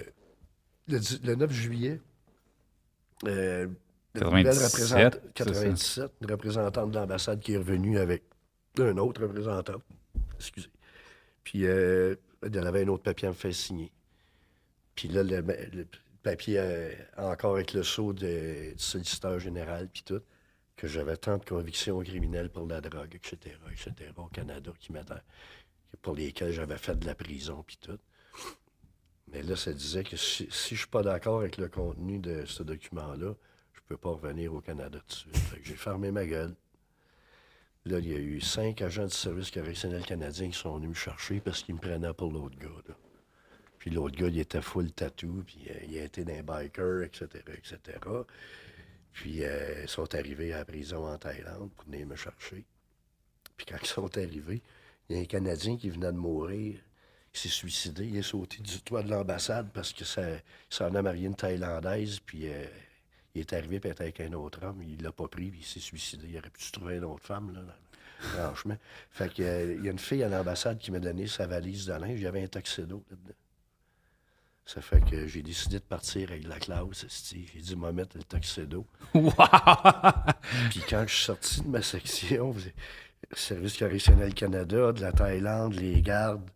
le, 0.87 1.35
9 1.35 1.51
juillet, 1.51 1.99
euh, 3.25 3.67
97, 5.33 6.11
une 6.21 6.31
représentante 6.31 6.91
de 6.91 6.95
l'ambassade 6.95 7.39
qui 7.39 7.53
est 7.53 7.57
revenue 7.57 7.97
avec 7.99 8.23
un 8.77 8.97
autre 8.97 9.21
représentant. 9.23 9.81
excusez. 10.35 10.69
Puis, 11.43 11.65
euh, 11.65 12.15
en 12.43 12.53
avait 12.65 12.83
un 12.83 12.87
autre 12.87 13.03
papier 13.03 13.27
à 13.27 13.31
me 13.31 13.35
faire 13.35 13.53
signer. 13.53 13.91
Puis 14.95 15.07
là, 15.09 15.23
le, 15.23 15.41
le 15.41 15.87
papier, 16.23 16.57
euh, 16.59 16.91
encore 17.17 17.55
avec 17.55 17.73
le 17.73 17.83
sceau 17.83 18.13
de, 18.13 18.71
du 18.73 18.83
solliciteur 18.83 19.39
général, 19.39 19.89
puis 19.91 20.03
tout, 20.03 20.21
que 20.75 20.87
j'avais 20.87 21.17
tant 21.17 21.37
de 21.37 21.45
convictions 21.45 22.01
criminelles 22.01 22.49
pour 22.49 22.65
la 22.67 22.81
drogue, 22.81 23.13
etc., 23.13 23.55
etc., 23.71 24.11
au 24.17 24.25
Canada, 24.25 24.71
qui 24.79 24.91
m'attend- 24.93 25.15
pour 26.01 26.15
lesquelles 26.15 26.53
j'avais 26.53 26.77
fait 26.77 26.95
de 26.97 27.05
la 27.05 27.15
prison, 27.15 27.63
puis 27.65 27.77
tout. 27.77 27.99
Mais 29.31 29.43
là, 29.43 29.55
ça 29.55 29.73
disait 29.73 30.03
que 30.03 30.17
si, 30.17 30.47
si 30.49 30.75
je 30.75 30.79
suis 30.79 30.87
pas 30.87 31.03
d'accord 31.03 31.39
avec 31.39 31.57
le 31.57 31.67
contenu 31.67 32.19
de 32.19 32.45
ce 32.45 32.63
document-là, 32.63 33.35
je 33.73 33.79
peux 33.87 33.97
pas 33.97 34.09
revenir 34.09 34.53
au 34.53 34.61
Canada 34.61 34.99
tout 34.99 35.07
de 35.07 35.13
suite. 35.13 35.37
Fait 35.37 35.59
j'ai 35.63 35.75
fermé 35.75 36.11
ma 36.11 36.25
gueule. 36.25 36.55
Là, 37.85 37.99
il 37.99 38.07
y 38.07 38.13
a 38.13 38.19
eu 38.19 38.41
cinq 38.41 38.81
agents 38.81 39.05
du 39.05 39.15
service 39.15 39.51
correctionnel 39.51 40.03
canadien 40.03 40.49
qui 40.49 40.57
sont 40.57 40.75
venus 40.75 40.89
me 40.89 40.93
chercher 40.93 41.39
parce 41.39 41.63
qu'ils 41.63 41.75
me 41.75 41.79
prenaient 41.79 42.13
pour 42.13 42.31
l'autre 42.31 42.57
gars. 42.57 42.67
là. 42.87 42.95
Puis 43.79 43.89
l'autre 43.89 44.17
gars, 44.17 44.27
il 44.27 44.39
était 44.39 44.61
full 44.61 44.91
tatou, 44.91 45.43
puis 45.47 45.67
euh, 45.69 45.85
il 45.87 45.97
a 45.97 46.03
été 46.03 46.25
d'un 46.25 46.43
biker, 46.43 47.03
etc., 47.03 47.27
etc. 47.57 47.79
Puis 49.13 49.43
euh, 49.43 49.83
ils 49.83 49.89
sont 49.89 50.13
arrivés 50.13 50.53
à 50.53 50.59
la 50.59 50.65
prison 50.65 51.07
en 51.07 51.17
Thaïlande 51.17 51.71
pour 51.71 51.85
venir 51.85 52.05
me 52.05 52.15
chercher. 52.15 52.65
Puis 53.55 53.65
quand 53.65 53.77
ils 53.81 53.87
sont 53.87 54.17
arrivés, 54.17 54.61
il 55.09 55.15
y 55.15 55.19
a 55.19 55.21
un 55.21 55.25
Canadien 55.25 55.77
qui 55.77 55.89
venait 55.89 56.11
de 56.11 56.17
mourir. 56.17 56.79
Il 57.33 57.39
s'est 57.39 57.49
suicidé. 57.49 58.07
Il 58.07 58.17
est 58.17 58.21
sauté 58.21 58.61
du 58.61 58.81
toit 58.81 59.03
de 59.03 59.09
l'ambassade 59.09 59.69
parce 59.73 59.93
que 59.93 60.05
ça, 60.05 60.23
s'en 60.69 60.93
a 60.95 61.01
marié 61.01 61.27
une 61.27 61.35
Thaïlandaise. 61.35 62.19
Puis 62.19 62.47
euh, 62.47 62.65
il 63.35 63.41
est 63.41 63.53
arrivé 63.53 63.79
peut-être 63.79 64.01
avec 64.01 64.19
un 64.21 64.33
autre 64.33 64.63
homme. 64.63 64.81
Il 64.83 65.01
l'a 65.01 65.11
pas 65.11 65.27
pris, 65.27 65.49
puis 65.49 65.61
il 65.61 65.65
s'est 65.65 65.79
suicidé. 65.79 66.27
Il 66.29 66.37
aurait 66.37 66.49
pu 66.49 66.63
se 66.63 66.71
trouver 66.71 66.97
une 66.97 67.05
autre 67.05 67.25
femme, 67.25 67.53
là, 67.53 67.61
franchement. 68.19 68.77
Fait 69.11 69.33
que, 69.33 69.41
euh, 69.41 69.75
il 69.77 69.85
y 69.85 69.87
a 69.87 69.91
une 69.91 69.99
fille 69.99 70.23
à 70.23 70.29
l'ambassade 70.29 70.77
qui 70.77 70.91
m'a 70.91 70.99
donné 70.99 71.27
sa 71.27 71.47
valise 71.47 71.85
de 71.85 71.93
linge. 71.93 72.19
J'avais 72.19 72.43
un 72.43 72.47
tuxedo 72.47 73.03
là-dedans. 73.09 73.35
Ça 74.65 74.81
fait 74.81 75.03
que 75.03 75.25
j'ai 75.25 75.41
décidé 75.41 75.79
de 75.79 75.83
partir 75.83 76.29
avec 76.29 76.47
la 76.47 76.59
classe. 76.59 77.07
J'ai 77.31 77.59
dit, 77.59 77.75
moi, 77.75 77.91
mettre 77.91 78.17
le 78.17 78.23
tuxedo. 78.23 78.85
Wow! 79.15 79.31
Puis 80.69 80.83
quand 80.87 81.05
je 81.07 81.15
suis 81.15 81.25
sorti 81.25 81.61
de 81.61 81.67
ma 81.67 81.81
section, 81.81 82.53
Service 83.33 83.77
correctionnel 83.77 84.33
Canada, 84.33 84.91
de 84.91 85.01
la 85.01 85.11
Thaïlande, 85.11 85.73
les 85.73 86.01
gardes, 86.01 86.49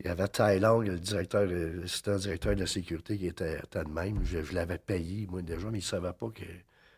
il 0.00 0.06
y 0.06 0.08
avait 0.08 0.28
Thaïlande, 0.28 0.86
le 0.86 0.98
directeur, 0.98 1.44
le 1.44 1.82
assistant 1.84 2.16
directeur 2.16 2.54
de 2.54 2.60
la 2.60 2.66
sécurité 2.66 3.18
qui 3.18 3.26
était, 3.26 3.58
était 3.58 3.84
de 3.84 3.90
même. 3.90 4.24
Je, 4.24 4.42
je 4.42 4.54
l'avais 4.54 4.78
payé, 4.78 5.26
moi, 5.30 5.42
déjà, 5.42 5.66
mais 5.66 5.78
il 5.78 5.82
ne 5.82 5.86
savait 5.86 6.12
pas 6.12 6.28
que 6.30 6.42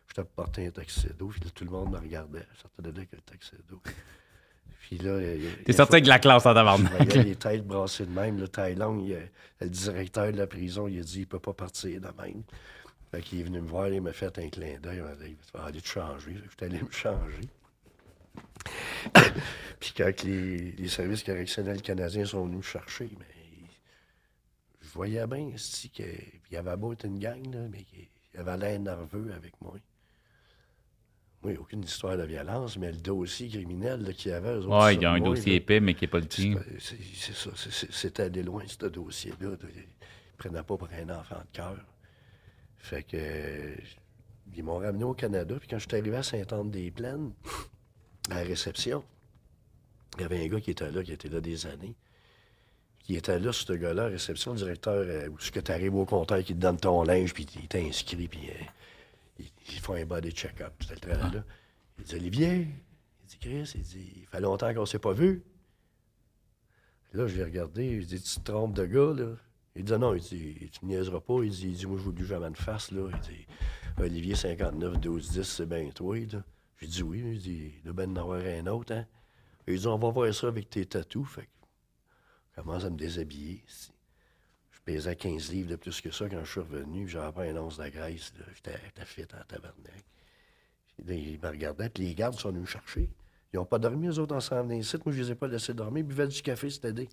je 0.06 0.14
t'avais 0.14 0.28
porté 0.36 0.66
un 0.66 0.70
tuxedo. 0.70 1.26
Puis 1.26 1.40
là, 1.40 1.50
tout 1.52 1.64
le 1.64 1.70
monde 1.70 1.90
me 1.90 1.98
regardait. 1.98 2.46
Je 2.54 2.60
sortais 2.60 2.82
de 2.82 2.88
là 2.88 2.98
avec 2.98 3.12
le 3.12 3.20
tuxedo. 3.22 3.82
Puis 4.82 4.98
là... 4.98 5.20
il 5.20 5.64
T'es 5.64 5.72
sorti 5.72 5.94
avec 5.94 6.06
la 6.06 6.18
classe 6.20 6.46
en 6.46 6.54
tabarnak. 6.54 6.92
voyais 6.92 7.24
les 7.24 7.36
têtes 7.36 7.66
brassées 7.66 8.06
de 8.06 8.10
même. 8.12 8.38
Le 8.38 8.46
Thaïlande, 8.46 9.02
il 9.04 9.18
le 9.60 9.68
directeur 9.68 10.30
de 10.30 10.36
la 10.36 10.46
prison, 10.46 10.86
il 10.86 11.00
a 11.00 11.02
dit 11.02 11.20
il 11.20 11.26
peut 11.26 11.38
pas 11.40 11.54
partir 11.54 12.00
de 12.00 12.08
même. 12.22 12.42
Fait 13.10 13.20
qu'il 13.20 13.40
est 13.40 13.44
venu 13.44 13.60
me 13.60 13.68
voir, 13.68 13.88
il 13.88 14.00
m'a 14.00 14.12
fait 14.12 14.38
un 14.38 14.48
clin 14.48 14.78
d'œil. 14.80 14.98
Il 14.98 15.02
m'a 15.02 15.14
dit 15.16 15.36
Tu 15.36 15.58
vas 15.58 15.64
aller 15.64 15.80
te 15.80 15.88
changer. 15.88 16.34
Que 16.34 16.50
J'étais 16.50 16.66
allé 16.66 16.82
me 16.82 16.90
changer. 16.90 17.48
Puis 19.80 19.92
quand 19.96 20.22
les, 20.22 20.72
les 20.72 20.88
services 20.88 21.24
correctionnels 21.24 21.82
canadiens 21.82 22.24
sont 22.24 22.44
venus 22.44 22.58
me 22.58 22.62
chercher, 22.62 23.10
mais 23.18 23.26
je 24.80 24.88
voyais 24.92 25.26
bien 25.26 25.48
esti, 25.48 25.90
que 25.90 26.02
il 26.02 26.54
y 26.54 26.56
avait 26.56 26.76
beau 26.76 26.92
être 26.92 27.06
une 27.06 27.18
gang, 27.18 27.42
là, 27.52 27.66
mais 27.70 27.82
qu'il 27.84 28.06
il 28.34 28.40
avait 28.40 28.56
l'air 28.56 28.80
nerveux 28.80 29.32
avec 29.34 29.60
moi. 29.60 29.74
Moi, 31.42 31.54
aucune 31.58 31.82
histoire 31.82 32.16
de 32.16 32.22
violence, 32.24 32.76
mais 32.78 32.92
le 32.92 32.98
dossier 32.98 33.48
criminel 33.48 34.14
qu'il 34.14 34.30
y 34.30 34.34
avait, 34.34 34.60
sur 34.60 34.90
il 34.90 35.02
y 35.02 35.04
a 35.04 35.12
un 35.12 35.18
moi, 35.18 35.28
dossier 35.28 35.52
là, 35.52 35.56
épais, 35.56 35.80
mais 35.80 35.94
qui 35.94 36.04
n'est 36.04 36.10
pas 36.10 36.20
le 36.20 36.28
tien. 36.28 36.54
c'est 36.78 37.34
ça. 37.34 37.50
C'était 37.90 38.24
allé 38.24 38.42
loin, 38.42 38.62
ce 38.66 38.86
dossier-là. 38.86 39.56
Ils 39.62 39.80
ne 39.80 40.36
prenaient 40.38 40.62
pas 40.62 40.76
pour 40.76 40.88
un 40.92 41.18
enfant 41.18 41.40
de 41.40 41.56
cœur. 41.56 41.78
Fait 42.76 43.02
que. 43.02 43.74
Ils 44.54 44.62
m'ont 44.62 44.78
ramené 44.78 45.04
au 45.04 45.14
Canada. 45.14 45.56
Puis 45.58 45.66
quand 45.66 45.78
je 45.78 45.88
suis 45.88 45.96
arrivé 45.96 46.16
à 46.16 46.22
Sainte-Anne-des-Plaines, 46.22 47.32
à 48.30 48.36
la 48.36 48.42
réception, 48.42 49.04
il 50.16 50.22
y 50.22 50.24
avait 50.24 50.44
un 50.44 50.48
gars 50.48 50.60
qui 50.60 50.70
était 50.70 50.90
là, 50.90 51.02
qui 51.02 51.12
était 51.12 51.28
là 51.28 51.40
des 51.40 51.66
années. 51.66 51.94
Qui 53.00 53.16
était 53.16 53.38
là, 53.38 53.52
ce 53.52 53.72
gars-là, 53.72 54.02
à 54.02 54.04
la 54.06 54.10
réception, 54.12 54.52
le 54.52 54.58
directeur, 54.58 54.94
euh, 54.94 55.28
où 55.28 55.38
ce 55.40 55.50
que 55.50 55.58
tu 55.58 55.72
arrives 55.72 55.94
au 55.94 56.04
compteur, 56.04 56.42
qui 56.44 56.54
te 56.54 56.60
donne 56.60 56.76
ton 56.76 57.02
linge, 57.02 57.34
puis 57.34 57.46
il 57.56 57.66
t'inscrit, 57.66 58.28
puis 58.28 58.50
euh, 58.50 58.64
ils, 59.40 59.50
ils 59.72 59.80
font 59.80 59.94
un 59.94 60.04
body 60.04 60.30
check-up. 60.30 60.72
C'était 60.80 60.94
le 60.94 61.00
travail-là. 61.00 61.44
Il 61.98 62.04
dit 62.04 62.14
Olivier, 62.14 62.68
il 63.22 63.26
dit 63.26 63.38
Chris, 63.38 63.72
il 63.74 63.82
dit 63.82 64.12
Il 64.16 64.26
fait 64.26 64.40
longtemps 64.40 64.72
qu'on 64.72 64.82
ne 64.82 64.86
s'est 64.86 64.98
pas 64.98 65.12
vu. 65.12 65.42
Là, 67.12 67.26
je 67.26 67.36
l'ai 67.36 67.44
regardé, 67.44 67.86
il 67.86 68.06
dit 68.06 68.20
Tu 68.20 68.40
te 68.40 68.50
trompes 68.50 68.74
de 68.74 68.86
gars, 68.86 69.12
là 69.14 69.34
Il 69.74 69.84
dit 69.84 69.92
Non, 69.92 70.14
il 70.14 70.22
dit 70.22 70.70
Tu 70.70 70.84
me 70.84 70.90
niaiseras 70.90 71.20
pas. 71.20 71.42
Il 71.42 71.50
dit, 71.50 71.68
il 71.68 71.74
dit 71.74 71.86
Moi, 71.86 71.98
je 71.98 72.04
veux 72.04 72.12
plus 72.12 72.26
jamais 72.26 72.50
de 72.50 72.56
face, 72.56 72.90
là. 72.92 73.08
Il 73.12 73.20
dit 73.20 73.46
Olivier 73.98 74.34
59 74.34 75.00
12 75.00 75.30
10, 75.30 75.42
c'est 75.42 75.66
bien 75.66 75.88
toi, 75.90 76.16
là. 76.32 76.42
J'ai 76.82 76.88
dit 76.88 77.02
Oui. 77.02 77.22
Il 77.24 77.38
dit 77.38 77.72
Il 77.84 77.92
doit 77.92 78.04
en 78.04 78.16
avoir 78.16 78.40
un 78.40 78.66
autre, 78.66 78.92
hein. 78.92 79.06
Il 79.68 79.78
dit 79.78 79.86
On 79.86 79.98
va 79.98 80.10
voir 80.10 80.34
ça 80.34 80.48
avec 80.48 80.68
tes 80.68 80.84
tatous. 80.84 81.28
Fait 81.28 81.42
que 81.42 81.48
je 82.50 82.60
commence 82.60 82.84
à 82.84 82.90
me 82.90 82.96
déshabiller. 82.96 83.64
Je 84.72 84.78
pesais 84.84 85.14
15 85.14 85.52
livres 85.52 85.70
de 85.70 85.76
plus 85.76 86.00
que 86.00 86.10
ça 86.10 86.28
quand 86.28 86.44
je 86.44 86.50
suis 86.50 86.60
revenu. 86.60 87.06
J'avais 87.08 87.32
pas 87.32 87.42
un 87.44 87.56
once 87.56 87.78
de 87.78 87.88
graisse. 87.88 88.32
J'étais 88.54 89.04
fit 89.04 89.22
en 89.22 89.44
tabarnak. 89.46 90.04
Ils 91.08 91.38
me 91.40 91.48
regardaient, 91.48 91.90
les 91.96 92.14
gardes 92.14 92.34
sont 92.34 92.48
venus 92.48 92.62
me 92.62 92.66
chercher. 92.66 93.08
Ils 93.52 93.56
n'ont 93.56 93.64
pas 93.64 93.78
dormi, 93.78 94.08
eux 94.08 94.18
autres, 94.18 94.34
ensemble 94.34 94.74
ici. 94.74 94.96
Moi, 95.04 95.14
je 95.14 95.22
les 95.22 95.30
ai 95.30 95.34
pas 95.34 95.46
laissés 95.46 95.74
dormir. 95.74 96.02
Ils 96.02 96.06
buvaient 96.06 96.26
du 96.26 96.42
café, 96.42 96.68
c'était 96.68 96.88
aidé. 96.88 97.08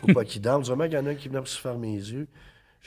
Pour 0.00 0.12
pas 0.14 0.24
qu'ils 0.24 0.42
dorment. 0.42 0.64
Vraiment 0.64 0.84
qu'il 0.84 0.94
y 0.94 0.98
en 0.98 1.06
a 1.06 1.10
un 1.10 1.14
qui 1.14 1.28
venait 1.28 1.38
pour 1.38 1.48
se 1.48 1.60
fermer 1.60 1.96
les 1.96 2.12
yeux. 2.12 2.28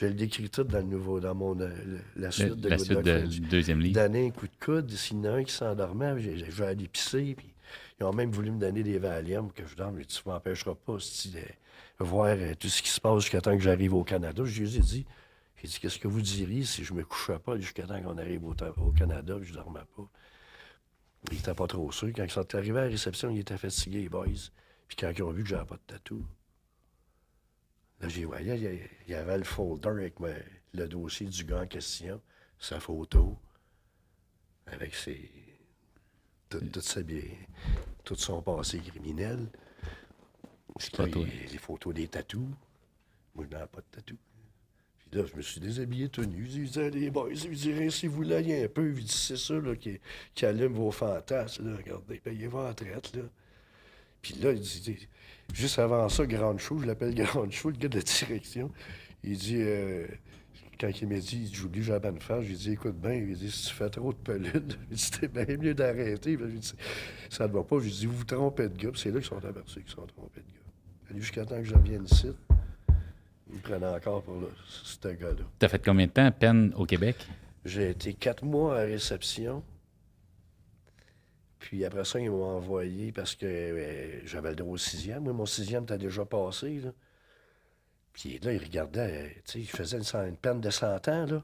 Je 0.00 0.06
le 0.06 0.14
décris 0.14 0.48
tout 0.48 0.64
dans 0.64 0.78
le 0.78 0.84
nouveau, 0.84 1.20
dans 1.20 1.34
mon, 1.34 1.60
euh, 1.60 1.68
le- 1.84 2.00
la 2.16 2.30
suite 2.30 2.54
de 2.54 2.70
La 2.70 2.76
Good 2.76 2.84
suite 2.86 2.96
Luck 2.96 3.04
de- 3.04 3.18
French. 3.18 3.28
du 3.28 3.40
deuxième 3.40 3.80
livre. 3.80 4.00
Donner 4.00 4.28
un 4.28 4.30
coup 4.30 4.46
de 4.46 4.64
coude. 4.64 4.90
S'il 4.90 5.18
y 5.18 5.20
en 5.20 5.24
a 5.24 5.30
un 5.32 5.44
qui 5.44 5.52
s'endormait, 5.52 6.18
j'ai- 6.22 6.36
vais 6.36 6.66
aller 6.66 6.88
pisser. 6.88 7.34
Puis 7.36 7.52
ils 8.00 8.04
ont 8.04 8.12
même 8.14 8.30
voulu 8.30 8.50
me 8.50 8.58
donner 8.58 8.82
des 8.82 8.98
Valium 8.98 9.48
pour 9.48 9.54
que 9.54 9.66
je 9.66 9.76
dorme. 9.76 9.98
Dit, 9.98 10.06
tu 10.06 10.22
ne 10.26 10.32
m'empêcheras 10.32 10.74
pas 10.74 10.92
hostie, 10.94 11.32
de 11.32 11.42
voir 11.98 12.28
euh, 12.30 12.54
tout 12.58 12.68
ce 12.68 12.80
qui 12.80 12.88
se 12.88 12.98
passe 12.98 13.20
jusqu'à 13.20 13.42
temps 13.42 13.54
que 13.54 13.62
j'arrive 13.62 13.92
au 13.92 14.02
Canada. 14.02 14.42
Je 14.42 14.62
lui 14.62 14.74
ai 14.74 14.80
dit, 14.80 15.06
j'ai 15.62 15.68
dit, 15.68 15.78
qu'est-ce 15.78 15.98
que 15.98 16.08
vous 16.08 16.22
diriez 16.22 16.64
si 16.64 16.82
je 16.82 16.94
me 16.94 17.04
couchais 17.04 17.38
pas 17.38 17.58
jusqu'à 17.58 17.86
temps 17.86 18.00
qu'on 18.00 18.16
arrive 18.16 18.42
au, 18.46 18.54
Canada 18.92 19.36
et 19.38 19.44
je 19.44 19.52
dormais 19.52 19.80
pas? 19.96 20.08
Il 21.30 21.38
était 21.38 21.52
pas 21.52 21.66
trop 21.66 21.92
sûr. 21.92 22.08
Quand 22.16 22.24
ils 22.24 22.30
sont 22.30 22.54
arrivés 22.54 22.78
à 22.78 22.84
la 22.84 22.88
réception, 22.88 23.28
ils 23.28 23.40
étaient 23.40 23.58
fatigués, 23.58 24.00
les 24.00 24.08
boys. 24.08 24.24
Puis 24.88 24.96
quand 24.98 25.12
ils 25.14 25.22
ont 25.22 25.30
vu 25.30 25.42
que 25.42 25.50
j'avais 25.50 25.66
pas 25.66 25.74
de 25.74 25.82
tatou, 25.94 26.24
là, 28.00 28.08
j'ai 28.08 28.24
voyé, 28.24 28.54
il 28.54 28.62
y 28.62 28.66
a- 28.66 28.72
il 28.72 29.10
y 29.10 29.14
avait 29.14 29.38
le 29.38 29.44
folder 29.44 29.88
avec 29.88 30.20
ma- 30.20 30.28
le 30.74 30.88
dossier 30.88 31.26
du 31.26 31.44
gars 31.44 31.62
en 31.62 31.66
question, 31.66 32.20
sa 32.58 32.80
photo, 32.80 33.36
avec 34.66 34.94
ses. 34.94 35.30
Tout, 38.04 38.16
son 38.16 38.42
passé 38.42 38.78
criminel. 38.80 39.46
Là, 40.98 41.04
les, 41.52 41.58
photos 41.58 41.94
des 41.94 42.08
tatous. 42.08 42.48
Moi, 43.34 43.44
je 43.48 43.54
n'avais 43.54 43.66
pas 43.68 43.80
de 43.80 43.86
tatou. 43.92 44.16
Puis 44.98 45.10
là, 45.18 45.26
je 45.26 45.36
me 45.36 45.42
suis 45.42 45.60
déshabillé 45.60 46.08
tout 46.08 46.24
nu. 46.24 46.44
Je 46.46 46.58
disais, 46.62 46.90
les 46.90 47.10
boys, 47.10 47.32
je 47.34 47.48
dirais, 47.48 47.90
si 47.90 48.06
vous 48.08 48.22
l'aillez 48.22 48.64
un 48.64 48.68
peu, 48.68 48.92
je 48.94 49.00
dis, 49.00 49.08
c'est 49.08 49.36
ça 49.36 49.54
là, 49.54 49.76
qui, 49.76 50.00
qui 50.34 50.44
allume 50.46 50.72
vos 50.74 50.90
fantasmes. 50.90 51.70
Là. 51.70 51.76
Regardez, 51.76 52.18
payez 52.18 52.46
vos 52.48 52.66
retraites. 52.66 53.14
Là. 53.14 53.22
Puis 54.22 54.34
là, 54.34 54.52
il 54.52 54.60
dit, 54.60 54.80
dit- 54.80 55.08
juste 55.54 55.78
avant 55.78 56.08
ça, 56.08 56.26
Grande 56.26 56.58
Chou, 56.58 56.78
je 56.80 56.86
l'appelle 56.86 57.14
Grande 57.14 57.52
Chou, 57.52 57.68
le 57.70 57.76
gars 57.76 57.88
de 57.88 57.96
la 57.96 58.02
direction. 58.02 58.70
Il 59.22 59.36
dit, 59.36 59.56
euh, 59.58 60.06
quand 60.80 60.88
il 61.00 61.08
m'a 61.08 61.18
dit, 61.18 61.50
j'oublie 61.52 61.82
jamais 61.82 62.06
à 62.06 62.12
me 62.12 62.20
faire, 62.20 62.42
j'ai 62.42 62.54
dit, 62.54 62.72
écoute 62.72 62.96
bien, 62.98 63.12
il 63.14 63.34
dit, 63.36 63.50
si 63.50 63.68
tu 63.68 63.74
fais 63.74 63.90
trop 63.90 64.12
de 64.12 64.18
peludes, 64.18 64.74
c'était 64.94 65.28
bien 65.44 65.56
mieux 65.56 65.74
d'arrêter. 65.74 66.38
J'ai 66.40 66.58
dit, 66.58 66.72
ça 67.28 67.46
ne 67.46 67.52
va 67.52 67.62
pas. 67.62 67.76
J'ai 67.80 67.90
dit, 67.90 68.06
vous 68.06 68.16
vous 68.18 68.24
trompez 68.24 68.68
de 68.68 68.76
gars. 68.76 68.90
C'est 68.94 69.10
là 69.10 69.20
qu'ils 69.20 69.28
sont 69.28 69.44
aperçus 69.44 69.80
qu'ils 69.82 69.90
sont 69.92 70.06
trompés 70.06 70.40
de 70.40 70.46
gars. 71.14 71.18
Jusqu'à 71.20 71.44
temps 71.44 71.56
que 71.58 71.64
je 71.64 71.74
revienne 71.74 72.04
ici. 72.04 72.28
Ils 73.52 73.56
me 73.56 73.60
prenaient 73.62 73.86
encore 73.86 74.22
pour 74.22 74.36
le- 74.40 74.52
ce 74.68 75.08
gars-là. 75.08 75.42
T'as 75.58 75.68
fait 75.68 75.84
combien 75.84 76.06
de 76.06 76.12
temps 76.12 76.24
à 76.24 76.30
peine 76.30 76.72
au 76.76 76.86
Québec? 76.86 77.16
J'ai 77.64 77.90
été 77.90 78.14
quatre 78.14 78.44
mois 78.44 78.78
à 78.78 78.82
réception. 78.84 79.62
Puis 81.60 81.84
après 81.84 82.04
ça, 82.04 82.18
ils 82.18 82.30
m'ont 82.30 82.56
envoyé 82.56 83.12
parce 83.12 83.36
que 83.36 83.46
euh, 83.46 84.26
j'avais 84.26 84.50
le 84.50 84.56
droit 84.56 84.72
au 84.74 84.78
sixième. 84.78 85.24
Moi, 85.24 85.34
mon 85.34 85.46
sixième 85.46 85.84
était 85.84 85.98
déjà 85.98 86.24
passé. 86.24 86.80
Là. 86.80 86.90
Puis 88.14 88.38
là, 88.40 88.52
ils 88.52 88.62
regardaient, 88.62 89.26
euh, 89.26 89.28
tu 89.44 89.52
sais, 89.52 89.60
ils 89.60 89.68
faisaient 89.68 89.98
une, 89.98 90.28
une 90.28 90.36
peine 90.36 90.60
de 90.60 90.70
100 90.70 91.08
ans. 91.08 91.26
Là. 91.26 91.42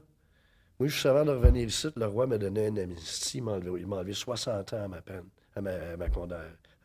Moi, 0.79 0.89
juste 0.89 1.05
avant 1.05 1.23
de 1.23 1.31
revenir 1.31 1.67
ici, 1.67 1.87
le 1.95 2.07
roi 2.07 2.25
m'a 2.27 2.37
donné 2.39 2.67
un 2.67 2.77
amnistie. 2.77 3.37
Il 3.37 3.43
m'a 3.43 3.53
enlevé, 3.53 3.79
il 3.79 3.87
m'a 3.87 3.97
enlevé 3.97 4.13
60 4.13 4.73
ans 4.73 4.83
à 4.83 4.87
ma 4.87 5.01
peine, 5.01 5.25
à 5.55 5.61
ma, 5.61 5.71
à 5.71 5.95
ma, 5.97 6.05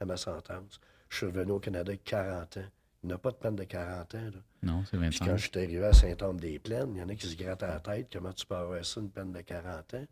à 0.00 0.04
ma 0.04 0.16
sentence. 0.16 0.78
Je 1.08 1.16
suis 1.16 1.26
revenu 1.26 1.52
au 1.52 1.58
Canada 1.58 1.90
avec 1.90 2.04
40 2.04 2.58
ans. 2.58 2.64
Il 3.02 3.08
n'y 3.08 3.12
a 3.14 3.18
pas 3.18 3.30
de 3.30 3.36
peine 3.36 3.56
de 3.56 3.64
40 3.64 4.14
ans. 4.14 4.18
Là. 4.18 4.30
Non, 4.62 4.84
c'est 4.84 4.98
Puis 4.98 5.18
quand 5.18 5.24
25. 5.26 5.36
je 5.36 5.42
suis 5.42 5.58
arrivé 5.58 5.84
à 5.84 5.92
Saint-Anne-des-Plaines, 5.92 6.92
il 6.94 7.00
y 7.00 7.02
en 7.02 7.08
a 7.08 7.14
qui 7.14 7.26
se 7.26 7.36
grattent 7.36 7.62
à 7.62 7.68
la 7.68 7.80
tête. 7.80 8.08
Comment 8.12 8.32
tu 8.32 8.46
peux 8.46 8.54
avoir 8.54 8.84
ça, 8.84 9.00
une 9.00 9.10
peine 9.10 9.32
de 9.32 9.40
40 9.40 9.94
ans? 9.94 10.06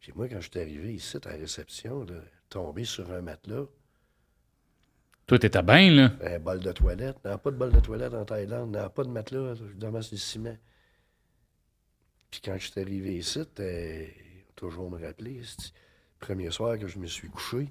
Puis 0.00 0.12
moi, 0.14 0.28
quand 0.28 0.40
je 0.40 0.50
suis 0.50 0.60
arrivé 0.60 0.94
ici, 0.94 1.18
à 1.24 1.30
la 1.30 1.36
réception, 1.36 2.04
là, 2.04 2.14
tombé 2.48 2.84
sur 2.84 3.10
un 3.12 3.20
matelas, 3.20 3.66
Toi, 5.26 5.38
t'étais 5.38 5.62
bien, 5.62 5.90
là. 5.92 6.12
Un 6.22 6.40
bol 6.40 6.58
de 6.58 6.72
toilette. 6.72 7.16
Il 7.24 7.28
n'y 7.28 7.34
a 7.34 7.38
pas 7.38 7.50
de 7.52 7.56
bol 7.56 7.70
de 7.70 7.80
toilette 7.80 8.14
en 8.14 8.24
Thaïlande. 8.24 8.70
Il 8.70 8.78
n'y 8.78 8.84
a 8.84 8.88
pas 8.88 9.04
de 9.04 9.10
matelas. 9.10 9.54
Évidemment, 9.54 10.02
c'est 10.02 10.12
le 10.12 10.18
ciment. 10.18 10.56
Puis 12.30 12.40
quand 12.40 12.56
je 12.58 12.70
suis 12.70 12.80
arrivé 12.80 13.16
ici, 13.16 13.40
toujours 14.56 14.90
me 14.90 15.04
rappeler, 15.04 15.42
premier 16.18 16.50
soir 16.50 16.78
que 16.78 16.86
je 16.86 16.98
me 16.98 17.06
suis 17.06 17.28
couché, 17.28 17.68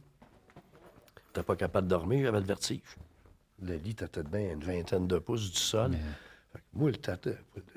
t'es 1.33 1.43
pas 1.43 1.55
capable 1.55 1.87
de 1.87 1.89
dormir, 1.89 2.25
j'avais 2.25 2.39
le 2.39 2.45
vertige. 2.45 2.81
Le 3.61 3.75
lit 3.75 3.91
était 3.91 4.23
bien 4.23 4.49
à 4.49 4.53
une 4.53 4.63
vingtaine 4.63 5.07
de 5.07 5.19
pouces 5.19 5.51
du 5.51 5.59
sol. 5.59 5.91
Fait 6.53 6.59
que 6.59 6.63
moi, 6.73 6.91
le 6.91 6.97
tata, 6.97 7.31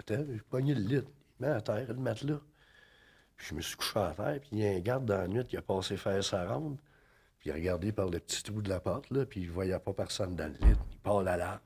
j'ai 0.08 0.40
pogné 0.50 0.74
le 0.74 0.80
lit, 0.80 0.96
il 0.96 1.04
met 1.40 1.48
à 1.48 1.60
terre 1.60 1.86
le 1.88 1.94
matelas. 1.94 2.40
Puis 3.42 3.48
je 3.50 3.54
me 3.56 3.60
suis 3.60 3.74
couché 3.76 3.98
à 3.98 4.12
terre, 4.16 4.38
puis 4.40 4.50
il 4.52 4.58
y 4.60 4.66
a 4.68 4.70
un 4.70 4.78
garde 4.78 5.04
dans 5.04 5.16
la 5.18 5.26
nuit 5.26 5.44
qui 5.44 5.56
a 5.56 5.62
passé 5.62 5.96
faire 5.96 6.22
sa 6.22 6.46
ronde. 6.46 6.76
Puis 7.40 7.48
il 7.48 7.52
a 7.52 7.56
regardé 7.56 7.90
par 7.90 8.08
le 8.08 8.20
petit 8.20 8.40
trou 8.40 8.62
de 8.62 8.68
la 8.68 8.78
porte, 8.78 9.10
là, 9.10 9.26
puis 9.26 9.40
il 9.40 9.50
voyait 9.50 9.76
pas 9.80 9.92
personne 9.92 10.36
dans 10.36 10.44
le 10.46 10.52
lit. 10.64 10.76
Il 10.92 10.98
part 10.98 11.22
l'alarme. 11.24 11.58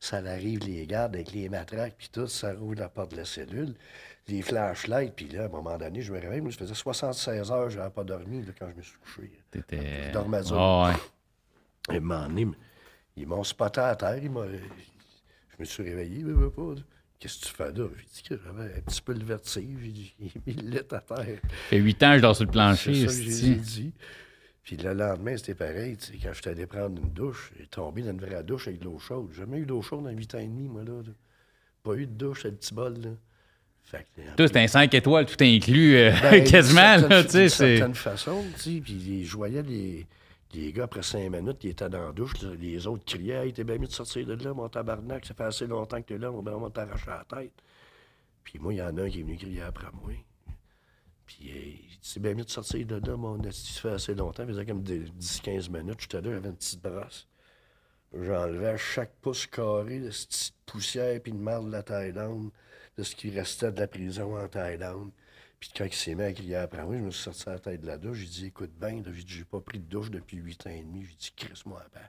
Ça 0.00 0.18
arrive, 0.18 0.58
les 0.66 0.86
gardes 0.86 1.14
avec 1.14 1.32
les 1.32 1.48
matraques, 1.48 1.94
puis 1.96 2.10
tout, 2.12 2.26
ça 2.26 2.52
roule 2.52 2.76
la 2.76 2.90
porte 2.90 3.12
de 3.12 3.16
la 3.16 3.24
cellule, 3.24 3.74
les 4.28 4.42
flashlights, 4.42 5.14
puis 5.16 5.28
là, 5.28 5.44
à 5.44 5.46
un 5.46 5.48
moment 5.48 5.78
donné, 5.78 6.02
je 6.02 6.12
me 6.12 6.20
réveille, 6.20 6.42
moi, 6.42 6.50
je 6.50 6.58
faisais 6.58 6.74
76 6.74 7.50
heures, 7.50 7.70
je 7.70 7.78
n'avais 7.78 7.90
pas 7.90 8.04
dormi 8.04 8.42
là, 8.44 8.52
quand 8.58 8.68
je 8.68 8.74
me 8.76 8.82
suis 8.82 8.98
couché. 8.98 9.32
T'étais. 9.50 10.08
Je 10.08 10.12
dormais 10.12 10.42
dur. 10.42 10.60
Ah, 10.60 10.92
ouais. 11.88 11.96
Et 11.96 12.00
doné, 12.00 12.54
ils 13.16 13.26
m'ont 13.26 13.44
spoté 13.44 13.80
à 13.80 13.96
terre, 13.96 14.18
ils 14.22 14.30
m'ont- 14.30 14.44
je 14.46 15.56
me 15.58 15.64
suis 15.64 15.82
réveillé, 15.84 16.22
veux 16.34 16.50
pas. 16.50 16.74
Qu'est-ce 17.22 17.38
que 17.40 17.46
tu 17.46 17.52
fais 17.54 17.70
là? 17.72 17.86
J'ai 17.96 18.04
dit 18.14 18.22
que 18.28 18.34
j'avais 18.44 18.74
un 18.74 18.80
petit 18.80 19.00
peu 19.00 19.12
le 19.12 19.24
vertige, 19.24 19.64
j'ai 19.80 19.90
dit, 19.92 20.14
il 20.18 20.30
mis 20.44 20.62
le 20.62 20.70
lit 20.70 20.78
à 20.78 20.82
terre. 20.82 21.00
Ça 21.08 21.24
fait 21.70 21.78
huit 21.78 22.02
ans 22.02 22.10
que 22.10 22.16
je 22.16 22.22
dors 22.22 22.34
sur 22.34 22.44
le 22.44 22.48
C'est 22.48 22.52
plancher. 22.52 22.94
ça 23.08 23.16
que 23.16 23.22
j'ai 23.22 23.54
dit. 23.54 23.92
Puis 24.64 24.76
le 24.76 24.92
lendemain, 24.92 25.36
c'était 25.36 25.54
pareil. 25.54 25.96
tu 25.96 26.06
sais, 26.06 26.18
Quand 26.20 26.32
je 26.32 26.40
suis 26.40 26.50
allé 26.50 26.66
prendre 26.66 27.00
une 27.00 27.10
douche, 27.12 27.52
j'ai 27.58 27.66
tombé 27.66 28.02
dans 28.02 28.10
une 28.10 28.20
vraie 28.20 28.42
douche 28.42 28.66
avec 28.66 28.80
de 28.80 28.86
l'eau 28.86 28.98
chaude. 28.98 29.28
J'ai 29.32 29.40
jamais 29.40 29.58
eu 29.58 29.66
d'eau 29.66 29.82
chaude 29.82 30.02
dans 30.02 30.10
8 30.10 30.34
ans 30.34 30.38
et 30.38 30.46
demi, 30.48 30.66
moi, 30.68 30.82
là. 30.84 30.94
là. 31.04 31.12
Pas 31.84 31.94
eu 31.94 32.06
de 32.06 32.12
douche, 32.12 32.40
avec 32.44 32.54
le 32.54 32.58
petit 32.58 32.74
bol, 32.74 32.94
là. 33.00 33.10
Fait 33.84 34.06
que, 34.16 34.22
Toi, 34.36 34.46
c'était 34.48 34.60
un 34.60 34.66
5 34.68 34.92
étoiles, 34.94 35.26
tout 35.26 35.36
inclus, 35.44 35.96
euh, 35.96 36.12
ben, 36.22 36.42
quasiment, 36.44 36.96
là, 37.08 37.22
tu 37.24 37.30
sais. 37.30 37.38
D'une 37.40 37.48
c'est- 37.48 37.76
certaine 37.78 37.94
façon, 37.94 38.44
tu 38.56 38.74
sais. 38.76 38.80
Puis 38.80 39.24
je 39.24 39.36
voyais 39.36 39.62
les, 39.62 40.06
les 40.54 40.72
gars, 40.72 40.84
après 40.84 41.02
cinq 41.02 41.30
minutes, 41.30 41.58
qui 41.58 41.68
étaient 41.68 41.88
dans 41.88 42.06
la 42.06 42.12
douche. 42.12 42.34
les 42.42 42.86
autres 42.86 43.04
criaient 43.04 43.46
Hey, 43.46 43.52
t'es 43.52 43.64
bien 43.64 43.78
mieux 43.78 43.86
de 43.86 43.92
sortir 43.92 44.26
de 44.26 44.34
là, 44.34 44.54
mon 44.54 44.68
tabarnak. 44.68 45.24
Ça 45.26 45.34
fait 45.34 45.44
assez 45.44 45.66
longtemps 45.66 46.00
que 46.00 46.08
t'es 46.08 46.18
là, 46.18 46.30
on 46.30 46.42
va 46.42 46.70
t'arracher 46.70 47.10
la 47.10 47.24
tête. 47.24 47.52
Puis 48.44 48.58
moi, 48.58 48.74
il 48.74 48.78
y 48.78 48.82
en 48.82 48.96
a 48.96 49.02
un 49.02 49.08
qui 49.08 49.20
est 49.20 49.22
venu 49.22 49.36
crier 49.36 49.62
après 49.62 49.88
moi. 49.92 50.12
Puis 51.26 51.38
il 51.40 51.88
dit, 51.88 51.98
c'est 52.02 52.20
bien 52.20 52.34
mieux 52.34 52.44
de 52.44 52.50
sortir 52.50 52.86
de 52.86 52.96
là, 53.06 53.16
mon 53.16 53.40
esti, 53.42 53.72
ça 53.72 53.80
fait 53.80 53.90
assez 53.90 54.14
longtemps. 54.14 54.42
Ça 54.42 54.46
faisait 54.46 54.66
comme 54.66 54.82
des 54.82 55.04
10-15 55.04 55.70
minutes. 55.70 56.00
J'étais 56.00 56.20
là, 56.20 56.34
j'avais 56.34 56.48
une 56.48 56.56
petite 56.56 56.82
brosse. 56.82 57.28
J'enlevais 58.12 58.76
chaque 58.76 59.14
pouce 59.22 59.46
carré 59.46 60.00
de 60.00 60.10
cette 60.10 60.28
petite 60.28 60.54
poussière 60.66 61.20
puis 61.22 61.32
de 61.32 61.38
marde 61.38 61.66
de 61.66 61.72
la 61.72 61.82
Thaïlande, 61.82 62.50
de 62.98 63.02
ce 63.02 63.16
qui 63.16 63.30
restait 63.30 63.72
de 63.72 63.80
la 63.80 63.86
prison 63.86 64.36
en 64.36 64.48
Thaïlande. 64.48 65.12
Puis 65.62 65.70
quand 65.76 65.84
il 65.84 65.94
s'est 65.94 66.16
mis 66.16 66.24
à 66.24 66.32
crier 66.32 66.56
après 66.56 66.82
moi, 66.82 66.96
je 66.96 67.02
me 67.02 67.10
suis 67.12 67.22
sorti 67.22 67.48
à 67.48 67.52
la 67.52 67.60
tête 67.60 67.82
de 67.82 67.86
la 67.86 67.96
douche. 67.96 68.18
J'ai 68.18 68.26
dit, 68.26 68.46
écoute 68.46 68.72
bien, 68.80 69.00
j'ai 69.06 69.24
j'ai 69.24 69.44
pas 69.44 69.60
pris 69.60 69.78
de 69.78 69.84
douche 69.84 70.10
depuis 70.10 70.38
8 70.38 70.66
ans 70.66 70.70
et 70.70 70.82
demi. 70.82 71.04
J'ai 71.04 71.14
dit, 71.14 71.32
crisse-moi 71.36 71.80
part. 71.92 72.02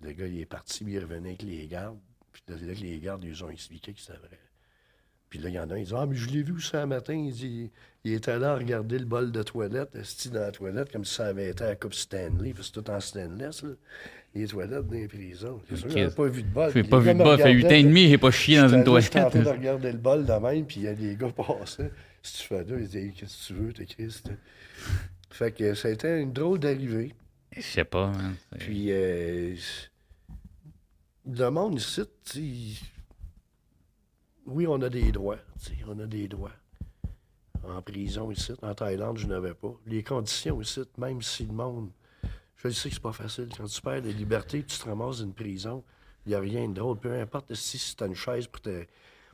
Le 0.00 0.12
gars, 0.12 0.26
il 0.26 0.40
est 0.40 0.46
parti, 0.46 0.84
puis 0.84 0.94
il 0.94 1.00
revenait 1.00 1.28
avec 1.28 1.42
les 1.42 1.68
gardes. 1.68 2.00
Puis 2.32 2.42
là, 2.48 2.56
les 2.56 2.98
gardes, 2.98 3.24
ils 3.24 3.44
ont 3.44 3.50
expliqué 3.50 3.92
que 3.92 4.00
c'était 4.00 4.16
vrai. 4.16 4.40
Puis 5.30 5.38
là, 5.38 5.48
il 5.50 5.54
y 5.54 5.58
en 5.60 5.68
a 5.70 5.74
un, 5.74 5.78
il 5.78 5.84
dit 5.86 5.92
Ah, 5.96 6.06
mais 6.06 6.16
je 6.16 6.28
l'ai 6.30 6.42
vu 6.42 6.60
ça 6.60 6.82
un 6.82 6.86
matin. 6.86 7.14
Il 7.14 7.32
dit 7.32 7.70
Il 8.04 8.12
était 8.14 8.38
là 8.38 8.52
à 8.52 8.56
regarder 8.56 8.98
le 8.98 9.04
bol 9.04 9.30
de 9.30 9.42
toilette, 9.42 9.94
esti 9.94 10.30
dans 10.30 10.40
la 10.40 10.52
toilette, 10.52 10.90
comme 10.90 11.04
si 11.04 11.14
ça 11.14 11.26
avait 11.26 11.48
été 11.50 11.64
à 11.64 11.68
la 11.68 11.76
Coupe 11.76 11.94
Stanley, 11.94 12.52
parce 12.54 12.70
que 12.70 12.74
c'est 12.76 12.82
tout 12.82 12.90
en 12.90 13.00
stainless, 13.00 13.62
là. 13.62 13.70
Les 14.34 14.46
toilettes 14.46 14.86
dans 14.86 14.92
les 14.94 15.08
prisons. 15.08 15.60
C'est 15.68 15.76
sûr, 15.76 15.88
j'avais 15.90 16.10
pas 16.14 16.26
vu 16.28 16.42
de 16.42 16.48
bol. 16.48 16.70
Puis 16.70 16.82
pas 16.84 16.98
vu 16.98 17.12
de 17.14 17.18
bas, 17.18 17.36
ça 17.38 17.44
fait 17.44 17.52
8 17.52 17.64
ans 17.66 17.70
et 17.70 17.82
demi, 17.82 18.08
j'ai 18.08 18.18
pas 18.18 18.30
chié 18.30 18.58
dans 18.58 18.68
une 18.68 18.84
toilette. 18.84 19.04
J'étais 19.04 19.20
en 19.20 19.30
train 19.30 19.40
de 19.42 19.48
regarder 19.48 19.92
le 19.92 19.98
bol 19.98 20.24
de 20.26 20.32
même, 20.32 20.64
puis 20.66 20.76
il 20.76 20.82
y 20.82 20.88
a 20.88 20.94
des 20.94 21.16
gars 21.16 21.30
passaient. 21.30 21.90
Si 22.22 22.38
tu 22.42 22.48
fais 22.48 22.64
là, 22.64 22.76
ils 22.78 22.86
disaient 22.86 23.12
Qu'est-ce 23.16 23.48
que 23.48 23.54
tu 23.54 23.60
veux, 23.60 23.72
t'es 23.72 23.86
Christ 23.86 24.30
Fait 25.30 25.50
que 25.52 25.74
ça 25.74 25.88
a 25.88 25.90
été 25.92 26.20
une 26.20 26.32
drôle 26.32 26.58
d'arrivée. 26.58 27.14
Je 27.56 27.60
sais 27.62 27.84
pas. 27.84 28.12
C'est- 28.52 28.58
Puis, 28.58 28.86
euh, 28.90 29.54
le 31.26 31.48
monde 31.50 31.78
ici, 31.78 32.02
tu 32.30 32.40
oui, 34.48 34.66
on 34.66 34.80
a 34.82 34.88
des 34.88 35.12
droits. 35.12 35.38
On 35.86 35.98
a 35.98 36.06
des 36.06 36.28
droits. 36.28 36.52
En 37.64 37.82
prison 37.82 38.30
ici, 38.30 38.52
en 38.62 38.74
Thaïlande, 38.74 39.18
je 39.18 39.26
n'avais 39.26 39.54
pas. 39.54 39.74
Les 39.86 40.02
conditions 40.02 40.60
ici, 40.60 40.80
même 40.96 41.20
si 41.22 41.44
le 41.44 41.52
monde. 41.52 41.90
Je 42.56 42.68
sais 42.70 42.88
que 42.88 42.94
c'est 42.94 43.02
pas 43.02 43.12
facile. 43.12 43.48
Quand 43.56 43.66
tu 43.66 43.80
perds 43.80 44.02
la 44.02 44.10
liberté 44.12 44.64
tu 44.64 44.78
te 44.78 44.84
ramasses 44.88 45.18
dans 45.18 45.24
une 45.26 45.34
prison, 45.34 45.84
il 46.24 46.30
n'y 46.30 46.34
a 46.34 46.40
rien 46.40 46.68
de 46.68 46.74
drôle. 46.74 46.98
Peu 46.98 47.12
importe 47.20 47.54
si, 47.54 47.78
si 47.78 47.94
tu 47.96 48.04
as 48.04 48.06
une 48.06 48.14
chaise 48.14 48.46
pour 48.46 48.60
te- 48.60 48.84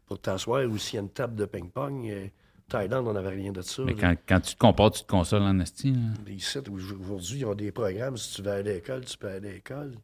pour 0.06 0.18
t'asseoir 0.20 0.64
ou 0.68 0.76
s'il 0.78 0.96
y 0.96 0.98
a 0.98 1.02
une 1.02 1.10
table 1.10 1.34
de 1.36 1.44
ping-pong. 1.46 2.06
euh, 2.10 2.26
Thaïlande, 2.68 3.06
on 3.08 3.12
n'avait 3.12 3.28
rien 3.30 3.52
de 3.52 3.60
ça. 3.62 3.82
Mais 3.84 3.94
quand, 3.94 4.14
quand 4.26 4.40
tu 4.40 4.54
te 4.54 4.58
compares, 4.58 4.90
tu 4.90 5.02
te 5.02 5.06
consoles 5.08 5.42
en 5.42 5.58
esti. 5.60 5.94
Mais 6.26 6.34
Ici, 6.34 6.58
aujourd'hui, 6.70 7.40
ils 7.40 7.44
ont 7.46 7.54
des 7.54 7.72
programmes. 7.72 8.16
Si 8.16 8.34
tu 8.36 8.42
vas 8.42 8.54
à 8.54 8.62
l'école, 8.62 9.04
tu 9.04 9.16
peux 9.18 9.28
aller 9.28 9.48
à 9.48 9.52
l'école. 9.52 9.94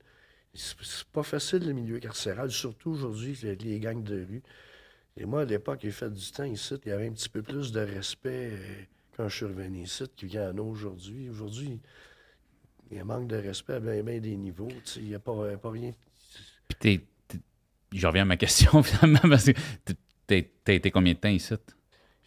C'est 0.54 0.76
c'est 0.82 1.06
pas 1.08 1.22
facile, 1.22 1.66
le 1.66 1.72
milieu 1.72 1.98
carcéral, 2.00 2.50
surtout 2.50 2.90
aujourd'hui, 2.90 3.38
les, 3.42 3.56
les 3.56 3.80
gangs 3.80 4.02
de 4.02 4.16
rue. 4.28 4.42
Et 5.16 5.24
moi, 5.26 5.42
à 5.42 5.44
l'époque, 5.44 5.80
j'ai 5.82 5.90
fait 5.90 6.10
du 6.10 6.30
temps 6.32 6.44
ici. 6.44 6.74
Il 6.84 6.88
y 6.88 6.92
avait 6.92 7.06
un 7.08 7.12
petit 7.12 7.28
peu 7.28 7.42
plus 7.42 7.72
de 7.72 7.80
respect 7.80 8.50
euh, 8.52 8.82
quand 9.16 9.28
je 9.28 9.36
suis 9.36 9.44
revenu 9.46 9.82
ici 9.82 10.04
qu'il 10.16 10.32
y 10.32 10.38
en 10.38 10.56
a 10.56 10.60
aujourd'hui. 10.62 11.28
Aujourd'hui, 11.28 11.80
il 12.90 12.96
y 12.96 13.00
a 13.00 13.04
manque 13.04 13.28
de 13.28 13.36
respect 13.36 13.74
à 13.74 13.80
bien, 13.80 14.02
bien 14.02 14.18
des 14.18 14.36
niveaux. 14.36 14.68
Il 14.96 15.04
n'y 15.04 15.14
a 15.14 15.18
pas, 15.18 15.56
pas 15.56 15.70
rien. 15.70 15.92
Puis 16.68 16.76
t'es- 16.78 17.06
t'es- 17.28 17.38
Je 17.92 18.06
reviens 18.06 18.22
à 18.22 18.26
ma 18.26 18.36
question, 18.36 18.82
finalement, 18.82 19.20
parce 19.28 19.44
que 19.46 19.52
t'as 20.26 20.72
été 20.72 20.90
combien 20.90 21.12
de 21.14 21.18
temps 21.18 21.28
ici? 21.28 21.54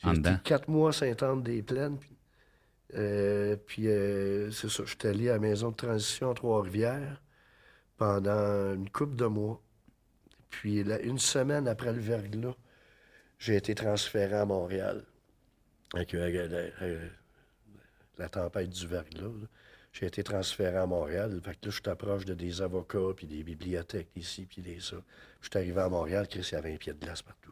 En 0.04 0.14
dedans? 0.14 0.38
quatre 0.44 0.68
mois 0.68 0.90
à 0.90 0.94
Sainte-Anne-des-Plaines. 0.94 1.98
Puis, 1.98 2.18
euh, 2.96 3.56
puis 3.66 3.88
euh, 3.88 4.52
c'est 4.52 4.70
ça, 4.70 4.84
j'étais 4.86 5.08
allé 5.08 5.30
à 5.30 5.34
la 5.34 5.40
maison 5.40 5.72
de 5.72 5.76
transition 5.76 6.30
à 6.32 6.34
Trois-Rivières 6.34 7.22
pendant 7.98 8.74
une 8.74 8.90
couple 8.90 9.16
de 9.16 9.26
mois. 9.26 9.62
Puis 10.50 10.84
là, 10.84 11.02
une 11.02 11.18
semaine 11.18 11.68
après 11.68 11.94
le 11.94 12.00
verglas, 12.00 12.56
j'ai 13.44 13.58
été 13.58 13.76
transféré 13.76 14.36
à 14.36 14.46
Montréal. 14.46 15.04
Avec 15.94 16.14
euh, 16.14 16.48
la, 16.48 16.86
euh, 16.86 17.08
la 18.18 18.30
tempête 18.30 18.70
du 18.70 18.88
verglas. 18.88 19.48
J'ai 19.92 20.06
été 20.06 20.24
transféré 20.24 20.78
à 20.78 20.86
Montréal. 20.86 21.40
Fait 21.44 21.52
que 21.52 21.66
là, 21.66 21.72
je 21.72 21.82
t'approche 21.82 22.26
de 22.26 22.34
des 22.34 22.62
avocats, 22.62 23.14
puis 23.16 23.28
des 23.28 23.44
bibliothèques 23.44 24.08
ici, 24.16 24.48
puis 24.50 24.62
des 24.62 24.80
ça. 24.80 24.96
Je 25.42 25.50
suis 25.50 25.58
arrivé 25.58 25.82
à 25.82 25.90
Montréal, 25.90 26.28
Chris, 26.28 26.48
il 26.52 26.56
y 26.56 26.58
avait 26.58 26.74
un 26.74 26.78
pied 26.78 26.94
de 26.94 27.00
glace 27.06 27.22
partout. 27.22 27.52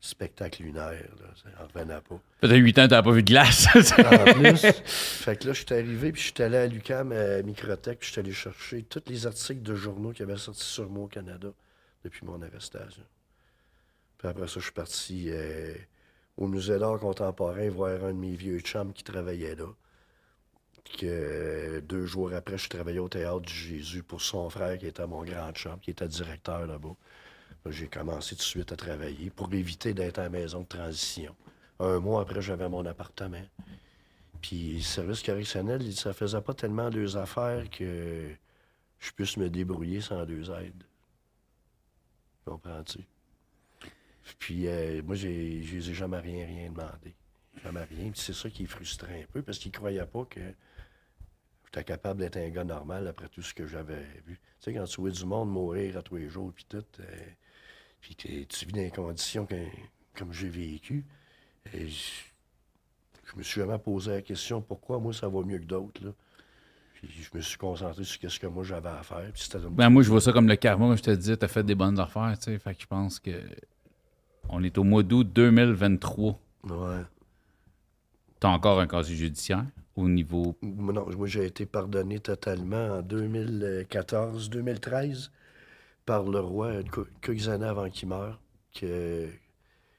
Spectacle 0.00 0.62
lunaire, 0.62 1.04
là. 1.20 1.52
En 1.60 1.66
revenait 1.66 2.00
pas. 2.00 2.20
Peut-être 2.40 2.56
8 2.56 2.78
ans, 2.78 2.88
t'as 2.88 3.02
pas 3.02 3.12
vu 3.12 3.22
de 3.22 3.28
glace. 3.28 3.66
En 3.74 4.32
plus, 4.32 4.66
fait 4.86 5.36
que 5.36 5.48
là, 5.48 5.52
je 5.52 5.64
suis 5.64 5.74
arrivé, 5.74 6.12
puis 6.12 6.22
je 6.22 6.32
suis 6.32 6.42
allé 6.42 6.56
à 6.56 6.66
l'UQAM, 6.66 7.12
à 7.12 7.42
Microtech, 7.42 7.98
puis 7.98 8.06
je 8.06 8.12
suis 8.12 8.20
allé 8.20 8.32
chercher 8.32 8.84
tous 8.84 9.02
les 9.06 9.26
articles 9.26 9.62
de 9.62 9.74
journaux 9.74 10.12
qui 10.12 10.22
avaient 10.22 10.36
sorti 10.38 10.64
sur 10.64 10.88
moi 10.88 11.04
au 11.04 11.08
Canada 11.08 11.48
depuis 12.04 12.24
mon 12.24 12.40
arrestation. 12.40 13.04
Puis 14.18 14.28
après 14.28 14.48
ça, 14.48 14.54
je 14.58 14.64
suis 14.64 14.72
parti 14.72 15.26
euh, 15.30 15.74
au 16.36 16.48
Musée 16.48 16.78
d'art 16.78 16.98
contemporain 16.98 17.68
voir 17.70 18.04
un 18.04 18.12
de 18.12 18.18
mes 18.18 18.34
vieux 18.34 18.58
chums 18.60 18.92
qui 18.92 19.04
travaillait 19.04 19.54
là. 19.54 19.68
Que 20.98 21.06
euh, 21.06 21.80
deux 21.82 22.06
jours 22.06 22.32
après, 22.32 22.58
je 22.58 22.68
travaillais 22.68 22.98
au 22.98 23.08
Théâtre 23.08 23.40
du 23.40 23.52
Jésus 23.52 24.02
pour 24.02 24.22
son 24.22 24.48
frère, 24.50 24.78
qui 24.78 24.86
était 24.86 25.06
mon 25.06 25.22
grand 25.22 25.52
chum, 25.52 25.78
qui 25.80 25.90
était 25.90 26.08
directeur 26.08 26.66
là-bas. 26.66 26.96
Là, 27.64 27.70
J'ai 27.70 27.88
commencé 27.88 28.34
tout 28.34 28.40
de 28.40 28.42
suite 28.42 28.72
à 28.72 28.76
travailler 28.76 29.30
pour 29.30 29.52
éviter 29.52 29.94
d'être 29.94 30.18
à 30.18 30.24
la 30.24 30.30
maison 30.30 30.62
de 30.62 30.66
transition. 30.66 31.36
Un 31.78 32.00
mois 32.00 32.22
après, 32.22 32.40
j'avais 32.42 32.68
mon 32.68 32.86
appartement. 32.86 33.44
Puis 34.40 34.74
le 34.74 34.80
service 34.80 35.22
correctionnel, 35.22 35.92
ça 35.94 36.12
faisait 36.12 36.40
pas 36.40 36.54
tellement 36.54 36.90
deux 36.90 37.16
affaires 37.16 37.68
que 37.70 38.30
je 38.98 39.10
puisse 39.12 39.36
me 39.36 39.48
débrouiller 39.50 40.00
sans 40.00 40.24
deux 40.24 40.50
aides. 40.50 40.84
Comprends-tu? 42.44 43.06
Puis 44.38 44.66
euh, 44.66 45.02
moi, 45.02 45.14
je 45.14 45.28
les 45.28 45.90
ai 45.90 45.94
jamais 45.94 46.18
rien, 46.18 46.46
demandé. 46.70 47.14
Jamais 47.62 47.84
rien. 47.84 48.10
Puis 48.10 48.20
c'est 48.20 48.34
ça 48.34 48.50
qui 48.50 48.64
est 48.64 48.66
frustrant 48.66 49.12
un 49.12 49.26
peu 49.32 49.42
parce 49.42 49.58
qu'ils 49.58 49.72
croyaient 49.72 50.06
pas 50.06 50.24
que 50.24 50.40
j'étais 51.66 51.84
capable 51.84 52.20
d'être 52.20 52.36
un 52.36 52.48
gars 52.48 52.64
normal 52.64 53.08
après 53.08 53.28
tout 53.28 53.42
ce 53.42 53.54
que 53.54 53.66
j'avais 53.66 54.04
vu. 54.26 54.38
Tu 54.60 54.72
sais, 54.72 54.74
quand 54.74 54.84
tu 54.84 55.00
vois 55.00 55.10
du 55.10 55.24
monde 55.24 55.50
mourir 55.50 55.96
à 55.96 56.02
tous 56.02 56.16
les 56.16 56.28
jours, 56.28 56.52
puis 56.54 56.66
tout, 56.68 56.84
euh, 57.00 57.04
puis 58.00 58.14
tu 58.14 58.66
vis 58.66 58.72
dans 58.72 58.82
des 58.82 58.90
conditions 58.90 59.46
comme 60.14 60.32
j'ai 60.32 60.48
vécu, 60.48 61.04
et 61.72 61.88
je, 61.88 62.10
je 63.24 63.36
me 63.36 63.42
suis 63.42 63.60
jamais 63.60 63.78
posé 63.78 64.10
la 64.12 64.22
question 64.22 64.62
pourquoi 64.62 64.98
moi 64.98 65.12
ça 65.12 65.28
va 65.28 65.42
mieux 65.42 65.58
que 65.58 65.64
d'autres. 65.64 66.04
Là? 66.04 66.12
Puis 66.94 67.08
je 67.10 67.36
me 67.36 67.40
suis 67.40 67.58
concentré 67.58 68.02
sur 68.02 68.30
ce 68.30 68.40
que 68.40 68.46
moi 68.46 68.64
j'avais 68.64 68.88
à 68.88 69.02
faire. 69.02 69.30
Puis 69.32 69.48
Ben, 69.70 69.88
moi, 69.88 70.02
je 70.02 70.10
vois 70.10 70.20
ça 70.20 70.32
comme 70.32 70.48
le 70.48 70.56
karma, 70.56 70.86
comme 70.86 70.96
je 70.96 71.02
te 71.02 71.10
disais, 71.12 71.36
t'as 71.36 71.46
fait 71.46 71.62
des 71.62 71.76
bonnes 71.76 71.98
affaires, 72.00 72.36
tu 72.38 72.44
sais. 72.44 72.58
Fait 72.58 72.74
que 72.74 72.82
je 72.82 72.86
pense 72.86 73.20
que. 73.20 73.30
On 74.48 74.62
est 74.62 74.76
au 74.78 74.84
mois 74.84 75.02
d'août 75.02 75.28
2023. 75.32 76.38
Ouais. 76.64 77.02
T'as 78.40 78.48
encore 78.48 78.80
un 78.80 78.86
casier 78.86 79.16
judiciaire. 79.16 79.64
au 79.96 80.08
niveau? 80.08 80.56
Non, 80.62 81.06
moi, 81.16 81.26
j'ai 81.26 81.44
été 81.44 81.66
pardonné 81.66 82.20
totalement 82.20 82.98
en 82.98 83.02
2014, 83.02 84.48
2013 84.50 85.30
par 86.06 86.22
le 86.22 86.40
roi, 86.40 86.70
quelques 87.20 87.48
années 87.48 87.66
avant 87.66 87.90
qu'il 87.90 88.08
meure, 88.08 88.40
que, 88.74 89.26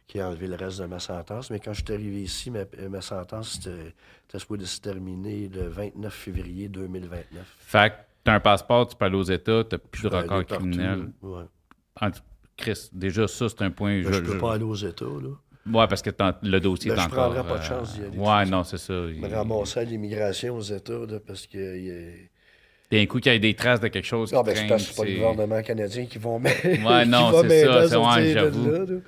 qui 0.07 0.19
a 0.19 0.29
enlevé 0.29 0.47
le 0.47 0.55
reste 0.55 0.79
de 0.79 0.85
ma 0.85 0.99
sentence. 0.99 1.51
Mais 1.51 1.59
quand 1.59 1.73
je 1.73 1.83
suis 1.83 1.93
arrivé 1.93 2.21
ici, 2.23 2.49
ma, 2.49 2.61
ma 2.89 3.01
sentence 3.01 3.59
était 3.59 4.39
supposée 4.39 4.65
se 4.65 4.79
terminer 4.79 5.49
le 5.49 5.67
29 5.67 6.13
février 6.13 6.69
2029. 6.69 7.55
Fait 7.59 7.91
que 7.91 7.95
tu 8.25 8.31
as 8.31 8.35
un 8.35 8.39
passeport, 8.39 8.87
tu 8.87 8.95
peux 8.95 9.05
aller 9.05 9.17
aux 9.17 9.23
États, 9.23 9.63
tu 9.65 9.75
n'as 9.75 9.79
plus 9.79 10.03
de 10.03 10.07
record 10.07 10.45
criminel. 10.45 11.11
Ouais. 11.21 11.43
Chris, 12.59 12.89
déjà, 12.91 13.27
ça, 13.27 13.49
c'est 13.49 13.61
un 13.61 13.71
point. 13.71 14.01
Ben, 14.01 14.13
je 14.13 14.19
ne 14.19 14.25
peux 14.25 14.37
pas 14.37 14.53
aller 14.53 14.63
aux 14.63 14.75
États, 14.75 15.05
là. 15.05 15.29
Oui, 15.65 15.85
parce 15.87 16.01
que 16.01 16.09
le 16.43 16.59
dossier 16.59 16.91
ben, 16.91 16.97
est 16.97 17.05
encore... 17.05 17.33
Je 17.33 17.37
ne 17.37 17.43
prendrai 17.43 17.53
pas 17.53 17.59
de 17.59 17.63
chance 17.63 17.93
d'y 17.93 18.01
aller. 18.01 18.17
Oui, 18.17 18.49
non, 18.49 18.63
c'est 18.63 18.77
ça. 18.77 18.93
Je 18.93 19.19
me 19.19 19.27
ramasser 19.27 19.79
à 19.79 19.83
l'immigration 19.83 20.55
aux 20.55 20.61
États, 20.61 21.05
là, 21.05 21.19
parce 21.25 21.45
que... 21.47 21.77
Il 22.91 22.97
y 22.97 23.01
a 23.01 23.03
un 23.03 23.05
coup 23.05 23.19
qu'il 23.19 23.31
y 23.31 23.35
a 23.35 23.39
des 23.39 23.53
traces 23.53 23.79
de 23.79 23.87
quelque 23.87 24.05
chose. 24.05 24.33
Non, 24.33 24.41
ben, 24.41 24.55
c'est 24.55 24.67
parce 24.67 24.87
que 24.87 24.95
pas 24.95 25.05
le 25.05 25.15
gouvernement 25.15 25.61
canadien 25.61 26.07
qui 26.07 26.17
vont 26.17 26.39
m'aider. 26.39 26.81
Ouais, 26.83 27.05
non, 27.05 27.31
c'est 27.47 27.65
ça. 27.65 27.87
C'est 27.87 27.95
ouais, 27.95 28.33
j'avoue. 28.33 29.01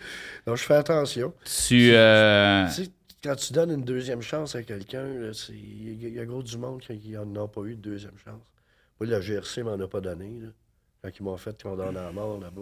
Donc, 0.45 0.57
je 0.57 0.63
fais 0.63 0.75
attention. 0.75 1.33
Tu. 1.43 1.91
Euh... 1.93 2.67
Tu 2.67 2.83
sais, 2.83 2.91
quand 3.23 3.35
tu 3.35 3.53
donnes 3.53 3.71
une 3.71 3.83
deuxième 3.83 4.21
chance 4.21 4.55
à 4.55 4.61
quelqu'un, 4.61 5.05
il 5.49 6.13
y, 6.15 6.19
a 6.19 6.25
gros 6.25 6.43
du 6.43 6.57
monde 6.57 6.81
qui 6.81 7.11
n'en 7.11 7.43
a 7.43 7.47
pas 7.47 7.61
eu 7.61 7.75
de 7.75 7.81
deuxième 7.81 8.17
chance. 8.23 8.41
Moi, 8.99 9.09
la 9.09 9.19
GRC 9.19 9.63
m'en 9.63 9.79
a 9.79 9.87
pas 9.87 10.01
donné. 10.01 10.39
Là, 10.41 10.49
quand 11.03 11.09
ils 11.19 11.23
m'ont 11.23 11.37
fait 11.37 11.61
condamner 11.61 11.99
à 11.99 12.11
mort 12.11 12.39
là-bas. 12.39 12.61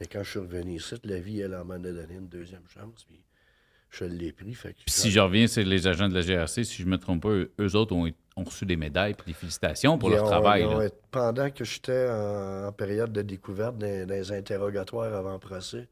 Mais 0.00 0.06
quand 0.06 0.22
je 0.22 0.30
suis 0.30 0.38
revenu 0.38 0.76
ici, 0.76 0.94
la 1.04 1.18
vie, 1.18 1.40
elle, 1.40 1.60
m'en 1.64 1.74
a 1.74 1.78
donné 1.78 2.14
une 2.14 2.28
deuxième 2.28 2.66
chance. 2.68 3.04
Puis 3.08 3.20
je 3.90 4.04
l'ai 4.04 4.32
pris. 4.32 4.54
Fait 4.54 4.72
puis 4.72 4.84
si 4.86 5.10
je 5.10 5.20
reviens, 5.20 5.46
c'est 5.46 5.64
les 5.64 5.86
agents 5.86 6.08
de 6.08 6.14
la 6.14 6.20
GRC, 6.20 6.64
si 6.64 6.82
je 6.82 6.84
ne 6.84 6.90
me 6.90 6.98
trompe 6.98 7.22
pas, 7.22 7.30
eux 7.30 7.76
autres 7.76 7.94
ont, 7.94 8.10
reçu 8.36 8.66
des 8.66 8.76
médailles 8.76 9.16
et 9.18 9.26
des 9.26 9.32
félicitations 9.32 9.98
pour 9.98 10.10
leur 10.10 10.24
travail. 10.24 10.64
pendant 11.10 11.50
que 11.50 11.64
j'étais 11.64 12.08
en, 12.08 12.70
période 12.72 13.12
de 13.12 13.22
découverte 13.22 13.76
les 13.82 14.32
interrogatoires 14.32 15.12
avant 15.14 15.38
procès, 15.38 15.88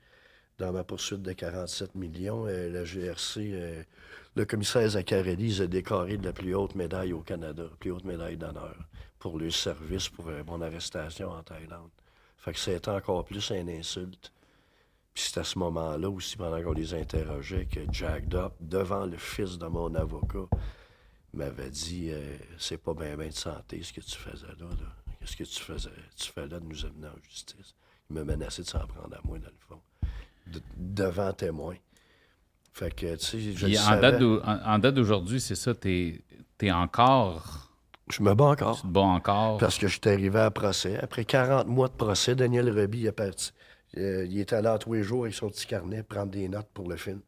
dans 0.58 0.72
ma 0.72 0.84
poursuite 0.84 1.22
de 1.22 1.32
47 1.32 1.94
millions, 1.94 2.46
euh, 2.46 2.70
la 2.70 2.84
GRC, 2.84 3.50
euh, 3.52 3.82
le 4.36 4.44
commissaire 4.44 4.88
Zaccarelli, 4.88 5.60
a 5.60 5.66
décoré 5.66 6.16
de 6.16 6.24
la 6.24 6.32
plus 6.32 6.54
haute 6.54 6.74
médaille 6.74 7.12
au 7.12 7.20
Canada, 7.20 7.64
la 7.64 7.76
plus 7.78 7.90
haute 7.90 8.04
médaille 8.04 8.36
d'honneur 8.36 8.76
pour 9.18 9.38
le 9.38 9.50
service 9.50 10.08
pour 10.08 10.28
euh, 10.28 10.42
mon 10.46 10.60
arrestation 10.62 11.30
en 11.30 11.42
Thaïlande. 11.42 11.90
Fait 12.46 12.52
que 12.52 12.60
c'était 12.60 12.90
encore 12.90 13.24
plus 13.24 13.50
une 13.50 13.68
insulte. 13.68 14.32
Puis 15.12 15.24
c'est 15.26 15.40
à 15.40 15.42
ce 15.42 15.58
moment-là 15.58 16.08
aussi, 16.08 16.36
pendant 16.36 16.62
qu'on 16.62 16.74
les 16.74 16.94
interrogeait, 16.94 17.66
que 17.66 17.80
Jack 17.90 18.32
Up, 18.34 18.52
devant 18.60 19.04
le 19.04 19.16
fils 19.16 19.58
de 19.58 19.66
mon 19.66 19.92
avocat, 19.96 20.46
m'avait 21.34 21.70
dit 21.70 22.12
C'est 22.56 22.78
pas 22.78 22.94
bien 22.94 23.16
bien 23.16 23.26
de 23.26 23.32
santé 23.32 23.82
ce 23.82 23.92
que 23.92 24.00
tu 24.00 24.16
faisais 24.16 24.46
là. 24.46 24.66
Qu'est-ce 25.18 25.36
que 25.36 25.42
tu 25.42 25.60
faisais 25.60 25.90
Tu 26.16 26.30
fais 26.30 26.46
là 26.46 26.60
de 26.60 26.66
nous 26.66 26.84
amener 26.86 27.08
en 27.08 27.20
justice 27.28 27.74
Il 28.10 28.14
me 28.14 28.22
menaçait 28.22 28.62
de 28.62 28.68
s'en 28.68 28.86
prendre 28.86 29.16
à 29.16 29.20
moi, 29.24 29.40
dans 29.40 29.46
le 29.46 29.58
fond 29.58 29.80
devant 30.76 31.32
témoin. 31.32 31.74
Fait 32.72 32.94
que, 32.94 33.16
tu 33.16 33.24
sais, 33.24 33.40
je 33.40 34.68
en, 34.68 34.78
date 34.78 34.94
d'aujourd'hui, 34.94 35.40
c'est 35.40 35.56
ça, 35.56 35.74
t'es 35.74 36.22
es 36.60 36.70
encore... 36.70 37.65
Je 38.08 38.22
me 38.22 38.34
bats 38.34 38.44
encore. 38.44 38.76
Tu 38.76 38.82
te 38.82 38.86
bats 38.86 39.00
encore. 39.00 39.58
Parce 39.58 39.78
que 39.78 39.88
je 39.88 39.98
suis 40.00 40.10
arrivé 40.10 40.38
à 40.38 40.50
procès. 40.50 40.96
Après 40.98 41.24
40 41.24 41.66
mois 41.66 41.88
de 41.88 41.94
procès, 41.94 42.34
Daniel 42.34 42.70
Reby 42.70 43.06
est 43.06 43.12
parti. 43.12 43.52
Euh, 43.96 44.26
il 44.28 44.38
était 44.38 44.62
là 44.62 44.78
tous 44.78 44.92
les 44.92 45.02
jours 45.02 45.24
avec 45.24 45.34
son 45.34 45.48
petit 45.48 45.66
carnet 45.66 46.02
prendre 46.02 46.30
des 46.30 46.48
notes 46.48 46.68
pour 46.72 46.88
le 46.88 46.96
film. 46.96 47.20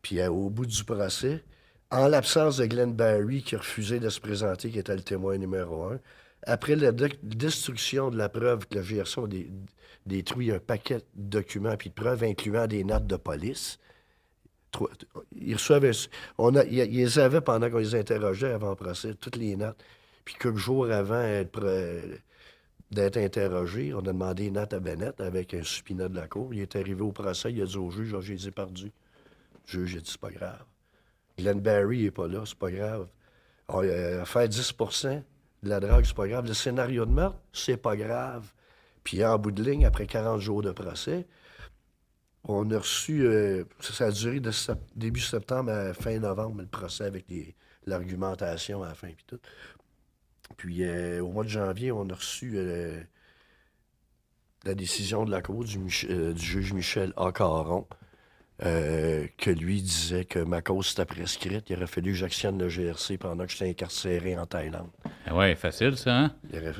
Puis 0.00 0.20
euh, 0.20 0.30
au 0.30 0.48
bout 0.48 0.66
du 0.66 0.84
procès, 0.84 1.44
en 1.90 2.08
l'absence 2.08 2.56
de 2.56 2.66
Glenn 2.66 2.92
Barry 2.92 3.42
qui 3.42 3.56
refusait 3.56 4.00
de 4.00 4.08
se 4.08 4.20
présenter, 4.20 4.70
qui 4.70 4.78
était 4.78 4.94
le 4.94 5.02
témoin 5.02 5.36
numéro 5.36 5.84
un, 5.84 5.98
après 6.46 6.74
la 6.74 6.90
destruction 7.22 8.10
de 8.10 8.16
la 8.16 8.28
preuve 8.28 8.66
que 8.66 8.78
le 8.78 8.82
GRC 8.82 9.20
a 9.20 9.26
détruit 10.06 10.50
un 10.50 10.58
paquet 10.58 10.98
de 10.98 11.02
documents 11.14 11.76
puis 11.76 11.90
de 11.90 11.94
preuves, 11.94 12.24
incluant 12.24 12.66
des 12.66 12.82
notes 12.82 13.06
de 13.06 13.16
police, 13.16 13.78
ils 15.34 15.56
les 15.56 17.18
avaient 17.18 17.40
pendant 17.40 17.70
qu'on 17.70 17.78
les 17.78 17.94
interrogeait 17.94 18.52
avant 18.52 18.70
le 18.70 18.76
procès, 18.76 19.14
toutes 19.14 19.36
les 19.36 19.56
notes. 19.56 19.82
Puis 20.24 20.34
quelques 20.38 20.56
jours 20.56 20.90
avant 20.90 21.42
d'être 22.90 23.16
interrogé, 23.16 23.92
on 23.94 24.00
a 24.00 24.02
demandé 24.02 24.46
une 24.46 24.54
note 24.54 24.72
à 24.72 24.80
Bennett 24.80 25.20
avec 25.20 25.54
un 25.54 25.62
supinat 25.62 26.08
de 26.08 26.16
la 26.16 26.28
cour. 26.28 26.52
Il 26.54 26.60
est 26.60 26.76
arrivé 26.76 27.02
au 27.02 27.12
procès, 27.12 27.52
il 27.52 27.62
a 27.62 27.66
dit 27.66 27.76
au 27.76 27.90
juge, 27.90 28.14
j'ai 28.20 28.34
les 28.34 28.48
ai 28.48 28.50
perdus. 28.50 28.92
Le 29.66 29.86
juge 29.86 29.96
a 29.96 30.00
dit, 30.00 30.10
c'est 30.10 30.20
pas 30.20 30.30
grave. 30.30 30.64
Glenn 31.38 31.60
Barry 31.60 32.04
n'est 32.04 32.10
pas 32.10 32.28
là, 32.28 32.42
c'est 32.44 32.58
pas 32.58 32.70
grave. 32.70 33.08
On 33.68 33.80
a 33.80 34.24
fait 34.24 34.48
10% 34.48 35.22
de 35.62 35.68
la 35.68 35.80
drogue, 35.80 36.04
c'est 36.04 36.16
pas 36.16 36.28
grave. 36.28 36.46
Le 36.46 36.54
scénario 36.54 37.06
de 37.06 37.12
meurtre, 37.12 37.38
c'est 37.52 37.76
pas 37.76 37.96
grave. 37.96 38.52
Puis 39.04 39.24
en 39.24 39.38
bout 39.38 39.50
de 39.50 39.62
ligne, 39.62 39.86
après 39.86 40.06
40 40.06 40.40
jours 40.40 40.62
de 40.62 40.72
procès, 40.72 41.26
on 42.44 42.70
a 42.70 42.78
reçu, 42.78 43.24
euh, 43.24 43.64
ça, 43.80 44.06
a 44.06 44.10
duré 44.10 44.40
de 44.40 44.50
début 44.96 45.20
septembre 45.20 45.70
à 45.70 45.94
fin 45.94 46.18
novembre, 46.18 46.62
le 46.62 46.66
procès 46.66 47.04
avec 47.04 47.26
l'argumentation 47.86 48.82
à 48.82 48.88
la 48.88 48.94
fin 48.94 49.08
puis 49.08 49.24
tout. 49.26 49.38
Puis 50.56 50.84
euh, 50.84 51.22
au 51.22 51.30
mois 51.30 51.44
de 51.44 51.48
janvier, 51.48 51.92
on 51.92 52.08
a 52.10 52.14
reçu 52.14 52.54
euh, 52.56 53.00
la 54.64 54.74
décision 54.74 55.24
de 55.24 55.30
la 55.30 55.40
Cour 55.40 55.64
du, 55.64 55.78
du 55.78 56.44
juge 56.44 56.72
Michel 56.72 57.12
A. 57.16 57.32
Euh, 58.64 59.26
que 59.38 59.50
lui 59.50 59.82
disait 59.82 60.24
que 60.24 60.38
ma 60.38 60.62
cause 60.62 60.92
était 60.92 61.04
prescrite. 61.04 61.68
Il 61.68 61.76
aurait 61.76 61.88
fallu 61.88 62.12
que 62.12 62.18
j'actionne 62.18 62.58
le 62.58 62.68
GRC 62.68 63.18
pendant 63.18 63.44
que 63.44 63.50
j'étais 63.50 63.68
incarcéré 63.68 64.38
en 64.38 64.46
Thaïlande. 64.46 64.90
Ah 65.26 65.34
ouais, 65.34 65.56
facile 65.56 65.96
ça, 65.96 66.16
hein? 66.16 66.32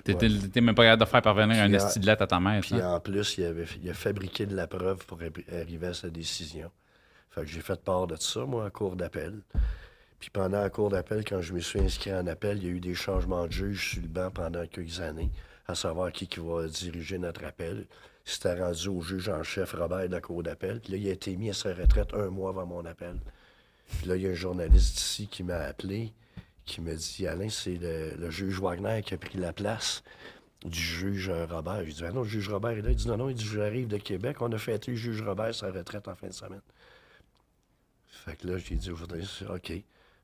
T'étais 0.04 0.60
même 0.60 0.76
pas 0.76 0.84
capable 0.84 1.02
de 1.02 1.08
faire 1.08 1.22
parvenir 1.22 1.60
un 1.60 1.72
estilette 1.72 2.22
à 2.22 2.28
ta 2.28 2.38
mère. 2.38 2.60
Puis 2.60 2.80
en 2.80 3.00
plus, 3.00 3.36
il, 3.38 3.44
avait, 3.44 3.66
il 3.82 3.90
a 3.90 3.94
fabriqué 3.94 4.46
de 4.46 4.54
la 4.54 4.68
preuve 4.68 5.04
pour 5.06 5.18
arriver 5.52 5.88
à 5.88 5.94
sa 5.94 6.08
décision. 6.08 6.70
Fait 7.30 7.40
que 7.40 7.48
j'ai 7.48 7.62
fait 7.62 7.82
part 7.82 8.06
de 8.06 8.16
ça, 8.16 8.44
moi, 8.44 8.66
en 8.66 8.70
cours 8.70 8.94
d'appel. 8.94 9.40
Puis 10.20 10.30
pendant 10.30 10.60
la 10.60 10.70
cour 10.70 10.88
d'appel, 10.88 11.24
quand 11.24 11.40
je 11.40 11.52
me 11.52 11.58
suis 11.58 11.80
inscrit 11.80 12.14
en 12.14 12.28
appel, 12.28 12.58
il 12.58 12.64
y 12.64 12.66
a 12.68 12.70
eu 12.70 12.80
des 12.80 12.94
changements 12.94 13.46
de 13.48 13.52
juge 13.52 13.94
sur 13.94 14.02
le 14.02 14.08
banc 14.08 14.30
pendant 14.30 14.64
quelques 14.68 15.00
années, 15.00 15.30
à 15.66 15.74
savoir 15.74 16.12
qui, 16.12 16.28
qui 16.28 16.38
va 16.38 16.68
diriger 16.68 17.18
notre 17.18 17.44
appel 17.44 17.86
c'était 18.24 18.54
rendu 18.54 18.88
au 18.88 19.00
juge 19.00 19.28
en 19.28 19.42
chef 19.42 19.72
Robert 19.72 20.08
de 20.08 20.14
la 20.14 20.20
Cour 20.20 20.42
d'appel. 20.42 20.80
Puis 20.80 20.92
là, 20.92 20.98
il 20.98 21.08
a 21.08 21.12
été 21.12 21.36
mis 21.36 21.50
à 21.50 21.52
sa 21.52 21.74
retraite 21.74 22.14
un 22.14 22.28
mois 22.28 22.50
avant 22.50 22.66
mon 22.66 22.84
appel. 22.84 23.18
Puis 23.98 24.06
là, 24.06 24.16
il 24.16 24.22
y 24.22 24.26
a 24.26 24.30
un 24.30 24.34
journaliste 24.34 24.98
ici 24.98 25.26
qui 25.26 25.42
m'a 25.42 25.58
appelé, 25.58 26.12
qui 26.64 26.80
m'a 26.80 26.94
dit 26.94 27.26
Alain, 27.26 27.48
c'est 27.48 27.78
le, 27.80 28.30
juge 28.30 28.60
Wagner 28.60 29.02
qui 29.04 29.14
a 29.14 29.18
pris 29.18 29.38
la 29.38 29.52
place 29.52 30.02
du 30.64 30.78
juge 30.78 31.30
Robert. 31.50 31.84
Je 31.84 31.92
dis 31.92 32.04
Ah 32.04 32.12
non, 32.12 32.22
le 32.22 32.28
juge 32.28 32.48
Robert 32.48 32.72
est 32.72 32.82
là. 32.82 32.90
Il 32.90 32.96
dit 32.96 33.08
Non, 33.08 33.16
non, 33.16 33.28
il 33.28 33.34
dit 33.34 33.44
J'arrive 33.44 33.88
de 33.88 33.98
Québec. 33.98 34.40
On 34.40 34.52
a 34.52 34.58
fêté 34.58 34.92
le 34.92 34.96
juge 34.96 35.22
Robert 35.22 35.54
sa 35.54 35.70
retraite 35.70 36.06
en 36.08 36.14
fin 36.14 36.28
de 36.28 36.32
semaine. 36.32 36.62
Fait 38.08 38.36
que 38.36 38.46
là, 38.46 38.58
j'ai 38.58 38.76
dit 38.76 38.90
OK. 38.90 39.72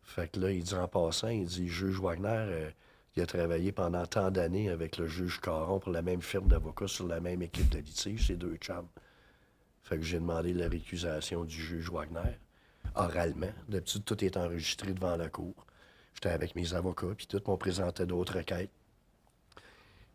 Fait 0.02 0.28
que 0.30 0.40
là, 0.40 0.50
il 0.52 0.62
dit 0.62 0.74
en 0.74 0.86
passant, 0.86 1.28
il 1.28 1.46
dit 1.46 1.68
Juge 1.68 1.98
Wagner. 2.00 2.28
Euh, 2.28 2.70
il 3.18 3.22
a 3.22 3.26
travaillé 3.26 3.72
pendant 3.72 4.06
tant 4.06 4.30
d'années 4.30 4.70
avec 4.70 4.96
le 4.96 5.08
juge 5.08 5.40
Caron 5.40 5.80
pour 5.80 5.90
la 5.90 6.02
même 6.02 6.22
firme 6.22 6.46
d'avocats 6.46 6.86
sur 6.86 7.08
la 7.08 7.18
même 7.18 7.42
équipe 7.42 7.68
de 7.68 7.78
litige, 7.78 8.28
ces 8.28 8.36
deux 8.36 8.56
chambres. 8.62 8.88
Fait 9.82 9.96
que 9.96 10.04
j'ai 10.04 10.20
demandé 10.20 10.54
la 10.54 10.68
récusation 10.68 11.44
du 11.44 11.56
juge 11.56 11.90
Wagner, 11.90 12.38
oralement. 12.94 13.50
D'habitude, 13.68 14.04
tout 14.04 14.24
est 14.24 14.36
enregistré 14.36 14.92
devant 14.92 15.16
la 15.16 15.28
cour. 15.28 15.66
J'étais 16.14 16.28
avec 16.28 16.54
mes 16.54 16.74
avocats, 16.74 17.12
puis 17.16 17.26
tout 17.26 17.42
m'ont 17.48 17.56
présenté 17.56 18.06
d'autres 18.06 18.36
requêtes. 18.36 18.70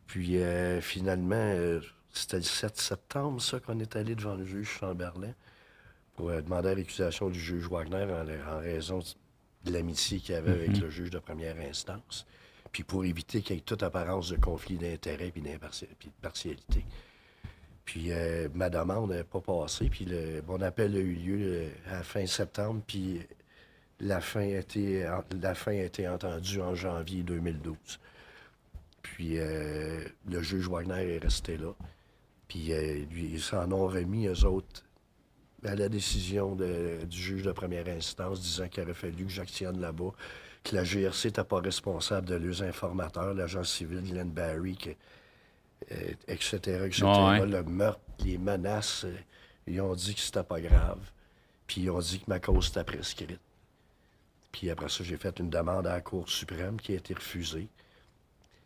Puis 0.07 0.38
euh, 0.38 0.80
finalement, 0.80 1.35
euh, 1.35 1.81
c'était 2.13 2.38
le 2.38 2.43
7 2.43 2.77
septembre, 2.77 3.41
ça, 3.41 3.59
qu'on 3.59 3.80
est 3.80 3.97
allé 3.97 4.15
devant 4.15 4.35
le 4.35 4.45
juge 4.45 4.69
Chamberlain 4.80 5.34
pour 6.15 6.30
euh, 6.30 6.39
demander 6.39 6.69
la 6.69 6.75
récusation 6.75 7.30
du 7.30 7.39
juge 7.39 7.67
Wagner 7.67 8.07
en, 8.49 8.59
raison 8.59 8.99
de 9.65 9.73
l'amitié 9.73 10.19
qu'il 10.19 10.35
avait 10.35 10.51
avec 10.51 10.71
mm-hmm. 10.71 10.81
le 10.81 10.89
juge 10.89 11.09
de 11.09 11.19
première 11.19 11.57
instance 11.59 12.25
puis 12.74 12.84
pour 12.84 13.06
éviter 13.06 13.41
qu'il 13.41 13.56
y 13.56 13.60
ait 13.60 13.62
toute 13.62 13.84
apparence 13.84 14.30
de 14.30 14.36
conflit 14.36 14.78
d'intérêt 14.78 15.32
puis, 15.32 15.41
de 15.41 15.50
partialité. 16.22 16.84
Puis 17.86 18.12
euh, 18.12 18.50
ma 18.56 18.70
demande 18.70 19.12
n'est 19.12 19.24
pas 19.24 19.41
passée, 19.41 19.90
puis 19.90 20.06
le, 20.06 20.41
mon 20.48 20.60
appel 20.62 20.95
a 20.95 21.00
eu 21.00 21.14
lieu 21.14 21.40
euh, 21.41 21.70
à 21.88 21.98
la 21.98 22.04
fin 22.04 22.26
septembre, 22.26 22.82
puis 22.86 23.22
la 24.00 24.20
fin, 24.22 24.41
a 24.41 24.58
été, 24.58 25.08
la 25.40 25.54
fin 25.54 25.72
a 25.72 25.84
été 25.84 26.08
entendue 26.08 26.62
en 26.62 26.74
janvier 26.74 27.22
2012. 27.24 27.78
Puis 29.04 29.38
euh, 29.38 30.04
le 30.28 30.41
juge 30.41 30.68
Wagner 30.68 31.16
est 31.16 31.24
resté 31.24 31.58
là. 31.58 31.74
Puis 32.48 32.72
lui, 33.10 33.32
ils 33.34 33.41
s'en 33.41 33.72
ont 33.72 33.88
remis, 33.88 34.28
eux 34.28 34.45
autres, 34.45 34.84
à 35.64 35.76
la 35.76 35.90
décision 35.90 36.56
du 36.56 37.18
juge 37.18 37.44
de 37.44 37.52
première 37.52 37.88
instance, 37.88 38.41
disant 38.41 38.68
qu'il 38.68 38.84
aurait 38.84 38.94
fallu 38.94 39.26
que 39.26 39.32
j'actionne 39.32 39.80
là-bas 39.80 40.12
que 40.64 40.76
la 40.76 40.84
GRC 40.84 41.27
n'était 41.27 41.44
pas 41.44 41.60
responsable 41.60 42.27
de 42.27 42.35
leurs 42.35 42.64
informateurs, 42.64 43.34
l'agent 43.34 43.64
civil 43.64 44.02
Glenn 44.02 44.30
Barry, 44.30 44.77
etc., 46.27 46.57
euh, 46.68 46.85
etc. 46.85 47.03
Le 47.45 47.64
meurtre, 47.64 47.99
les 48.19 48.38
menaces, 48.38 49.03
euh, 49.06 49.15
ils 49.68 49.81
ont 49.81 49.94
dit 49.94 50.15
que 50.15 50.22
c'était 50.22 50.44
pas 50.44 50.61
grave. 50.61 50.99
Puis 51.68 51.81
ils 51.81 51.90
ont 51.90 51.99
dit 51.99 52.19
que 52.19 52.26
ma 52.27 52.40
cause 52.40 52.69
était 52.69 52.84
prescrite. 52.84 53.40
Puis 54.52 54.69
après 54.69 54.90
ça, 54.90 55.03
j'ai 55.03 55.18
fait 55.18 55.40
une 55.40 55.49
demande 55.49 55.88
à 55.88 55.94
la 55.94 56.02
Cour 56.02 56.30
suprême 56.30 56.80
qui 56.80 56.94
a 56.94 56.95
été 56.95 57.14
refusée. 57.14 57.68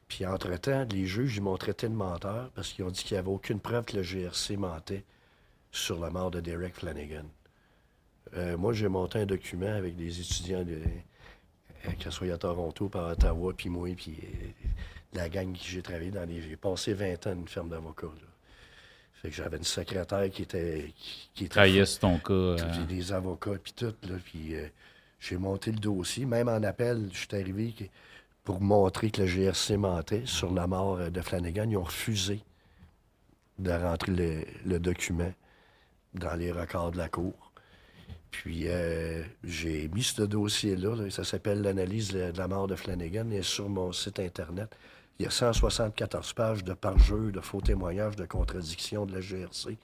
Puis 0.08 0.26
entre-temps, 0.26 0.86
les 0.92 1.06
juges, 1.06 1.38
ils 1.38 1.42
m'ont 1.42 1.58
traité 1.58 1.88
de 1.88 1.94
menteur 1.94 2.50
parce 2.56 2.74
qu'ils 2.74 2.86
ont 2.86 2.92
dit 2.92 3.04
qu'il 3.04 3.16
n'y 3.16 3.20
avait 3.20 3.30
aucune 3.30 3.60
preuve 3.60 3.86
que 3.86 3.98
le 3.98 4.04
GRC 4.04 4.58
mentait 4.58 5.04
sur 5.72 6.00
la 6.00 6.10
mort 6.10 6.32
de 6.32 6.40
Derek 6.40 6.76
Flanagan. 6.76 7.26
Euh, 8.36 8.58
moi, 8.58 8.74
j'ai 8.74 8.88
monté 8.88 9.20
un 9.20 9.26
document 9.26 9.74
avec 9.74 9.96
des 9.96 10.20
étudiants, 10.20 10.64
de, 10.64 10.82
que 11.84 12.04
ce 12.04 12.12
soit 12.12 12.32
à 12.34 12.38
Toronto, 12.38 12.90
par 12.90 13.10
Ottawa, 13.10 13.54
puis 13.56 13.70
moi, 13.70 13.90
puis 13.96 14.18
euh, 14.22 14.48
la 15.14 15.30
gang 15.30 15.52
qui 15.54 15.68
j'ai 15.70 15.82
travaillé 15.82 16.12
dans 16.12 16.28
les... 16.28 16.42
J'ai 16.42 16.56
passé 16.58 16.94
20 16.94 17.28
ans 17.28 17.36
dans 17.36 17.42
une 17.42 17.48
ferme 17.48 17.70
d'avocats. 17.70 18.08
Fait 19.22 19.30
que 19.30 19.36
j'avais 19.36 19.58
une 19.58 19.64
secrétaire 19.64 20.30
qui 20.30 20.44
était... 20.44 20.94
Qui, 21.34 21.46
était 21.46 21.60
ton 22.00 22.18
cas. 22.20 22.34
euh, 22.34 22.72
puis 22.86 22.96
des 22.96 23.12
avocats, 23.12 23.58
puis 23.64 23.74
tout, 23.74 23.94
là, 24.04 24.16
puis 24.24 24.56
euh, 24.56 24.68
j'ai 25.20 25.38
monté 25.38 25.72
le 25.72 25.80
dossier. 25.80 26.26
Même 26.26 26.50
en 26.50 26.62
appel, 26.64 27.10
je 27.12 27.18
suis 27.18 27.28
arrivé 27.34 27.72
que- 27.78 27.86
pour 28.44 28.62
montrer 28.62 29.10
que 29.12 29.22
le 29.22 29.28
GRC 29.28 29.76
mentait 29.78 30.24
sur 30.26 30.54
la 30.54 30.68
mort 30.68 30.98
euh, 30.98 31.10
de 31.10 31.22
Flanagan. 31.22 31.70
Ils 31.70 31.78
ont 31.78 31.84
refusé 31.84 32.42
de 33.60 33.72
rentrer 33.72 34.12
le, 34.12 34.46
le 34.66 34.80
document 34.80 35.34
dans 36.14 36.36
les 36.36 36.52
records 36.52 36.92
de 36.92 36.98
la 36.98 37.10
Cour. 37.10 37.47
Puis 38.32 38.64
euh, 38.68 39.24
j'ai 39.44 39.88
mis 39.90 40.04
ce 40.04 40.22
dossier-là, 40.22 40.96
là, 40.96 41.10
ça 41.10 41.24
s'appelle 41.24 41.62
l'analyse 41.62 42.10
de 42.10 42.32
la 42.36 42.48
mort 42.48 42.68
de 42.68 42.76
Flanagan, 42.76 43.30
et 43.32 43.42
sur 43.42 43.70
mon 43.70 43.92
site 43.92 44.20
Internet, 44.20 44.76
il 45.20 45.24
y 45.24 45.28
a 45.28 45.32
174 45.32 46.34
pages 46.34 46.64
de 46.64 46.74
parjure, 46.74 47.32
de 47.32 47.42
faux 47.42 47.62
témoignages, 47.62 48.16
de 48.16 48.26
contradictions 48.26 49.06
de 49.06 49.14
la 49.14 49.22
GRC 49.22 49.78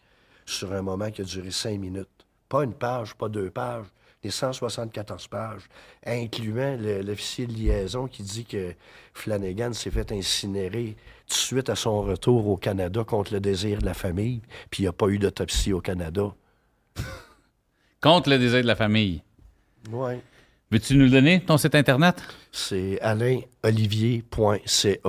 sur 0.46 0.74
un 0.74 0.82
moment 0.82 1.10
qui 1.10 1.22
a 1.22 1.24
duré 1.24 1.52
cinq 1.52 1.80
minutes. 1.80 2.08
Pas 2.50 2.64
une 2.64 2.74
page, 2.74 3.16
pas 3.16 3.30
deux 3.30 3.50
pages, 3.50 3.88
les 4.24 4.32
174 4.32 5.28
pages, 5.28 5.64
incluant 6.06 6.78
l'officier 6.78 7.46
de 7.46 7.54
liaison 7.54 8.08
qui 8.08 8.24
dit 8.24 8.46
que 8.46 8.74
Flanagan 9.14 9.74
s'est 9.74 9.92
fait 9.92 10.12
incinérer 10.12 10.96
tout 11.28 11.34
de 11.34 11.34
suite 11.34 11.70
à 11.70 11.76
son 11.76 12.02
retour 12.02 12.48
au 12.48 12.58
Canada 12.58 13.04
contre 13.04 13.34
le 13.34 13.40
désir 13.40 13.80
de 13.80 13.86
la 13.86 13.94
famille, 13.94 14.42
puis 14.70 14.84
il 14.84 14.86
n'y 14.86 14.90
a 14.90 14.94
pas 14.94 15.08
eu 15.08 15.20
d'autopsie 15.20 15.74
au 15.74 15.82
Canada. 15.82 16.34
Contre 18.04 18.30
le 18.30 18.38
désir 18.38 18.62
de 18.62 18.68
la 18.68 18.76
famille. 18.76 19.22
Oui. 19.90 20.16
Veux-tu 20.70 20.96
nous 20.96 21.06
le 21.06 21.10
donner, 21.12 21.40
ton 21.40 21.58
site 21.58 21.74
Internet? 21.74 22.22
C'est 22.52 23.00
alainolivier.ca. 23.02 25.00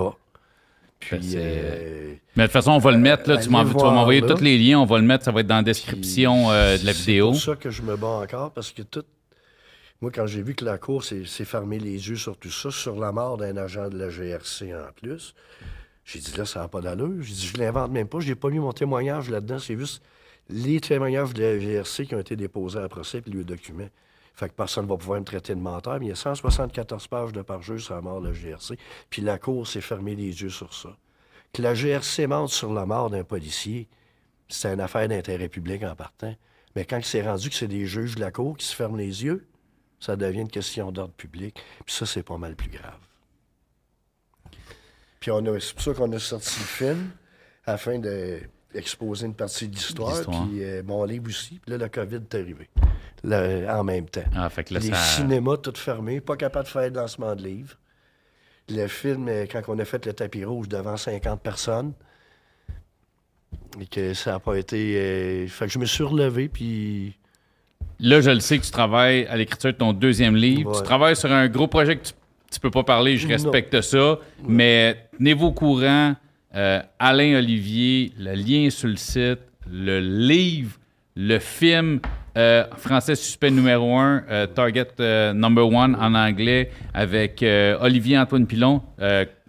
Puis, 1.00 1.18
C'est- 1.22 1.36
euh, 1.38 2.14
Mais 2.36 2.44
de 2.44 2.46
toute 2.46 2.52
façon, 2.52 2.70
on 2.70 2.78
va 2.78 2.92
le 2.92 2.98
mettre. 2.98 3.28
Là, 3.28 3.36
tu 3.38 3.48
vas 3.50 3.64
m'envoyer 3.64 4.22
tous 4.22 4.40
les 4.40 4.56
liens. 4.58 4.78
On 4.78 4.84
va 4.86 4.98
le 4.98 5.04
mettre. 5.04 5.24
Ça 5.24 5.32
va 5.32 5.40
être 5.40 5.46
dans 5.48 5.56
la 5.56 5.62
description 5.62 6.50
euh, 6.50 6.78
de 6.78 6.86
la 6.86 6.92
vidéo. 6.92 7.32
C'est 7.34 7.38
pour 7.46 7.54
ça 7.56 7.56
que 7.56 7.70
je 7.70 7.82
me 7.82 7.96
bats 7.96 8.20
encore, 8.22 8.52
parce 8.52 8.70
que 8.70 8.82
tout. 8.82 9.02
Moi, 10.00 10.10
quand 10.14 10.26
j'ai 10.26 10.42
vu 10.42 10.54
que 10.54 10.64
la 10.64 10.78
Cour 10.78 11.02
s'est 11.04 11.24
s'est 11.24 11.44
fermé 11.44 11.78
les 11.78 12.08
yeux 12.08 12.16
sur 12.16 12.36
tout 12.36 12.50
ça, 12.50 12.70
sur 12.70 12.96
la 12.98 13.10
mort 13.12 13.36
d'un 13.38 13.56
agent 13.56 13.88
de 13.88 13.98
la 13.98 14.08
GRC 14.08 14.72
en 14.74 14.92
plus, 15.00 15.34
j'ai 16.04 16.20
dit 16.20 16.32
là, 16.36 16.44
ça 16.44 16.60
n'a 16.60 16.68
pas 16.68 16.80
d'allure. 16.80 17.10
J'ai 17.22 17.34
dit, 17.34 17.46
je 17.54 17.58
l'invente 17.58 17.90
même 17.90 18.06
pas. 18.08 18.20
Je 18.20 18.28
n'ai 18.28 18.34
pas 18.34 18.50
mis 18.50 18.58
mon 18.60 18.72
témoignage 18.72 19.30
là-dedans. 19.30 19.58
C'est 19.58 19.78
juste 19.78 20.02
les 20.48 20.80
témoignages 20.80 21.32
de 21.34 21.42
la 21.42 21.58
GRC 21.58 22.06
qui 22.06 22.14
ont 22.14 22.20
été 22.20 22.36
déposés 22.36 22.78
à 22.78 22.88
procès 22.88 23.20
puis 23.20 23.32
le 23.32 23.44
document. 23.44 23.88
Fait 24.34 24.48
que 24.48 24.54
personne 24.54 24.84
ne 24.84 24.88
va 24.90 24.96
pouvoir 24.96 25.20
me 25.20 25.24
traiter 25.24 25.54
de 25.54 25.60
menteur. 25.60 25.98
Mais 26.00 26.06
il 26.06 26.08
y 26.08 26.12
a 26.12 26.16
174 26.16 27.06
pages 27.06 27.32
de 27.32 27.42
parjure 27.42 27.80
sur 27.80 27.94
la 27.94 28.00
mort 28.00 28.20
de 28.20 28.28
la 28.28 28.32
GRC. 28.34 28.76
Puis 29.08 29.22
la 29.22 29.38
Cour 29.38 29.66
s'est 29.66 29.80
fermé 29.80 30.16
les 30.16 30.42
yeux 30.42 30.50
sur 30.50 30.74
ça. 30.74 30.96
Que 31.52 31.62
la 31.62 31.74
GRC 31.74 32.26
mente 32.26 32.50
sur 32.50 32.72
la 32.72 32.84
mort 32.84 33.10
d'un 33.10 33.22
policier, 33.22 33.88
c'est 34.48 34.72
une 34.74 34.80
affaire 34.80 35.08
d'intérêt 35.08 35.48
public 35.48 35.84
en 35.84 35.94
partant. 35.94 36.34
Mais 36.74 36.84
quand 36.84 36.98
c'est 37.04 37.22
rendu 37.22 37.48
que 37.48 37.54
c'est 37.54 37.68
des 37.68 37.86
juges 37.86 38.16
de 38.16 38.20
la 38.20 38.32
Cour 38.32 38.56
qui 38.56 38.66
se 38.66 38.74
ferment 38.74 38.96
les 38.96 39.22
yeux, 39.24 39.46
ça 40.00 40.16
devient 40.16 40.40
une 40.40 40.50
question 40.50 40.90
d'ordre 40.90 41.14
public. 41.14 41.54
Puis 41.86 41.94
ça, 41.94 42.04
c'est 42.04 42.24
pas 42.24 42.36
mal 42.36 42.56
plus 42.56 42.68
grave. 42.70 42.98
Puis 45.20 45.30
on 45.30 45.46
a- 45.46 45.60
c'est 45.60 45.72
pour 45.74 45.82
ça 45.82 45.94
qu'on 45.94 46.12
a 46.12 46.18
sorti 46.18 46.58
le 46.58 46.66
film, 46.66 47.10
afin 47.64 47.98
d'exposer 48.74 49.26
une 49.26 49.34
partie 49.34 49.68
de 49.68 49.74
l'histoire. 49.74 50.20
Puis 50.22 50.62
euh, 50.64 50.82
mon 50.84 51.05
livre 51.05 51.26
aussi. 51.28 51.59
Puis 51.62 51.70
là, 51.70 51.78
le 51.78 51.88
COVID 51.88 52.16
est 52.16 52.34
arrivé. 52.34 52.68
Là, 53.22 53.78
en 53.78 53.84
même 53.84 54.06
temps. 54.06 54.24
Ah, 54.36 54.51
fait 54.51 54.64
que 54.64 54.74
là, 54.74 54.80
Les 54.80 54.88
ça... 54.90 54.94
cinémas 54.96 55.56
tout 55.56 55.72
fermés, 55.76 56.20
pas 56.20 56.36
capable 56.36 56.66
de 56.66 56.70
faire 56.70 56.90
de 56.90 56.96
lancement 56.96 57.34
de 57.34 57.42
livres. 57.42 57.76
Le 58.68 58.86
film, 58.86 59.28
euh, 59.28 59.46
quand 59.51 59.62
on 59.68 59.78
a 59.78 59.84
fait 59.84 60.05
le 60.06 60.12
tapis 60.12 60.44
rouge 60.44 60.68
devant 60.68 60.96
50 60.96 61.40
personnes, 61.40 61.92
et 63.80 63.86
que 63.86 64.14
ça 64.14 64.32
n'a 64.32 64.38
pas 64.40 64.56
été. 64.56 64.94
euh, 64.96 65.46
Fait 65.48 65.66
que 65.66 65.72
je 65.72 65.78
me 65.78 65.86
suis 65.86 66.05
relevé, 66.05 66.48
puis. 66.48 67.16
Là, 68.01 68.20
je 68.20 68.30
le 68.30 68.40
sais 68.40 68.59
que 68.59 68.64
tu 68.64 68.70
travailles 68.70 69.26
à 69.26 69.36
l'écriture 69.36 69.72
de 69.72 69.76
ton 69.78 69.92
deuxième 69.92 70.34
livre. 70.36 70.76
Tu 70.78 70.82
travailles 70.82 71.16
sur 71.16 71.30
un 71.32 71.48
gros 71.48 71.68
projet 71.68 71.96
que 71.96 72.05
tu, 72.06 72.12
tu 72.51 72.60
peux 72.60 72.70
pas 72.70 72.82
parler, 72.82 73.16
je 73.16 73.26
Non. 73.26 73.32
respecte 73.34 73.80
ça. 73.82 74.18
Mais 74.46 75.09
tenez-vous 75.16 75.46
au 75.46 75.52
courant. 75.52 76.14
Euh, 76.55 76.81
Alain 76.98 77.36
Olivier, 77.39 78.12
le 78.18 78.35
lien 78.35 78.70
sur 78.70 78.89
le 78.89 78.97
site, 78.97 79.40
le 79.70 80.01
livre, 80.01 80.72
le 81.16 81.39
film 81.39 82.01
euh, 82.36 82.64
français 82.76 83.14
suspect 83.14 83.51
numéro 83.51 83.97
un, 83.98 84.24
euh, 84.31 84.47
Target 84.47 84.89
number 85.35 85.66
one 85.66 85.94
en 85.97 86.14
anglais, 86.14 86.70
avec 86.93 87.44
Olivier 87.81 88.18
Antoine 88.18 88.47
Pilon, 88.47 88.82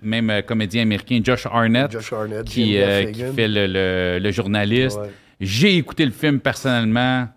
même 0.02 0.32
comédien 0.45 0.84
américain, 0.84 1.19
Josh 1.23 1.45
Arnett, 1.48 1.91
Josh 1.91 2.14
Arnett, 2.14 2.44
qui, 2.45 2.73
fait 2.73 3.48
le, 3.48 3.68
le- 3.68 4.19
le 4.22 4.32
journaliste. 4.32 4.99
Ouais. 4.99 5.10
J'ai 5.41 5.77
écouté 5.77 6.06
le 6.06 6.11
film 6.11 6.40
personnellement. 6.40 7.27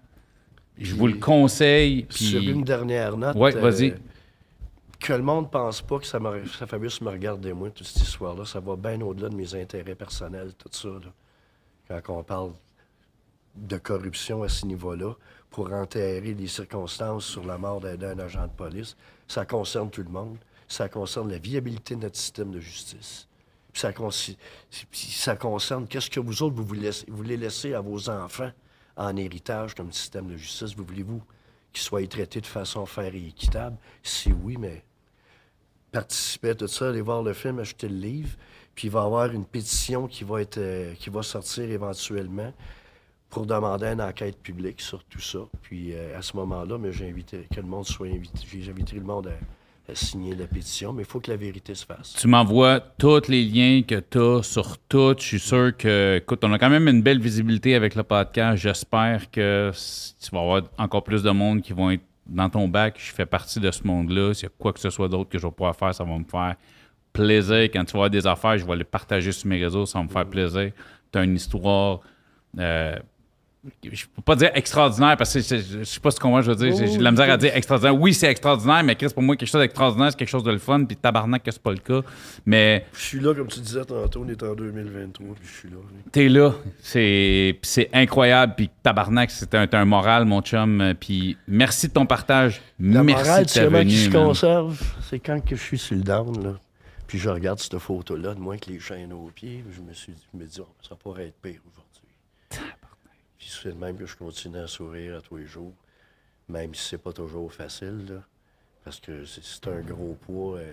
Je 0.81 0.95
vous 0.95 1.09
le 1.09 1.15
conseille. 1.15 2.07
Sur 2.11 2.39
Puis... 2.41 2.51
une 2.51 2.63
dernière 2.63 3.17
note. 3.17 3.35
Ouais, 3.35 3.51
vas-y. 3.53 3.95
Que 4.99 5.13
le 5.13 5.23
monde 5.23 5.51
pense 5.51 5.81
pas 5.83 5.99
que 5.99 6.07
ça, 6.07 6.19
me, 6.19 6.45
ça 6.47 6.67
juste 6.83 7.01
me 7.03 7.11
regarder 7.11 7.53
moi, 7.53 7.71
toute 7.71 7.87
cette 7.87 8.03
histoire-là. 8.03 8.45
Ça 8.45 8.61
va 8.61 8.77
bien 8.77 9.01
au-delà 9.01 9.29
de 9.29 9.37
mes 9.37 9.55
intérêts 9.55 9.95
personnels, 9.95 10.55
tout 10.55 10.69
ça. 10.73 10.89
là. 10.89 12.01
Quand 12.03 12.19
on 12.19 12.23
parle 12.23 12.53
de 13.55 13.79
corruption 13.79 14.43
à 14.43 14.49
ce 14.49 14.67
niveau-là, 14.67 15.15
pour 15.51 15.73
enterrer 15.73 16.35
les 16.35 16.47
circonstances 16.47 17.25
sur 17.25 17.45
la 17.45 17.57
mort 17.59 17.81
d'un 17.81 18.19
agent 18.19 18.47
de 18.47 18.53
police, 18.53 18.97
ça 19.27 19.47
concerne 19.47 19.91
tout 19.91 20.03
le 20.03 20.11
monde. 20.11 20.37
Ça 20.67 20.89
concerne 20.89 21.31
la 21.31 21.39
viabilité 21.39 21.97
de 21.97 22.03
notre 22.03 22.17
système 22.17 22.51
de 22.51 22.61
justice. 22.61 23.27
Puis 23.73 23.81
ça, 23.81 23.93
ça 24.93 25.37
concerne 25.37 25.87
qu'est-ce 25.87 26.11
que 26.11 26.21
vous 26.21 26.43
autres, 26.43 26.57
vous 26.57 26.65
voulez, 26.65 26.81
laisser- 26.83 27.07
vous 27.09 27.17
voulez 27.17 27.37
laisser 27.37 27.73
à 27.73 27.81
vos 27.81 28.11
enfants 28.11 28.51
en 28.97 29.17
héritage 29.17 29.75
comme 29.75 29.93
système 29.93 30.27
de 30.27 30.37
justice? 30.37 30.75
Vous 30.75 30.85
voulez-vous 30.85 31.23
qu'ils 31.73 31.83
soient 31.83 32.07
traités 32.07 32.41
de 32.43 32.47
façon 32.47 32.85
fair 32.85 33.15
et 33.15 33.29
équitable? 33.29 33.79
Si 34.03 34.33
oui, 34.33 34.57
mais 34.59 34.85
participer 35.91 36.51
à 36.51 36.55
tout 36.55 36.69
ça, 36.69 36.89
aller 36.89 37.01
voir 37.01 37.23
le 37.23 37.33
film, 37.33 37.59
acheter 37.59 37.89
le 37.89 37.97
livre, 37.97 38.31
puis 38.75 38.89
il 38.89 38.91
va 38.91 39.01
y 39.01 39.05
avoir 39.05 39.33
une 39.33 39.45
pétition 39.45 40.07
qui 40.07 40.25
va, 40.25 40.41
être, 40.41 40.59
euh, 40.59 40.95
qui 40.95 41.11
va 41.11 41.23
sortir 41.23 41.65
éventuellement 41.65 42.53
pour 43.31 43.47
demander 43.47 43.87
une 43.87 44.01
enquête 44.01 44.39
publique 44.39 44.81
sur 44.81 45.05
tout 45.05 45.21
ça. 45.21 45.41
Puis 45.63 45.93
euh, 45.93 46.17
à 46.17 46.23
ce 46.23 46.37
moment-là, 46.37 46.79
mais 46.79 46.93
j'ai 46.93 47.09
invité 47.09 47.47
que 47.55 47.61
le 47.61 47.67
monde 47.67 47.87
soit 47.87 48.07
invité. 48.07 48.39
J'inviterai 48.61 48.99
le 48.99 49.05
monde 49.05 49.27
à, 49.27 49.91
à 49.91 49.95
signer 49.95 50.35
la 50.35 50.47
pétition, 50.47 50.93
mais 50.93 51.03
il 51.03 51.07
faut 51.07 51.21
que 51.21 51.31
la 51.31 51.37
vérité 51.37 51.75
se 51.75 51.85
fasse. 51.85 52.15
Tu 52.15 52.29
m'envoies 52.29 52.81
tous 52.99 53.29
les 53.29 53.45
liens 53.45 53.83
que 53.83 54.01
tu 54.01 54.19
as 54.19 54.43
sur 54.43 54.79
tout. 54.79 55.15
Je 55.19 55.25
suis 55.25 55.41
sûr 55.41 55.77
que, 55.77 56.19
écoute, 56.19 56.45
on 56.45 56.53
a 56.53 56.59
quand 56.59 56.71
même 56.71 56.89
une 56.89 57.03
belle 57.03 57.21
visibilité 57.21 57.75
avec 57.75 57.95
le 57.95 58.03
podcast. 58.03 58.63
J'espère 58.63 59.31
que 59.31 59.73
tu 59.73 60.31
vas 60.31 60.41
avoir 60.41 60.63
encore 60.79 61.05
plus 61.05 61.23
de 61.23 61.31
monde 61.31 61.63
qui 61.63 61.73
vont 61.73 61.91
être 61.91 62.05
dans 62.29 62.49
ton 62.51 62.69
bac. 62.69 62.97
Je 62.99 63.13
fais 63.13 63.27
partie 63.27 63.61
de 63.61 63.71
ce 63.71 63.87
monde-là. 63.87 64.35
S'il 64.35 64.45
y 64.45 64.47
a 64.47 64.53
quoi 64.59 64.73
que 64.73 64.81
ce 64.81 64.91
soit 64.91 65.09
d'autre 65.09 65.31
que 65.31 65.39
je 65.39 65.47
vais 65.47 65.53
pouvoir 65.53 65.75
faire, 65.77 65.95
ça 65.95 66.05
va 66.05 66.17
me 66.19 66.25
faire 66.25 66.57
plaisir. 67.13 67.63
Quand 67.65 67.85
tu 67.85 67.93
vas 67.93 67.99
avoir 67.99 68.11
des 68.11 68.27
affaires, 68.27 68.59
je 68.59 68.65
vais 68.65 68.77
les 68.77 68.85
partager 68.85 69.33
sur 69.33 69.49
mes 69.49 69.63
réseaux. 69.63 69.87
Ça 69.87 69.99
va 69.99 70.05
me 70.05 70.09
faire 70.11 70.27
plaisir. 70.27 70.73
Tu 71.13 71.19
as 71.19 71.25
une 71.25 71.35
histoire. 71.37 72.01
euh, 72.59 72.97
je 73.83 74.07
peux 74.15 74.23
pas 74.23 74.37
dire 74.37 74.51
extraordinaire 74.55 75.17
parce 75.17 75.35
que 75.35 75.41
je, 75.41 75.83
sais 75.83 76.01
pas 76.01 76.11
ce 76.11 76.21
qu'on 76.21 76.41
je 76.41 76.53
veux 76.53 76.57
dire. 76.57 76.77
J'ai 76.77 76.99
de 76.99 77.03
la 77.03 77.11
misère 77.11 77.31
à 77.31 77.37
dire 77.37 77.55
extraordinaire. 77.55 78.01
Oui, 78.01 78.15
c'est 78.15 78.29
extraordinaire, 78.29 78.83
mais 78.85 78.95
Chris, 78.95 79.09
pour 79.13 79.23
moi, 79.23 79.37
quelque 79.37 79.49
chose 79.49 79.61
d'extraordinaire, 79.61 80.11
c'est 80.13 80.19
quelque 80.19 80.29
chose 80.29 80.45
de 80.45 80.53
le 80.53 80.59
fun, 80.59 80.85
puis 80.85 80.97
tabarnak 80.97 81.43
que 81.43 81.51
c'est 81.51 81.63
pas 81.63 81.73
le 81.73 81.79
cas. 81.79 82.01
Mais 82.47 82.87
Je 82.95 83.01
suis 83.01 83.21
là, 83.21 83.35
comme 83.35 83.49
tu 83.49 83.61
disais 83.61 83.85
tantôt, 83.85 84.25
on 84.25 84.29
est 84.29 84.43
en 84.43 84.55
2023, 84.55 85.35
puis 85.35 85.49
je 85.49 85.59
suis 85.59 85.69
là. 85.71 85.77
t'es 86.13 86.29
là, 86.29 86.55
c'est 86.81 87.91
incroyable, 87.93 88.55
puis 88.57 88.71
tabarnak, 88.83 89.31
c'est 89.31 89.55
un, 89.55 89.67
un 89.71 89.85
moral, 89.85 90.25
mon 90.25 90.41
chum. 90.41 90.95
Puis 90.99 91.37
merci 91.47 91.89
de 91.89 91.93
ton 91.93 92.07
partage. 92.07 92.61
La 92.81 93.03
merci 93.03 93.25
morale, 93.25 93.45
de 93.45 93.51
ta 93.51 93.65
comment 93.65 93.79
qui 93.81 93.85
venue, 93.85 93.97
se 93.97 94.11
conserve, 94.11 94.83
c'est 95.03 95.19
quand 95.19 95.45
que 95.45 95.57
je 95.57 95.63
suis 95.63 95.79
sur 95.79 95.97
le 95.97 96.03
down, 96.03 96.43
là. 96.43 96.55
Puis 97.09 97.19
je 97.19 97.31
regarde 97.31 97.59
cette 97.59 97.79
photo-là, 97.79 98.35
de 98.35 98.39
moi 98.39 98.53
avec 98.53 98.67
les 98.67 98.79
chaînes 98.79 99.15
aux 99.15 99.31
pieds, 99.35 99.65
je 99.75 99.81
me 99.81 99.95
suis 99.95 100.13
je 100.33 100.39
me 100.39 100.45
dis, 100.45 100.61
Oh, 100.61 100.69
ça 100.87 100.95
pourrait 100.95 101.29
être 101.29 101.41
pire. 101.41 101.61
Puis 103.39 103.49
c'est 103.51 103.69
de 103.71 103.75
même 103.79 103.97
que 103.97 104.07
je 104.07 104.17
continue 104.17 104.59
à 104.59 104.67
sourire 104.67 105.17
à 105.19 105.21
tous 105.21 105.37
les 105.37 105.47
jours, 105.47 105.75
même 106.49 106.75
si 106.75 106.89
c'est 106.89 106.99
pas 106.99 107.13
toujours 107.13 107.53
facile, 107.53 108.07
là. 108.09 108.23
Parce 108.85 109.01
que 109.01 109.25
c'est- 109.25 109.45
c'est 109.45 109.69
un 109.69 109.81
gros 109.81 110.15
poids 110.15 110.59
euh, 110.59 110.73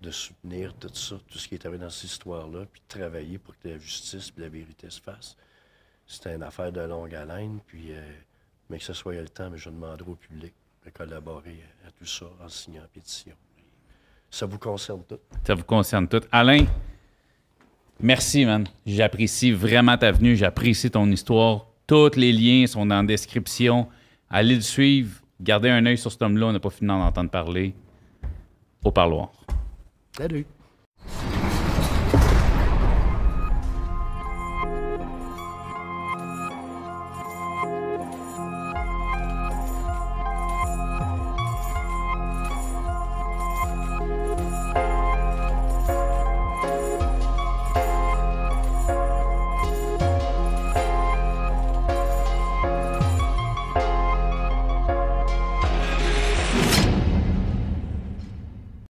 de 0.00 0.10
soutenir 0.10 0.74
tout 0.74 0.90
ça, 0.94 1.16
tout 1.28 1.38
ce 1.38 1.48
qui 1.48 1.54
est 1.54 1.64
arrivé 1.66 1.78
dans 1.80 1.90
cette 1.90 2.10
histoire-là, 2.10 2.66
puis 2.70 2.80
de 2.88 2.98
travailler 3.00 3.38
pour 3.38 3.58
que 3.58 3.68
la 3.68 3.78
justice 3.78 4.32
et 4.36 4.40
la 4.40 4.48
vérité 4.48 4.90
se 4.90 5.00
fassent. 5.00 5.36
C'était 6.06 6.34
une 6.34 6.42
affaire 6.42 6.70
de 6.70 6.82
longue 6.82 7.14
haleine, 7.14 7.60
puis, 7.66 7.92
euh, 7.92 8.12
mais 8.68 8.78
que 8.78 8.84
ce 8.84 8.92
soit 8.92 9.14
le 9.14 9.28
temps, 9.28 9.48
mais 9.50 9.56
je 9.58 9.70
demanderai 9.70 10.10
au 10.10 10.16
public 10.16 10.52
de 10.84 10.90
collaborer 10.90 11.64
à 11.86 11.90
tout 11.92 12.04
ça 12.06 12.26
en 12.42 12.48
signant 12.48 12.82
pétition. 12.92 13.34
Ça 14.30 14.44
vous 14.46 14.58
concerne 14.58 15.02
tout. 15.04 15.18
Ça 15.46 15.54
vous 15.54 15.64
concerne 15.64 16.06
tout. 16.08 16.20
Alain, 16.30 16.66
merci, 18.00 18.44
man. 18.44 18.66
J'apprécie 18.86 19.52
vraiment 19.52 19.96
ta 19.96 20.12
venue. 20.12 20.36
J'apprécie 20.36 20.90
ton 20.90 21.10
histoire. 21.10 21.66
Tous 21.86 22.16
les 22.16 22.32
liens 22.32 22.66
sont 22.66 22.86
dans 22.86 23.00
la 23.00 23.06
description. 23.06 23.88
Allez 24.30 24.56
le 24.56 24.60
suivre. 24.60 25.20
Gardez 25.40 25.68
un 25.68 25.84
œil 25.86 25.98
sur 25.98 26.10
cet 26.10 26.22
homme-là. 26.22 26.46
On 26.46 26.52
n'a 26.52 26.60
pas 26.60 26.70
fini 26.70 26.88
d'en 26.88 27.00
entendre 27.00 27.30
parler. 27.30 27.74
Au 28.84 28.90
parloir. 28.90 29.30
Salut! 30.16 30.46